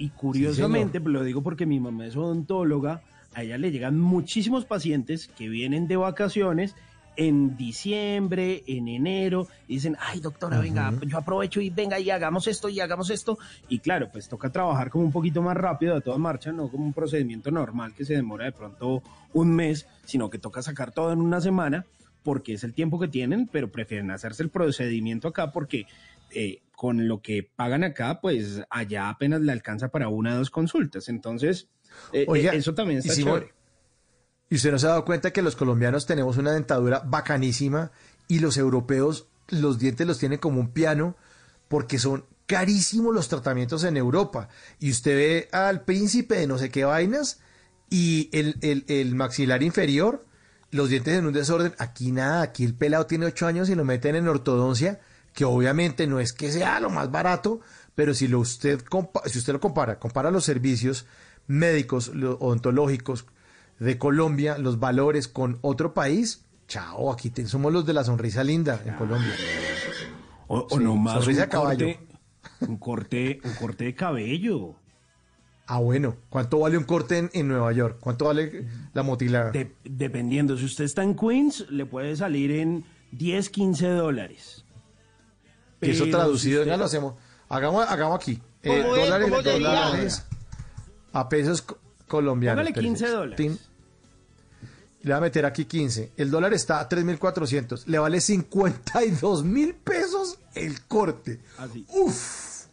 [0.00, 3.02] Y curiosamente, lo digo porque mi mamá es odontóloga,
[3.34, 6.74] a ella le llegan muchísimos pacientes que vienen de vacaciones
[7.16, 12.46] en diciembre, en enero, y dicen, ay doctora, venga, yo aprovecho y venga y hagamos
[12.46, 13.38] esto y hagamos esto.
[13.68, 16.86] Y claro, pues toca trabajar como un poquito más rápido a toda marcha, no como
[16.86, 19.02] un procedimiento normal que se demora de pronto
[19.34, 21.84] un mes, sino que toca sacar todo en una semana
[22.22, 25.86] porque es el tiempo que tienen, pero prefieren hacerse el procedimiento acá porque
[26.32, 30.50] eh, con lo que pagan acá, pues allá apenas le alcanza para una o dos
[30.50, 31.08] consultas.
[31.08, 31.68] Entonces,
[32.12, 33.52] eh, Oiga, eh, eso también y está si chévere.
[34.48, 37.92] Y usted no se ha dado cuenta que los colombianos tenemos una dentadura bacanísima
[38.28, 41.16] y los europeos los dientes los tienen como un piano
[41.68, 44.48] porque son carísimos los tratamientos en Europa.
[44.80, 47.40] Y usted ve al príncipe de no sé qué vainas
[47.90, 50.24] y el, el- el maxilar inferior,
[50.72, 51.74] los dientes en un desorden.
[51.78, 55.00] Aquí nada, aquí el pelado tiene ocho años y lo meten en ortodoncia,
[55.32, 57.60] que obviamente no es que sea lo más barato,
[57.94, 58.82] pero si, lo usted,
[59.26, 61.06] si usted lo compara, compara los servicios
[61.46, 63.26] médicos, lo- odontológicos,
[63.78, 68.44] de Colombia, los valores con otro país, chao, aquí te- somos los de la sonrisa
[68.44, 69.32] linda en Colombia.
[70.48, 71.86] O, o Sí, nomás sonrisa un caballo.
[71.86, 72.06] corte,
[72.68, 74.74] un corte, un corte de cabello.
[75.66, 77.98] Ah, bueno, ¿cuánto vale un corte en, en Nueva York?
[78.00, 79.52] ¿Cuánto vale la motilada?
[79.52, 84.64] De- dependiendo, si usted está en Queens, le puede salir en 10, 15 dólares.
[85.80, 87.14] Que eso Pero traducido, ya lo hacemos.
[87.48, 88.40] Hagamos, hagamos aquí.
[88.62, 89.68] Eh, dólares, ¿Cómo sería?
[89.68, 90.24] dólares
[91.12, 92.62] a pesos co- colombianos.
[92.62, 93.18] Póngale 15 Perfecto.
[93.20, 93.58] dólares.
[95.02, 96.12] Le voy a meter aquí 15.
[96.18, 97.86] El dólar está a 3.400.
[97.86, 101.40] Le vale 52 mil pesos el corte.
[101.56, 101.86] Así.
[101.88, 102.66] Uf.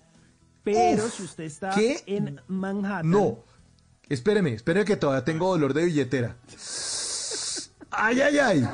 [0.64, 2.04] Pero Uf, si usted está ¿qué?
[2.06, 3.10] en Manhattan.
[3.10, 3.40] No.
[4.10, 6.36] Espéreme, espéreme que todavía tengo dolor de billetera.
[7.92, 8.70] Ay, ay, ay.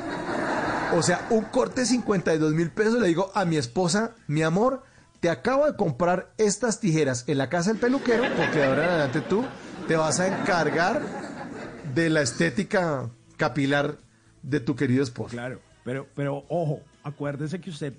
[0.95, 4.83] O sea, un corte de 52 mil pesos le digo a mi esposa, mi amor,
[5.19, 8.89] te acabo de comprar estas tijeras en la casa del peluquero porque de ahora en
[8.89, 9.43] adelante tú
[9.87, 11.01] te vas a encargar
[11.95, 13.97] de la estética capilar
[14.43, 15.31] de tu querido esposo.
[15.31, 17.93] Claro, pero, pero ojo, acuérdese que usted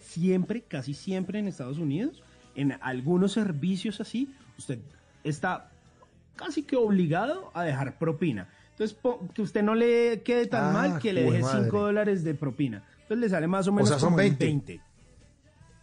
[0.00, 2.20] siempre, casi siempre en Estados Unidos,
[2.56, 4.80] en algunos servicios así, usted
[5.22, 5.70] está
[6.34, 8.48] casi que obligado a dejar propina.
[8.80, 8.96] Entonces,
[9.34, 11.64] que usted no le quede tan Ah, mal que le deje madre.
[11.64, 12.82] 5 dólares de propina.
[13.02, 14.44] Entonces le sale más o menos sea, son como en 20.
[14.46, 14.80] 20.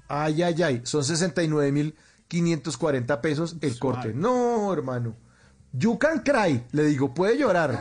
[0.08, 0.82] Ay, ay, ay.
[0.84, 1.94] Son 69 mil
[2.28, 4.14] 540 pesos el corte.
[4.16, 5.16] No, hermano.
[5.74, 6.64] You can cry.
[6.72, 7.80] Le digo, puede llorar.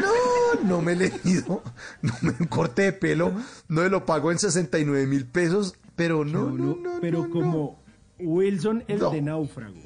[0.00, 1.62] No, no me he leído.
[2.02, 3.32] No me corte de pelo.
[3.68, 5.74] No me lo pago en 69 mil pesos.
[5.96, 6.98] Pero no, no, no.
[7.00, 7.82] pero como
[8.18, 9.10] Wilson el No.
[9.10, 9.80] de náufrago.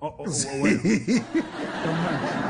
[0.00, 2.43] O- o- o bueno, Tom Hanks.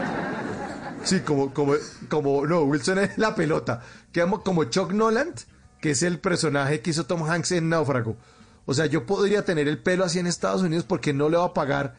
[1.05, 1.75] Sí, como, como,
[2.09, 3.83] como, no, Wilson es la pelota.
[4.11, 5.35] Quedamos como Chuck Noland,
[5.81, 8.17] que es el personaje que hizo Tom Hanks en Náufrago.
[8.65, 11.45] O sea, yo podría tener el pelo así en Estados Unidos porque no le va
[11.45, 11.97] a pagar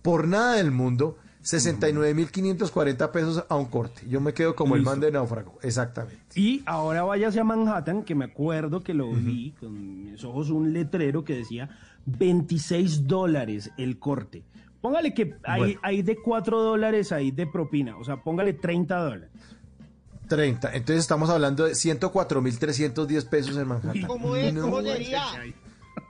[0.00, 4.02] por nada del mundo 69.540 pesos a un corte.
[4.08, 6.18] Yo me quedo como el man de Náufrago, exactamente.
[6.34, 10.72] Y ahora váyase a Manhattan, que me acuerdo que lo vi con mis ojos un
[10.72, 11.68] letrero que decía
[12.06, 14.44] 26 dólares el corte.
[14.80, 15.80] Póngale que hay, Bueno.
[15.82, 19.28] hay de 4 dólares ahí de propina, o sea, póngale 30 dólares.
[20.28, 20.72] 30.
[20.74, 24.02] Entonces estamos hablando de 104.310 pesos en Manhattan.
[24.06, 24.52] ¿Cómo es?
[24.52, 25.24] No, ¿Cómo sería?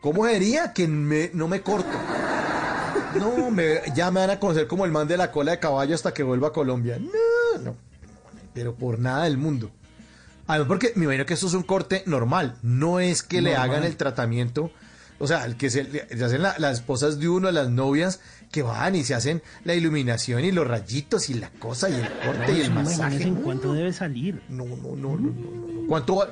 [0.03, 1.89] ¿Cómo sería que me- no me corto?
[3.19, 5.95] No, me- ya me van a conocer como el man de la cola de caballo
[5.95, 6.99] hasta que vuelva a Colombia.
[6.99, 7.77] No, no,
[8.53, 9.70] pero por nada del mundo.
[10.47, 13.85] Además, porque me imagino que esto es un corte normal, no es que le hagan
[13.85, 14.70] el tratamiento,
[15.19, 18.62] o sea, el que se, le- hacen la- las esposas de uno, las novias, que
[18.62, 22.52] van y se hacen la iluminación y los rayitos y la cosa y el corte
[22.57, 23.23] y el masaje.
[23.25, 24.42] en cuánto debe salir.
[24.49, 25.86] No, no, no, no, no, no.
[25.89, 26.26] ¿Cuánto,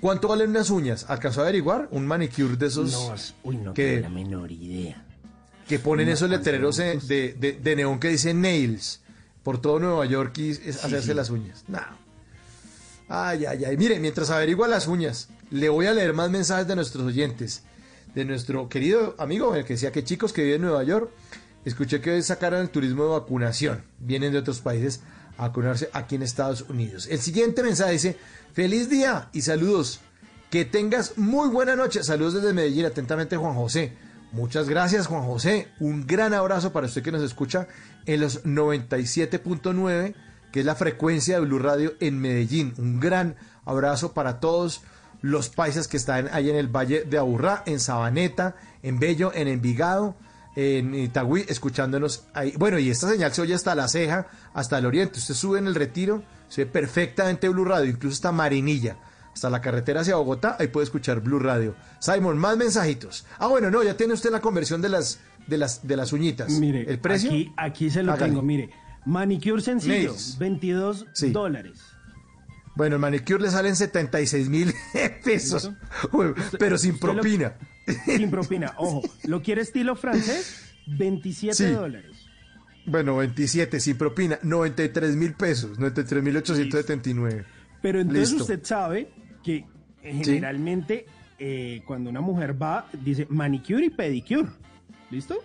[0.00, 1.06] ¿Cuánto valen unas uñas?
[1.08, 1.88] ¿Alcanzó a averiguar?
[1.90, 5.04] Un manicure de esos No, uy, no que, tengo la menor idea.
[5.68, 9.00] que ponen No, esos ¿cuánto letreros de, de, neón que dicen nails
[9.42, 11.14] por todo Nueva York y es hacerse sí.
[11.14, 11.64] las uñas.
[11.68, 11.80] No.
[13.08, 13.76] Ay, ay, ay.
[13.76, 17.62] Mire, mientras averigua las uñas, le voy a leer más mensajes de nuestros oyentes.
[18.14, 21.10] De nuestro querido amigo, el que decía que chicos que viven en Nueva York,
[21.64, 23.82] escuché que sacaron el turismo de vacunación.
[23.98, 25.00] Vienen de otros países
[25.36, 27.06] a vacunarse aquí en Estados Unidos.
[27.10, 28.16] El siguiente mensaje dice,
[28.52, 30.00] feliz día y saludos.
[30.50, 32.02] Que tengas muy buena noche.
[32.02, 33.92] Saludos desde Medellín, atentamente Juan José.
[34.32, 35.68] Muchas gracias Juan José.
[35.78, 37.68] Un gran abrazo para usted que nos escucha
[38.06, 40.14] en los 97.9
[40.52, 42.74] que es la frecuencia de Blue Radio en Medellín.
[42.78, 44.82] Un gran abrazo para todos
[45.22, 49.48] los paisas que están ahí en el Valle de Aburrá, en Sabaneta, en Bello, en
[49.48, 50.16] Envigado,
[50.56, 52.54] en Itagüí, escuchándonos ahí.
[52.58, 55.18] Bueno, y esta señal se oye hasta La Ceja, hasta el Oriente.
[55.18, 58.96] Usted sube en el Retiro, se ve perfectamente Blue Radio, incluso hasta Marinilla,
[59.32, 61.74] hasta la carretera hacia Bogotá, ahí puede escuchar Blue Radio.
[62.00, 63.24] Simon, más mensajitos.
[63.38, 66.50] Ah, bueno, no, ya tiene usted la conversión de las de las de las uñitas.
[66.50, 67.30] Mire, ¿El precio?
[67.30, 68.70] Aquí, aquí se lo tengo, mire.
[69.06, 70.36] Manicure sencillo, Nails.
[70.38, 71.30] 22 Sí.
[71.30, 71.80] dólares.
[72.76, 74.72] Bueno, el manicure le salen 76 mil
[75.24, 75.70] pesos,
[76.58, 77.54] pero sin lo- propina.
[78.04, 78.74] Sin propina.
[78.78, 80.74] Ojo, ¿lo quiere estilo francés?
[80.86, 81.66] 27 Sí.
[81.72, 82.16] dólares.
[82.86, 87.44] Bueno, 27 sin propina, 93 mil pesos, 93 mil 879.
[87.82, 88.44] Pero entonces Listo.
[88.44, 89.10] usted sabe
[89.44, 89.66] que
[90.02, 91.06] eh, generalmente
[91.38, 94.48] eh, cuando una mujer va, dice manicure y pedicure.
[95.10, 95.38] ¿Listo?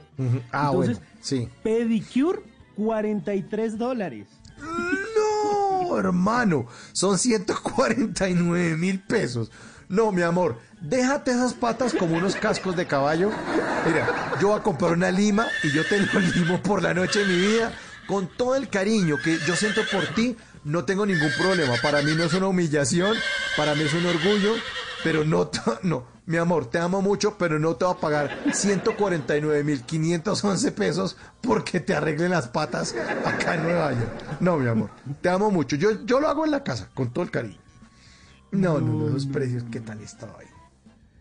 [0.51, 1.47] Ah, Entonces, bueno, sí.
[1.63, 2.39] Pedicure,
[2.75, 4.27] 43 dólares.
[4.59, 9.51] No, hermano, son 149 mil pesos.
[9.89, 13.31] No, mi amor, déjate esas patas como unos cascos de caballo.
[13.85, 17.19] Mira, yo voy a comprar una lima y yo te lo limo por la noche
[17.19, 17.71] de mi vida
[18.07, 20.37] con todo el cariño que yo siento por ti.
[20.63, 21.75] No tengo ningún problema.
[21.81, 23.15] Para mí no es una humillación,
[23.55, 24.55] para mí es un orgullo,
[25.03, 25.49] pero no,
[25.83, 30.71] no, mi amor, te amo mucho, pero no te voy a pagar 149 mil 511
[30.71, 34.39] pesos porque te arreglen las patas acá en Nueva York.
[34.39, 34.89] No, mi amor,
[35.21, 35.75] te amo mucho.
[35.75, 37.59] Yo, yo lo hago en la casa, con todo el cariño.
[38.51, 40.54] No, no, no, esos precios, ¿qué tal estaba ahí?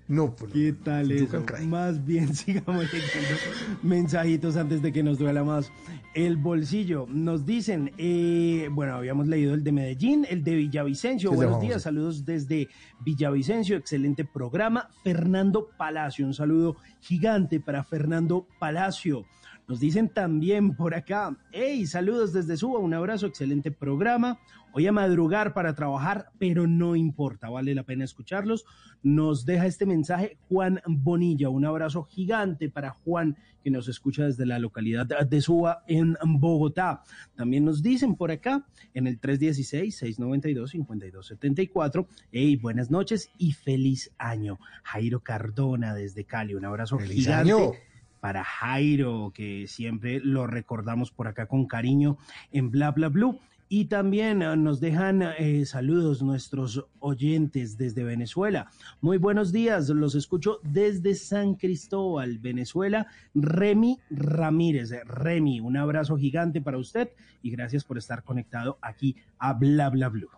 [0.07, 0.53] No, pues.
[0.53, 1.43] ¿Qué tal eso?
[1.67, 3.37] Más bien sigamos leyendo
[3.83, 5.73] mensajitos antes de que nos duela más.
[6.13, 7.07] El bolsillo.
[7.09, 11.33] Nos dicen, eh, bueno, habíamos leído el de Medellín, el de Villavicencio.
[11.33, 12.69] Buenos días, saludos desde
[13.01, 13.77] Villavicencio.
[13.77, 14.91] Excelente programa.
[15.03, 19.25] Fernando Palacio, un saludo gigante para Fernando Palacio.
[19.67, 24.39] Nos dicen también por acá, hey, saludos desde Suba, un abrazo, excelente programa.
[24.77, 28.65] Hoy a madrugar para trabajar, pero no importa, vale la pena escucharlos.
[29.05, 34.47] Nos deja este mensaje Juan Bonilla, un abrazo gigante para Juan que nos escucha desde
[34.47, 37.05] la localidad de Suba en Bogotá.
[37.37, 44.59] También nos dicen por acá en el 316-692-5274, hey, buenas noches y feliz año.
[44.83, 47.71] Jairo Cardona desde Cali, un abrazo ¡Feliz gigante año!
[48.19, 52.19] para Jairo, que siempre lo recordamos por acá con cariño
[52.51, 53.39] en Bla Bla Blue.
[53.77, 58.71] Y también eh, nos dejan eh, saludos nuestros oyentes desde Venezuela.
[59.01, 63.09] Muy buenos días, los escucho desde San Cristóbal, Venezuela.
[63.35, 64.91] Remy Ramírez.
[65.05, 67.09] Remy, un abrazo gigante para usted
[67.43, 70.31] y gracias por estar conectado aquí a Bla Bla Blue.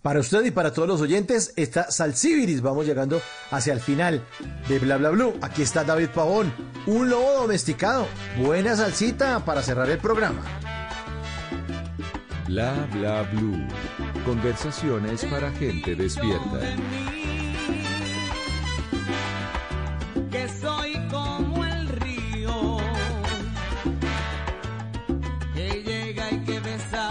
[0.00, 2.62] Para usted y para todos los oyentes, está Salsibiris.
[2.62, 3.20] Vamos llegando
[3.50, 4.22] hacia el final
[4.68, 5.34] de Bla Bla Blue.
[5.42, 6.52] Aquí está David Pavón,
[6.86, 8.06] un lobo domesticado.
[8.40, 10.44] Buena salsita para cerrar el programa.
[12.46, 13.66] Bla bla blue.
[14.24, 16.60] Conversaciones para gente despierta.
[20.30, 22.78] que soy como el río
[25.54, 27.08] que llega y que besa,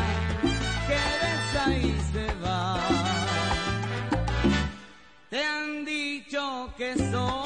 [0.87, 2.79] que besa y se va.
[5.29, 7.44] Te han dicho que soy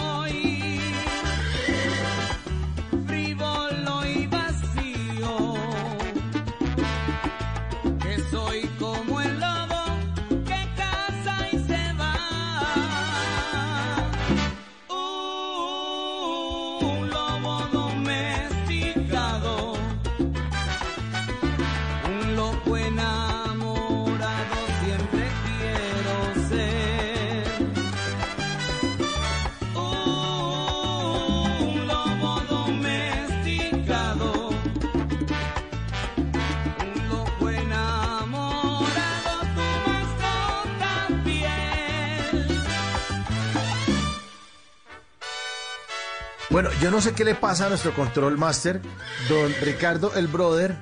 [46.49, 48.81] Bueno, yo no sé qué le pasa a nuestro control master,
[49.29, 50.75] don Ricardo el brother,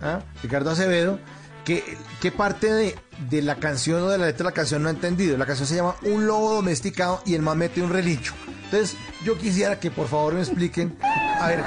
[0.00, 0.20] ¿ah?
[0.42, 1.18] Ricardo Acevedo,
[1.64, 2.98] que qué parte de,
[3.30, 5.38] de la canción o de la letra de la canción no ha entendido.
[5.38, 8.34] La canción se llama Un lobo domesticado y el man mete un relincho.
[8.64, 10.96] Entonces, yo quisiera que por favor me expliquen.
[11.40, 11.62] A ver.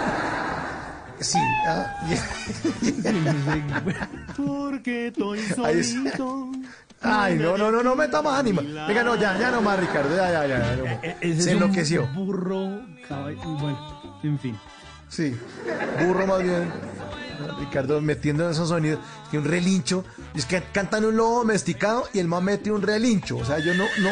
[1.22, 1.38] Sí.
[1.67, 1.95] ah,
[4.35, 6.51] Porque estoy solito.
[7.06, 8.61] Ay, no, no, no, no meta más ánima.
[8.61, 10.16] Venga, no, ya, ya no más, Ricardo.
[10.16, 10.59] Ya, ya, ya.
[10.59, 10.85] ya, no.
[10.85, 12.08] E- ese Se es un enloqueció.
[12.08, 14.58] burro, caballo, bueno, en fin.
[15.09, 15.35] Sí,
[16.06, 16.72] burro más bien.
[17.59, 20.03] Ricardo metiendo esos sonidos, que un relincho.
[20.34, 23.38] Es que cantan un lobo domesticado y el man mete un relincho.
[23.38, 24.09] O sea, yo no, no.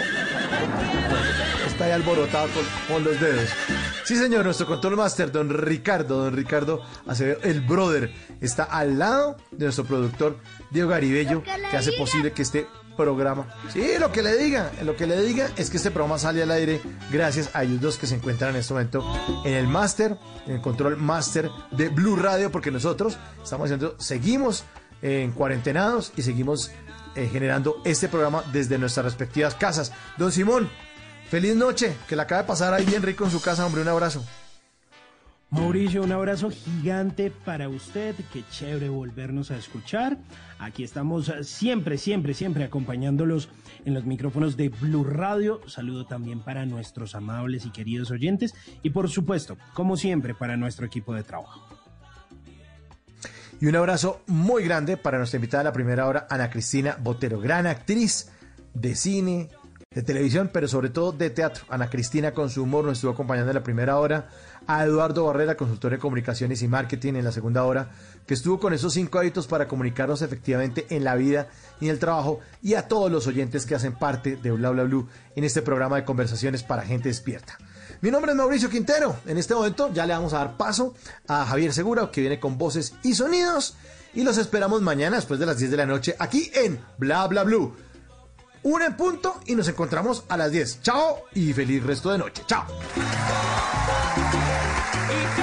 [1.67, 2.63] Está ahí alborotado con,
[2.95, 3.49] con los dedos.
[4.03, 9.37] Sí, señor, nuestro control master, don Ricardo, don Ricardo Acevedo, el brother, está al lado
[9.51, 10.37] de nuestro productor
[10.69, 14.95] Diego Garibello, Lo que hace posible que este programa, sí, lo que le diga, lo
[14.95, 16.81] que le diga es que este programa sale al aire
[17.11, 19.03] gracias a ellos dos que se encuentran en este momento
[19.45, 24.63] en el máster, en el control máster de Blue Radio, porque nosotros estamos haciendo, seguimos
[25.01, 26.71] en cuarentenados y seguimos
[27.15, 29.91] eh, generando este programa desde nuestras respectivas casas.
[30.17, 30.69] Don Simón,
[31.29, 33.89] feliz noche, que la acaba de pasar ahí bien rico en su casa, hombre, un
[33.89, 34.23] abrazo.
[35.53, 38.15] Mauricio, un abrazo gigante para usted.
[38.33, 40.17] Qué chévere volvernos a escuchar.
[40.57, 43.49] Aquí estamos siempre, siempre, siempre acompañándolos
[43.85, 45.61] en los micrófonos de Blue Radio.
[45.67, 50.87] Saludo también para nuestros amables y queridos oyentes y por supuesto, como siempre, para nuestro
[50.87, 51.67] equipo de trabajo.
[53.61, 57.39] Y un abrazo muy grande para nuestra invitada de la primera hora, Ana Cristina Botero,
[57.39, 58.31] gran actriz
[58.73, 59.49] de cine,
[59.93, 61.65] de televisión, pero sobre todo de teatro.
[61.69, 64.29] Ana Cristina con su humor nos estuvo acompañando en la primera hora.
[64.67, 67.91] A Eduardo Barrera, consultor de comunicaciones y marketing en la segunda hora,
[68.25, 71.47] que estuvo con esos cinco hábitos para comunicarnos efectivamente en la vida
[71.81, 72.39] y en el trabajo.
[72.61, 75.97] Y a todos los oyentes que hacen parte de Bla Bla Blue en este programa
[75.97, 77.57] de conversaciones para gente despierta.
[78.01, 79.15] Mi nombre es Mauricio Quintero.
[79.25, 80.93] En este momento ya le vamos a dar paso
[81.27, 83.75] a Javier Segura, que viene con voces y sonidos.
[84.13, 87.43] Y los esperamos mañana después de las 10 de la noche aquí en Bla Bla
[87.43, 87.73] Blue.
[88.63, 90.81] Una en punto y nos encontramos a las 10.
[90.81, 92.43] Chao y feliz resto de noche.
[92.47, 92.65] Chao.
[95.13, 95.42] A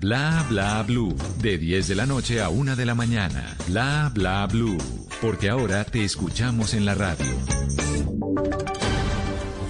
[0.00, 3.56] Bla bla blue, de 10 de la noche a 1 de la mañana.
[3.66, 4.76] Bla bla blue,
[5.20, 7.26] porque ahora te escuchamos en la radio.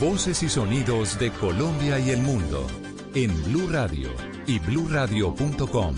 [0.01, 2.67] Voces y sonidos de Colombia y el mundo
[3.15, 4.11] en Blue Radio
[4.47, 5.95] y bluradio.com,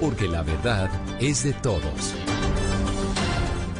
[0.00, 2.14] porque la verdad es de todos.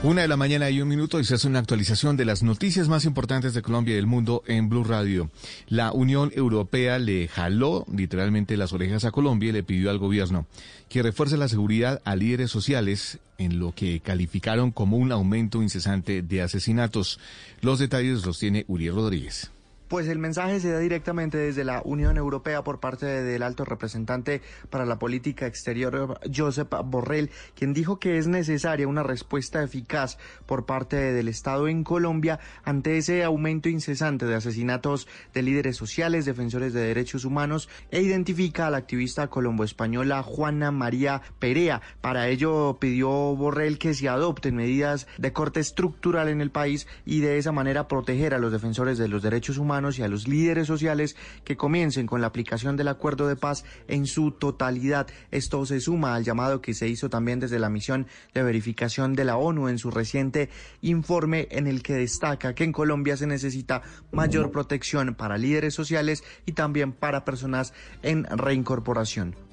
[0.05, 2.89] Una de la mañana y un minuto y se hace una actualización de las noticias
[2.89, 5.29] más importantes de Colombia y del mundo en Blue Radio.
[5.67, 10.47] La Unión Europea le jaló literalmente las orejas a Colombia y le pidió al gobierno
[10.89, 16.23] que refuerce la seguridad a líderes sociales en lo que calificaron como un aumento incesante
[16.23, 17.19] de asesinatos.
[17.61, 19.51] Los detalles los tiene Uriel Rodríguez.
[19.89, 24.43] Pues el mensaje se da directamente desde la Unión Europea por parte del alto representante
[24.69, 30.67] para la política exterior, Josep Borrell, quien dijo que es necesaria una respuesta eficaz por
[30.67, 36.75] parte del Estado en Colombia ante ese aumento incesante de asesinatos de líderes sociales, defensores
[36.75, 41.81] de derechos humanos e identifica a la activista colombo-española Juana María Perea.
[42.03, 47.21] Para ello pidió Borrell que se adopten medidas de corte estructural en el país y
[47.21, 50.67] de esa manera proteger a los defensores de los derechos humanos y a los líderes
[50.67, 55.07] sociales que comiencen con la aplicación del acuerdo de paz en su totalidad.
[55.31, 59.25] Esto se suma al llamado que se hizo también desde la misión de verificación de
[59.25, 60.51] la ONU en su reciente
[60.83, 66.25] informe en el que destaca que en Colombia se necesita mayor protección para líderes sociales
[66.45, 69.48] y también para personas en reincorporación.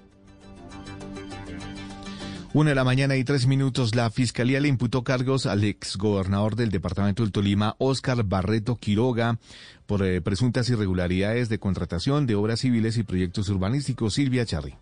[2.55, 6.71] Una de la mañana y tres minutos, la Fiscalía le imputó cargos al exgobernador del
[6.71, 9.39] departamento del Tolima, Óscar Barreto Quiroga,
[9.85, 14.13] por eh, presuntas irregularidades de contratación de obras civiles y proyectos urbanísticos.
[14.13, 14.75] Silvia Charri.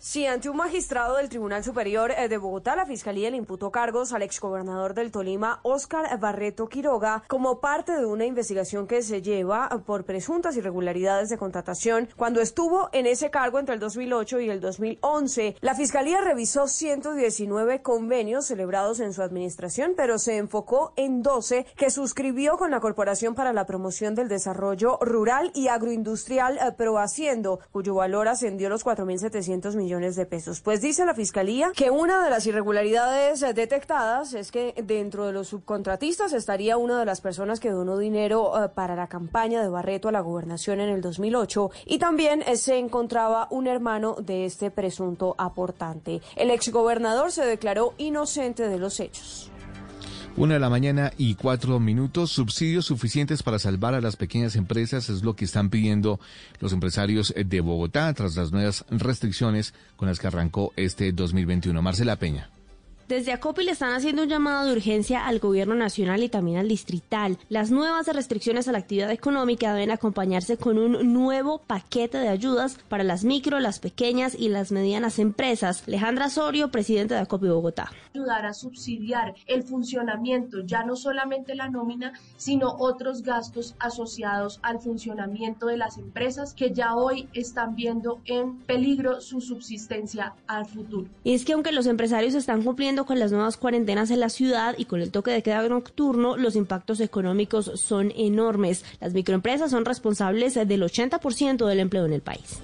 [0.00, 4.12] Sí, ante un magistrado del Tribunal Superior eh, de Bogotá, la Fiscalía le imputó cargos
[4.12, 9.68] al exgobernador del Tolima, Óscar Barreto Quiroga, como parte de una investigación que se lleva
[9.86, 14.60] por presuntas irregularidades de contratación cuando estuvo en ese cargo entre el 2008 y el
[14.60, 15.56] 2011.
[15.62, 21.90] La Fiscalía revisó 119 convenios celebrados en su administración, pero se enfocó en 12 que
[21.90, 27.96] suscribió con la Corporación para la Promoción del Desarrollo Rural y Agroindustrial eh, Prohaciendo, cuyo
[27.96, 30.60] valor ascendió a los 4.700 millones millones de pesos.
[30.60, 35.32] Pues dice la Fiscalía que una de las irregularidades eh, detectadas es que dentro de
[35.32, 39.70] los subcontratistas estaría una de las personas que donó dinero eh, para la campaña de
[39.70, 44.44] Barreto a la gobernación en el 2008 y también eh, se encontraba un hermano de
[44.44, 46.20] este presunto aportante.
[46.36, 49.50] El exgobernador se declaró inocente de los hechos.
[50.38, 52.30] Una de la mañana y cuatro minutos.
[52.30, 56.20] Subsidios suficientes para salvar a las pequeñas empresas es lo que están pidiendo
[56.60, 61.82] los empresarios de Bogotá tras las nuevas restricciones con las que arrancó este 2021.
[61.82, 62.50] Marcela Peña.
[63.08, 66.68] Desde Acopi le están haciendo un llamado de urgencia al gobierno nacional y también al
[66.68, 67.38] distrital.
[67.48, 72.76] Las nuevas restricciones a la actividad económica deben acompañarse con un nuevo paquete de ayudas
[72.90, 75.84] para las micro, las pequeñas y las medianas empresas.
[75.88, 77.90] Alejandra Sorio, presidente de Acopi Bogotá.
[78.14, 84.80] Ayudar a subsidiar el funcionamiento, ya no solamente la nómina, sino otros gastos asociados al
[84.80, 91.08] funcionamiento de las empresas que ya hoy están viendo en peligro su subsistencia al futuro.
[91.24, 94.74] Y es que aunque los empresarios están cumpliendo con las nuevas cuarentenas en la ciudad
[94.78, 98.84] y con el toque de queda nocturno, los impactos económicos son enormes.
[99.00, 102.60] Las microempresas son responsables del 80% del empleo en el país.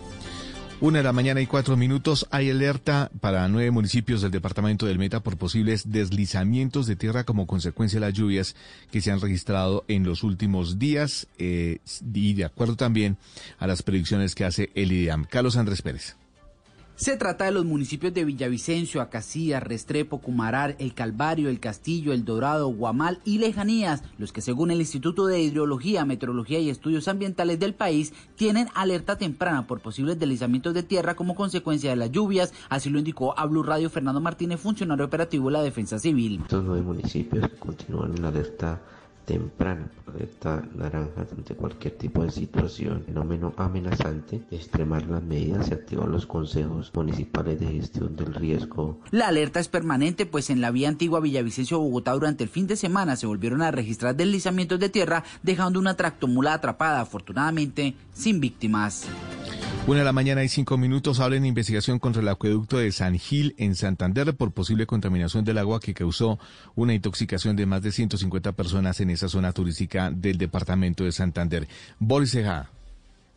[0.81, 2.27] Una de la mañana y cuatro minutos.
[2.31, 7.47] Hay alerta para nueve municipios del departamento del Meta por posibles deslizamientos de tierra como
[7.47, 8.57] consecuencia de las lluvias
[8.91, 11.79] que se han registrado en los últimos días eh,
[12.13, 13.17] y de acuerdo también
[13.59, 15.25] a las predicciones que hace el IDEAM.
[15.25, 16.17] Carlos Andrés Pérez.
[16.97, 22.25] Se trata de los municipios de Villavicencio, Acacía, Restrepo, Cumarar, El Calvario, El Castillo, El
[22.25, 27.59] Dorado, Guamal y Lejanías, los que según el Instituto de Hidrología, Meteorología y Estudios Ambientales
[27.59, 32.55] del país tienen alerta temprana por posibles deslizamientos de tierra como consecuencia de las lluvias,
[32.69, 36.43] así lo indicó a Blue Radio Fernando Martínez, funcionario operativo de la Defensa Civil.
[36.43, 38.81] Estos nueve municipios continúan en alerta
[39.25, 46.09] temprana, alerta naranja ante cualquier tipo de situación, fenómeno amenazante, extremar las medidas y activar
[46.09, 49.01] los consejos municipales de gestión del riesgo.
[49.11, 52.77] La alerta es permanente, pues en la vía antigua Villavicencio Bogotá durante el fin de
[52.77, 59.07] semana se volvieron a registrar deslizamientos de tierra, dejando una tractomula atrapada, afortunadamente sin víctimas.
[59.86, 63.19] Una de la mañana y cinco minutos habla en investigación contra el acueducto de San
[63.19, 66.39] Gil en Santander por posible contaminación del agua que causó
[66.75, 71.67] una intoxicación de más de 150 personas en esa zona turística del departamento de Santander.
[71.99, 72.34] Boris.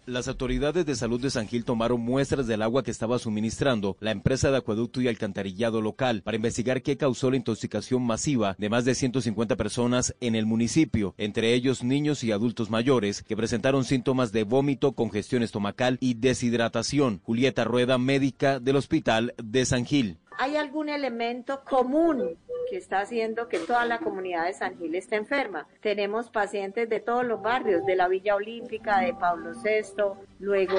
[0.07, 4.11] Las autoridades de salud de San Gil tomaron muestras del agua que estaba suministrando la
[4.11, 8.85] empresa de acueducto y alcantarillado local para investigar qué causó la intoxicación masiva de más
[8.85, 14.31] de 150 personas en el municipio, entre ellos niños y adultos mayores que presentaron síntomas
[14.31, 17.19] de vómito, congestión estomacal y deshidratación.
[17.25, 20.19] Julieta Rueda, médica del hospital de San Gil.
[20.39, 22.37] ¿Hay algún elemento común
[22.69, 25.67] que está haciendo que toda la comunidad de San Gil esté enferma?
[25.81, 30.03] Tenemos pacientes de todos los barrios, de la Villa Olímpica, de Pablo VI,
[30.39, 30.77] luego...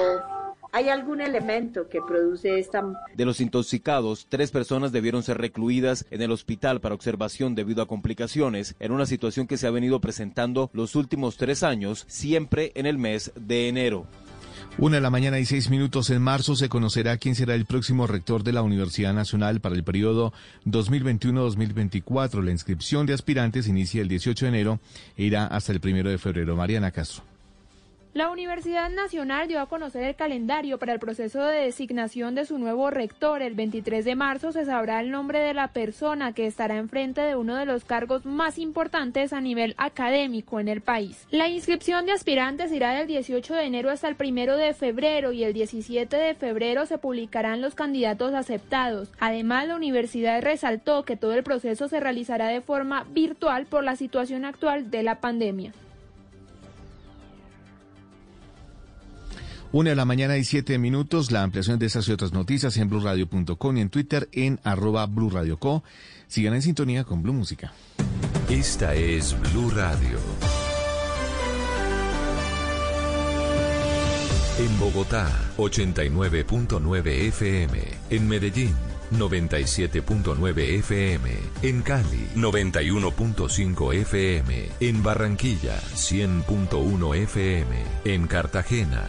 [0.70, 2.85] ¿Hay algún elemento que produce esta...
[3.15, 7.89] De los intoxicados, tres personas debieron ser recluidas en el hospital para observación debido a
[7.89, 12.85] complicaciones, en una situación que se ha venido presentando los últimos tres años, siempre en
[12.85, 14.07] el mes de enero.
[14.81, 18.07] Una de la mañana y seis minutos en marzo se conocerá quién será el próximo
[18.07, 20.33] rector de la Universidad Nacional para el periodo
[20.67, 22.45] 2021-2024.
[22.45, 24.81] La inscripción de aspirantes inicia el 18 de enero
[25.17, 26.55] e irá hasta el primero de febrero.
[26.55, 27.28] Mariana Castro.
[28.15, 32.59] La Universidad Nacional dio a conocer el calendario para el proceso de designación de su
[32.59, 33.43] nuevo rector.
[33.43, 37.37] El 23 de marzo se sabrá el nombre de la persona que estará enfrente de
[37.37, 41.27] uno de los cargos más importantes a nivel académico en el país.
[41.31, 45.45] La inscripción de aspirantes irá del 18 de enero hasta el 1 de febrero y
[45.45, 49.11] el 17 de febrero se publicarán los candidatos aceptados.
[49.20, 53.97] Además, la universidad resaltó que todo el proceso se realizará de forma virtual por la
[53.97, 55.73] situación actual de la pandemia.
[59.71, 61.31] Una de la mañana y siete minutos.
[61.31, 65.85] La ampliación de estas y otras noticias en blurradio.com y en Twitter en arroba blurradioco.
[66.27, 67.73] Sigan en sintonía con Blue Música.
[68.49, 70.19] Esta es Blue Radio.
[74.59, 77.79] En Bogotá, 89.9 FM.
[78.11, 78.75] En Medellín.
[79.11, 81.31] 97.9 FM.
[81.63, 84.69] En Cali, 91.5 FM.
[84.81, 87.77] En Barranquilla, 100.1 FM.
[88.05, 89.09] En Cartagena,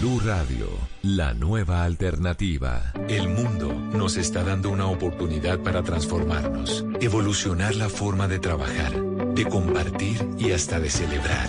[0.00, 0.68] Blue Radio,
[1.02, 2.92] la nueva alternativa.
[3.08, 8.92] El mundo nos está dando una oportunidad para transformarnos, evolucionar la forma de trabajar,
[9.34, 11.48] de compartir y hasta de celebrar.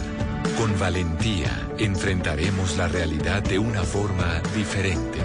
[0.58, 5.20] Con valentía enfrentaremos la realidad de una forma diferente,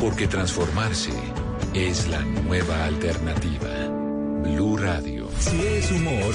[0.00, 1.12] porque transformarse
[1.72, 3.95] es la nueva alternativa.
[4.46, 5.28] Blue Radio.
[5.38, 6.34] Si es humor.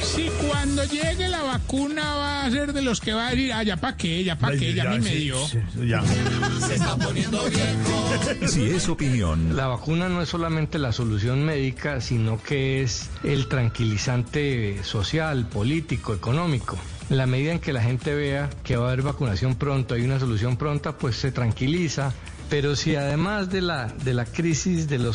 [0.00, 3.62] Si cuando llegue la vacuna va a ser de los que va a decir, ah,
[3.62, 5.36] ya pa' qué, ya pa' qué, ya a mí me dio.
[5.46, 8.46] Se está poniendo viejo.
[8.46, 9.56] Si es opinión.
[9.56, 16.14] La vacuna no es solamente la solución médica, sino que es el tranquilizante social, político,
[16.14, 16.78] económico.
[17.10, 20.02] En la medida en que la gente vea que va a haber vacunación pronto, hay
[20.02, 22.12] una solución pronta, pues se tranquiliza.
[22.48, 25.10] Pero si además de la, de la crisis de los